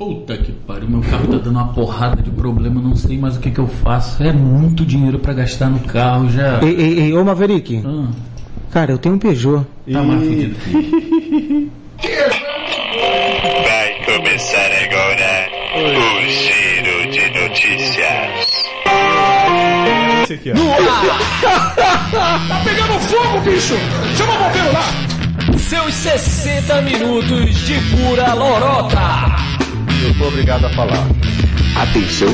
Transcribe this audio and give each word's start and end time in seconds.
Puta 0.00 0.34
que 0.38 0.50
pariu, 0.50 0.88
meu 0.88 1.02
carro 1.02 1.26
tá 1.26 1.36
dando 1.36 1.50
uma 1.50 1.74
porrada 1.74 2.22
de 2.22 2.30
problema, 2.30 2.80
não 2.80 2.96
sei 2.96 3.18
mais 3.18 3.36
o 3.36 3.40
que 3.40 3.50
que 3.50 3.58
eu 3.58 3.66
faço. 3.68 4.22
É 4.22 4.32
muito 4.32 4.82
dinheiro 4.86 5.18
pra 5.18 5.34
gastar 5.34 5.68
no 5.68 5.78
carro 5.80 6.26
já. 6.30 6.58
Ei, 6.62 6.74
ei, 6.74 7.00
ei, 7.00 7.12
ô 7.12 7.22
Maverick. 7.22 7.82
Ah, 7.84 8.08
Cara, 8.70 8.92
eu 8.92 8.98
tenho 8.98 9.16
um 9.16 9.18
Peugeot. 9.18 9.66
tá 9.92 10.02
mais 10.02 10.26
fudido. 10.26 10.56
Vai 13.62 13.94
começar 14.06 14.70
agora 14.84 15.50
o 15.76 16.28
Giro 16.30 17.10
de 17.10 17.38
Notícias. 17.38 18.70
Esse 20.22 20.32
aqui, 20.32 20.52
ó. 20.52 20.54
Tá 22.48 22.62
pegando 22.64 22.98
fogo, 23.00 23.40
bicho! 23.40 23.74
Chama 24.16 24.32
o 24.32 24.38
bombeiro 24.44 24.72
lá! 24.72 25.58
Seus 25.58 25.92
60 25.94 26.80
minutos 26.82 27.54
de 27.66 27.74
pura 27.94 28.32
lorota. 28.32 29.49
Eu 30.10 30.14
sou 30.16 30.26
obrigado 30.26 30.64
a 30.64 30.70
falar. 30.70 31.06
Atenção, 31.76 32.28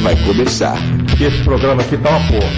vai 0.00 0.16
começar. 0.24 0.76
Que 1.16 1.24
esse 1.24 1.44
programa 1.44 1.82
aqui 1.82 1.94
tá 1.98 2.08
uma 2.08 2.20
porra. 2.26 2.50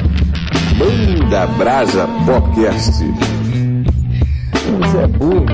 Manda 0.78 1.46
Brasa 1.48 2.06
Podcast. 2.24 3.04
Você 4.78 4.98
é 4.98 5.06
burro. 5.08 5.44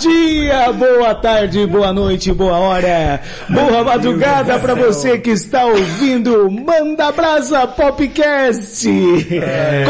Dia, 0.00 0.72
boa 0.72 1.14
tarde, 1.14 1.66
boa 1.66 1.92
noite, 1.92 2.32
boa 2.32 2.58
hora, 2.58 3.20
boa 3.50 3.84
madrugada 3.84 4.58
pra 4.58 4.74
você 4.74 5.18
que 5.18 5.30
está 5.30 5.66
ouvindo 5.66 6.50
Manda 6.50 7.12
Brasa 7.12 7.66
Popcast. 7.66 8.88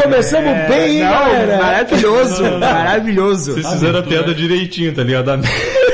Começamos 0.03 0.67
bem, 0.67 0.97
hein, 0.97 0.99
galera? 0.99 1.57
Maravilhoso, 1.57 2.43
maravilhoso. 2.59 3.53
Vocês 3.53 3.67
fizeram 3.71 3.99
a 3.99 4.03
piada 4.03 4.33
direitinho, 4.33 4.93
tá 4.93 5.01
ligado? 5.01 5.31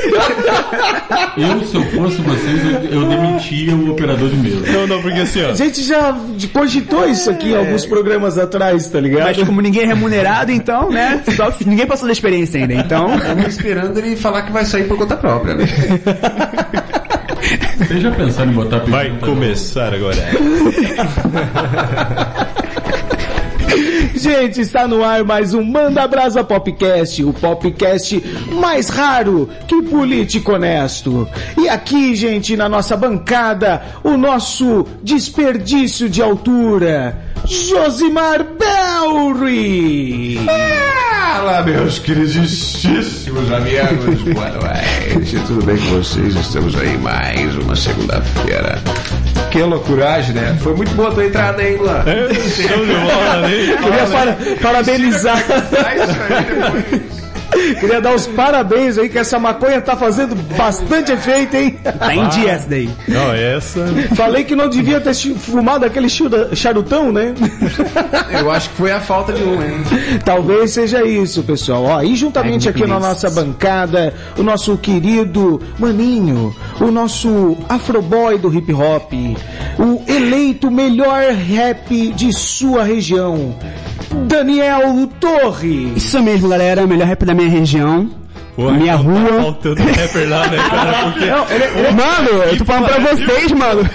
Eu, 1.36 1.64
se 1.64 1.76
eu 1.76 1.82
fosse 1.84 2.20
vocês, 2.20 2.64
eu, 2.64 3.00
eu 3.00 3.08
demitia 3.08 3.74
o 3.74 3.92
operador 3.92 4.28
de 4.28 4.36
mesa. 4.36 4.72
Não, 4.72 4.86
não, 4.88 5.00
porque 5.00 5.20
assim, 5.20 5.44
ó. 5.44 5.50
A 5.50 5.54
gente 5.54 5.84
já 5.84 6.18
cogitou 6.52 7.08
isso 7.08 7.30
aqui 7.30 7.50
em 7.50 7.56
alguns 7.56 7.86
programas 7.86 8.36
atrás, 8.36 8.88
tá 8.88 8.98
ligado? 8.98 9.24
Mas 9.24 9.42
como 9.44 9.60
ninguém 9.60 9.84
é 9.84 9.86
remunerado, 9.86 10.50
então, 10.50 10.90
né? 10.90 11.22
Só 11.36 11.52
ninguém 11.64 11.86
passou 11.86 12.06
da 12.06 12.12
experiência 12.12 12.60
ainda, 12.60 12.74
então. 12.74 13.14
Estamos 13.14 13.46
esperando 13.46 13.96
ele 13.98 14.16
falar 14.16 14.42
que 14.42 14.52
vai 14.52 14.64
sair 14.64 14.88
por 14.88 14.98
conta 14.98 15.16
própria, 15.16 15.54
né? 15.54 15.64
Vocês 17.78 18.02
já 18.02 18.10
pensaram 18.10 18.50
em 18.50 18.54
botar 18.54 18.78
Vai 18.80 19.16
começar 19.20 19.94
agora. 19.94 20.16
Gente, 24.14 24.60
está 24.60 24.86
no 24.86 25.04
ar 25.04 25.24
mais 25.24 25.54
um 25.54 25.62
Manda 25.62 26.06
Brasa 26.06 26.42
Popcast, 26.42 27.24
o 27.24 27.32
popcast 27.32 28.22
mais 28.52 28.88
raro 28.88 29.48
que 29.66 29.82
político 29.82 30.52
honesto. 30.52 31.28
E 31.56 31.68
aqui, 31.68 32.14
gente, 32.14 32.56
na 32.56 32.68
nossa 32.68 32.96
bancada, 32.96 33.82
o 34.02 34.16
nosso 34.16 34.86
desperdício 35.02 36.08
de 36.08 36.22
altura, 36.22 37.18
Josimar 37.44 38.44
Belry. 38.44 40.38
Fala, 40.44 41.62
meus 41.62 41.98
queridíssimos 41.98 43.52
amigos. 43.52 44.22
Boa 44.34 44.50
noite. 44.50 45.38
Tudo 45.46 45.64
bem 45.64 45.76
com 45.76 46.02
vocês? 46.02 46.34
Estamos 46.34 46.74
aí 46.76 46.96
mais 46.98 47.56
uma 47.56 47.76
segunda-feira. 47.76 48.82
Que 49.50 49.62
loucuragem, 49.62 50.34
né? 50.34 50.56
Foi 50.60 50.74
muito 50.74 50.94
boa 50.94 51.08
a 51.08 51.12
tua 51.12 51.24
entrada, 51.24 51.62
hein, 51.62 51.76
Luan? 51.76 52.04
Show 52.04 52.84
de 52.86 52.94
bola, 52.94 53.50
hein? 53.50 53.76
Queria 53.82 54.06
para- 54.06 54.36
parabenizar, 54.60 55.42
Queria 57.80 58.00
dar 58.00 58.14
os 58.14 58.26
parabéns 58.26 58.98
aí 58.98 59.08
que 59.08 59.18
essa 59.18 59.38
maconha 59.38 59.80
tá 59.80 59.96
fazendo 59.96 60.34
bastante 60.56 61.12
efeito, 61.12 61.56
hein? 61.56 61.78
Tá 61.98 62.14
em 62.14 62.28
dia 62.28 62.50
essa 62.52 62.68
daí. 62.68 62.90
Não, 63.06 63.32
essa. 63.32 63.86
Falei 64.14 64.44
que 64.44 64.54
não 64.54 64.68
devia 64.68 65.00
ter 65.00 65.14
fumado 65.14 65.84
aquele 65.84 66.08
charutão, 66.08 67.12
né? 67.12 67.34
Eu 68.40 68.50
acho 68.50 68.70
que 68.70 68.76
foi 68.76 68.92
a 68.92 69.00
falta 69.00 69.32
de 69.32 69.42
um, 69.42 69.54
hein? 69.62 69.82
Talvez 70.24 70.72
seja 70.72 71.04
isso, 71.04 71.42
pessoal. 71.42 71.84
Ó, 71.84 72.02
e 72.02 72.14
juntamente 72.16 72.68
aqui 72.68 72.86
na 72.86 73.00
nossa 73.00 73.30
bancada, 73.30 74.14
o 74.36 74.42
nosso 74.42 74.76
querido 74.76 75.60
Maninho, 75.78 76.54
o 76.80 76.90
nosso 76.90 77.56
afroboy 77.68 78.38
do 78.38 78.52
hip 78.52 78.72
hop, 78.72 79.12
o 79.78 80.02
eleito 80.10 80.70
melhor 80.70 81.32
rap 81.32 82.12
de 82.12 82.32
sua 82.32 82.82
região, 82.84 83.54
Daniel 84.26 85.08
Torres. 85.20 85.96
Isso 85.96 86.22
mesmo, 86.22 86.48
galera. 86.48 86.86
Melhor 86.86 87.06
rap 87.06 87.24
da 87.24 87.34
minha 87.34 87.47
região. 87.48 88.10
Pô, 88.54 88.72
Minha 88.72 88.94
então 88.94 89.04
rua. 89.04 89.30
Tá 89.30 89.42
faltando 89.42 89.82
rapper 89.84 90.28
lá, 90.28 90.46
né, 90.48 90.56
cara? 90.68 91.12
Porque. 91.12 91.92
Mano, 91.92 92.42
eu 92.42 92.58
tô 92.58 92.64
falando 92.64 92.86
pra 92.86 92.98
vocês, 93.14 93.52
mano. 93.52 93.88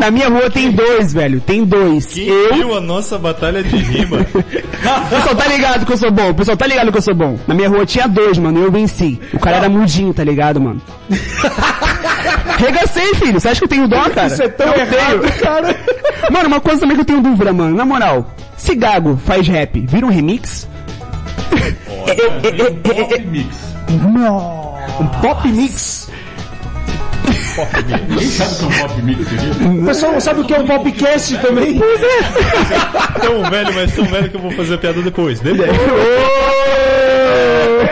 Na 0.00 0.10
minha 0.10 0.28
rua 0.28 0.50
tem 0.50 0.72
dois, 0.72 1.12
velho. 1.12 1.40
Tem 1.40 1.64
dois. 1.64 2.06
Quem 2.06 2.26
Eu. 2.26 2.54
viu 2.54 2.76
a 2.76 2.80
nossa 2.80 3.16
batalha 3.18 3.62
de 3.62 3.76
rima? 3.76 4.18
Pessoal 5.10 5.36
tá 5.36 5.46
ligado 5.46 5.86
que 5.86 5.92
eu 5.92 5.96
sou 5.96 6.10
bom. 6.10 6.34
Pessoal 6.34 6.56
tá 6.56 6.66
ligado 6.66 6.90
que 6.90 6.98
eu 6.98 7.02
sou 7.02 7.14
bom. 7.14 7.38
Na 7.46 7.54
minha 7.54 7.68
rua 7.68 7.86
tinha 7.86 8.08
dois, 8.08 8.36
mano. 8.36 8.58
e 8.58 8.62
Eu 8.64 8.72
venci. 8.72 9.20
O 9.32 9.38
cara 9.38 9.58
era 9.58 9.68
mudinho, 9.68 10.12
tá 10.12 10.24
ligado, 10.24 10.60
mano? 10.60 10.82
Regacei, 12.58 13.14
filho. 13.14 13.40
Você 13.40 13.48
acha 13.48 13.60
que 13.60 13.64
eu 13.64 13.68
tenho 13.68 13.88
dó, 13.88 14.08
cara? 14.10 14.26
Isso 14.26 14.42
é 14.42 14.48
tão 14.48 14.66
Eu 14.68 14.74
errado, 14.80 15.20
tenho. 15.20 15.40
cara. 15.40 15.76
Mano, 16.30 16.48
uma 16.48 16.60
coisa 16.60 16.80
também 16.80 16.96
que 16.96 17.02
eu 17.02 17.06
tenho 17.06 17.20
dúvida, 17.22 17.52
mano. 17.52 17.76
Na 17.76 17.84
moral, 17.84 18.34
se 18.56 18.74
Gago 18.74 19.18
faz 19.24 19.46
rap, 19.46 19.80
vira 19.88 20.04
um 20.06 20.10
remix? 20.10 20.68
Pop 22.82 23.18
Mix. 23.18 23.70
Um 25.00 25.06
pop 25.20 25.48
mix? 25.48 26.10
Ninguém 28.08 28.28
sabe 28.28 28.52
o 28.52 28.56
que 28.56 28.64
é 28.64 28.66
um 28.66 28.88
Pop 28.88 29.02
Mix, 29.02 29.28
querido? 29.28 29.82
O 29.82 29.86
pessoal 29.86 30.12
não 30.12 30.20
sabe 30.20 30.40
o 30.40 30.44
que 30.44 30.54
é 30.54 30.58
um 30.58 30.66
popcast 30.66 31.38
também. 31.38 31.80
Tão 33.20 33.50
velho, 33.50 33.74
mas 33.74 33.94
tão 33.94 34.04
velho 34.04 34.30
que 34.30 34.36
eu 34.36 34.40
vou 34.40 34.50
fazer 34.52 34.74
a 34.74 34.78
piada 34.78 35.02
depois. 35.02 35.40
Depois. 35.40 35.70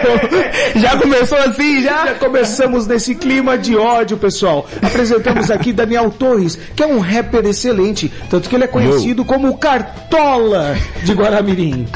Já 0.76 0.97
começou 0.97 1.38
assim, 1.38 1.82
já? 1.82 2.06
Já 2.06 2.14
começamos 2.14 2.86
nesse 2.86 3.14
clima 3.14 3.56
de 3.59 3.76
ódio, 3.76 4.16
pessoal. 4.16 4.66
Apresentamos 4.82 5.50
aqui 5.50 5.72
Daniel 5.72 6.10
Torres, 6.10 6.59
que 6.75 6.82
é 6.82 6.86
um 6.86 6.98
rapper 6.98 7.44
excelente, 7.47 8.12
tanto 8.31 8.48
que 8.48 8.54
ele 8.54 8.64
é 8.64 8.69
conhecido 8.69 9.25
como 9.25 9.56
Cartola 9.58 10.76
de 11.03 11.12
Guaramirim. 11.12 11.87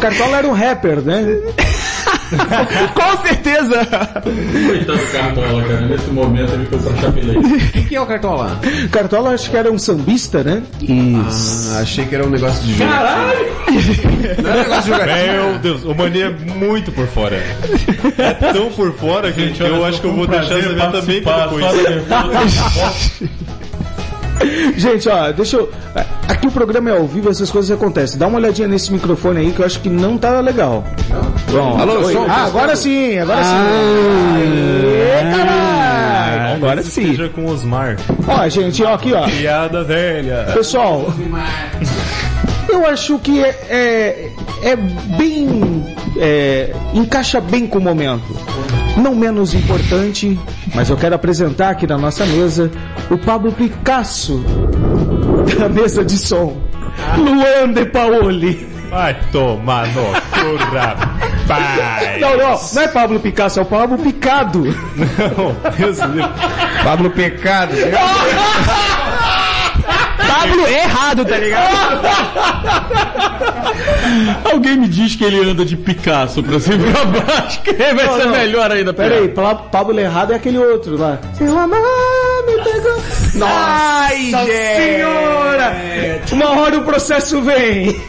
Cartola 0.00 0.38
era 0.38 0.46
um 0.46 0.52
rapper, 0.52 1.00
né? 1.00 1.24
Com 2.94 3.26
certeza! 3.26 3.86
Coitado 4.66 4.98
do 4.98 5.12
Cartola, 5.12 5.62
cara. 5.62 5.80
Nesse 5.82 6.10
momento 6.10 6.52
ele 6.52 6.66
foi 6.66 6.78
pra 6.78 6.96
Chapelete. 7.00 7.38
O 7.38 7.72
que, 7.72 7.82
que 7.82 7.96
é 7.96 8.00
o 8.00 8.06
Cartola? 8.06 8.60
Cartola 8.90 9.30
acho 9.30 9.50
que 9.50 9.56
era 9.56 9.70
um 9.70 9.78
sambista, 9.78 10.42
né? 10.44 10.62
Ah, 10.88 11.80
achei 11.80 12.04
que 12.06 12.14
era 12.14 12.26
um 12.26 12.30
negócio 12.30 12.62
de 12.64 12.76
jogo. 12.76 12.90
Caralho! 12.90 13.50
Não 14.42 14.50
é 14.50 14.54
um 14.54 14.58
negócio 14.58 14.82
de 14.82 14.88
jogar. 14.88 15.06
Meu 15.06 15.58
Deus, 15.58 15.84
o 15.84 15.94
Mania 15.94 16.26
é 16.26 16.30
muito 16.54 16.92
por 16.92 17.06
fora. 17.06 17.36
É 18.18 18.32
tão 18.52 18.70
por 18.70 18.92
fora 18.94 19.32
que 19.32 19.40
Gente, 19.40 19.62
eu 19.62 19.84
acho 19.84 20.00
que 20.00 20.06
eu 20.06 20.14
vou 20.14 20.26
deixar 20.26 20.58
essa 20.58 20.68
minha 20.70 20.90
também 20.90 21.22
pra 21.22 21.46
depois. 21.46 21.64
Gente, 24.76 25.08
ó, 25.08 25.32
deixa 25.32 25.56
eu. 25.56 25.70
Aqui 26.28 26.46
o 26.46 26.50
programa 26.50 26.90
é 26.90 26.96
ao 26.96 27.06
vivo, 27.06 27.28
essas 27.28 27.50
coisas 27.50 27.70
acontecem. 27.70 28.18
Dá 28.18 28.26
uma 28.26 28.38
olhadinha 28.38 28.66
nesse 28.68 28.92
microfone 28.92 29.40
aí 29.40 29.52
que 29.52 29.60
eu 29.60 29.66
acho 29.66 29.80
que 29.80 29.88
não 29.88 30.16
tá 30.16 30.40
legal. 30.40 30.84
Bom, 31.50 31.78
Alô, 31.78 32.04
som, 32.10 32.26
ah, 32.28 32.44
agora 32.44 32.76
som. 32.76 32.82
sim, 32.82 33.18
agora 33.18 33.42
sim. 33.42 33.50
Ah. 33.50 34.34
Aê, 34.36 35.30
caralho! 35.30 36.54
Agora 36.54 36.82
sim. 36.82 37.06
Seja 37.08 37.28
com 37.28 37.46
o 37.46 37.50
Osmar. 37.50 37.96
Ó, 38.26 38.48
gente, 38.48 38.82
ó, 38.82 38.94
aqui, 38.94 39.12
ó. 39.12 39.26
Piada 39.28 39.84
velha. 39.84 40.46
Pessoal, 40.54 41.12
eu 42.68 42.86
acho 42.86 43.18
que 43.18 43.42
é, 43.42 43.48
é, 43.68 44.32
é 44.62 44.76
bem. 44.76 45.96
É, 46.16 46.72
encaixa 46.94 47.40
bem 47.40 47.66
com 47.66 47.78
o 47.78 47.82
momento. 47.82 48.36
Não 48.96 49.14
menos 49.14 49.54
importante, 49.54 50.38
mas 50.74 50.90
eu 50.90 50.96
quero 50.96 51.14
apresentar 51.14 51.70
aqui 51.70 51.86
na 51.86 51.96
nossa 51.96 52.26
mesa 52.26 52.70
o 53.10 53.16
Pablo 53.16 53.52
Picasso 53.52 54.44
da 55.58 55.68
mesa 55.68 56.04
de 56.04 56.18
som. 56.18 56.56
Luan 57.16 57.72
de 57.72 57.86
Paoli. 57.86 58.68
Vai 58.90 59.14
tomar 59.30 59.86
no 59.88 60.02
cu, 60.02 60.56
rapaz. 60.74 62.20
Não, 62.20 62.36
não, 62.36 62.58
não 62.74 62.82
é 62.82 62.88
Pablo 62.88 63.20
Picasso, 63.20 63.60
é 63.60 63.62
o 63.62 63.66
Pablo 63.66 63.96
Picado. 63.98 64.64
Não, 64.64 65.70
Deus 65.76 65.98
livre. 65.98 66.28
Pablo 66.82 67.10
Pablo 69.82 70.66
errado, 70.66 71.24
tá 71.24 71.36
ligado? 71.38 72.00
Alguém 74.52 74.76
me 74.76 74.88
diz 74.88 75.14
que 75.16 75.24
ele 75.24 75.48
anda 75.50 75.64
de 75.64 75.76
Picasso 75.76 76.42
pra 76.42 76.58
cima 76.60 76.86
e 76.88 76.92
pra 76.92 77.04
baixo, 77.04 77.62
que 77.62 77.72
vai 77.94 77.94
Não, 78.06 78.16
ser 78.16 78.24
não. 78.26 78.32
melhor 78.32 78.70
ainda. 78.70 78.92
Pera 78.92 79.16
aí, 79.16 79.28
Pa- 79.28 79.54
Pablo 79.54 79.98
errado 79.98 80.32
é 80.32 80.36
aquele 80.36 80.58
outro 80.58 80.96
lá. 80.98 81.18
Seu 81.34 81.56
amor 81.58 81.78
me 82.56 82.64
pegou. 82.64 83.02
Nossa 83.34 83.54
Ai, 83.54 84.16
gente. 84.18 84.76
senhora! 84.76 85.72
Uma 86.32 86.60
hora 86.60 86.78
o 86.78 86.82
processo 86.84 87.40
vem. 87.42 88.00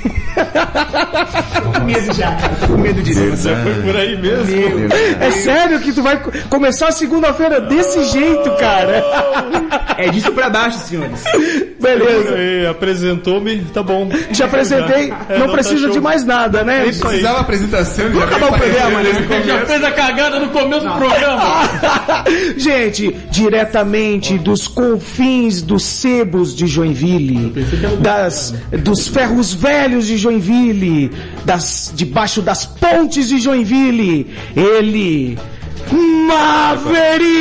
Com 1.74 1.84
medo 1.86 2.14
já, 2.14 2.32
cara. 2.36 2.56
Com 2.68 2.78
medo 2.78 3.02
disso. 3.02 3.20
Você 3.32 3.56
foi 3.56 3.74
por 3.84 3.96
aí 3.96 4.18
mesmo. 4.18 4.88
É 5.20 5.32
sério 5.32 5.80
que 5.80 5.92
tu 5.92 6.02
vai 6.02 6.18
co- 6.22 6.32
começar 6.50 6.88
a 6.88 6.92
segunda-feira 6.92 7.60
desse 7.62 8.04
jeito, 8.06 8.50
cara? 8.58 9.04
É 9.98 10.08
disso 10.10 10.32
pra 10.32 10.50
baixo, 10.50 10.78
senhores. 10.80 11.24
Beleza. 11.80 12.70
Apresentou-me, 12.72 13.60
tá 13.74 13.84
bom. 13.84 14.10
Te 14.32 14.42
apresentei, 14.44 15.14
É, 15.30 15.38
não 15.38 15.48
tá 15.48 15.54
precisa 15.54 15.82
show. 15.88 15.92
de 15.92 16.00
mais 16.02 16.24
nada, 16.26 16.64
né? 16.64 16.84
Nem 16.84 16.94
precisava 16.94 17.40
apresentação, 17.42 18.06
já 18.06 18.10
veio 18.12 18.24
acabar 18.24 18.50
o 18.52 18.54
programa, 18.58 19.02
né? 19.04 19.44
Já 19.46 19.66
fez 19.66 19.84
a 19.84 19.92
cagada 19.92 20.40
no 20.40 20.50
começo 20.50 20.88
do 20.88 20.94
programa. 20.94 21.62
Gente, 22.58 23.12
diretamente 23.30 24.31
dos 24.38 24.68
confins 24.68 25.62
dos 25.62 25.84
sebos 25.84 26.56
de 26.56 26.68
Joinville, 26.68 27.54
das, 28.00 28.54
dos 28.84 29.08
ferros 29.08 29.54
velhos 29.54 30.08
de 30.08 30.18
Joinville, 30.18 31.12
das, 31.46 31.92
debaixo 31.96 32.42
das 32.42 32.66
pontes 32.66 33.30
de 33.30 33.40
Joinville, 33.40 34.28
ele, 34.56 35.38
Maverick! 36.28 37.32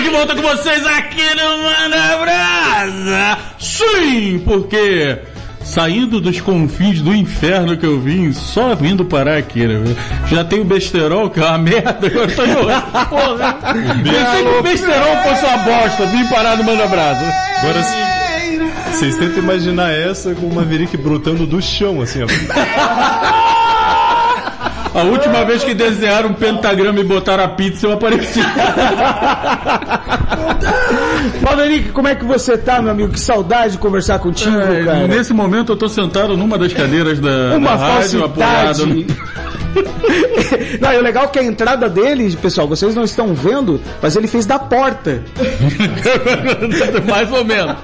De 0.00 0.08
volta 0.08 0.34
com 0.34 0.42
vocês 0.42 0.84
aqui 0.86 1.34
no 1.34 1.58
Manda 1.58 2.09
Brasa. 3.04 3.38
Sim, 3.58 4.42
porque 4.44 5.18
saindo 5.62 6.20
dos 6.20 6.40
confins 6.40 7.00
do 7.00 7.14
inferno 7.14 7.76
que 7.76 7.86
eu 7.86 8.00
vim, 8.00 8.32
só 8.32 8.74
vindo 8.74 9.04
parar 9.04 9.36
aqui, 9.36 9.66
né? 9.66 9.94
Já 10.28 10.44
tem 10.44 10.60
o 10.60 10.64
besterol, 10.64 11.30
que 11.30 11.40
é 11.40 11.44
uma 11.44 11.58
merda, 11.58 12.06
agora 12.06 12.30
tô 12.32 12.44
em. 12.44 12.54
Porra. 12.54 13.58
Pensei 14.02 14.42
que 14.42 14.58
o 14.58 14.62
besterol 14.62 15.16
fosse 15.22 15.44
uma 15.44 15.58
bosta, 15.58 16.06
vim 16.06 16.26
parar 16.28 16.56
no 16.56 16.64
Manda 16.64 16.86
Brasa. 16.86 17.32
Agora, 17.58 17.82
vocês 18.90 19.16
tentam 19.16 19.38
imaginar 19.42 19.90
essa 19.92 20.34
com 20.34 20.46
o 20.46 20.54
Maverick 20.54 20.96
brotando 20.96 21.46
do 21.46 21.60
chão, 21.60 22.00
assim, 22.00 22.20
ó. 22.22 22.26
A 24.94 25.02
última 25.02 25.44
vez 25.44 25.62
que 25.62 25.72
desenharam 25.72 26.30
um 26.30 26.34
pentagrama 26.34 26.98
e 27.00 27.04
botaram 27.04 27.44
a 27.44 27.48
pizza, 27.48 27.86
eu 27.86 27.92
apareci. 27.92 28.40
Maverick, 31.42 31.90
como 31.90 32.08
é 32.08 32.14
que 32.14 32.24
você 32.24 32.56
tá, 32.58 32.80
meu 32.82 32.90
amigo? 32.90 33.12
Que 33.12 33.20
saudade 33.20 33.72
de 33.72 33.78
conversar 33.78 34.18
contigo, 34.18 34.56
É, 34.58 34.84
cara. 34.84 35.06
nesse 35.06 35.32
momento 35.32 35.72
eu 35.72 35.76
tô 35.76 35.88
sentado 35.88 36.36
numa 36.36 36.58
das 36.58 36.72
cadeiras 36.72 37.20
da, 37.20 37.54
Uma 37.56 37.70
da 37.70 37.76
rádio, 37.76 38.24
apoiado 38.24 38.86
no... 38.86 39.04
não, 40.80 40.92
e 40.92 40.98
o 40.98 41.02
legal 41.02 41.24
é 41.24 41.28
que 41.28 41.38
a 41.38 41.44
entrada 41.44 41.88
dele, 41.88 42.36
pessoal, 42.36 42.66
vocês 42.66 42.92
não 42.94 43.04
estão 43.04 43.32
vendo, 43.34 43.80
mas 44.02 44.16
ele 44.16 44.26
fez 44.26 44.44
da 44.44 44.58
porta. 44.58 45.22
Mais 47.08 47.30
ou 47.30 47.44
menos. 47.44 47.76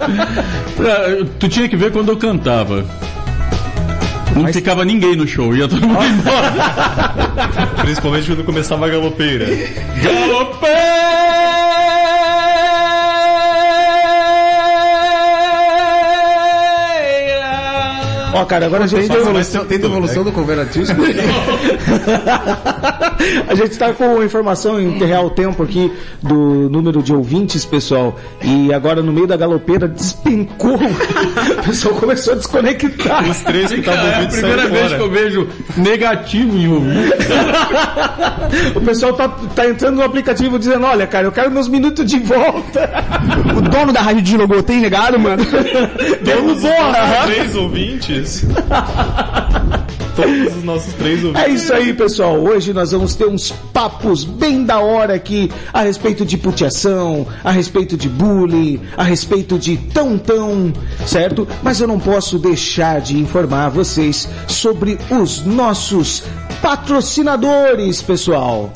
Tu 1.38 1.48
tinha 1.48 1.68
que 1.68 1.76
ver 1.76 1.92
quando 1.92 2.08
eu 2.08 2.16
cantava. 2.16 2.84
Não 4.36 4.52
ficava 4.52 4.84
ninguém 4.84 5.16
no 5.16 5.26
show, 5.26 5.54
ia 5.54 5.68
todo 5.68 5.86
mundo 5.86 6.04
embora. 6.04 6.52
Principalmente 7.82 8.26
quando 8.26 8.44
começava 8.44 8.86
a 8.86 8.88
galopeira. 8.88 9.46
Ó, 18.40 18.44
cara, 18.44 18.66
agora 18.66 18.84
a 18.84 18.86
gente 18.86 19.08
Tem 19.08 19.16
devolução, 19.18 19.64
tem 19.64 19.78
devolução 19.78 20.24
do 20.24 20.32
cover 20.32 20.58
artístico? 20.58 21.00
a 23.48 23.54
gente 23.54 23.76
tá 23.78 23.92
com 23.92 24.22
informação 24.22 24.80
em 24.80 24.90
real 24.98 25.30
tempo 25.30 25.62
aqui 25.62 25.92
do 26.22 26.68
número 26.70 27.02
de 27.02 27.12
ouvintes, 27.12 27.64
pessoal. 27.64 28.16
E 28.42 28.72
agora 28.72 29.02
no 29.02 29.12
meio 29.12 29.26
da 29.26 29.36
galopeira 29.36 29.88
despencou. 29.88 30.76
o 30.76 31.62
pessoal 31.64 31.94
começou 31.94 32.34
a 32.34 32.36
desconectar. 32.36 33.28
Os 33.28 33.40
três 33.40 33.72
que 33.72 33.80
estavam 33.80 34.06
É 34.06 34.14
a 34.14 34.18
ouvindo 34.18 34.30
primeira 34.32 34.66
vez 34.68 34.82
que 34.82 34.88
fora. 34.90 35.02
eu 35.02 35.10
vejo 35.10 35.48
negativo 35.76 36.56
em 36.56 36.68
ouvir. 36.68 37.12
O 38.74 38.80
pessoal 38.80 39.12
tá, 39.14 39.28
tá 39.54 39.66
entrando 39.66 39.96
no 39.96 40.02
aplicativo 40.02 40.58
dizendo, 40.58 40.84
olha, 40.86 41.06
cara, 41.06 41.26
eu 41.26 41.32
quero 41.32 41.50
meus 41.50 41.68
minutos 41.68 42.04
de 42.04 42.18
volta. 42.18 42.90
O 43.56 43.60
dono 43.60 43.92
da 43.92 44.00
rádio 44.00 44.22
deslogou, 44.22 44.62
tem 44.62 44.80
legado, 44.80 45.18
mano? 45.18 45.42
Derrubou, 46.22 46.54
Os 46.56 46.64
aham. 46.64 47.26
três 47.26 47.56
ouvintes. 47.56 48.25
Todos 50.16 50.56
os 50.56 50.64
nossos 50.64 50.94
três 50.94 51.22
ouvintes. 51.22 51.46
É 51.46 51.50
isso 51.50 51.72
aí, 51.74 51.92
pessoal. 51.92 52.38
Hoje 52.38 52.72
nós 52.72 52.90
vamos 52.92 53.14
ter 53.14 53.26
uns 53.26 53.50
papos 53.72 54.24
bem 54.24 54.64
da 54.64 54.78
hora 54.80 55.14
aqui 55.14 55.50
a 55.74 55.82
respeito 55.82 56.24
de 56.24 56.38
puteação, 56.38 57.26
a 57.44 57.50
respeito 57.50 57.98
de 57.98 58.08
bullying, 58.08 58.80
a 58.96 59.02
respeito 59.02 59.58
de 59.58 59.76
tão-tão, 59.76 60.72
certo? 61.06 61.46
Mas 61.62 61.82
eu 61.82 61.86
não 61.86 62.00
posso 62.00 62.38
deixar 62.38 63.02
de 63.02 63.18
informar 63.18 63.68
vocês 63.68 64.26
sobre 64.48 64.98
os 65.10 65.44
nossos 65.44 66.22
patrocinadores, 66.62 68.00
pessoal. 68.00 68.72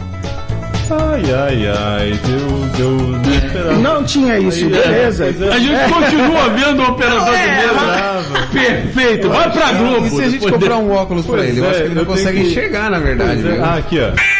Ai, 0.91 1.23
ai, 1.33 1.67
ai. 1.69 2.21
Deu, 2.27 2.67
deu. 2.77 2.91
Não 2.91 3.35
esperava. 3.35 3.73
Não 3.77 4.05
tinha 4.05 4.39
isso, 4.39 4.69
beleza. 4.69 5.25
A 5.27 5.59
gente 5.59 5.93
continua 5.93 6.49
vendo 6.51 6.83
o 6.83 6.89
operador 6.91 7.35
de 7.37 7.47
mesa. 7.47 8.49
Perfeito, 8.53 9.29
vai 9.29 9.51
pra 9.53 9.73
Globo. 9.73 10.07
E 10.07 10.11
se 10.11 10.23
a 10.23 10.29
gente 10.29 10.51
comprar 10.51 10.77
um 10.79 10.91
óculos 10.91 11.25
pra 11.27 11.37
Pois 11.37 11.49
ele? 11.51 11.61
Eu 11.61 11.65
é, 11.65 11.69
acho 11.71 11.79
que 11.79 11.85
ele 11.87 11.95
não 11.95 12.05
consegue 12.05 12.41
que- 12.41 12.47
enxergar, 12.49 12.91
na 12.91 12.99
verdade. 12.99 13.43
viu? 13.43 13.65
Ah, 13.65 13.75
aqui, 13.77 13.99
ó. 14.01 14.40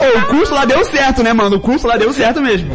Ô, 0.00 0.18
o 0.18 0.26
curso 0.26 0.54
lá 0.54 0.64
deu 0.64 0.84
certo, 0.84 1.22
né, 1.22 1.32
mano? 1.32 1.56
O 1.56 1.60
curso 1.60 1.86
lá 1.86 1.96
deu 1.96 2.12
certo 2.12 2.40
mesmo. 2.40 2.70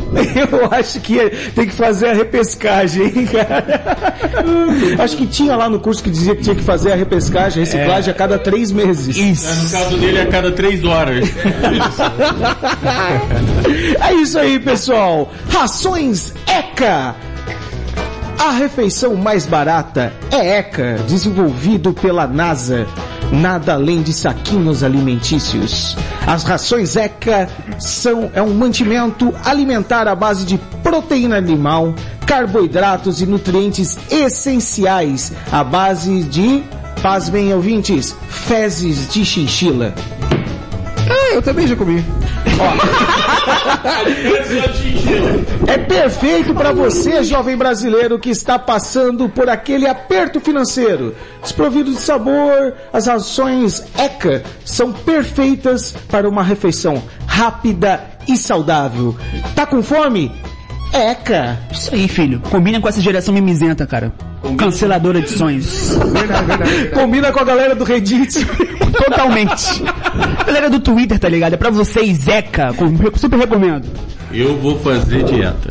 Eu 0.52 0.68
acho 0.72 1.00
que 1.00 1.18
tem 1.56 1.66
que 1.68 1.74
fazer 1.74 2.10
a 2.10 2.14
repescagem, 2.14 3.06
hein, 3.06 3.26
cara. 3.26 3.84
Acho 5.04 5.18
que 5.18 5.26
tinha 5.28 5.56
lá 5.56 5.70
no 5.70 5.80
curso 5.80 6.04
que 6.04 6.10
dizia 6.10 6.36
que 6.36 6.42
tinha 6.44 6.56
que 6.56 6.64
fazer 6.64 6.92
a 6.92 6.96
repescagem, 6.96 7.62
a 7.62 7.66
reciclagem 7.66 8.12
a 8.12 8.14
cada 8.14 8.38
três 8.40 8.72
meses. 8.72 9.16
No 9.64 9.70
caso 9.70 9.98
dele, 9.98 10.22
a 10.22 10.26
cada 10.28 10.52
três 10.52 10.84
horas. 10.84 11.28
É 14.00 14.14
isso 14.14 14.38
aí, 14.38 14.60
pessoal. 14.60 15.32
Rações 15.50 16.34
ECA. 16.48 17.16
A 18.40 18.52
refeição 18.52 19.16
mais 19.16 19.46
barata 19.46 20.14
é 20.32 20.58
ECA, 20.58 20.98
desenvolvido 21.08 21.94
pela 21.94 22.28
NASA. 22.28 22.86
Nada 23.32 23.74
além 23.74 24.02
de 24.02 24.14
saquinhos 24.14 24.84
alimentícios. 24.84 25.96
As 26.28 26.44
rações 26.44 26.96
ECA 26.96 27.50
são 27.80 28.30
é 28.34 28.42
um 28.42 28.54
mantimento 28.54 29.34
alimentar 29.44 30.08
à 30.08 30.16
base 30.16 30.46
de 30.46 30.58
proteína 30.84 31.38
animal, 31.38 31.94
carboidratos 32.26 33.22
e 33.22 33.26
nutrientes 33.26 33.98
essenciais 34.12 35.32
à 35.52 35.64
base 35.64 36.24
de, 36.24 36.64
pasmem 37.02 37.54
ouvintes, 37.54 38.16
fezes 38.30 39.10
de 39.10 39.26
chinchila. 39.26 39.94
Eu 41.34 41.42
também 41.42 41.68
já 41.68 41.76
comi. 41.76 42.04
É 45.68 45.78
perfeito 45.78 46.54
para 46.54 46.72
você, 46.72 47.24
jovem 47.24 47.58
brasileiro 47.58 48.20
que 48.20 48.30
está 48.30 48.60
passando 48.60 49.28
por 49.28 49.50
aquele 49.50 49.88
aperto 49.88 50.40
financeiro. 50.40 51.16
Desprovido 51.42 51.92
de 51.92 52.00
sabor, 52.00 52.74
as 52.92 53.08
rações 53.08 53.84
ECA 53.98 54.44
são 54.64 54.92
perfeitas 54.92 55.96
para 56.10 56.30
uma 56.30 56.44
refeição 56.44 57.02
rápida 57.26 58.04
e 58.28 58.38
saudável. 58.38 59.16
Tá 59.56 59.66
com 59.66 59.82
fome? 59.82 60.32
ECA. 60.94 61.58
Isso 61.72 61.94
aí, 61.94 62.08
filho. 62.08 62.40
Combina 62.52 62.80
com 62.80 62.88
essa 62.88 63.02
geração 63.02 63.34
mimizenta, 63.34 63.88
cara. 63.88 64.14
Canceladora 64.58 65.22
de 65.22 65.30
sonhos. 65.30 65.98
Combina 66.94 67.32
com 67.32 67.40
a 67.40 67.44
galera 67.44 67.74
do 67.74 67.84
Reddit. 67.84 68.46
Totalmente. 68.94 69.84
Galera 70.46 70.70
do 70.70 70.80
Twitter, 70.80 71.18
tá 71.20 71.28
ligado? 71.30 71.54
É 71.54 71.58
pra 71.58 71.70
vocês, 71.70 72.18
Zeca. 72.20 72.74
Com- 72.74 72.96
Super 73.18 73.40
recomendo. 73.40 73.86
Eu 74.32 74.58
vou 74.60 74.80
fazer 74.80 75.24
dieta. 75.24 75.70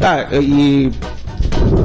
Ah, 0.00 0.26
e 0.40 0.90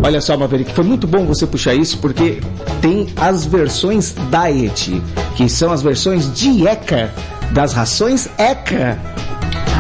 olha 0.04 0.20
só, 0.22 0.36
Maverick, 0.38 0.74
foi 0.74 0.84
muito 0.84 1.06
bom 1.08 1.26
você 1.26 1.46
puxar 1.46 1.74
isso 1.76 1.98
porque 2.00 2.40
tem 2.82 3.08
as 3.16 3.46
versões 3.46 4.16
diet, 4.32 5.02
que 5.36 5.48
são 5.50 5.72
as 5.72 5.82
versões 5.82 6.34
de 6.34 6.68
ECA 6.68 7.12
das 7.52 7.74
rações 7.74 8.28
ECA. 8.38 8.98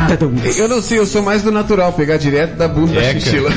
Tadum. 0.09 0.33
Eu 0.57 0.67
não 0.67 0.81
sei, 0.81 0.99
eu 0.99 1.05
sou 1.05 1.21
mais 1.23 1.41
do 1.41 1.51
natural, 1.51 1.91
pegar 1.93 2.17
direto 2.17 2.55
da 2.57 2.67
bunda 2.67 2.93
da 2.93 3.13
chinchila. 3.13 3.49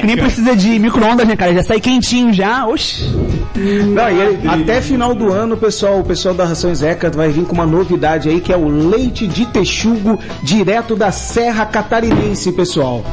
Que 0.00 0.06
nem 0.06 0.16
precisa 0.16 0.56
de 0.56 0.78
micro-ondas, 0.78 1.26
né, 1.28 1.36
cara? 1.36 1.54
Já 1.54 1.62
sai 1.62 1.80
quentinho 1.80 2.32
já. 2.32 2.66
Oxi. 2.66 3.04
Não, 3.56 4.08
ele- 4.08 4.46
até 4.48 4.80
final 4.80 5.14
do 5.14 5.32
ano, 5.32 5.56
pessoal, 5.56 5.98
o 6.00 6.04
pessoal 6.04 6.34
da 6.34 6.44
Rações 6.44 6.82
ECA 6.82 7.10
vai 7.10 7.28
vir 7.30 7.44
com 7.44 7.54
uma 7.54 7.66
novidade 7.66 8.28
aí 8.28 8.40
que 8.40 8.52
é 8.52 8.56
o 8.56 8.68
leite 8.68 9.26
de 9.26 9.46
texugo 9.46 10.18
direto 10.42 10.94
da 10.94 11.10
Serra 11.10 11.66
Catarinense, 11.66 12.52
pessoal. 12.52 13.04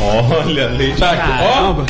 Olha, 0.00 0.68
leite. 0.68 1.02
Ó, 1.02 1.84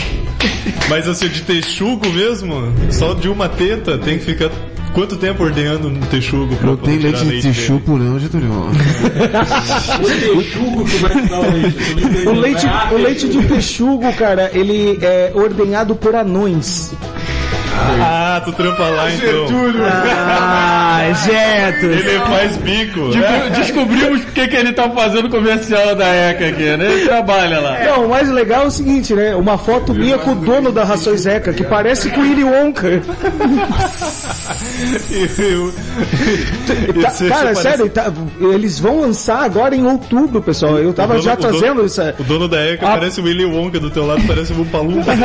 Mas 0.88 1.06
assim, 1.06 1.28
de 1.28 1.42
texugo 1.42 2.08
mesmo, 2.10 2.72
só 2.90 3.14
de 3.14 3.28
uma 3.28 3.48
teta, 3.48 3.98
tem 3.98 4.18
que 4.18 4.24
ficar 4.24 4.50
quanto 4.94 5.16
tempo 5.16 5.42
ordenhando 5.42 5.88
um 5.88 6.00
texugo 6.00 6.54
pra 6.56 6.66
Não 6.68 6.76
tem 6.76 6.98
leite 6.98 7.24
de 7.24 7.40
dele? 7.40 7.54
chupo 7.54 7.96
não, 7.98 8.18
Getúlio. 8.18 8.50
O 12.26 12.32
leite, 12.32 12.66
o 12.92 12.96
leite 12.96 13.28
de 13.28 13.42
texugo, 13.46 14.12
cara, 14.14 14.50
ele 14.52 14.98
é 15.02 15.30
ordenhado 15.34 15.94
por 15.94 16.14
anões. 16.14 16.92
Ah, 17.72 18.40
tu 18.44 18.52
trampa 18.52 18.82
lá 18.88 19.10
então. 19.12 19.46
Ah, 19.82 21.00
Jetos. 21.24 22.06
Ele 22.06 22.18
faz 22.20 22.56
bico. 22.58 23.08
Desco- 23.10 23.50
Descobrimos 23.60 24.24
porque 24.24 24.48
que 24.48 24.56
ele 24.56 24.72
tá 24.72 24.88
fazendo 24.90 25.28
comercial 25.28 25.94
da 25.94 26.06
ECA 26.06 26.48
aqui, 26.48 26.76
né? 26.76 26.92
Ele 26.92 27.06
trabalha 27.06 27.60
lá. 27.60 27.78
Não, 27.84 28.06
o 28.06 28.08
mais 28.10 28.28
legal 28.28 28.62
é 28.64 28.66
o 28.66 28.70
seguinte, 28.70 29.14
né? 29.14 29.34
Uma 29.34 29.56
foto 29.58 29.92
minha 29.94 30.18
com 30.18 30.32
o 30.32 30.34
dono 30.34 30.70
da 30.72 30.84
Rações 30.84 31.20
Zeca, 31.22 31.52
que 31.52 31.64
parece 31.64 32.10
com 32.10 32.20
o 32.20 32.22
Willy 32.22 32.44
Wonka. 32.44 33.00
Tá- 37.00 37.08
Esse- 37.08 37.28
cara, 37.28 37.54
sério, 37.54 37.88
tá- 37.88 38.12
eles 38.52 38.78
vão 38.78 39.00
lançar 39.00 39.42
agora 39.44 39.74
em 39.74 39.84
outubro, 39.86 40.40
pessoal. 40.42 40.78
Eu 40.78 40.92
tava 40.92 41.14
O 41.14 41.16
dono- 41.16 41.24
já 41.24 41.34
o 41.34 41.36
dono- 41.36 41.58
trazendo 41.58 41.86
isso. 41.86 42.00
O 42.18 42.24
dono 42.24 42.48
da 42.48 42.60
ECA 42.60 42.86
Ah. 42.88 42.90
parece 42.92 43.20
o 43.20 43.24
Willy 43.24 43.44
Wonka 43.44 43.78
do 43.80 43.90
teu 43.90 44.06
lado, 44.06 44.22
parece 44.26 44.52
um 44.52 44.64
Palumpa. 44.70 45.10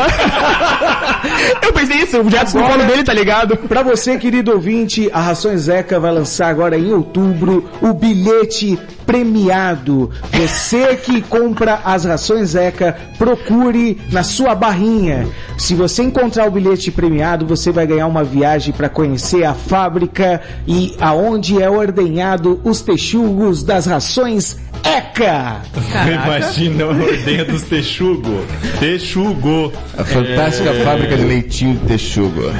Eu 1.61 1.73
pensei 1.73 1.97
isso, 1.97 2.21
o 2.21 2.29
Jetos 2.29 2.53
no 2.53 2.63
colo 2.63 2.83
dele, 2.85 3.03
tá 3.03 3.13
ligado? 3.13 3.57
Pra 3.57 3.83
você, 3.83 4.17
querido 4.17 4.51
ouvinte, 4.51 5.09
a 5.13 5.21
Rações 5.21 5.61
Zeca 5.61 5.99
vai 5.99 6.11
lançar 6.11 6.47
agora 6.47 6.77
em 6.77 6.93
outubro 6.93 7.69
o 7.81 7.93
bilhete 7.93 8.77
premiado. 9.05 10.09
Você 10.33 10.95
que 10.95 11.21
compra 11.21 11.79
as 11.83 12.05
Rações 12.05 12.49
Zeca, 12.49 12.95
procure 13.17 13.97
na 14.11 14.23
sua 14.23 14.55
barrinha. 14.55 15.27
Se 15.57 15.73
você 15.75 16.03
encontrar 16.03 16.47
o 16.47 16.51
bilhete 16.51 16.91
premiado, 16.91 17.45
você 17.45 17.71
vai 17.71 17.85
ganhar 17.87 18.07
uma 18.07 18.23
viagem 18.23 18.73
para 18.73 18.89
conhecer 18.89 19.43
a 19.43 19.53
fábrica 19.53 20.41
e 20.67 20.95
aonde 20.99 21.61
é 21.61 21.69
ordenhado 21.69 22.59
os 22.63 22.81
texugos 22.81 23.63
das 23.63 23.85
Rações 23.85 24.57
ECA. 24.83 25.61
Imagina 26.25 26.83
a 26.83 26.87
ordenha 26.87 27.45
dos 27.45 27.63
texugo. 27.63 28.45
Texugo. 28.79 29.71
A 29.97 30.03
fantástica 30.03 30.73
fábrica 30.83 31.15
de 31.17 31.23
leitinho 31.23 31.73
de 31.75 31.85
texugo. 31.87 32.51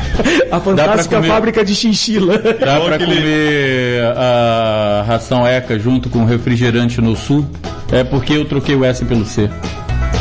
A 0.52 0.60
fantástica 0.60 1.18
comer. 1.18 1.28
fábrica 1.28 1.64
de 1.66 1.76
chinchila. 1.76 2.38
Dá 2.38 2.78
aquele- 2.78 3.06
comer 3.16 4.02
a 4.18 5.04
ração 5.08 5.46
ECA 5.46 5.78
junto 5.78 6.10
com 6.10 6.24
refrigerante 6.38 7.02
no 7.02 7.16
sul? 7.16 7.46
É 7.92 8.04
porque 8.04 8.34
eu 8.34 8.46
troquei 8.46 8.76
o 8.76 8.84
S 8.86 9.04
pelo 9.06 9.26
C. 9.26 9.50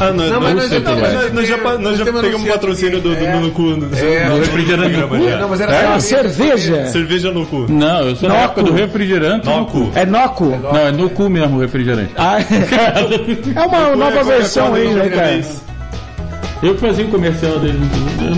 Ah, 0.01 0.13
não, 0.13 0.29
Não, 0.29 0.41
mas 0.41 0.55
nós 0.57 0.71
já 0.71 0.81
nós- 0.81 1.33
nós 1.33 1.47
já, 1.49 1.57
nós 1.79 1.97
já 1.99 2.05
pegamos 2.05 2.49
patrocínio 2.49 3.01
do, 3.01 3.15
do, 3.15 3.25
é. 3.25 3.39
no 3.39 3.51
cu. 3.53 3.77
do- 3.77 3.97
É, 3.97 4.29
do- 4.29 4.39
refrigerante 4.39 4.97
no 4.97 5.09
cu? 5.09 5.17
Não, 5.17 5.49
mas 5.49 5.61
era 5.61 5.73
É 5.73 5.87
uma 5.87 6.01
cerveja. 6.01 6.35
cerveja. 6.57 6.87
Cerveja 6.91 7.31
no 7.31 7.47
cu. 7.47 7.67
Não, 7.69 8.01
eu 8.09 8.17
sou 8.17 8.29
na 8.29 8.35
Noco. 8.35 8.45
época 8.61 8.63
do 8.65 8.73
refrigerante 8.73 9.47
no 9.47 9.67
cu. 9.67 9.93
É 9.95 10.05
Noco. 10.05 10.47
Não, 10.47 10.77
é 10.77 10.91
no 10.91 11.09
cu 11.11 11.31
mesmo 11.31 11.59
o 11.59 11.61
refrigerante. 11.61 12.11
Ah, 12.17 12.39
é 13.55 13.61
uma 13.67 13.95
nova 13.95 14.25
versão 14.25 14.75
aí, 14.75 14.89
né, 14.93 15.09
cara? 15.09 15.41
Eu 16.65 16.75
que 16.75 16.81
fazia 16.81 17.05
o 17.05 17.09
comercial 17.11 17.59
dele. 17.59 17.79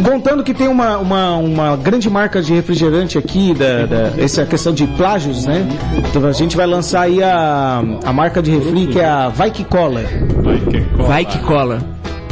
Contando 0.05 0.43
que 0.43 0.53
tem 0.53 0.67
uma, 0.67 0.99
uma, 0.99 1.37
uma 1.37 1.77
grande 1.77 2.11
marca 2.11 2.43
de 2.43 2.53
refrigerante 2.53 3.17
aqui, 3.17 3.55
da, 3.55 3.87
da, 3.87 4.13
essa 4.19 4.45
questão 4.45 4.75
de 4.75 4.85
plágios, 4.89 5.47
né? 5.47 5.65
Então 5.99 6.27
a 6.27 6.33
gente 6.33 6.57
vai 6.57 6.67
lançar 6.67 7.03
aí 7.03 7.23
a, 7.23 7.81
a 8.05 8.13
marca 8.13 8.43
de 8.43 8.51
refri 8.51 8.89
que 8.89 8.99
é 8.99 9.05
a 9.07 9.29
Vai 9.29 9.53
Que 9.53 9.63
Cola. 9.63 10.03
Vai 10.43 10.59
que 10.59 10.81
cola. 10.81 11.09
Vai 11.09 11.25
que 11.25 11.39
cola. 11.39 11.79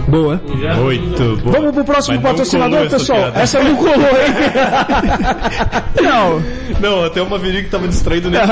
Boa. 0.09 0.41
Muito 0.83 1.41
bom. 1.43 1.51
Vamos 1.53 1.73
pro 1.73 1.85
próximo 1.85 2.17
Mas 2.21 2.31
patrocinador, 2.31 2.81
essa 2.81 2.97
pessoal. 2.99 3.19
piada. 3.21 3.41
Essa 3.41 3.63
não 3.63 3.77
colou, 3.77 3.95
hein? 3.95 4.35
Não. 6.03 6.43
Não, 6.81 7.05
até 7.05 7.23
o 7.23 7.31
Maverick 7.31 7.71
tava 7.71 7.89
distraído 7.89 8.29
nesse 8.31 8.43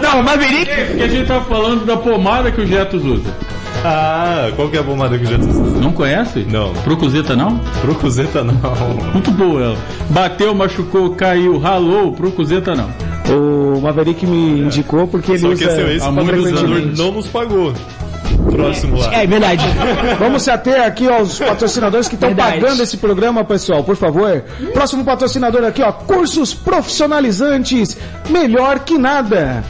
Não, 0.00 0.22
Maverick. 0.22 0.70
Porque 0.86 1.02
a 1.02 1.08
gente 1.08 1.26
tá 1.26 1.40
falando 1.42 1.84
da 1.84 1.96
pomada 1.96 2.50
que 2.50 2.60
o 2.60 2.66
Jetos 2.66 3.04
usa. 3.04 3.34
Ah, 3.88 4.50
qual 4.56 4.68
que 4.68 4.76
é 4.76 4.80
a 4.80 4.82
pomada 4.82 5.16
que 5.18 5.24
Jesus 5.24 5.54
usa? 5.56 5.78
Não 5.80 5.92
conhece? 5.92 6.40
Não. 6.50 6.72
Procuzeta 6.74 7.36
não? 7.36 7.58
Procuzeta 7.80 8.42
não. 8.42 8.54
Muito 9.12 9.30
boa 9.30 9.62
ela. 9.62 9.78
Bateu, 10.10 10.54
machucou, 10.54 11.10
caiu, 11.14 11.58
ralou, 11.58 12.12
Procuzeta 12.12 12.74
não. 12.74 12.90
O 13.32 13.80
Maverick 13.80 14.26
me 14.26 14.60
indicou 14.62 15.06
porque 15.06 15.32
ele 15.32 15.38
Só 15.40 15.48
usa 15.48 15.56
que 15.56 15.70
esse, 15.70 15.80
esse 15.96 16.10
muitos 16.10 16.34
patrocinador 16.34 16.76
anos. 16.78 16.98
não 16.98 17.12
nos 17.12 17.26
pagou. 17.28 17.72
Próximo 18.50 18.98
lá. 18.98 19.14
É 19.14 19.26
verdade. 19.26 19.64
Vamos 20.18 20.42
se 20.42 20.50
ater 20.50 20.82
aqui 20.82 21.08
aos 21.08 21.38
patrocinadores 21.38 22.08
que 22.08 22.14
estão 22.14 22.34
pagando 22.34 22.82
esse 22.82 22.96
programa, 22.96 23.44
pessoal, 23.44 23.82
por 23.84 23.96
favor. 23.96 24.42
Próximo 24.72 25.04
patrocinador 25.04 25.64
aqui, 25.64 25.82
ó, 25.82 25.92
cursos 25.92 26.54
profissionalizantes, 26.54 27.96
melhor 28.30 28.80
que 28.80 28.98
nada. 28.98 29.64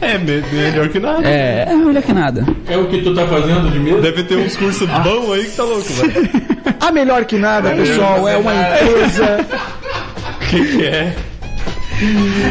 É 0.00 0.18
me- 0.18 0.42
melhor 0.52 0.88
que 0.88 0.98
nada. 1.00 1.28
É, 1.28 1.66
é 1.68 1.74
melhor 1.74 2.02
que 2.02 2.12
nada. 2.12 2.46
É 2.68 2.76
o 2.76 2.86
que 2.86 3.02
tu 3.02 3.14
tá 3.14 3.26
fazendo 3.26 3.70
de 3.70 3.78
medo? 3.78 4.00
Deve 4.00 4.22
ter 4.24 4.36
uns 4.36 4.56
cursos 4.56 4.88
bons 4.88 5.32
aí 5.32 5.44
que 5.44 5.56
tá 5.56 5.64
louco, 5.64 5.92
velho. 5.92 6.30
A 6.80 6.92
melhor 6.92 7.24
que 7.24 7.36
nada, 7.36 7.70
pessoal, 7.70 8.28
é 8.28 8.36
uma 8.36 8.52
empresa. 8.54 9.46
O 10.36 10.38
que, 10.48 10.64
que 10.76 10.84
é? 10.86 11.14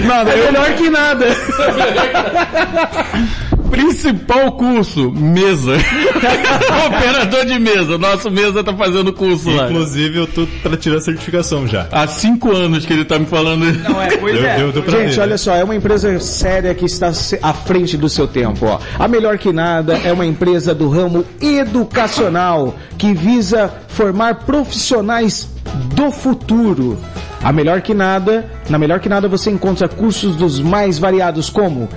Nada, 0.06 0.32
é 0.32 0.46
melhor 0.52 0.74
que 0.74 0.90
nada. 0.90 1.26
Principal 3.78 4.52
curso, 4.54 5.12
mesa. 5.12 5.74
Operador 6.88 7.46
de 7.46 7.60
mesa. 7.60 7.98
Nosso 7.98 8.32
mesa 8.32 8.64
tá 8.64 8.74
fazendo 8.76 9.14
curso 9.14 9.50
lá. 9.52 9.70
Inclusive, 9.70 10.18
eu 10.18 10.28
tô 10.28 10.48
pra 10.64 10.76
tirar 10.76 10.98
a 10.98 11.02
certificação 11.02 11.68
já. 11.68 11.88
Há 11.92 12.08
cinco 12.08 12.56
anos 12.56 12.86
que 12.86 12.94
ele 12.94 13.06
tá 13.06 13.20
me 13.20 13.28
falando. 13.28 13.66
Não, 13.84 14.02
é, 14.02 14.18
pois 14.18 14.36
deu 14.40 14.84
pra 14.84 15.00
Gente, 15.00 15.16
ver, 15.16 15.22
olha 15.22 15.32
né? 15.32 15.38
só, 15.38 15.56
é 15.56 15.64
uma 15.64 15.76
empresa 15.76 16.20
séria 16.20 16.74
que 16.74 16.86
está 16.86 17.12
à 17.42 17.54
frente 17.54 17.96
do 17.96 18.10
seu 18.10 18.28
tempo. 18.28 18.66
Ó. 18.66 18.80
A 18.98 19.08
melhor 19.08 19.38
que 19.38 19.54
nada 19.54 19.98
é 20.04 20.12
uma 20.12 20.26
empresa 20.26 20.74
do 20.74 20.90
ramo 20.90 21.24
educacional 21.40 22.76
que 22.98 23.14
visa 23.14 23.72
formar 23.90 24.46
profissionais 24.46 25.48
do 25.94 26.12
futuro. 26.12 26.98
A 27.44 27.54
melhor 27.54 27.82
que 27.82 27.94
nada, 27.94 28.50
na 28.70 28.78
melhor 28.80 29.00
que 29.00 29.08
nada 29.08 29.28
você 29.28 29.52
encontra 29.52 29.88
cursos 29.88 30.36
dos 30.36 30.60
mais 30.60 30.98
variados 30.98 31.50
como 31.50 31.88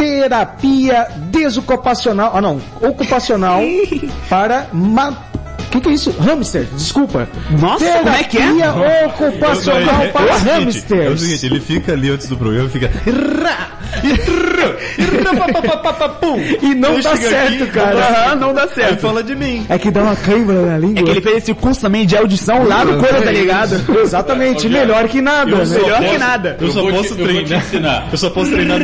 terapia 0.00 1.06
desocupacional, 1.30 2.32
ah 2.34 2.40
não, 2.40 2.58
ocupacional 2.80 3.60
para 4.30 4.66
ma... 4.72 5.10
O 5.10 5.70
que, 5.70 5.80
que 5.82 5.88
é 5.90 5.92
isso? 5.92 6.10
Hamster, 6.18 6.64
desculpa. 6.76 7.28
Nossa, 7.60 7.84
como 7.98 8.08
é 8.08 8.24
que 8.24 8.38
é? 8.38 8.40
Terapia 8.52 8.72
ocupacional 9.06 10.02
É 10.02 10.08
para 10.08 10.32
seguinte, 10.34 10.50
hamsters. 10.64 11.04
É 11.04 11.08
o 11.10 11.16
seguinte, 11.18 11.46
ele 11.46 11.60
fica 11.60 11.92
ali 11.92 12.10
antes 12.10 12.26
do 12.28 12.36
programa 12.36 12.66
e 12.66 12.70
fica. 12.72 12.90
"Rá, 13.06 13.68
e 14.02 14.16
trrr, 14.18 14.76
e 14.98 15.02
rá, 15.22 15.32
pá, 15.36 15.52
pá, 15.52 15.62
pá, 15.62 15.76
pá, 15.76 15.92
pá, 15.92 16.08
pum." 16.08 16.40
E 16.60 16.74
não 16.74 17.00
dá 17.00 17.14
certo, 17.14 17.62
aqui, 17.62 17.66
cara. 17.72 17.98
Aham, 18.00 18.34
não 18.34 18.52
dá 18.52 18.66
certo. 18.66 18.98
fala 19.00 19.22
de 19.22 19.36
mim. 19.36 19.64
É 19.68 19.78
que 19.78 19.92
dá 19.92 20.02
uma 20.02 20.16
cãibra 20.16 20.60
na 20.66 20.76
língua. 20.78 21.02
É 21.02 21.04
que 21.04 21.10
ele 21.10 21.20
fez 21.20 21.36
esse 21.36 21.54
curso 21.54 21.80
também 21.82 22.04
de 22.04 22.16
audição 22.16 22.64
lá 22.66 22.84
no 22.84 22.98
Coisa, 22.98 23.22
tá 23.22 23.30
ligado? 23.30 23.80
Exatamente, 24.02 24.68
melhor 24.68 25.06
que 25.06 25.20
nada. 25.20 25.64
Melhor 25.64 26.00
que 26.02 26.18
nada. 26.18 26.56
Eu 26.60 26.72
só 26.72 26.82
te- 26.84 26.90
posso 26.90 27.14
treinar. 27.14 28.08
Eu 28.10 28.18
só 28.18 28.30
posso 28.30 28.50
treinar 28.50 28.80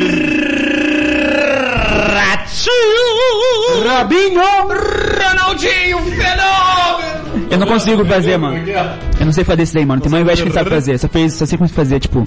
Rabinho! 3.85 4.41
Ronaldinho, 4.41 5.97
fenômeno! 6.05 7.47
Eu 7.51 7.57
não 7.57 7.67
consigo 7.67 8.05
fazer, 8.05 8.37
mano. 8.37 8.57
Eu 9.27 9.29
não 9.29 9.33
sei 9.33 9.43
fazer 9.43 9.63
isso 9.63 9.73
daí, 9.73 9.85
mano. 9.85 10.01
Tem 10.01 10.09
uma 10.09 10.21
inveja 10.21 10.41
que 10.41 10.47
ele 10.47 10.53
sabe 10.55 10.69
fazer. 10.69 10.97
Só 10.97 11.09
fez, 11.09 11.33
só 11.33 11.45
sei 11.45 11.57
como 11.57 11.69
fazer, 11.69 11.99
tipo. 11.99 12.23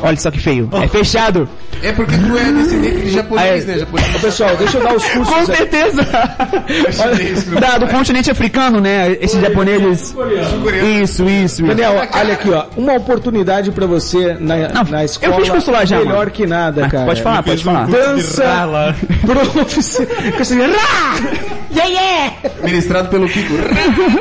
Olha 0.00 0.16
só 0.16 0.30
que 0.30 0.38
feio. 0.38 0.68
É 0.72 0.86
fechado. 0.86 1.48
É 1.82 1.90
porque 1.90 2.16
tu 2.16 2.36
é 2.38 2.52
descendente 2.52 3.00
de 3.00 3.10
japonês, 3.10 3.66
né? 3.66 3.78
Japonês. 3.80 4.16
Pessoal, 4.20 4.56
deixa 4.56 4.78
eu 4.78 4.82
dar 4.84 4.94
os 4.94 5.04
cursos. 5.04 5.34
Com 5.34 5.46
certeza. 5.46 6.06
Olha, 7.00 7.60
da, 7.60 7.78
do 7.78 7.88
continente 7.88 8.30
africano, 8.30 8.80
né? 8.80 9.16
Esses 9.20 9.40
japoneses. 9.40 10.14
Isso, 11.02 11.24
isso, 11.24 11.28
isso. 11.28 11.62
Daniel, 11.64 12.06
olha 12.14 12.34
aqui, 12.34 12.50
ó. 12.50 12.66
Uma 12.76 12.94
oportunidade 12.94 13.72
pra 13.72 13.86
você 13.86 14.36
na, 14.38 14.68
Não, 14.68 14.84
na 14.84 15.02
eu 15.02 15.06
escola. 15.06 15.34
fiz 15.40 15.48
curso 15.50 15.70
lá 15.72 15.84
já, 15.84 15.98
Melhor 15.98 16.16
mano. 16.16 16.30
que 16.30 16.46
nada, 16.46 16.88
cara. 16.88 17.06
pode 17.06 17.22
falar, 17.22 17.42
pode 17.42 17.64
falar. 17.64 17.86
Dança 17.88 18.94
profissional. 20.36 20.68
Yeah, 21.74 21.90
yeah! 21.90 22.32
Ministrado 22.62 23.08
pelo 23.08 23.28
Kiko. 23.28 23.54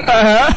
Aham. 0.08 0.56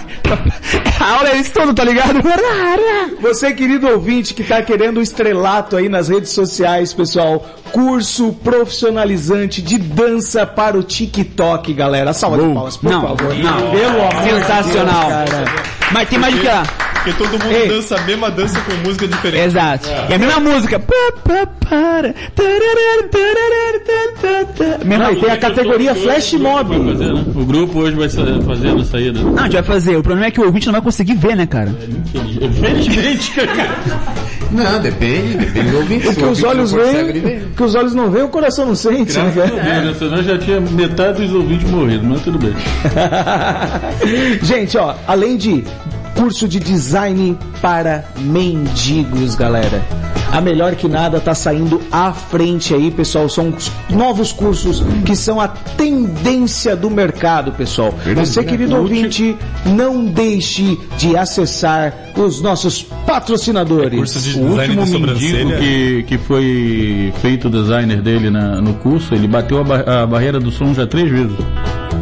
A 1.10 1.14
aula 1.14 1.30
é 1.30 1.38
isso 1.38 1.50
tudo, 1.50 1.74
tá 1.74 1.82
ligado? 1.82 2.20
Você, 3.20 3.52
querido 3.52 3.88
ouvinte, 3.88 4.32
que 4.32 4.44
tá 4.44 4.62
querendo 4.62 4.98
o 4.98 5.02
estrelato 5.02 5.76
aí 5.76 5.88
nas 5.88 6.08
redes 6.08 6.30
sociais, 6.30 6.92
pessoal, 6.94 7.44
curso 7.72 8.32
profissionalizante 8.44 9.60
de 9.60 9.76
dança 9.76 10.46
para 10.46 10.78
o 10.78 10.84
TikTok, 10.84 11.74
galera. 11.74 12.12
Salva 12.12 12.38
de 12.38 12.54
palmas, 12.54 12.76
por 12.76 12.90
Não, 12.92 13.02
favor. 13.02 13.34
não. 13.34 13.70
Pelo 13.72 14.00
amor 14.02 14.22
Sensacional. 14.22 15.08
Deus, 15.08 15.30
cara. 15.30 15.44
Mas 15.90 16.08
tem 16.08 16.18
mais 16.20 16.32
o 16.34 16.38
que 16.38 16.46
lá? 16.46 16.62
Porque 17.02 17.12
todo 17.14 17.30
mundo 17.42 17.54
Ei. 17.54 17.68
dança 17.68 17.96
a 17.96 18.02
mesma 18.02 18.30
dança 18.30 18.60
com 18.60 18.74
música 18.86 19.08
diferente. 19.08 19.42
Exato. 19.42 19.88
E 20.08 20.14
a 20.14 20.18
mesma 20.18 20.40
música. 20.40 20.82
Não, 24.84 25.12
e 25.12 25.16
tem 25.16 25.30
a 25.30 25.36
categoria 25.38 25.94
Flash 25.94 26.34
Mob. 26.34 26.92
fazer, 26.92 27.12
né? 27.12 27.24
O 27.34 27.44
grupo 27.44 27.78
hoje 27.78 27.96
vai 27.96 28.08
fazendo 28.08 28.80
a 28.80 28.84
saída. 28.84 29.20
Não, 29.20 29.38
a 29.38 29.42
gente 29.44 29.52
vai 29.52 29.62
fazer. 29.62 29.96
O 29.96 30.02
problema 30.02 30.26
é 30.26 30.30
que 30.30 30.40
o 30.40 30.44
ouvinte 30.44 30.66
não 30.66 30.72
vai 30.72 30.82
conseguir 30.82 31.14
ver, 31.14 31.36
né, 31.36 31.46
cara? 31.46 31.74
Infelizmente, 32.14 33.32
cara. 33.32 34.10
Não, 34.50 34.80
depende, 34.80 35.38
depende 35.38 35.70
do 35.70 35.76
ouvinte. 35.78 36.08
O 36.08 36.14
que 36.14 36.24
os 36.24 36.42
olhos 36.42 36.72
veem, 36.72 37.48
que 37.56 37.62
os 37.62 37.74
olhos 37.74 37.94
não 37.94 38.10
veem, 38.10 38.24
o 38.24 38.28
coração 38.28 38.66
não 38.66 38.74
sente, 38.74 39.16
né, 39.16 39.32
Graças 39.34 39.58
a? 39.58 39.62
Deus, 39.62 39.84
né? 39.84 39.94
Senão 39.98 40.22
já 40.22 40.38
tinha 40.38 40.60
metade 40.60 41.22
dos 41.22 41.32
ouvintes 41.32 41.70
morrido, 41.70 42.04
mas 42.04 42.20
tudo 42.22 42.38
bem. 42.38 42.52
Gente, 44.42 44.76
ó, 44.76 44.94
além 45.06 45.36
de 45.36 45.64
curso 46.20 46.46
de 46.46 46.60
design 46.60 47.36
para 47.62 48.04
mendigos, 48.18 49.34
galera. 49.34 49.82
A 50.30 50.40
melhor 50.40 50.76
que 50.76 50.86
nada 50.86 51.18
tá 51.18 51.34
saindo 51.34 51.80
à 51.90 52.12
frente 52.12 52.72
aí, 52.72 52.90
pessoal. 52.90 53.28
São 53.28 53.48
os 53.48 53.72
novos 53.90 54.30
cursos 54.30 54.80
que 55.04 55.16
são 55.16 55.40
a 55.40 55.48
tendência 55.48 56.76
do 56.76 56.88
mercado, 56.88 57.50
pessoal. 57.52 57.92
Você, 58.14 58.44
querido 58.44 58.76
ouvinte, 58.76 59.34
não 59.66 60.04
deixe 60.04 60.78
de 60.98 61.16
acessar 61.16 61.92
os 62.16 62.40
nossos 62.40 62.82
patrocinadores. 63.06 63.98
Curso 63.98 64.20
de 64.20 64.38
O 64.38 64.42
último 64.52 64.84
de 64.84 64.98
mendigo 65.32 65.50
que, 65.58 66.02
que 66.04 66.18
foi 66.18 67.12
feito 67.20 67.48
o 67.48 67.50
designer 67.50 68.00
dele 68.00 68.30
na- 68.30 68.60
no 68.60 68.74
curso, 68.74 69.14
ele 69.14 69.26
bateu 69.26 69.58
a, 69.58 69.64
ba- 69.64 70.02
a 70.02 70.06
barreira 70.06 70.38
do 70.38 70.52
som 70.52 70.72
já 70.74 70.86
três 70.86 71.10
vezes. 71.10 71.36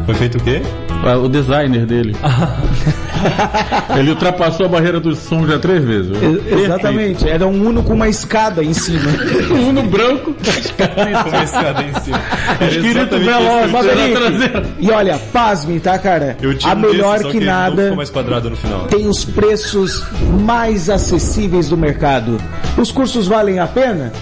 Foi 0.05 0.15
feito 0.15 0.37
o 0.37 0.43
quê? 0.43 0.61
Ah, 1.05 1.17
O 1.17 1.29
designer 1.29 1.87
dele. 1.87 2.15
ele 3.99 4.11
ultrapassou 4.11 4.67
a 4.67 4.69
barreira 4.69 5.01
do 5.01 5.15
som 5.15 5.47
já 5.47 5.59
três 5.59 5.83
vezes. 5.85 6.13
Exatamente, 6.47 7.29
era 7.29 7.47
um 7.47 7.67
Uno 7.69 7.83
com 7.83 7.95
uma 7.95 8.09
escada 8.09 8.63
em 8.63 8.73
cima. 8.75 9.09
Um 9.51 9.73
no 9.73 9.83
branco, 9.85 10.35
Com 10.35 11.31
uma 11.31 11.43
escada 11.45 11.83
em 11.83 11.95
cima. 12.01 12.21
Exatamente 12.61 13.25
veloz. 13.25 13.71
Maverick. 13.73 14.69
E 14.79 14.91
olha, 14.91 15.19
pasmem, 15.33 15.79
tá, 15.81 15.99
cara? 15.99 16.37
A 16.41 16.47
desse, 16.47 16.77
melhor 16.77 17.19
que 17.25 17.41
Não 17.41 17.47
nada 17.47 17.83
ficou 17.83 17.97
mais 17.97 18.11
quadrado 18.11 18.51
no 18.51 18.57
final. 18.57 18.81
tem 18.87 19.07
os 19.09 19.25
preços 19.25 20.05
mais 20.45 20.89
acessíveis 20.91 21.69
do 21.69 21.77
mercado. 21.77 22.39
Os 22.77 22.91
cursos 22.91 23.27
valem 23.27 23.59
a 23.59 23.67
pena? 23.67 24.13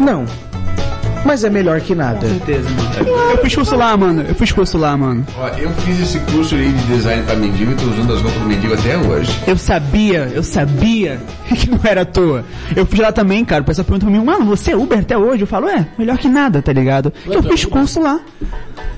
Não. 0.00 0.24
Mas 1.24 1.44
é 1.44 1.50
melhor 1.50 1.80
que 1.80 1.94
nada. 1.94 2.26
certeza, 2.26 2.68
mano. 2.70 3.30
Eu 3.30 3.38
fiz 3.38 3.54
curso 3.54 3.76
lá, 3.76 3.96
mano. 3.96 4.24
Eu 4.28 4.34
fiz 4.34 4.52
curso 4.52 4.78
lá, 4.78 4.96
mano. 4.96 5.24
Ó, 5.38 5.48
eu 5.48 5.70
fiz 5.70 6.00
esse 6.00 6.18
curso 6.20 6.54
aí 6.54 6.70
de 6.72 6.82
design 6.86 7.22
pra 7.22 7.36
mendigo 7.36 7.72
e 7.72 7.74
tô 7.74 7.84
usando 7.84 8.12
as 8.14 8.20
roupas 8.22 8.40
do 8.42 8.48
mendigo 8.48 8.74
até 8.74 8.96
hoje. 8.98 9.38
Eu 9.46 9.56
sabia, 9.56 10.30
eu 10.34 10.42
sabia 10.42 11.20
que 11.48 11.70
não 11.70 11.80
era 11.84 12.02
à 12.02 12.04
toa. 12.04 12.44
Eu 12.74 12.84
fiz 12.86 12.98
lá 13.00 13.12
também, 13.12 13.44
cara. 13.44 13.62
O 13.62 13.64
pessoal 13.64 13.84
pergunta 13.84 14.06
pra 14.06 14.14
mim, 14.18 14.24
mano, 14.24 14.44
você 14.46 14.72
é 14.72 14.76
Uber 14.76 14.98
até 14.98 15.16
hoje? 15.16 15.42
Eu 15.42 15.46
falo, 15.46 15.68
é, 15.68 15.86
melhor 15.98 16.18
que 16.18 16.28
nada, 16.28 16.60
tá 16.60 16.72
ligado? 16.72 17.12
Eu 17.26 17.42
fiz 17.42 17.64
curso 17.64 18.00
lá. 18.00 18.20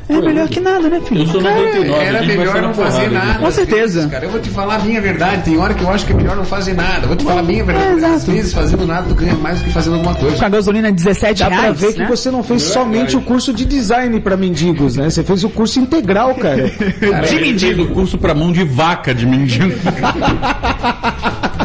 É 0.07 0.21
melhor 0.21 0.47
que 0.49 0.61
nada, 0.61 0.87
né, 0.91 1.01
filho? 1.01 1.23
Eu 1.23 1.27
sou 1.29 1.41
Cara, 1.43 1.55
99. 1.63 2.05
Era 2.05 2.19
a 2.19 2.23
gente 2.23 2.37
vai 2.37 2.37
melhor 2.47 2.63
não 2.63 2.75
fazer 2.75 3.09
porrada, 3.09 3.27
nada. 3.27 3.39
Com 3.39 3.51
certeza. 3.51 3.95
vezes, 4.01 4.11
cara, 4.13 4.25
eu 4.27 4.31
vou 4.31 4.41
te 4.41 4.51
falar 4.51 4.75
a 4.75 4.79
minha 4.81 5.01
verdade. 5.01 5.43
Tem 5.45 5.57
hora 5.59 5.73
que 5.73 5.83
eu 5.83 5.89
acho 5.89 6.05
que 6.05 6.13
é 6.13 6.17
melhor 6.17 6.37
não 6.37 6.45
fazer 6.45 6.75
nada. 6.75 7.07
Vou 7.07 7.17
te 7.17 7.25
falar 7.25 7.41
a 7.41 7.43
minha 7.43 7.65
verdade. 7.65 7.89
É, 7.89 7.93
exato. 7.95 8.15
Às 8.15 8.25
vezes, 8.27 8.53
fazendo 8.53 8.87
nada, 8.87 9.07
tu 9.09 9.15
ganha 9.15 9.35
mais 9.35 9.59
do 9.61 9.65
que 9.65 9.71
fazendo 9.73 9.95
alguma 9.95 10.15
coisa. 10.15 10.37
Com 10.37 10.45
a 10.45 10.49
gasolina 10.51 10.93
17 10.93 11.39
Dá 11.43 11.49
reais, 11.49 11.63
pra 11.65 11.73
ver 11.89 11.93
que 11.95 12.01
né? 12.01 12.07
você 12.07 12.31
não 12.31 12.43
fez 12.43 12.63
somente 12.63 13.17
o 13.17 13.23
curso 13.23 13.51
de 13.55 13.65
design 13.65 14.21
pra 14.21 14.37
mendigos, 14.37 14.97
né? 14.97 15.09
Você 15.09 15.25
fez 15.25 15.43
o 15.43 15.49
curso 15.49 15.81
integral, 15.81 16.35
cara. 16.35 16.71
Cara, 17.01 17.27
De 17.27 17.37
mendigo. 17.41 17.83
o 17.85 17.89
curso 17.89 18.19
pra 18.19 18.35
mão 18.35 18.53
de 18.53 18.63
vaca 18.63 19.15
de 19.15 19.25
mendigo. 19.27 19.73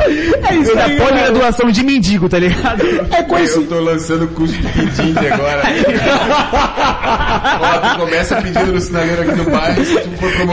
É 0.50 0.54
isso 0.56 0.74
Da 0.74 0.84
aí, 0.84 0.96
cara. 0.96 1.10
pós-graduação 1.10 1.70
de 1.70 1.82
mendigo, 1.84 2.28
tá 2.28 2.38
ligado? 2.38 2.82
É 3.12 3.22
coincidência. 3.22 3.60
Eu 3.60 3.66
tô 3.66 3.80
lançando 3.80 4.24
o 4.24 4.28
curso 4.28 4.54
de 4.54 4.62
pedinte 4.68 5.18
agora. 5.26 5.62
Ó, 7.60 7.78
tu 7.94 8.00
começa 8.00 8.36
pedindo 8.42 8.72
no 8.72 8.80
sinaleiro 8.80 9.22
aqui 9.22 9.34
no 9.36 9.44
bairro. 9.50 9.82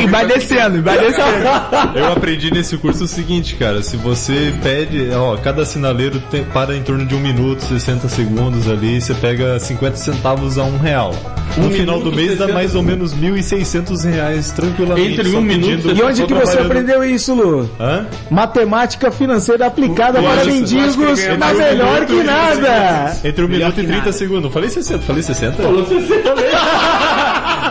E 0.02 0.08
vai 0.08 0.26
descendo, 0.28 0.78
e 0.78 0.82
vai 0.82 0.98
descendo. 1.00 1.48
Eu 1.96 2.12
aprendi 2.14 2.52
nesse 2.52 2.78
curso 2.78 3.04
o 3.06 3.08
seguinte, 3.08 3.56
cara. 3.56 3.82
Se 3.82 3.98
você 3.98 4.54
pede, 4.62 5.10
ó, 5.16 5.38
cada 5.38 5.66
sinaleiro 5.66 6.20
tem- 6.32 6.44
para 6.44 6.76
em 6.76 6.82
torno 6.84 7.06
de 7.06 7.16
um 7.16 7.20
minuto, 7.20 7.62
60 7.64 8.08
segundos 8.10 8.70
ali, 8.70 9.00
você 9.02 9.14
pega 9.14 9.60
50 9.60 9.98
centavos 9.98 10.58
a 10.58 10.64
um 10.64 10.78
real. 10.78 11.14
No 11.58 11.68
Um 11.68 11.72
final 11.72 12.00
do 12.00 12.12
mês 12.12 12.32
dá 12.38 12.46
60 12.46 12.54
mais 12.54 12.76
ou 12.76 12.84
menos 12.84 13.14
1.600 13.16 14.04
reais, 14.06 14.52
tranquilamente. 14.52 15.20
Entre 15.22 15.36
um 15.36 15.42
minuto 15.42 15.92
E 15.92 16.02
onde 16.04 16.24
que 16.26 16.34
você 16.34 16.60
aprendeu 16.60 17.04
isso, 17.04 17.34
Lu? 17.34 17.70
Hã? 17.80 18.06
Matemática 18.30 19.10
financeira 19.12 19.37
aplicada 19.66 20.22
para 20.22 20.46
mendigos, 20.46 20.96
um 20.96 21.58
melhor 21.58 22.06
que 22.06 22.24
nada. 22.24 23.18
Entre 23.24 23.46
um 23.46 23.48
minuto 23.48 23.80
e 23.80 23.84
30 23.84 23.98
nada. 23.98 24.12
segundos. 24.12 24.54
Falei 24.54 24.70
60, 24.70 25.04
falei 25.04 25.24
60? 25.24 25.64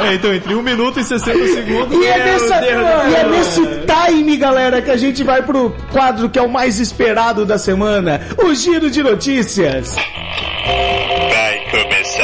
é, 0.03 0.15
então, 0.15 0.35
entre 0.35 0.55
um 0.55 0.63
minuto 0.63 1.01
e 1.01 1.05
60 1.05 1.47
segundos. 1.49 1.99
E 1.99 2.07
é, 2.07 2.19
nessa, 2.19 2.65
e 2.65 3.15
é 3.15 3.29
nesse 3.31 3.63
time, 3.87 4.37
galera, 4.37 4.83
que 4.83 4.91
a 4.91 4.97
gente 4.97 5.23
vai 5.23 5.43
pro 5.43 5.75
quadro 5.93 6.29
que 6.29 6.39
é 6.39 6.43
o 6.43 6.49
mais 6.49 6.79
esperado 6.79 7.45
da 7.45 7.59
semana, 7.59 8.21
o 8.39 8.55
Giro 8.55 8.91
de 8.91 9.03
Notícias. 9.03 9.95
Vai 9.95 11.61
começar 11.71 12.16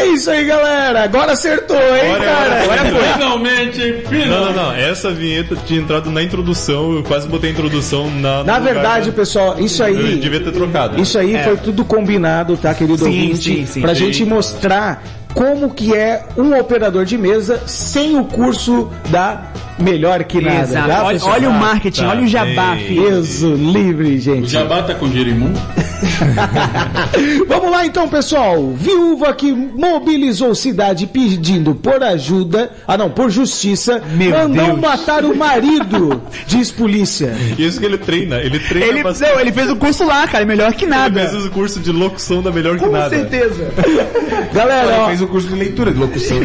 É 0.00 0.06
isso 0.06 0.30
aí, 0.30 0.44
galera. 0.44 1.04
Agora 1.04 1.32
acertou, 1.32 1.76
hein, 1.76 2.12
Agora, 2.14 2.24
cara? 2.24 2.62
agora 2.62 2.84
foi. 2.90 3.12
Finalmente, 3.12 3.78
Não, 4.02 4.08
finalmente. 4.10 4.28
não, 4.28 4.52
não. 4.52 4.72
Essa 4.72 5.10
vinheta 5.10 5.56
tinha 5.66 5.80
entrado 5.80 6.10
na 6.10 6.22
introdução. 6.22 6.92
Eu 6.94 7.02
quase 7.02 7.28
botei 7.28 7.50
a 7.50 7.52
introdução 7.52 8.10
na. 8.10 8.42
Na 8.44 8.58
verdade, 8.58 9.10
da- 9.10 9.16
pessoal, 9.16 9.58
isso 9.60 9.82
Eu 9.82 9.86
aí. 9.86 10.16
devia 10.16 10.40
ter 10.40 10.52
trocado. 10.52 11.00
Isso 11.00 11.18
aí 11.18 11.42
foi 11.44 11.56
tudo 11.58 11.84
combinado, 11.84 12.56
tá, 12.56 12.72
querido 12.74 12.98
Sim, 12.98 13.04
ouvinte? 13.04 13.36
sim, 13.58 13.66
sim. 13.66 13.80
pra 13.80 13.94
Sim. 13.94 14.06
gente 14.06 14.24
mostrar 14.24 15.02
como 15.34 15.70
que 15.72 15.94
é 15.94 16.24
um 16.36 16.58
operador 16.58 17.04
de 17.04 17.16
mesa 17.16 17.62
sem 17.66 18.18
o 18.18 18.24
curso 18.24 18.90
da 19.10 19.44
melhor 19.80 20.24
que 20.24 20.40
nada. 20.40 20.62
Exato. 20.62 21.04
Olha, 21.04 21.18
olha 21.24 21.48
o 21.50 21.52
marketing, 21.52 22.02
Tá 22.02 22.08
olha 22.10 22.22
o 22.22 22.26
jabá, 22.28 22.74
bem. 22.74 22.86
filho. 22.86 23.10
Deus 23.10 23.40
livre, 23.42 24.14
O 24.14 24.20
gente. 24.20 24.48
Jabá 24.48 24.82
tá 24.82 24.94
com 24.94 25.08
Jerimum? 25.10 25.52
Vamos 27.48 27.70
lá 27.70 27.84
então, 27.86 28.08
pessoal. 28.08 28.72
Viúva 28.74 29.32
que 29.34 29.52
mobilizou 29.52 30.54
cidade 30.54 31.06
pedindo 31.06 31.74
por 31.74 32.02
ajuda, 32.02 32.70
ah 32.86 32.96
não, 32.96 33.10
por 33.10 33.30
justiça, 33.30 34.02
Meu 34.14 34.30
mandou 34.30 34.66
Deus. 34.66 34.78
matar 34.80 35.24
o 35.24 35.34
marido, 35.36 36.22
diz 36.46 36.70
polícia. 36.70 37.32
Isso 37.58 37.78
que 37.80 37.86
ele 37.86 37.98
treina. 37.98 38.36
Ele 38.36 38.58
treina 38.58 38.86
Ele, 38.86 39.02
bastante. 39.02 39.32
não, 39.32 39.40
ele 39.40 39.52
fez 39.52 39.70
o 39.70 39.76
curso 39.76 40.04
lá, 40.04 40.26
cara, 40.26 40.44
melhor 40.44 40.72
que 40.74 40.84
Ele 40.84 40.90
nada. 40.90 41.28
fez 41.28 41.44
o 41.44 41.50
curso 41.50 41.80
de 41.80 41.92
locução 41.92 42.42
da 42.42 42.50
melhor 42.50 42.78
que 42.78 42.84
Com 42.84 42.90
nada. 42.92 43.10
certeza. 43.10 43.70
Galera, 44.52 44.92
Ele 44.92 45.00
ó, 45.02 45.06
fez 45.06 45.22
o 45.22 45.26
curso 45.26 45.48
de 45.48 45.54
leitura, 45.54 45.92
de 45.92 45.98
locução. 45.98 46.38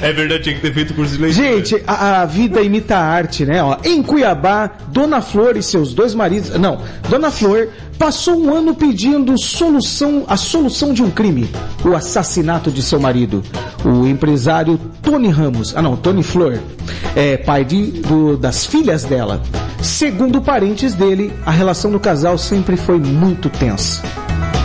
É 0.00 0.12
verdade, 0.12 0.42
tinha 0.42 0.54
que 0.56 0.60
ter 0.62 0.72
feito 0.72 0.90
o 0.92 0.94
curso 0.94 1.16
de 1.16 1.21
Gente, 1.30 1.82
a, 1.86 2.22
a 2.22 2.26
vida 2.26 2.62
imita 2.62 2.96
a 2.96 3.04
arte, 3.04 3.44
né? 3.44 3.62
Ó, 3.62 3.76
em 3.84 4.02
Cuiabá, 4.02 4.70
Dona 4.88 5.20
Flor 5.20 5.56
e 5.56 5.62
seus 5.62 5.92
dois 5.92 6.14
maridos. 6.14 6.50
Não, 6.58 6.80
Dona 7.08 7.30
Flor 7.30 7.68
passou 7.98 8.36
um 8.38 8.52
ano 8.54 8.74
pedindo 8.74 9.38
solução, 9.38 10.24
a 10.28 10.36
solução 10.36 10.92
de 10.92 11.02
um 11.02 11.10
crime: 11.10 11.48
o 11.84 11.94
assassinato 11.94 12.70
de 12.70 12.82
seu 12.82 12.98
marido. 13.00 13.42
O 13.84 14.06
empresário 14.06 14.78
Tony 15.02 15.28
Ramos, 15.28 15.74
ah 15.76 15.82
não, 15.82 15.96
Tony 15.96 16.22
Flor, 16.22 16.58
é 17.16 17.36
pai 17.36 17.64
de, 17.64 17.86
do- 18.02 18.36
das 18.36 18.64
filhas 18.64 19.04
dela. 19.04 19.42
Segundo 19.82 20.40
parentes 20.40 20.94
dele, 20.94 21.32
a 21.44 21.50
relação 21.50 21.90
do 21.90 21.98
casal 21.98 22.38
sempre 22.38 22.76
foi 22.76 22.98
muito 22.98 23.48
tensa. 23.48 24.00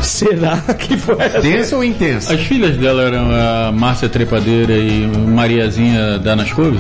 Será 0.04 0.58
que 0.78 0.96
foi 0.96 1.16
essa? 1.20 1.42
Tensa 1.42 1.76
ou 1.76 1.84
intensa? 1.84 2.34
As 2.34 2.42
filhas 2.42 2.78
dela 2.78 3.02
eram 3.02 3.28
a 3.32 3.72
Márcia 3.72 4.08
Trepadeira 4.08 4.74
e 4.78 5.08
Mariazinha 5.08 6.20
Danas 6.20 6.54
Couves? 6.54 6.80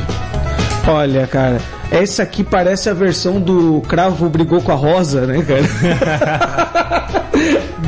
Olha, 0.87 1.25
cara, 1.27 1.59
essa 1.91 2.23
aqui 2.23 2.43
parece 2.43 2.89
a 2.89 2.93
versão 2.93 3.39
do 3.39 3.81
Cravo 3.87 4.27
brigou 4.29 4.61
com 4.61 4.71
a 4.71 4.75
Rosa, 4.75 5.25
né, 5.25 5.41
cara? 5.43 7.27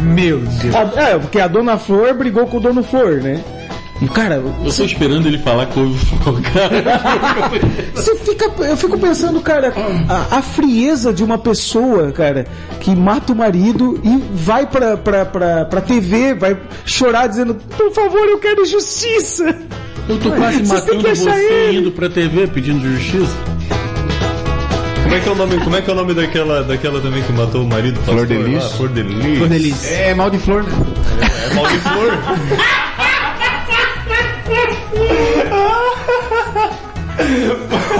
Meu 0.02 0.40
Deus. 0.40 0.76
A- 0.76 1.02
é, 1.02 1.18
porque 1.20 1.40
a 1.40 1.48
Dona 1.48 1.78
Flor 1.78 2.14
brigou 2.14 2.46
com 2.48 2.58
o 2.58 2.60
Dono 2.60 2.84
Flor, 2.84 3.16
né? 3.22 3.44
E, 4.02 4.08
cara, 4.08 4.36
Eu 4.36 4.72
tô 4.74 4.86
esperando 4.86 5.28
ele 5.28 5.38
falar 5.40 5.66
couve 5.66 6.00
cara. 6.54 7.02
você 7.94 8.16
fica. 8.16 8.46
Eu 8.64 8.78
fico 8.78 8.98
pensando, 8.98 9.42
cara, 9.42 9.74
a, 10.08 10.38
a 10.38 10.42
frieza 10.42 11.12
de 11.12 11.22
uma 11.22 11.38
pessoa, 11.38 12.10
cara, 12.14 12.48
que 12.80 12.96
mata 12.96 13.34
o 13.34 13.36
marido 13.36 14.00
e 14.02 14.24
vai 14.34 14.66
pra, 14.66 14.96
pra, 14.96 15.26
pra, 15.26 15.66
pra 15.66 15.82
TV, 15.82 16.34
vai 16.34 16.58
chorar 16.86 17.28
dizendo, 17.28 17.56
por 17.56 17.92
favor, 17.92 18.26
eu 18.26 18.38
quero 18.40 18.66
justiça. 18.66 19.54
Eu 20.08 20.18
tô 20.18 20.32
quase 20.32 20.60
têm 20.60 20.68
matando 20.68 21.02
você 21.04 21.30
ele. 21.30 21.80
indo 21.80 21.92
pra 21.92 22.10
TV 22.10 22.48
pedindo 22.48 22.82
justiça. 22.94 23.36
Como 25.10 25.16
é 25.16 25.22
que 25.22 25.28
é 25.28 25.32
o 25.32 25.36
nome, 25.36 25.58
como 25.64 25.76
é 25.76 25.82
que 25.82 25.90
é 25.90 25.94
o 25.94 25.96
nome 25.96 26.14
daquela, 26.14 26.64
daquela 26.64 27.02
também 27.02 27.24
que 27.24 27.32
matou 27.34 27.64
o 27.64 27.68
marido? 27.68 28.00
Flor 28.02 28.28
de? 28.28 28.36
Lis. 28.38 28.64
Flor 28.74 28.90
de 28.90 29.02
Lis. 29.02 29.40
Cordelice. 29.40 29.88
É 29.94 30.14
mal 30.14 30.30
de 30.30 30.38
flor, 30.38 30.64
né? 30.64 30.72
É 31.50 31.54
mal 31.56 31.68
de 31.68 31.78
flor. 31.80 32.12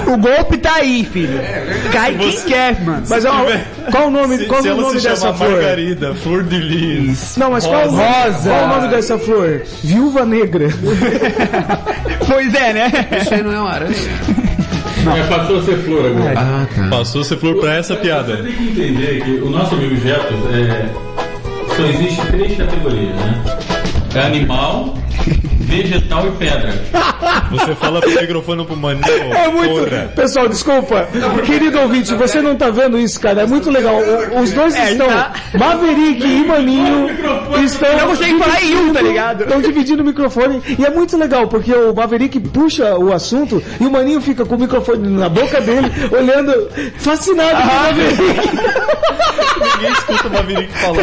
O 0.06 0.16
golpe 0.16 0.56
tá 0.58 0.74
aí, 0.76 1.04
filho. 1.04 1.38
Cai 1.92 2.14
quem 2.16 2.32
quer, 2.42 2.80
mano. 2.82 3.02
Mas 3.08 3.24
é 3.24 3.28
qual 3.90 4.06
o 4.08 4.10
nome, 4.10 4.38
Se, 4.38 4.44
qual 4.46 4.62
se 4.62 4.68
é 4.68 4.70
o 4.70 4.74
ela 4.74 4.82
nome 4.82 5.00
se 5.00 5.08
dessa 5.08 5.26
chama 5.26 5.34
flor? 5.38 5.50
Margarida, 5.52 6.14
flor 6.14 6.42
de 6.44 6.58
lis. 6.58 7.36
Não, 7.36 7.50
mas 7.50 7.66
qual, 7.66 7.80
é 7.80 7.86
o 7.86 7.92
nome- 7.92 8.02
Rosa. 8.04 8.50
qual 8.50 8.64
o 8.64 8.68
nome 8.68 8.88
dessa 8.88 9.18
flor? 9.18 9.62
Viúva 9.82 10.24
negra. 10.24 10.68
Pois 12.26 12.54
é, 12.54 12.72
né? 12.72 12.92
Isso 13.22 13.34
aí 13.34 13.42
não 13.42 13.52
é 13.52 13.58
uma 13.60 13.70
aranha. 13.72 13.94
É, 15.08 15.26
passou 15.28 15.58
a 15.58 15.62
ser 15.62 15.76
flor 15.78 16.06
agora. 16.06 16.34
Ah, 16.36 16.66
tá. 16.74 16.88
Passou 16.88 17.20
a 17.22 17.24
ser 17.24 17.36
flor 17.38 17.56
pra 17.56 17.74
essa 17.74 17.96
piada. 17.96 18.36
Você 18.36 18.42
tem 18.42 18.52
que 18.52 18.62
entender 18.64 19.24
que 19.24 19.30
o 19.42 19.50
nosso 19.50 19.74
amigo 19.74 19.96
Jetos 19.96 20.38
é, 20.52 20.90
só 21.76 21.82
existe 21.86 22.26
três 22.26 22.56
categorias, 22.56 23.16
né? 23.16 23.42
É 24.14 24.20
animal, 24.20 24.94
vegetal 25.70 26.26
e 26.26 26.30
pedra. 26.32 26.72
Você 27.50 27.74
fala 27.76 28.00
pro 28.00 28.10
microfone 28.10 28.64
pro 28.64 28.76
maninho. 28.76 29.04
É 29.34 29.48
muito. 29.48 29.74
porra. 29.90 30.12
Pessoal, 30.14 30.48
desculpa. 30.48 31.08
Querido 31.46 31.80
ouvinte, 31.80 32.14
você 32.14 32.40
não 32.40 32.54
tá 32.56 32.70
vendo 32.70 32.98
isso, 32.98 33.18
cara. 33.20 33.42
É 33.42 33.46
muito 33.46 33.70
legal. 33.70 33.96
O- 33.96 34.40
os 34.40 34.52
dois 34.52 34.74
estão. 34.76 35.06
Maverick 35.58 36.24
e 36.24 36.44
Maninho 36.46 37.08
estão. 37.64 37.96
Não 37.98 38.06
consegue 38.08 38.38
falar 38.38 38.62
em 38.62 38.76
um, 38.76 38.92
tá 38.92 39.00
ligado? 39.02 39.42
Estão 39.44 39.60
dividindo 39.60 40.02
o 40.02 40.06
microfone. 40.06 40.62
E 40.78 40.84
é 40.84 40.90
muito 40.90 41.16
legal, 41.16 41.48
porque 41.48 41.72
o 41.74 41.92
Maverick 41.94 42.38
puxa 42.40 42.96
o 42.96 43.12
assunto 43.12 43.62
e 43.80 43.84
o 43.86 43.90
Maninho 43.90 44.20
fica 44.20 44.44
com 44.44 44.54
o 44.54 44.58
microfone 44.58 45.08
na 45.08 45.28
boca 45.28 45.60
dele, 45.60 45.90
olhando, 46.12 46.68
fascinado 46.98 47.50
com 47.50 47.62
o 47.62 47.82
Maverick. 47.82 48.50
Ninguém 49.74 49.92
escuta 49.92 50.28
o 50.28 50.32
Maverick 50.32 50.72
falar. 50.78 51.02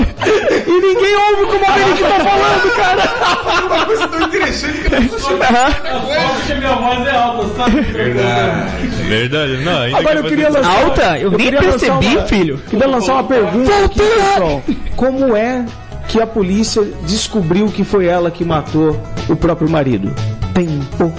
E 0.67 0.71
ninguém 0.71 1.15
ouve 1.15 1.41
o 1.43 1.47
que 1.49 1.55
o 1.55 1.61
Maverick 1.61 2.01
tá 2.03 2.19
falando, 2.19 2.75
cara. 2.75 3.65
Uma 3.65 3.85
coisa 3.85 4.07
tão 4.07 4.21
interessante 4.21 4.77
que 4.79 4.93
eu 4.95 5.01
não 5.01 5.19
sou. 5.19 5.39
Acho 5.43 6.45
que 6.47 6.53
minha 6.55 6.73
voz 6.75 7.07
é 7.07 7.11
alta, 7.11 7.47
sabe? 7.55 7.81
Verdade. 7.81 9.57
Não, 9.63 9.81
ainda 9.81 9.97
Agora 9.97 10.15
eu 10.19 10.23
que 10.23 10.29
queria 10.29 10.49
lançar. 10.49 10.83
Alta? 10.83 11.17
Eu 11.19 11.31
nem 11.31 11.39
queria 11.39 11.61
lançar 11.61 11.79
percebi, 11.99 12.17
uma- 12.17 12.27
filho. 12.27 12.57
Queria 12.69 12.87
lançar 12.87 13.13
uma 13.13 13.23
pergunta 13.23 13.85
aqui, 13.85 13.99
pessoal. 13.99 14.63
Como 14.95 15.35
é 15.35 15.65
que 16.07 16.21
a 16.21 16.27
polícia 16.27 16.83
descobriu 17.03 17.67
que 17.67 17.83
foi 17.83 18.05
ela 18.07 18.29
que 18.31 18.43
matou 18.45 19.01
o 19.29 19.35
próprio 19.35 19.69
marido? 19.69 20.13
Tempo. 20.53 21.13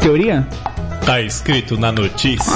Teoria? 0.00 0.46
Tá 1.04 1.20
escrito 1.20 1.76
na 1.78 1.90
notícia. 1.92 2.52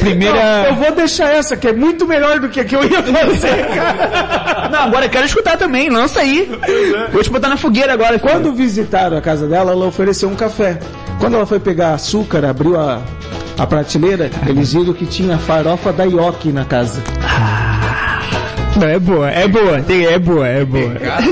Primeira. 0.00 0.66
Eu 0.68 0.74
vou 0.74 0.92
deixar 0.92 1.32
essa, 1.32 1.56
que 1.56 1.68
é 1.68 1.72
muito 1.72 2.06
melhor 2.06 2.38
do 2.40 2.48
que 2.48 2.60
a 2.60 2.64
que 2.64 2.74
eu 2.74 2.84
ia 2.84 3.02
fazer, 3.02 3.66
cara. 3.74 4.68
Não, 4.70 4.78
agora 4.84 5.06
eu 5.06 5.10
quero 5.10 5.26
escutar 5.26 5.56
também, 5.56 5.88
lança 5.90 6.20
aí. 6.20 6.50
Vou 7.12 7.22
te 7.22 7.30
botar 7.30 7.48
na 7.48 7.56
fogueira 7.56 7.92
agora. 7.92 8.18
Quando 8.18 8.52
visitaram 8.52 9.16
a 9.16 9.20
casa 9.20 9.46
dela, 9.46 9.72
ela 9.72 9.86
ofereceu 9.86 10.28
um 10.28 10.34
café. 10.34 10.78
Quando 11.20 11.34
ela 11.34 11.46
foi 11.46 11.60
pegar 11.60 11.94
açúcar, 11.94 12.44
abriu 12.44 12.78
a, 12.78 13.00
a 13.58 13.66
prateleira, 13.66 14.30
eles 14.46 14.72
viram 14.72 14.92
que 14.92 15.06
tinha 15.06 15.38
farofa 15.38 15.92
da 15.92 16.04
Yoki 16.04 16.50
na 16.52 16.64
casa. 16.64 17.02
Não, 18.82 18.88
é 18.88 18.98
boa, 18.98 19.30
é 19.30 19.46
boa, 19.46 19.80
tem- 19.82 20.06
é 20.06 20.18
boa, 20.18 20.48
é 20.48 20.64
boa. 20.64 20.90
Pecado. 20.90 21.30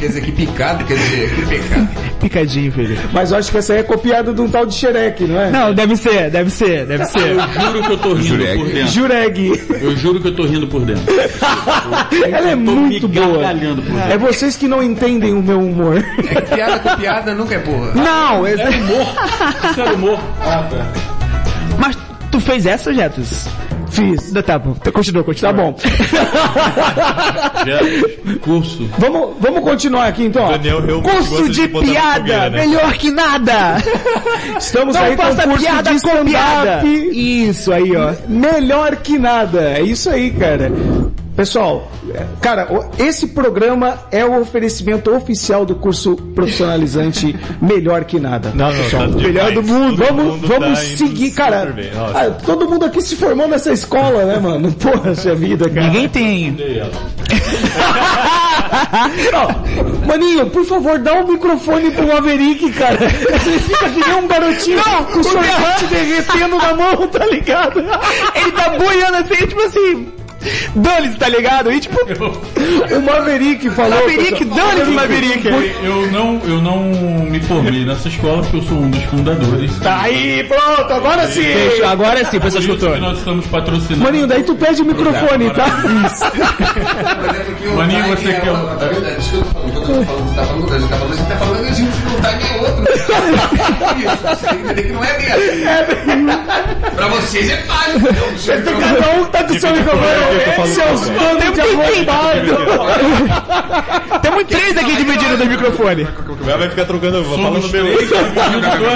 Quer 0.00 0.06
dizer, 0.08 0.20
que 0.22 0.32
picado, 0.32 0.84
quer 0.84 0.94
dizer, 0.94 1.30
que 1.34 1.42
pecado. 1.46 1.88
Picadinho, 2.20 2.72
filho. 2.72 2.98
Mas 3.12 3.30
eu 3.30 3.38
acho 3.38 3.50
que 3.50 3.58
essa 3.58 3.74
aí 3.74 3.80
é 3.80 3.82
copiada 3.82 4.32
de 4.32 4.40
um 4.40 4.48
tal 4.48 4.64
de 4.66 4.74
Shrek, 4.74 5.24
não 5.24 5.38
é? 5.40 5.50
Não, 5.50 5.74
deve 5.74 5.94
ser, 5.96 6.30
deve 6.30 6.50
ser, 6.50 6.86
deve 6.86 7.04
ser. 7.06 7.20
Eu 7.36 7.40
juro 7.60 7.82
que 7.82 7.92
eu 7.92 7.98
tô 7.98 8.08
rindo 8.14 8.24
Jureg. 8.24 8.56
por 8.58 8.66
dentro. 8.68 8.88
Jureg. 8.88 9.62
Eu 9.82 9.96
juro 9.96 10.20
que 10.20 10.28
eu 10.28 10.34
tô 10.34 10.42
rindo 10.44 10.66
por 10.66 10.80
dentro. 10.86 11.04
Ela 12.32 12.50
é 12.50 12.54
muito 12.54 13.08
boa. 13.08 13.44
É 14.10 14.16
vocês 14.18 14.56
que 14.56 14.66
não 14.66 14.82
entendem 14.82 15.32
o 15.34 15.42
meu 15.42 15.60
humor. 15.60 16.02
É 16.30 16.40
que 16.40 16.54
piada 16.54 16.78
com 16.78 16.96
piada 16.96 17.34
nunca 17.34 17.54
é 17.54 17.58
boa. 17.58 17.92
Não, 17.94 18.46
esse- 18.46 18.62
Isso 18.62 19.80
era 19.80 19.92
humor. 19.94 20.18
Ah, 20.40 20.66
tá. 20.70 20.86
mas 21.78 21.96
tu 22.30 22.40
fez 22.40 22.64
essa, 22.66 22.92
Jetos? 22.92 23.46
Fiz. 23.96 24.32
Tá 24.44 24.58
bom, 24.58 24.74
continua, 24.92 25.24
continua. 25.24 25.52
Tá 25.52 25.62
bom. 25.62 25.76
Já, 27.66 28.38
curso. 28.40 28.88
vamos, 28.98 29.36
vamos 29.40 29.60
continuar 29.60 30.06
aqui 30.08 30.24
então. 30.24 30.48
Daniel 30.48 30.82
Curso 31.02 31.48
de 31.50 31.68
na 31.68 31.80
piada, 31.80 32.20
fogueira, 32.20 32.50
né? 32.50 32.66
melhor 32.66 32.92
que 32.94 33.10
nada. 33.10 33.76
Estamos 34.58 34.94
Não 34.94 35.02
aí 35.02 35.16
com 35.16 35.22
o 35.22 35.36
curso 35.36 35.58
piada 35.58 35.94
de 35.94 36.00
com 36.00 36.24
piada. 36.24 36.86
Isso 36.86 37.72
aí, 37.72 37.96
ó. 37.96 38.14
Melhor 38.28 38.96
que 38.96 39.18
nada. 39.18 39.78
É 39.78 39.82
isso 39.82 40.10
aí, 40.10 40.30
cara. 40.30 40.70
Pessoal, 41.36 41.90
é, 42.14 42.24
cara, 42.40 42.66
esse 42.98 43.28
programa 43.28 43.98
é 44.10 44.24
o 44.24 44.40
oferecimento 44.40 45.14
oficial 45.14 45.66
do 45.66 45.74
curso 45.74 46.16
profissionalizante 46.34 47.36
Melhor 47.60 48.04
que 48.04 48.18
Nada. 48.18 48.50
Não, 48.54 48.70
não, 48.70 48.76
pessoal. 48.76 49.02
tá 49.02 49.08
demais. 49.08 49.26
melhor 49.26 49.52
do 49.52 49.62
mundo. 49.62 49.96
Todo 49.96 50.06
Vamos, 50.06 50.24
mundo 50.24 50.46
vamos 50.48 50.78
tá 50.78 50.84
seguir, 50.96 51.30
cara. 51.32 51.74
ah, 52.14 52.30
todo 52.44 52.68
mundo 52.68 52.86
aqui 52.86 53.02
se 53.02 53.16
formou 53.16 53.46
nessa 53.46 53.72
escola, 53.72 54.24
né, 54.24 54.38
mano? 54.38 54.72
Poxa 54.80 55.34
vida, 55.34 55.68
cara. 55.68 55.86
Ninguém 55.88 56.08
tem. 56.08 56.56
Maninho, 60.06 60.48
por 60.50 60.64
favor, 60.64 60.98
dá 60.98 61.20
o 61.20 61.28
microfone 61.28 61.90
pro 61.90 62.06
Maverick, 62.06 62.70
cara. 62.72 62.98
Ele 63.04 63.58
fica 63.58 63.88
que 63.90 64.00
nem 64.08 64.14
um 64.16 64.26
garotinho 64.26 64.82
com 65.12 65.18
o 65.20 65.24
sorvete 65.24 65.84
derretendo 65.90 66.56
na 66.56 66.74
mão, 66.74 67.06
tá 67.08 67.26
ligado? 67.26 67.80
Ele 67.80 68.52
tá 68.52 68.70
boiando 68.78 69.16
assim, 69.18 69.46
tipo 69.46 69.60
assim. 69.62 70.08
Dane-se, 70.74 71.16
tá 71.18 71.28
ligado? 71.28 71.72
E 71.72 71.80
tipo, 71.80 71.98
O 72.04 73.02
Maverick 73.02 73.68
falou. 73.70 73.90
Maverick, 74.00 74.44
dane-se, 74.44 74.90
Maverick. 74.90 75.46
Eu 75.82 76.10
não, 76.12 76.40
eu 76.44 76.60
não 76.62 76.82
me 76.84 77.40
formei 77.40 77.84
nessa 77.84 78.08
escola 78.08 78.42
porque 78.42 78.56
eu 78.58 78.62
sou 78.62 78.78
um 78.78 78.90
dos 78.90 79.02
fundadores. 79.04 79.78
Tá 79.80 80.02
aí, 80.02 80.44
pronto, 80.44 80.92
agora 80.92 81.26
sim. 81.28 81.42
Agora 81.86 82.24
sim, 82.24 82.38
pessoal 82.40 82.62
isso 82.62 82.72
escutou. 82.72 82.92
que 82.94 83.00
nós 83.00 83.18
estamos 83.18 83.46
patrocinando. 83.46 84.04
Maninho, 84.04 84.26
daí 84.26 84.42
tu 84.42 84.54
pede 84.54 84.82
o 84.82 84.84
microfone, 84.84 85.50
tá? 85.50 85.66
Mas 85.84 86.22
é 86.22 87.40
porque 87.44 87.68
o 87.68 87.76
Maninho, 87.76 88.04
você 88.08 88.28
é 88.30 88.40
quer- 88.40 88.50
outro. 88.50 88.76
Tá? 88.76 88.86
Isso 89.18 89.30
que 89.30 89.36
eu 89.36 89.44
falando. 89.44 89.76
Eu 89.76 90.04
falando, 90.04 90.28
você 90.28 90.34
tá 90.36 90.46
falando, 90.46 90.68
você 90.68 90.88
tá 90.88 90.96
falando, 90.96 91.16
você 91.16 91.22
tá 91.24 91.36
falando, 91.36 91.64
a 91.66 91.72
gente 91.72 91.88
o 91.88 91.92
time 91.92 92.44
é 92.46 92.60
outro. 92.60 92.84
Isso, 93.96 94.16
você 94.26 94.46
tem 94.46 94.56
que 94.56 94.62
entender 94.64 94.82
que 94.84 94.92
não 94.92 95.04
é 95.04 95.12
bem 95.16 95.32
assim. 95.32 96.96
Pra 96.96 97.08
vocês 97.08 97.50
é 97.50 97.56
fácil. 97.58 98.00
Cada 98.80 99.10
um 99.20 99.24
tá 99.26 99.44
com 99.44 99.54
o 99.54 99.58
seu 99.60 99.70
microfone. 99.72 100.06
Seus 100.66 101.08
bandos 101.08 101.54
de 101.54 101.60
arrombado. 101.60 102.56
Temos 104.22 104.44
três 104.44 104.76
aqui 104.76 104.96
dividindo 104.96 105.36
do 105.36 105.46
microfone. 105.46 106.06
Vai 106.40 106.68
ficar 106.70 106.84
trocando, 106.84 107.24
vou 107.24 107.38
falando 107.38 107.68
meu. 107.70 107.84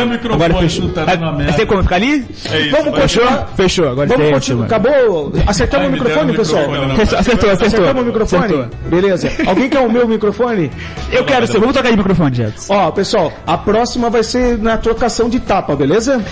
microfones. 0.08 0.32
Agora 0.32 0.54
fechou. 0.54 0.88
Tá. 0.90 1.04
Você 1.52 1.66
como? 1.66 1.82
Ficar 1.82 1.96
ali? 1.96 2.24
É. 2.50 2.68
Vamos 2.70 2.98
continuar. 3.00 3.48
Fechou, 3.56 3.88
agora 3.88 4.08
Vamos 4.08 4.30
continuar. 4.30 4.66
esse. 4.66 4.74
Acabou? 4.74 5.32
Acertamos 5.46 5.88
o 5.88 5.90
microfone, 5.92 6.36
pessoal? 6.36 6.62
Acertou, 6.62 7.18
acertou, 7.18 7.50
acertou. 7.50 7.66
Acertamos 7.66 8.02
o 8.02 8.06
microfone? 8.06 8.68
Beleza. 8.86 9.32
Alguém 9.46 9.68
quer 9.68 9.80
o 9.80 9.90
meu 9.90 10.06
microfone? 10.06 10.70
Eu 11.10 11.24
quero 11.24 11.46
ser. 11.46 11.58
Vamos 11.58 11.74
trocar 11.74 11.90
de 11.90 11.96
microfone, 11.96 12.36
Jetos. 12.36 12.68
Ó, 12.70 12.90
pessoal, 12.90 13.32
a 13.46 13.58
próxima 13.58 14.10
vai 14.10 14.22
ser 14.22 14.58
na 14.58 14.76
trocação 14.76 15.28
de 15.28 15.40
tapa, 15.40 15.74
beleza? 15.76 16.22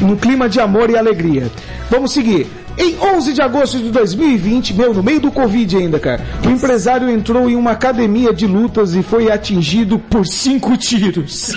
no 0.00 0.16
clima 0.18 0.48
de 0.48 0.60
amor 0.60 0.90
e 0.90 0.96
alegria. 0.96 1.50
Vamos 1.90 2.12
seguir. 2.12 2.46
Em 2.78 2.98
11 2.98 3.32
de 3.32 3.40
agosto 3.40 3.78
de 3.78 3.90
2020, 3.90 4.74
meu, 4.74 4.92
no 4.92 5.02
meio 5.02 5.20
do 5.20 5.30
Covid 5.30 5.76
ainda, 5.76 5.98
cara, 5.98 6.22
o 6.46 6.50
empresário 6.50 7.08
entrou 7.08 7.48
em 7.48 7.56
uma 7.56 7.70
academia 7.70 8.34
de 8.34 8.46
lutas 8.46 8.94
e 8.94 9.02
foi 9.02 9.30
atingido 9.30 9.98
por 9.98 10.26
cinco 10.26 10.76
tiros. 10.76 11.52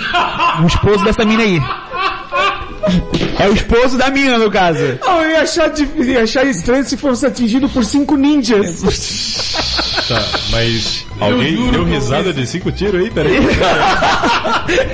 O 0.62 0.66
esposo 0.68 1.04
dessa 1.04 1.24
mina 1.24 1.42
aí. 1.42 1.60
É 3.40 3.48
o 3.48 3.52
esposo 3.54 3.96
da 3.98 4.10
mina, 4.10 4.38
no 4.38 4.50
caso. 4.50 4.98
Ah, 5.06 5.22
eu 5.22 5.30
ia 5.30 5.42
achar, 5.42 5.68
dif- 5.70 5.98
ia 5.98 6.22
achar 6.22 6.44
estranho 6.44 6.84
se 6.84 6.96
fosse 6.96 7.24
atingido 7.26 7.68
por 7.68 7.84
cinco 7.84 8.16
ninjas. 8.16 8.82
Tá, 10.08 10.22
mas 10.50 11.06
alguém 11.20 11.56
juro 11.56 11.70
deu 11.72 11.80
eu 11.82 11.86
risada 11.86 12.32
de 12.32 12.46
cinco 12.46 12.72
tiros 12.72 13.00
aí? 13.00 13.10
Peraí. 13.10 13.36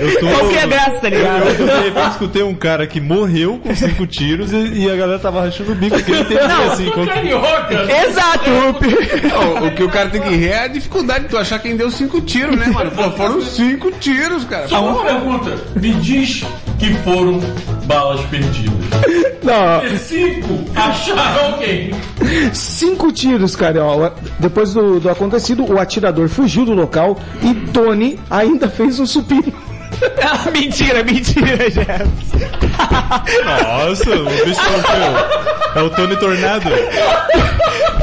Eu 0.00 0.20
tô... 0.20 0.26
Qual 0.28 0.48
que 0.48 0.54
é 0.56 0.62
a 0.62 0.66
graça, 0.66 0.90
tá 1.00 1.08
ligado? 1.08 1.44
Eu, 1.48 1.66
de 1.66 1.84
repente 1.84 2.10
escutei 2.10 2.42
um 2.42 2.54
cara 2.54 2.86
que 2.86 3.00
morreu 3.00 3.58
com 3.62 3.74
cinco 3.74 4.06
tiros 4.06 4.52
e, 4.52 4.56
e 4.84 4.90
a 4.90 4.96
galera 4.96 5.18
tava 5.18 5.40
rachando 5.42 5.72
o 5.72 5.74
bico, 5.74 5.96
porque 5.96 6.12
ele 6.12 6.20
entendia 6.20 6.72
assim. 6.72 6.90
Quando... 6.90 7.10
Exato. 8.08 8.50
Não, 8.50 9.66
o 9.66 9.74
que 9.74 9.82
o 9.82 9.88
cara 9.88 10.08
tem 10.08 10.20
que 10.20 10.30
rir 10.30 10.48
é 10.48 10.64
a 10.64 10.68
dificuldade 10.68 11.24
de 11.24 11.30
tu 11.30 11.38
achar 11.38 11.58
quem 11.58 11.76
deu 11.76 11.90
cinco 11.90 12.20
tiros, 12.20 12.56
né, 12.56 12.66
mano? 12.68 12.90
Pô, 12.90 13.10
foram 13.12 13.40
cinco 13.42 13.90
tiros, 13.92 14.44
cara. 14.44 14.68
Só 14.68 14.82
uma 14.84 15.04
pergunta. 15.04 15.56
Me 15.76 15.92
diz 15.94 16.44
que 16.78 16.92
foram 17.04 17.38
balas 17.84 18.20
perdidas. 18.38 19.36
Não, 19.42 19.98
Cinco 19.98 20.64
acharam 20.74 21.58
quem? 21.58 21.90
cinco 22.52 23.12
tiros, 23.12 23.54
cara. 23.54 24.12
Depois 24.38 24.74
do, 24.74 24.98
do 24.98 25.08
acontecido, 25.08 25.64
o 25.64 25.78
atirador 25.78 26.28
fugiu 26.28 26.64
do 26.64 26.72
local 26.74 27.18
e 27.42 27.54
Tony 27.70 28.18
ainda 28.30 28.68
fez 28.68 28.98
um 28.98 29.06
supino. 29.06 29.52
Ah, 30.22 30.50
mentira, 30.52 31.02
mentira, 31.02 31.70
Jeff. 31.70 32.06
Nossa, 33.44 34.10
o 34.10 34.24
bicho 34.44 34.60
é 34.60 34.78
o 34.78 34.82
teu. 34.82 35.82
É 35.82 35.82
o 35.84 35.90
Tony 35.90 36.16
Tornado. 36.16 36.68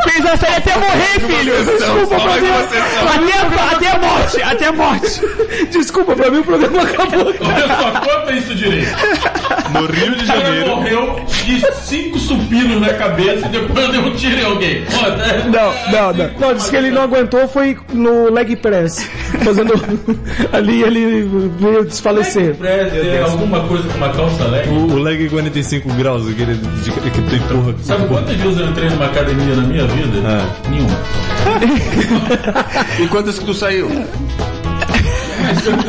Fez 0.03 0.25
a 0.25 0.37
série 0.37 0.55
até 0.55 0.75
morrer, 0.77 1.19
filho. 1.19 1.65
Desculpa 1.65 2.15
pra 2.19 2.41
mim. 2.41 2.47
Até, 2.51 3.57
a- 3.57 3.71
até 3.71 3.87
a 3.91 3.99
morte, 3.99 4.41
até 4.43 4.65
a 4.67 4.71
morte. 4.71 5.21
Desculpa, 5.71 6.15
pra 6.15 6.29
mim 6.29 6.39
o 6.39 6.43
programa 6.43 6.81
acabou. 6.83 7.27
Olha 7.27 7.67
só, 7.67 7.99
conta 8.01 8.31
isso 8.33 8.53
direito. 8.55 8.91
No 9.71 9.85
Rio 9.87 10.15
de 10.15 10.23
O 10.23 10.27
cara 10.27 10.41
Janeiro. 10.41 10.67
morreu 10.69 11.19
de 11.25 11.65
cinco 11.83 12.19
supinos 12.19 12.81
na 12.81 12.93
cabeça 12.93 13.47
e 13.47 13.49
depois 13.49 13.89
deu 13.91 14.01
um 14.01 14.11
tiro 14.15 14.39
em 14.39 14.45
alguém. 14.45 14.85
Conta. 14.85 15.43
Não, 15.45 15.91
não, 15.91 16.13
não. 16.13 16.29
Não, 16.39 16.53
disse 16.53 16.69
que 16.69 16.75
ele 16.75 16.91
não 16.91 17.03
aguentou, 17.03 17.47
foi 17.47 17.77
no 17.91 18.29
leg 18.31 18.55
press. 18.57 19.09
Fazendo. 19.43 19.73
ali 20.53 20.83
ele 20.83 21.27
veio 21.57 21.82
desfalecer. 21.85 22.55
Tem 22.55 23.19
alguma 23.21 23.61
coisa 23.67 23.87
com 23.87 23.97
uma 23.97 24.09
calça 24.09 24.43
leg? 24.45 24.69
O, 24.69 24.93
o 24.93 24.97
leg 24.99 25.29
45 25.29 25.93
graus, 25.93 26.27
aquele 26.27 26.55
de, 26.55 26.91
que 26.91 27.21
tu 27.21 27.35
empurra. 27.35 27.75
Sabe 27.83 28.07
quantas 28.07 28.35
vezes 28.35 28.59
eu 28.59 28.67
entrei 28.67 28.89
numa 28.89 29.05
academia 29.05 29.55
na 29.55 29.61
minha 29.63 29.85
vida? 29.87 30.19
Ah. 30.25 30.45
Nenhuma. 30.69 30.97
E 32.99 33.07
quantas 33.07 33.39
que 33.39 33.45
tu 33.45 33.53
saiu? 33.53 33.87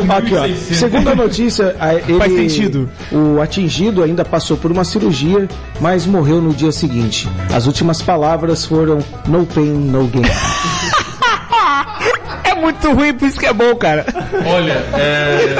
Aqui, 0.09 0.35
ó. 0.35 0.75
Segundo 0.75 1.09
a 1.11 1.15
notícia, 1.15 1.75
a- 1.79 1.95
ele, 1.95 2.19
Faz 2.19 2.33
sentido. 2.33 2.91
o 3.13 3.41
atingido 3.41 4.03
ainda 4.03 4.25
passou 4.25 4.57
por 4.57 4.71
uma 4.71 4.85
cirurgia, 4.85 5.49
mas 5.81 6.07
morreu 6.07 6.41
no 6.41 6.53
dia 6.53 6.73
seguinte. 6.73 7.29
As 7.53 7.67
últimas 7.67 8.03
palavras 8.03 8.65
foram 8.65 8.99
no 9.27 9.47
pain, 9.47 9.73
no 9.73 10.07
gain. 10.09 10.23
É 12.57 12.61
muito 12.61 12.93
ruim, 12.93 13.15
por 13.15 13.27
isso 13.29 13.39
que 13.41 13.47
é 13.47 13.53
bom, 13.53 13.75
cara. 13.77 14.05
Olha, 14.47 14.73
é. 14.95 15.57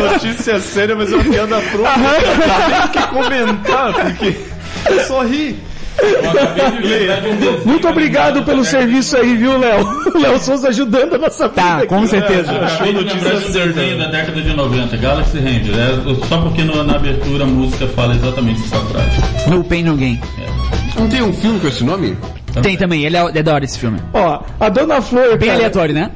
Notícia 0.12 0.60
séria, 0.60 0.94
mas 0.94 1.12
é 1.12 1.16
uma 1.16 1.24
piada 1.24 1.60
pronta. 1.60 1.90
Tem 2.92 3.02
que 3.02 3.08
comentar, 3.08 3.92
porque 3.94 4.36
eu 4.88 5.00
só 5.04 5.22
ri. 5.22 5.58
Muito 7.64 7.88
obrigado 7.88 8.42
pelo 8.44 8.64
serviço 8.64 9.16
aí, 9.16 9.36
viu, 9.36 9.58
Léo? 9.58 9.86
O 10.14 10.18
Léo 10.18 10.38
Souza 10.40 10.68
ajudando 10.68 11.14
a 11.14 11.18
nossa 11.18 11.48
vida. 11.48 11.60
Tá, 11.60 11.78
aqui. 11.78 11.86
com 11.88 12.06
certeza. 12.06 12.52
Eu 12.52 12.64
acabei 12.64 12.92
de 12.94 13.04
lembrar 13.04 13.34
de 13.34 13.46
um 13.46 13.52
desenho 13.52 13.98
da 13.98 14.06
década 14.06 14.40
de 14.40 14.54
90, 14.54 14.96
Galaxy 14.96 15.38
Ranger. 15.38 15.74
É, 15.74 16.26
só 16.28 16.38
porque 16.38 16.62
no- 16.62 16.82
na 16.84 16.94
abertura 16.94 17.44
a 17.44 17.46
música 17.46 17.86
fala 17.88 18.14
exatamente 18.14 18.62
essa 18.62 18.78
frase. 18.86 19.50
No 19.50 19.62
Pain 19.64 19.82
No 19.82 19.96
Gain. 19.96 20.20
Não 20.96 21.08
tem 21.08 21.22
um 21.22 21.32
filme 21.32 21.60
com 21.60 21.68
esse 21.68 21.84
nome? 21.84 22.16
Tem 22.62 22.76
também, 22.76 23.04
ele 23.04 23.16
é, 23.16 23.20
é 23.34 23.42
da 23.42 23.54
hora 23.54 23.64
esse 23.64 23.78
filme. 23.78 23.98
Ó, 24.12 24.40
a 24.58 24.68
Dona 24.68 25.00
Flor, 25.00 25.36
Bem 25.38 25.48
cara, 25.48 25.54
aleatório, 25.60 25.94
né? 25.94 26.10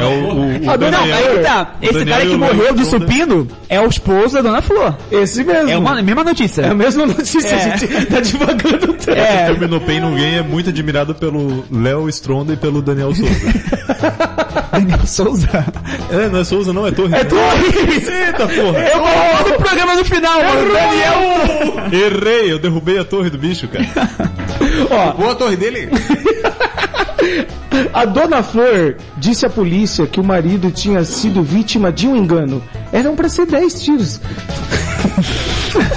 É 0.00 0.04
o, 0.04 0.08
o, 0.34 0.66
o 0.66 0.70
A 0.70 0.76
dona- 0.76 0.98
Não, 0.98 1.06
Daniel. 1.08 1.16
aí 1.36 1.38
tá. 1.42 1.74
Esse 1.82 1.92
Daniel 1.94 2.16
cara 2.16 2.28
que 2.28 2.34
o 2.34 2.38
morreu 2.38 2.74
de 2.74 2.82
Stronda. 2.82 3.06
supino 3.06 3.48
é 3.68 3.80
o 3.80 3.86
esposo 3.88 4.34
da 4.34 4.42
Dona 4.42 4.62
Flor. 4.62 4.94
esse 5.10 5.42
mesmo. 5.44 5.70
É 5.70 5.76
uma 5.76 5.98
a 5.98 6.02
mesma 6.02 6.20
É 6.20 6.22
a 6.22 6.24
notícia. 6.24 6.74
mesma 6.74 7.06
notícia, 7.06 7.48
É. 7.48 7.54
a 7.72 7.76
gente 7.76 8.06
tá 8.06 8.20
divagando 8.20 8.78
tanto. 8.94 9.10
O 9.10 9.14
É, 9.14 9.46
filme 9.46 9.66
No 9.66 9.80
Pain 9.80 10.00
No 10.00 10.10
Gain 10.14 10.36
é 10.36 10.42
muito 10.42 10.70
admirado 10.70 11.14
pelo 11.14 11.64
Léo 11.70 12.08
Stronda 12.08 12.52
e 12.52 12.56
pelo 12.56 12.80
Daniel 12.82 13.14
Souza. 13.14 13.32
Daniel 14.72 15.06
Souza. 15.06 15.64
é, 16.10 16.28
não 16.28 16.40
é 16.40 16.44
Souza 16.44 16.72
não, 16.72 16.86
é 16.86 16.90
Torres. 16.90 17.12
É 17.14 17.24
Torres! 17.24 18.08
Eita 18.08 18.46
porra! 18.46 18.78
Eu 18.80 18.98
vou 18.98 19.50
no 19.50 19.56
programa 19.58 19.94
no 19.94 20.04
final, 20.04 20.42
mano. 20.42 20.72
Daniel. 20.72 22.06
Errei, 22.06 22.52
eu 22.52 22.58
derrubei 22.58 22.98
a 22.98 23.04
torre 23.04 23.30
do 23.30 23.38
bicho, 23.38 23.68
cara. 23.68 23.86
Ó, 24.90 25.12
Boa 25.12 25.34
torre 25.34 25.56
dele? 25.56 25.88
a 27.92 28.04
Dona 28.04 28.42
Flor 28.42 28.96
disse 29.16 29.46
à 29.46 29.50
polícia 29.50 30.06
que 30.06 30.20
o 30.20 30.24
marido 30.24 30.70
tinha 30.70 31.04
sido 31.04 31.42
vítima 31.42 31.92
de 31.92 32.06
um 32.06 32.16
engano. 32.16 32.62
Eram 32.92 33.16
pra 33.16 33.28
ser 33.28 33.46
10 33.46 33.82
tiros. 33.82 34.20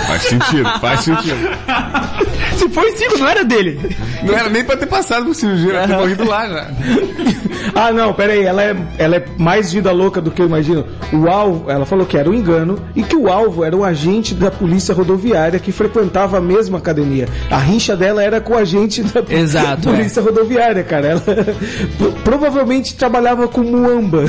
Faz 0.08 0.24
sentido, 0.24 0.70
faz 0.80 1.02
sentido. 1.02 1.38
Se 2.60 2.70
foi 2.70 2.92
cinco, 2.98 3.18
não 3.18 3.28
era 3.28 3.44
dele. 3.44 3.96
Não 4.24 4.34
era 4.34 4.50
nem 4.50 4.64
pra 4.64 4.76
ter 4.76 4.86
passado 4.86 5.26
por 5.26 5.34
cirurgia, 5.36 5.74
era 5.74 5.88
ter 5.88 5.96
morrido 5.96 6.26
lá 6.28 6.48
já. 6.48 6.68
Ah, 7.76 7.92
não, 7.94 8.14
peraí, 8.14 8.44
ela 8.44 8.64
é, 8.64 8.76
ela 8.98 9.16
é 9.18 9.26
mais 9.38 9.72
vida 9.72 9.92
louca 9.92 10.20
do 10.20 10.32
que 10.32 10.42
eu 10.42 10.48
imagino. 10.48 10.86
O 11.14 11.30
alvo, 11.30 11.70
ela 11.70 11.86
falou 11.86 12.06
que 12.06 12.18
era 12.18 12.28
um 12.30 12.34
engano 12.34 12.80
e 12.96 13.04
que 13.04 13.16
o 13.16 13.30
alvo 13.30 13.64
era 13.64 13.76
um 13.78 13.84
agente 13.84 14.34
da 14.34 14.50
polícia 14.50 14.94
rodoviária 14.94 15.60
que 15.60 15.72
frequentava 15.72 16.38
a 16.38 16.42
mesma 16.42 16.80
academia. 16.80 17.28
A 17.50 17.58
rincha 17.60 17.96
dela 17.96 18.24
era 18.24 18.42
com 18.42 18.54
o 18.54 18.58
agente 18.58 19.04
da 19.04 19.24
Exato, 19.34 19.84
polícia 19.84 20.22
rodoviária, 20.22 20.84
cara. 20.84 21.08
Ela 21.10 21.22
pro- 21.98 22.12
provavelmente 22.24 22.96
trabalhava 22.96 23.48
com 23.48 23.62
muamba. 23.62 24.26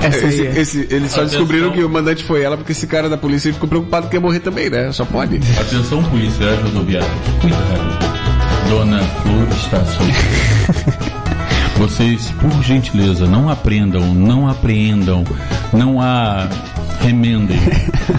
Essa 0.00 0.26
aí. 0.26 0.32
Esse, 0.40 0.46
é. 0.46 0.60
esse- 0.60 0.88
eles 0.90 1.10
só 1.12 1.20
Atenção. 1.20 1.24
descobriram 1.40 1.72
que 1.72 1.82
o 1.82 1.88
mandante 1.88 2.24
foi 2.24 2.42
ela 2.42 2.56
porque 2.56 2.72
esse 2.72 2.86
cara 2.86 3.08
da 3.08 3.16
polícia 3.16 3.52
ficou 3.52 3.68
preocupado 3.68 4.08
que 4.08 4.16
ia 4.16 4.20
morrer 4.20 4.40
também, 4.40 4.70
né? 4.70 4.90
Só 4.92 5.04
pode. 5.04 5.36
Atenção, 5.60 6.02
policiais 6.04 6.60
rodoviários. 6.62 7.10
Cuidado. 7.40 7.98
Dona 8.68 8.98
Flor 9.02 9.48
está 9.56 9.84
solta. 9.84 11.08
Vocês, 11.78 12.32
por 12.40 12.62
gentileza, 12.62 13.26
não 13.26 13.48
aprendam, 13.48 14.12
não 14.14 14.48
apreendam, 14.48 15.22
não 15.72 16.00
a 16.00 16.48
remendem, 17.00 17.56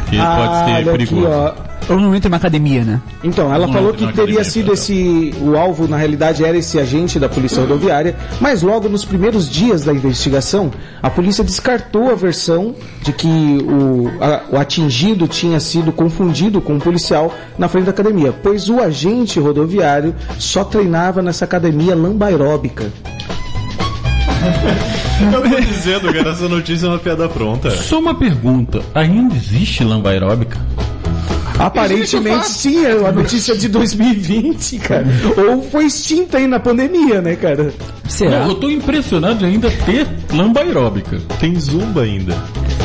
que 0.09 0.17
Ah, 0.17 0.63
pode 0.65 0.85
ser 0.85 0.91
perigoso. 0.91 1.27
ó. 1.27 1.53
Não 1.89 2.13
entra 2.15 2.27
uma 2.27 2.37
academia, 2.37 2.83
né? 2.83 3.01
Então, 3.23 3.53
ela 3.53 3.65
Não, 3.65 3.73
falou 3.73 3.89
não, 3.89 3.95
que 3.97 4.05
não, 4.05 4.11
teria 4.11 4.41
academia, 4.41 4.43
sido 4.43 4.67
tá. 4.67 4.73
esse. 4.73 5.33
O 5.41 5.57
alvo, 5.57 5.87
na 5.87 5.97
realidade, 5.97 6.43
era 6.45 6.55
esse 6.57 6.79
agente 6.79 7.17
da 7.19 7.27
polícia 7.27 7.59
rodoviária, 7.61 8.15
mas 8.39 8.61
logo 8.61 8.87
nos 8.87 9.03
primeiros 9.03 9.49
dias 9.49 9.83
da 9.83 9.91
investigação, 9.93 10.71
a 11.01 11.09
polícia 11.09 11.43
descartou 11.43 12.11
a 12.11 12.15
versão 12.15 12.75
de 13.01 13.11
que 13.11 13.27
o, 13.27 14.11
a- 14.23 14.41
o 14.51 14.57
atingido 14.57 15.27
tinha 15.27 15.59
sido 15.59 15.91
confundido 15.91 16.61
com 16.61 16.73
um 16.73 16.79
policial 16.79 17.33
na 17.57 17.67
frente 17.67 17.85
da 17.85 17.91
academia, 17.91 18.31
pois 18.31 18.69
o 18.69 18.79
agente 18.79 19.39
rodoviário 19.39 20.13
só 20.37 20.63
treinava 20.63 21.21
nessa 21.21 21.45
academia 21.45 21.95
lambaeróbica. 21.95 22.91
Eu 25.33 25.41
tô 25.41 25.59
dizendo, 25.59 26.13
cara, 26.13 26.29
essa 26.31 26.47
notícia 26.47 26.85
é 26.85 26.89
uma 26.89 26.97
piada 26.99 27.27
pronta. 27.27 27.69
Só 27.71 27.99
uma 27.99 28.15
pergunta, 28.15 28.81
ainda 28.95 29.35
existe 29.35 29.83
lamba 29.83 30.11
aeróbica? 30.11 30.57
Aparentemente 31.63 32.47
sim, 32.47 32.85
é 32.85 32.95
uma 32.95 33.11
notícia 33.11 33.55
de 33.55 33.67
2020, 33.67 34.79
cara. 34.79 35.05
Ou 35.37 35.61
foi 35.63 35.85
extinta 35.85 36.37
aí 36.37 36.47
na 36.47 36.59
pandemia, 36.59 37.21
né, 37.21 37.35
cara? 37.35 37.73
Será? 38.07 38.41
Não, 38.41 38.49
eu 38.49 38.55
tô 38.55 38.69
impressionado 38.69 39.39
de 39.39 39.45
ainda 39.45 39.69
ter 39.69 40.07
lamba 40.33 40.61
aeróbica. 40.61 41.19
Tem 41.39 41.59
zumba 41.59 42.03
ainda. 42.03 42.35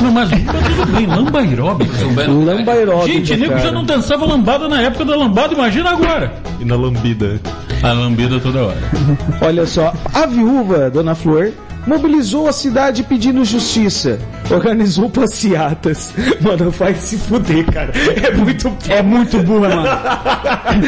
Não, 0.02 0.10
mas 0.10 0.28
tá 0.28 0.36
tudo 0.36 0.96
bem, 0.96 1.06
lamba 1.06 1.40
aeróbica. 1.40 1.92
Lambaeróbica. 2.28 3.06
Gente, 3.06 3.36
nego 3.36 3.58
já 3.58 3.70
não 3.70 3.84
dançava 3.84 4.26
lambada 4.26 4.68
na 4.68 4.82
época 4.82 5.04
da 5.04 5.16
lambada, 5.16 5.54
imagina 5.54 5.90
agora. 5.90 6.32
E 6.60 6.64
na 6.64 6.76
lambida. 6.76 7.40
A 7.82 7.92
lambida 7.92 8.40
toda 8.40 8.64
hora. 8.64 8.78
Olha 9.40 9.66
só, 9.66 9.92
a 10.12 10.26
viúva, 10.26 10.90
Dona 10.90 11.14
Flor, 11.14 11.52
mobilizou 11.86 12.48
a 12.48 12.52
cidade 12.52 13.02
pedindo 13.02 13.44
justiça. 13.44 14.18
Organizou 14.50 15.08
passeatas. 15.10 16.12
Mano, 16.40 16.70
faz 16.72 16.98
se 16.98 17.16
fuder, 17.18 17.64
cara. 17.72 17.92
É 18.22 18.30
muito 18.32 18.76
É 18.88 19.02
muito 19.02 19.38
burra, 19.38 19.68
mano. 19.76 19.88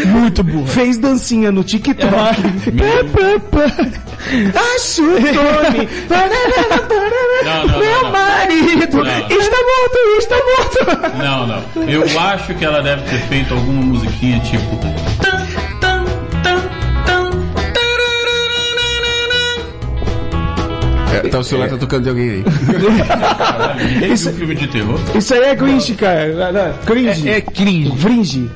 muito 0.09 0.43
burra. 0.43 0.67
Fez 0.67 0.99
dancinha 0.99 1.51
no 1.53 1.63
TikTok. 1.65 2.07
Não, 7.45 7.67
não, 7.67 7.79
Meu 7.79 8.11
marido 8.11 8.97
Não. 8.97 9.07
está 9.39 9.57
morto, 9.57 9.99
está 10.19 10.37
morto. 10.37 11.17
Não, 11.19 11.47
não. 11.47 11.63
Eu 11.89 12.03
acho 12.21 12.55
que 12.55 12.65
ela 12.65 12.83
deve 12.83 13.03
ter 13.03 13.19
feito 13.29 13.55
alguma 13.55 13.83
musiquinha 13.83 14.41
tipo. 14.41 14.77
É, 21.25 21.29
tá, 21.29 21.39
o 21.39 21.45
celular 21.45 21.69
tá 21.71 21.77
tocando 21.77 22.03
de 22.05 22.09
alguém 22.11 22.31
aí. 22.31 22.45
Tem 24.01 24.13
um 24.13 24.17
filme 24.17 24.55
de 24.55 24.67
terror? 24.69 24.99
Isso 25.15 25.35
aí 25.35 25.41
é 25.41 25.57
cringe, 25.57 25.95
cara. 25.95 26.53
Não, 26.53 26.73
Cringe. 26.85 27.29
É 27.29 27.41
cringe. 27.41 27.97
Fringe. 27.99 28.51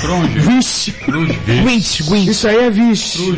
Tronge. 0.00 0.38
Vixe. 0.38 0.94
Winch, 1.64 2.02
winch. 2.10 2.30
Isso 2.30 2.48
aí 2.48 2.56
é 2.56 2.70
vixe. 2.70 3.32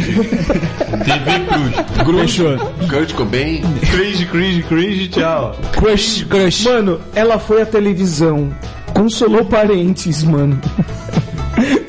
TV 1.05 2.05
Cruz. 2.05 2.21
Fechou. 2.23 2.59
Kurt 2.89 3.13
Cobain. 3.15 3.63
Cringe, 3.91 4.27
cringe, 4.27 4.63
cringe, 4.63 5.09
tchau. 5.09 5.57
Crush, 5.73 6.25
crush. 6.25 6.65
Mano, 6.65 7.01
ela 7.15 7.39
foi 7.39 7.63
à 7.63 7.67
televisão, 7.67 8.53
consolou 8.95 9.45
parentes, 9.45 10.23
mano. 10.23 10.59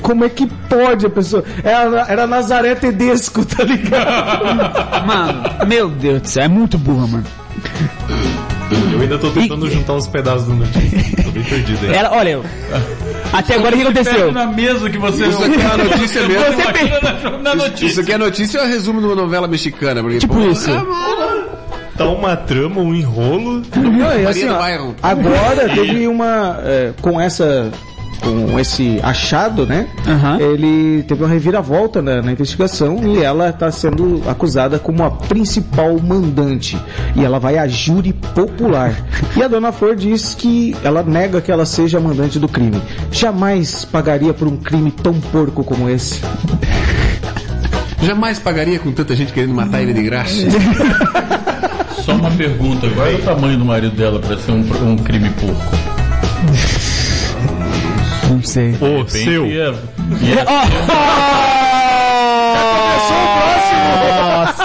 Como 0.02 0.24
é 0.24 0.28
que 0.28 0.46
pode 0.46 1.06
a 1.06 1.10
pessoa. 1.10 1.44
Era, 1.62 2.06
era 2.08 2.26
Nazaré 2.26 2.74
Tedesco, 2.74 3.44
tá 3.44 3.64
ligado? 3.64 5.06
Mano, 5.06 5.42
meu 5.66 5.88
Deus 5.88 6.22
do 6.22 6.28
céu, 6.28 6.44
é 6.44 6.48
muito 6.48 6.76
burra, 6.78 7.06
mano. 7.06 7.24
Eu 8.92 9.00
ainda 9.00 9.18
tô 9.18 9.30
tentando 9.30 9.70
juntar 9.70 9.94
os 9.94 10.06
pedaços 10.06 10.46
do 10.46 10.54
notícia. 10.54 11.22
Tô 11.24 11.30
bem 11.30 11.42
perdido 11.44 11.86
aí. 11.86 11.94
Ela, 11.94 12.12
olha, 12.12 12.40
até 13.32 13.54
agora 13.54 13.74
o 13.74 13.78
que 13.78 13.82
aconteceu? 13.84 14.32
na 14.32 14.46
mesa 14.46 14.88
que 14.90 14.98
você 14.98 15.26
Isso 15.28 15.44
aqui 15.44 15.60
é 15.60 15.66
uma 15.66 15.76
notícia 15.84 16.28
mesmo. 16.28 16.44
Você 16.44 16.62
Imagina 16.62 17.00
na, 17.00 17.38
na 17.38 17.50
Isso 17.54 17.56
notícia. 17.68 18.02
aqui 18.02 18.12
é 18.12 18.18
notícia 18.18 18.60
ou 18.60 18.66
é 18.66 18.68
resumo 18.70 19.00
de 19.00 19.06
uma 19.06 19.14
novela 19.16 19.46
mexicana? 19.46 20.02
Porque, 20.02 20.18
Tipo 20.18 20.34
pô, 20.34 20.40
isso. 20.50 20.70
ah, 20.72 21.44
Tá 21.96 22.06
uma 22.08 22.34
trama, 22.36 22.80
um 22.80 22.92
enrolo. 22.92 23.62
Não, 23.76 24.18
e 24.20 24.26
assim, 24.26 24.48
ó, 24.48 24.58
agora 25.00 25.68
teve 25.72 26.08
uma. 26.08 26.58
é, 26.64 26.92
com 27.00 27.20
essa. 27.20 27.70
Com 28.24 28.58
esse 28.58 28.98
achado, 29.02 29.66
né? 29.66 29.86
Aham. 30.06 30.40
Ele 30.40 31.02
teve 31.02 31.22
uma 31.22 31.28
reviravolta 31.28 32.00
na, 32.00 32.22
na 32.22 32.32
investigação 32.32 33.00
e 33.06 33.22
ela 33.22 33.50
está 33.50 33.70
sendo 33.70 34.22
acusada 34.26 34.78
como 34.78 35.02
a 35.04 35.10
principal 35.10 35.98
mandante. 36.00 36.78
E 37.14 37.24
ela 37.24 37.38
vai 37.38 37.58
a 37.58 37.68
júri 37.68 38.12
popular. 38.12 38.94
E 39.36 39.42
a 39.42 39.48
dona 39.48 39.72
Flor 39.72 39.94
diz 39.94 40.34
que 40.34 40.74
ela 40.82 41.02
nega 41.02 41.40
que 41.40 41.52
ela 41.52 41.66
seja 41.66 41.98
a 41.98 42.00
mandante 42.00 42.38
do 42.38 42.48
crime. 42.48 42.80
Jamais 43.10 43.84
pagaria 43.84 44.32
por 44.32 44.48
um 44.48 44.56
crime 44.56 44.90
tão 44.90 45.14
porco 45.14 45.62
como 45.62 45.88
esse. 45.88 46.20
Jamais 48.02 48.38
pagaria 48.38 48.78
com 48.78 48.92
tanta 48.92 49.14
gente 49.14 49.32
querendo 49.32 49.54
matar 49.54 49.82
ele 49.82 49.92
de 49.92 50.02
graça. 50.02 50.34
Só 52.04 52.12
uma 52.16 52.30
pergunta, 52.30 52.86
qual 52.90 53.06
é 53.06 53.14
o 53.14 53.22
tamanho 53.22 53.58
do 53.58 53.64
marido 53.64 53.96
dela 53.96 54.20
pra 54.20 54.36
ser 54.36 54.52
um, 54.52 54.60
um 54.90 54.96
crime 54.96 55.30
porco? 55.30 55.93
Não 58.30 58.42
sei. 58.42 58.70
O 58.80 58.98
repente, 58.98 59.10
seu. 59.24 59.46
ia- 59.46 59.74
ia- 60.22 60.44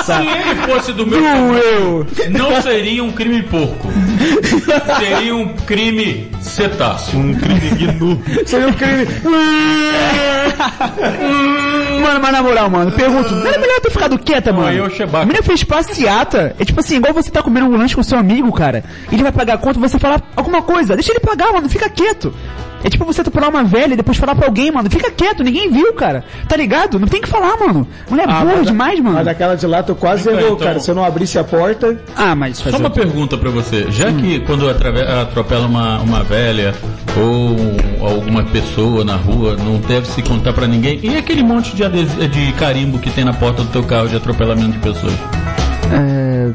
Se 0.03 0.11
ele 0.13 0.55
fosse 0.67 0.93
do 0.93 1.05
meu 1.05 1.21
tamanho, 1.21 2.07
não 2.31 2.61
seria 2.61 3.03
um 3.03 3.11
crime 3.11 3.43
porco. 3.43 3.87
Seria 4.97 5.35
um 5.35 5.49
crime 5.65 6.31
cetáceo. 6.41 7.19
Um 7.19 7.33
crime 7.35 7.69
gnu. 7.69 8.21
Seria 8.45 8.67
um 8.69 8.73
crime. 8.73 9.05
Mano, 12.01 12.19
mas 12.21 12.31
na 12.31 12.41
moral, 12.41 12.69
mano, 12.69 12.91
pergunto, 12.91 13.33
não 13.35 13.47
era 13.47 13.59
melhor 13.59 13.79
ter 13.81 13.91
ficado 13.91 14.17
quieta, 14.17 14.51
mano? 14.51 14.77
é 14.77 14.81
o 14.81 14.89
Chewbacca. 14.89 15.23
A 15.23 15.25
menina 15.25 15.43
fez 15.43 15.63
passeata. 15.63 16.55
É 16.59 16.65
tipo 16.65 16.79
assim, 16.79 16.95
igual 16.97 17.13
você 17.13 17.29
tá 17.29 17.43
comendo 17.43 17.67
um 17.67 17.77
lanche 17.77 17.95
com 17.95 18.03
seu 18.03 18.17
amigo, 18.17 18.51
cara. 18.51 18.83
Ele 19.11 19.21
vai 19.23 19.31
pagar 19.31 19.55
a 19.55 19.57
conta, 19.57 19.79
você 19.79 19.99
falar 19.99 20.21
alguma 20.35 20.61
coisa. 20.61 20.95
Deixa 20.95 21.11
ele 21.11 21.19
pagar, 21.19 21.51
mano, 21.53 21.69
fica 21.69 21.89
quieto. 21.89 22.33
É 22.83 22.89
tipo 22.89 23.03
você 23.05 23.21
atropelar 23.21 23.49
uma 23.49 23.63
velha 23.63 23.93
e 23.93 23.97
depois 23.97 24.17
falar 24.17 24.35
pra 24.35 24.45
alguém, 24.47 24.71
mano, 24.71 24.89
fica 24.89 25.11
quieto, 25.11 25.43
ninguém 25.43 25.69
viu, 25.71 25.93
cara. 25.93 26.23
Tá 26.47 26.55
ligado? 26.55 26.97
Não 26.99 27.07
tem 27.07 27.21
que 27.21 27.27
falar, 27.29 27.57
mano. 27.57 27.87
Mulher 28.09 28.25
Ah, 28.29 28.41
burra 28.45 28.63
demais, 28.63 28.99
mano. 28.99 29.15
Mas 29.15 29.25
daquela 29.25 29.55
de 29.55 29.67
lá, 29.67 29.83
tu 29.83 29.95
quase 29.95 30.21
Então, 30.29 30.33
errou, 30.39 30.53
então- 30.55 30.67
cara. 30.67 30.79
Se 30.79 30.89
eu 30.89 30.95
não 30.95 31.03
abrisse 31.03 31.37
a 31.37 31.43
porta. 31.43 31.99
Ah, 32.15 32.35
mas 32.35 32.57
Só 32.57 32.77
uma 32.77 32.89
pergunta 32.89 33.37
pra 33.37 33.49
você. 33.49 33.85
Já 33.91 34.11
que 34.11 34.39
quando 34.41 34.69
atropela 34.69 35.65
uma, 35.67 35.99
uma 35.99 36.23
velha 36.23 36.73
ou 37.17 38.07
alguma 38.07 38.43
pessoa 38.43 39.03
na 39.03 39.15
rua, 39.15 39.55
não 39.57 39.77
deve 39.79 40.07
se 40.07 40.21
contar 40.21 40.53
pra 40.53 40.67
ninguém. 40.67 40.99
E 41.03 41.17
aquele 41.17 41.43
monte 41.43 41.75
de, 41.75 41.83
ades- 41.83 42.15
de 42.31 42.53
carimbo 42.53 42.97
que 42.99 43.09
tem 43.09 43.25
na 43.25 43.33
porta 43.33 43.61
do 43.63 43.69
teu 43.69 43.83
carro 43.83 44.07
de 44.07 44.15
atropelamento 44.15 44.71
de 44.71 44.79
pessoas? 44.79 45.13
É... 45.91 46.51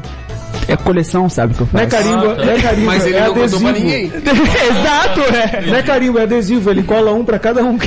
É 0.67 0.75
coleção, 0.75 1.29
sabe 1.29 1.53
o 1.53 1.57
que 1.57 1.61
eu 1.63 1.69
Não 1.73 1.79
é 1.81 1.87
faço? 1.89 2.03
carimbo, 2.03 2.25
Ah, 2.31 2.35
tá. 2.35 2.45
não 2.45 2.51
é 2.53 2.59
carimbo, 2.61 2.85
Mas 2.87 3.05
ele 3.05 3.15
é 3.15 3.19
não 3.19 3.27
contou 3.27 3.43
adesivo. 3.43 3.63
pra 3.63 3.71
ninguém. 3.73 4.11
Exato, 4.15 5.21
é. 5.35 5.61
Não 5.67 5.75
é 5.75 5.83
carimbo, 5.83 6.19
é 6.19 6.23
adesivo. 6.23 6.69
Ele 6.71 6.83
cola 6.83 7.13
um 7.13 7.23
pra 7.23 7.37
cada 7.39 7.63
um. 7.63 7.77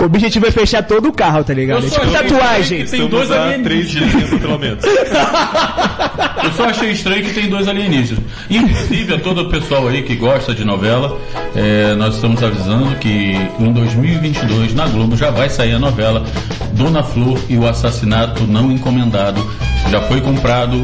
O 0.00 0.04
objetivo 0.04 0.46
é 0.46 0.50
fechar 0.50 0.82
todo 0.82 1.08
o 1.08 1.12
carro, 1.12 1.44
tá 1.44 1.52
ligado? 1.52 1.84
É 1.84 1.88
só 1.88 2.00
tipo 2.00 2.16
achei 2.16 2.30
tatuagem. 2.30 2.84
que 2.84 2.90
tem 2.90 3.06
dois 3.08 3.30
Estamos 3.30 3.62
três 3.62 3.96
alienígenas. 3.96 4.40
pelo 4.40 4.58
menos. 4.58 4.84
Eu 6.42 6.52
só 6.56 6.64
achei 6.64 6.90
estranho 6.90 7.22
que 7.24 7.34
tem 7.34 7.48
dois 7.50 7.68
alienígenas. 7.68 8.22
Inclusive, 8.48 9.14
a 9.14 9.18
todo 9.18 9.42
o 9.42 9.50
pessoal 9.50 9.86
aí 9.88 10.02
que 10.02 10.16
gosta 10.16 10.54
de 10.54 10.64
novela, 10.64 11.18
é, 11.54 11.94
nós 11.96 12.14
estamos 12.14 12.42
avisando 12.42 12.96
que 12.96 13.32
em 13.58 13.72
2022, 13.72 14.74
na 14.74 14.86
Globo, 14.88 15.16
já 15.16 15.30
vai 15.30 15.50
sair 15.50 15.72
a 15.74 15.78
novela 15.78 16.24
Dona 16.72 17.02
Flor 17.02 17.38
e 17.48 17.56
o 17.58 17.66
Assassinato 17.66 18.44
Não 18.46 18.72
Encomendado. 18.72 19.46
Já 19.90 20.00
foi 20.02 20.20
comprado 20.20 20.76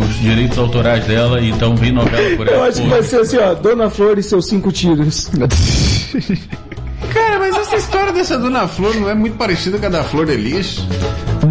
os 0.00 0.20
direitos 0.20 0.58
autorais 0.58 1.04
dela, 1.04 1.40
então 1.40 1.76
vem 1.76 1.92
novela 1.92 2.36
por 2.36 2.48
Eu 2.48 2.54
ela. 2.54 2.66
acho 2.68 2.82
que 2.82 2.88
vai 2.88 3.02
ser 3.02 3.20
assim, 3.20 3.36
ó. 3.38 3.54
Dona 3.54 3.88
Flor 3.90 4.18
e 4.18 4.22
seus 4.22 4.48
cinco 4.48 4.72
tiros. 4.72 5.30
Cara, 7.16 7.38
mas 7.38 7.56
essa 7.56 7.76
história 7.76 8.12
dessa 8.12 8.38
Dona 8.38 8.68
Flor 8.68 8.94
não 8.96 9.08
é 9.08 9.14
muito 9.14 9.36
parecida 9.36 9.78
com 9.78 9.86
a 9.86 9.88
da 9.88 10.04
Flor 10.04 10.26
de 10.26 10.36
Lis? 10.36 10.80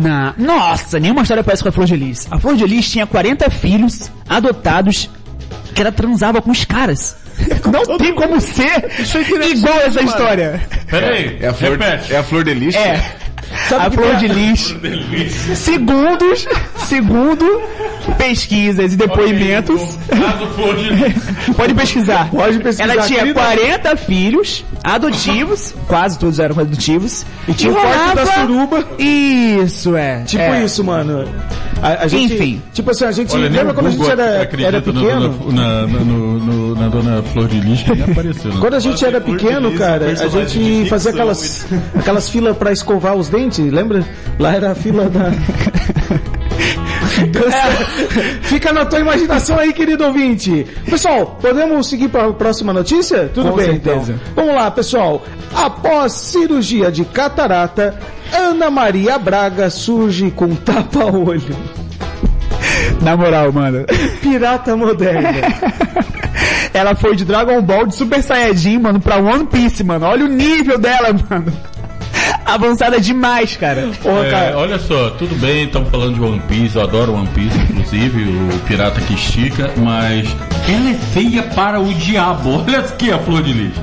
Na... 0.02 0.34
Nossa, 0.38 1.00
nenhuma 1.00 1.22
história 1.24 1.44
parece 1.44 1.64
com 1.64 1.70
a 1.70 1.72
Flor 1.72 1.88
de 1.88 1.96
Lis. 1.96 2.28
A 2.30 2.40
Flor 2.40 2.56
de 2.56 2.66
Lis 2.66 2.90
tinha 2.90 3.08
40 3.08 3.50
filhos 3.50 4.12
adotados 4.30 5.10
que 5.74 5.82
ela 5.82 5.92
transava 5.92 6.42
com 6.42 6.52
os 6.52 6.64
caras. 6.66 7.18
Não 7.72 7.98
tem 7.98 8.14
como 8.14 8.40
ser 8.40 8.90
igual 9.52 9.80
essa 9.82 10.02
história. 10.04 10.62
Peraí, 10.90 11.38
É 11.42 11.48
a 11.48 11.54
Flor, 11.54 11.72
repete. 11.80 12.14
é 12.14 12.18
a 12.18 12.24
Flor 12.24 12.44
de 12.44 12.54
Lis? 12.54 12.76
É. 12.76 13.04
a 13.78 13.90
Flor 13.92 14.16
de 14.18 14.28
Lis, 14.28 14.76
segundos, 15.56 16.48
segundo 16.88 17.46
pesquisas 18.18 18.94
e 18.94 18.98
depoimentos, 18.98 19.98
pode 21.56 21.74
pesquisar. 21.74 22.30
Pode 22.30 22.60
pesquisar. 22.60 22.94
Ela 22.94 23.04
tinha 23.04 23.20
Querida, 23.20 23.42
40 23.42 23.98
filhos 23.98 24.66
adotivos, 24.84 25.74
quase 25.88 26.20
todos 26.20 26.40
eram 26.40 26.60
adotivos, 26.60 27.26
e 27.48 27.54
tinha 27.54 27.72
o 27.72 27.76
quarto 27.76 28.16
da 28.16 28.26
suruba. 28.26 28.86
Isso, 29.00 29.96
é. 29.96 30.24
Tipo 30.24 30.44
é. 30.44 30.64
isso, 30.64 30.84
mano. 30.84 31.26
A, 31.82 32.04
a 32.04 32.08
gente, 32.08 32.34
Enfim. 32.34 32.62
Tipo 32.74 32.92
assim, 32.92 33.06
a 33.06 33.12
gente. 33.12 33.34
Olha, 33.36 33.50
lembra 33.50 33.74
quando 33.74 33.88
a 33.88 33.92
gente 33.92 34.10
era, 34.10 34.24
era 34.60 34.82
pequeno? 34.82 35.52
Na, 35.52 35.88
na, 35.88 36.00
no- 36.00 36.40
no- 36.40 36.76
na 36.76 36.88
dona 36.88 37.24
Flor 37.24 37.48
de 37.48 37.60
Lis, 37.60 37.84
nem 37.88 38.04
apareceu. 38.04 38.52
Né? 38.52 38.58
Quando 38.60 38.74
a 38.76 38.80
gente 38.80 39.06
era 39.06 39.20
pequeno, 39.20 39.72
cara, 39.74 40.06
a 40.08 40.28
gente 40.28 40.90
fazia 40.90 41.12
aquelas, 41.12 41.66
aquelas 41.96 42.30
filas 42.30 42.56
pra 42.58 42.72
escovar 42.72 43.16
os 43.16 43.30
dentes, 43.36 43.72
lembra? 43.72 44.04
Lá 44.40 44.56
era 44.56 44.72
a 44.72 44.76
fila 44.76 45.10
da. 45.10 45.32
Fica 48.42 48.74
na 48.74 48.86
tua 48.86 49.00
imaginação 49.00 49.58
aí, 49.60 49.74
querido 49.74 50.06
ouvinte. 50.06 50.66
Pessoal, 50.90 51.38
podemos 51.42 51.88
seguir 51.90 52.10
para 52.10 52.28
a 52.28 52.34
próxima 52.34 52.74
notícia? 52.74 53.30
Tudo 53.34 53.52
Com 53.52 53.58
bem, 53.58 53.66
certeza. 53.68 54.14
então. 54.14 54.34
Vamos 54.36 54.56
lá, 54.56 54.72
pessoal. 54.72 55.24
Após 55.54 56.14
cirurgia 56.14 56.92
de 56.92 57.06
catarata, 57.06 57.98
Ana 58.34 58.70
Maria 58.70 59.18
Braga 59.18 59.70
surge 59.70 60.32
com 60.32 60.56
tapa-olho. 60.56 61.56
Na 63.02 63.16
moral, 63.16 63.52
mano. 63.52 63.86
Pirata 64.22 64.76
moderna. 64.76 65.30
Ela 66.74 66.94
foi 66.96 67.16
de 67.16 67.24
Dragon 67.24 67.62
Ball 67.62 67.88
de 67.88 67.96
Super 67.96 68.22
Saiyajin, 68.22 68.80
mano, 68.80 69.00
pra 69.00 69.18
One 69.18 69.46
Piece, 69.46 69.84
mano. 69.84 70.06
Olha 70.08 70.26
o 70.26 70.28
nível 70.28 70.78
dela, 70.78 71.16
mano. 71.30 71.54
Avançada 72.46 73.00
demais, 73.02 73.58
cara. 73.58 73.90
Porra, 74.02 74.26
É, 74.28 74.32
cara. 74.32 74.58
olha 74.58 74.78
só, 74.80 75.10
tudo 75.12 75.36
bem, 75.36 75.66
estamos 75.66 75.90
falando 75.90 76.14
de 76.14 76.22
One 76.22 76.40
Piece, 76.48 76.76
eu 76.76 76.84
adoro 76.84 77.14
One 77.14 77.28
Piece, 77.30 77.58
inclusive, 77.58 78.24
o 78.24 78.60
pirata 78.68 79.02
que 79.02 79.14
estica, 79.16 79.72
mas 79.78 80.28
ela 80.70 80.90
é 80.92 80.94
feia 81.14 81.44
para 81.44 81.80
o 81.80 81.94
diabo. 81.94 82.64
Olha 82.68 82.80
aqui 82.80 83.12
a 83.12 83.18
flor 83.20 83.42
de 83.42 83.52
lis. 83.54 83.74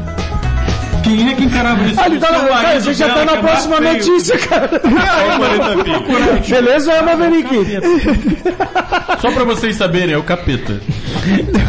Quem 1.03 1.31
é 1.31 1.35
que 1.35 1.43
encarava 1.43 1.83
isso? 1.85 2.01
Ah, 2.01 2.07
ele 2.07 2.21
tá 2.21 2.31
na, 2.31 2.39
cara, 2.47 2.69
a 2.69 2.79
gente 2.79 2.97
já 2.97 3.09
tá 3.13 3.25
na 3.25 3.33
é 3.33 3.41
próxima 3.41 3.77
feio. 3.79 3.93
notícia, 3.95 4.39
cara. 4.39 4.71
Beleza, 6.49 6.93
Ana 6.93 7.17
Maverick? 7.17 7.49
Só 9.21 9.33
pra 9.33 9.43
vocês 9.43 9.75
saberem, 9.75 10.15
é 10.15 10.19
o 10.19 10.23
capeta. 10.23 10.81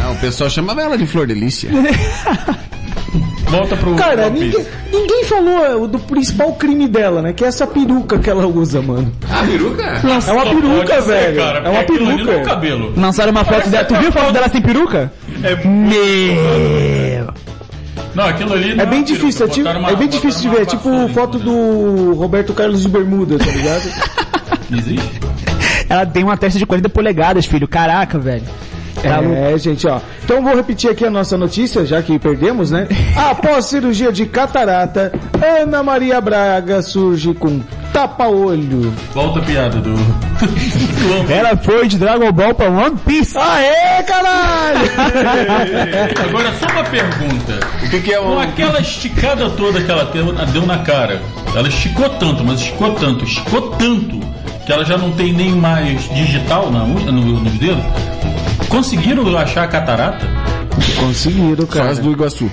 Não, 0.06 0.14
o 0.14 0.18
pessoal 0.18 0.52
chamava 0.52 0.84
ela 0.84 0.96
de 1.00 1.08
Flor 1.08 1.26
Delícia. 1.26 1.72
Volta 3.58 3.76
pro 3.78 3.96
Cara, 3.96 4.30
ninguém, 4.30 4.66
ninguém 4.92 5.24
falou 5.26 5.88
do 5.88 6.00
principal 6.00 6.54
crime 6.54 6.88
dela, 6.88 7.22
né? 7.22 7.34
Que 7.34 7.44
é 7.44 7.48
essa 7.48 7.68
peruca 7.68 8.18
que 8.20 8.30
ela 8.30 8.48
usa, 8.48 8.82
mano. 8.82 9.12
A 9.30 9.44
peruca? 9.44 9.84
É 9.84 10.32
uma 10.32 10.46
peruca, 10.46 11.02
ser, 11.02 11.08
velho. 11.08 11.38
cara, 11.38 11.60
é 11.60 11.70
uma 11.70 11.80
é 11.80 11.84
peruca. 11.84 12.42
cabelo. 12.42 12.94
Lançaram 12.98 13.32
uma 13.32 13.44
foto 13.46 13.70
dela. 13.70 13.86
Tu 13.86 13.96
viu 13.96 14.10
a 14.10 14.12
foto 14.12 14.32
dela 14.34 14.50
sem 14.50 14.62
peruca? 14.62 15.12
É, 15.44 15.56
Meu. 15.68 17.34
não, 18.16 18.26
aquilo 18.26 18.54
ali 18.54 18.76
não 18.76 18.84
É 18.84 18.88
bem 18.88 19.00
uma 19.00 19.06
difícil, 19.06 19.46
é, 19.46 19.50
peruca, 19.50 19.70
tipo, 19.72 19.80
uma- 19.80 19.90
é 19.92 19.96
bem 19.96 20.08
difícil 20.08 20.42
de 20.42 20.50
ver. 20.50 20.62
É 20.62 20.66
tipo 20.66 21.08
foto 21.10 21.38
do 21.40 22.14
Roberto 22.16 22.54
Carlos 22.54 22.82
de 22.82 22.90
Bermuda, 22.90 23.38
tá 23.38 23.46
ligado? 23.52 23.90
Existe? 24.72 25.20
Ela 25.90 26.06
tem 26.06 26.24
uma 26.24 26.38
testa 26.38 26.58
de 26.58 26.66
40 26.66 26.90
polegadas, 26.90 27.46
filho. 27.46 27.68
Caraca, 27.68 28.18
velho. 28.18 28.44
Tá. 29.02 29.22
É, 29.24 29.58
gente, 29.58 29.88
ó. 29.88 30.00
Então 30.24 30.44
vou 30.44 30.56
repetir 30.56 30.90
aqui 30.90 31.06
a 31.06 31.10
nossa 31.10 31.38
notícia, 31.38 31.86
já 31.86 32.02
que 32.02 32.18
perdemos, 32.20 32.72
né? 32.72 32.88
Após 33.16 33.66
cirurgia 33.66 34.12
de 34.12 34.26
catarata, 34.26 35.12
Ana 35.42 35.82
Maria 35.84 36.22
Braga 36.22 36.82
surge 36.82 37.34
com 37.34 37.60
tapa-olho. 37.92 38.94
Volta 39.14 39.40
a 39.40 39.42
piada 39.44 39.78
do... 39.80 39.94
Ela 41.32 41.56
foi 41.58 41.88
de 41.88 41.98
Dragon 41.98 42.32
Ball 42.32 42.54
pra 42.54 42.70
One 42.70 42.98
Piece. 43.06 43.38
Aê, 43.38 44.04
caralho! 44.04 44.80
Agora 46.28 46.52
só 46.60 46.66
uma 46.72 46.84
pergunta. 46.86 47.60
O 47.84 47.90
que, 47.90 48.00
que 48.02 48.14
é 48.14 48.18
Com 48.18 48.36
o. 48.36 48.40
aquela 48.40 48.80
esticada 48.80 49.50
toda 49.52 49.82
que 49.82 49.92
ela 49.92 50.06
deu, 50.06 50.34
deu 50.34 50.66
na 50.66 50.80
cara, 50.80 51.22
ela 51.56 51.68
esticou 51.68 52.10
tanto, 52.10 52.44
mas 52.44 52.60
esticou 52.60 52.94
tanto, 52.94 53.24
esticou 53.26 53.62
tanto, 53.72 54.20
que 54.66 54.72
ela 54.72 54.84
já 54.86 54.98
não 54.98 55.12
tem 55.12 55.34
nem 55.34 55.52
mais 55.52 56.02
digital 56.14 56.72
na, 56.72 56.84
unha- 56.84 57.12
no- 57.12 57.40
nos 57.42 57.54
dedos. 57.54 57.84
Conseguiram 58.70 59.38
achar 59.38 59.64
a 59.64 59.68
catarata? 59.68 60.26
Conseguiram, 61.00 61.66
cara. 61.66 61.86
Faz 61.88 62.00
do 62.00 62.12
Iguaçu. 62.12 62.50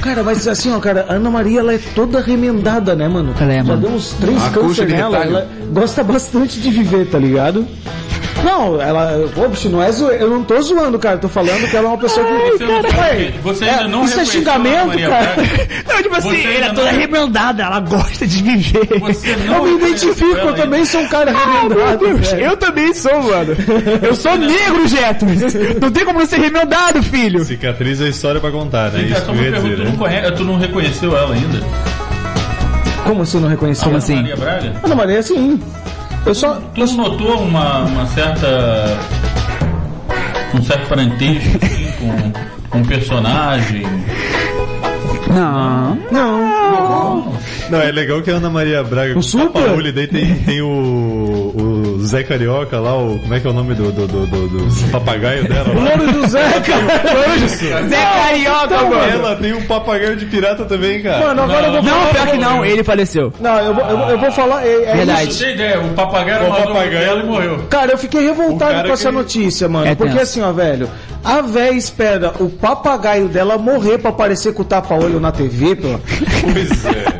Cara, 0.00 0.22
mas 0.22 0.46
assim, 0.46 0.72
ó, 0.72 0.78
cara, 0.78 1.06
a 1.08 1.14
Ana 1.14 1.28
Maria, 1.30 1.58
ela 1.60 1.74
é 1.74 1.78
toda 1.94 2.20
remendada, 2.20 2.94
né, 2.94 3.08
mano? 3.08 3.34
Ela 3.40 3.52
é, 3.52 3.56
Já 3.56 3.64
mano. 3.64 3.80
deu 3.80 3.90
uns 3.90 4.12
três 4.12 4.40
câncer 4.48 4.88
nela, 4.88 5.18
ela 5.18 5.48
gosta 5.72 6.04
bastante 6.04 6.60
de 6.60 6.70
viver, 6.70 7.06
tá 7.06 7.18
ligado? 7.18 7.66
Não, 8.44 8.80
ela. 8.80 9.24
Bicho, 9.50 9.68
não 9.68 9.82
é 9.82 9.92
zoe... 9.92 10.16
Eu 10.16 10.30
não 10.30 10.42
tô 10.44 10.60
zoando, 10.62 10.98
cara. 10.98 11.18
Tô 11.18 11.28
falando 11.28 11.68
que 11.70 11.76
ela 11.76 11.86
é 11.86 11.90
uma 11.90 11.98
pessoa 11.98 12.26
que. 12.26 12.32
Você 12.58 12.64
não- 12.64 12.82
você 13.42 13.64
é, 13.64 13.70
ainda 13.70 13.88
não 13.88 14.04
Isso 14.04 14.20
é 14.20 14.24
xingamento, 14.24 14.86
Maria 14.88 15.08
cara. 15.08 15.34
Não, 15.86 16.02
tipo 16.02 16.16
assim, 16.16 16.28
Você 16.30 16.48
ela 16.56 16.66
é 16.66 16.68
toda 16.70 16.92
não- 16.92 16.98
remendada, 16.98 17.62
ela 17.62 17.80
gosta 17.80 18.26
de 18.26 18.42
viver. 18.42 18.98
Você 19.00 19.36
não 19.46 19.56
Eu 19.56 19.64
me 19.78 19.86
identifico, 19.86 20.36
ela 20.38 20.50
eu 20.50 20.54
também 20.54 20.84
sou 20.84 21.00
um 21.02 21.08
cara 21.08 21.32
Ah. 21.34 21.96
Deus, 21.96 22.30
velho. 22.30 22.44
eu 22.44 22.56
também 22.56 22.94
sou, 22.94 23.22
mano. 23.22 23.56
Eu 24.02 24.14
sou 24.14 24.36
negro, 24.36 24.86
Jetros. 24.88 25.54
Não 25.80 25.90
tem 25.90 26.04
como 26.04 26.18
não 26.18 26.26
ser 26.26 26.40
remendado, 26.40 27.02
filho. 27.02 27.44
Cicatriz 27.44 28.00
é 28.00 28.08
história 28.08 28.40
pra 28.40 28.50
contar, 28.50 28.90
né? 28.92 29.00
Ainda. 29.00 29.12
Isso 29.18 29.22
que 29.24 29.30
eu 29.30 29.34
ia 29.34 29.42
pergunta, 29.52 29.62
dizer, 29.62 29.76
tu, 29.76 29.84
não 29.84 29.90
né? 29.92 29.98
conhece, 29.98 30.32
tu 30.32 30.44
não 30.44 30.56
reconheceu 30.58 31.16
ela 31.16 31.34
ainda? 31.34 31.60
Como 33.04 33.24
você 33.26 33.36
não 33.38 33.48
reconheceu? 33.48 33.84
Como 33.84 33.96
assim? 33.96 34.14
Maria 34.16 34.36
Braga? 34.36 34.72
Ana 34.82 34.94
Maria, 34.94 35.18
assim. 35.18 35.60
Eu 36.24 36.34
só. 36.34 36.54
Tu 36.74 36.86
não 36.86 36.96
notou 36.96 37.42
uma, 37.42 37.80
uma 37.80 38.06
certa. 38.06 38.98
um 40.54 40.62
certo 40.62 40.88
parentesco 40.88 41.58
assim, 41.64 41.92
com, 41.98 42.68
com 42.70 42.78
um 42.78 42.84
personagem? 42.84 43.82
Não. 45.28 45.98
Não. 46.10 47.32
Não, 47.70 47.80
é 47.80 47.90
legal 47.90 48.20
que 48.20 48.30
a 48.30 48.34
Ana 48.34 48.50
Maria 48.50 48.82
Braga 48.82 49.14
com 49.14 49.22
Supla? 49.22 49.62
tapa-olho, 49.62 49.92
daí 49.92 50.06
tem, 50.06 50.34
tem 50.34 50.60
o, 50.60 51.21
o 52.02 52.06
Zé 52.06 52.22
Carioca 52.22 52.78
lá, 52.80 52.96
o, 52.96 53.18
como 53.18 53.34
é 53.34 53.40
que 53.40 53.46
é 53.46 53.50
o 53.50 53.52
nome 53.52 53.74
do, 53.74 53.92
do, 53.92 54.06
do, 54.06 54.26
do- 54.26 54.48
do 54.48 54.90
papagaio 54.90 55.48
dela 55.48 55.68
O 55.70 55.74
lá? 55.82 55.90
louro 55.96 56.12
do 56.12 56.28
Zé, 56.28 56.42
cara. 56.60 57.88
Zé 57.88 57.96
Carioca, 57.96 58.64
Então, 58.74 58.90
mano. 58.90 59.02
Ela 59.12 59.36
tem 59.36 59.52
um 59.52 59.62
papagaio 59.62 60.16
de 60.16 60.26
pirata 60.26 60.64
também, 60.64 61.02
cara. 61.02 61.26
Mano, 61.28 61.42
agora 61.42 61.66
eu 61.66 61.72
vou 61.74 61.82
Não, 61.82 61.90
falar. 62.00 62.12
pior 62.12 62.26
que 62.30 62.38
não, 62.38 62.64
ele 62.64 62.82
faleceu. 62.84 63.32
Não, 63.40 63.58
eu 63.58 63.74
vou, 63.74 63.84
eu 63.84 63.96
vou, 63.98 64.08
eu 64.10 64.18
vou 64.18 64.32
falar. 64.32 64.66
É, 64.66 64.82
é 64.84 64.94
Verdade. 64.96 65.28
isso. 65.30 65.44
Ideia, 65.46 65.80
o 65.80 65.88
papagaio 65.90 66.44
O 66.44 66.46
um 66.46 66.50
papagaio- 66.50 66.90
dela 66.90 67.20
e 67.22 67.26
morreu. 67.26 67.58
Cara, 67.70 67.92
eu 67.92 67.98
fiquei 67.98 68.20
O 68.20 68.24
revoltado 68.34 68.86
com 68.88 68.92
essa 68.94 69.08
que- 69.10 69.14
notícia, 69.14 69.68
mano. 69.68 69.86
É 69.86 69.94
porque 69.94 70.12
tenso. 70.12 70.22
assim, 70.22 70.42
ó, 70.42 70.52
velho. 70.52 70.88
A 71.24 71.40
véia 71.40 71.70
espera 71.72 72.32
o 72.40 72.48
papagaio 72.48 73.28
dela 73.28 73.56
morrer 73.56 73.98
pra 73.98 74.10
aparecer 74.10 74.52
com 74.54 74.62
o 74.62 74.64
tapa-olho 74.64 75.20
na 75.20 75.30
TV, 75.30 75.76
pô. 75.76 75.88
Pois 76.52 76.84
é. 76.86 77.11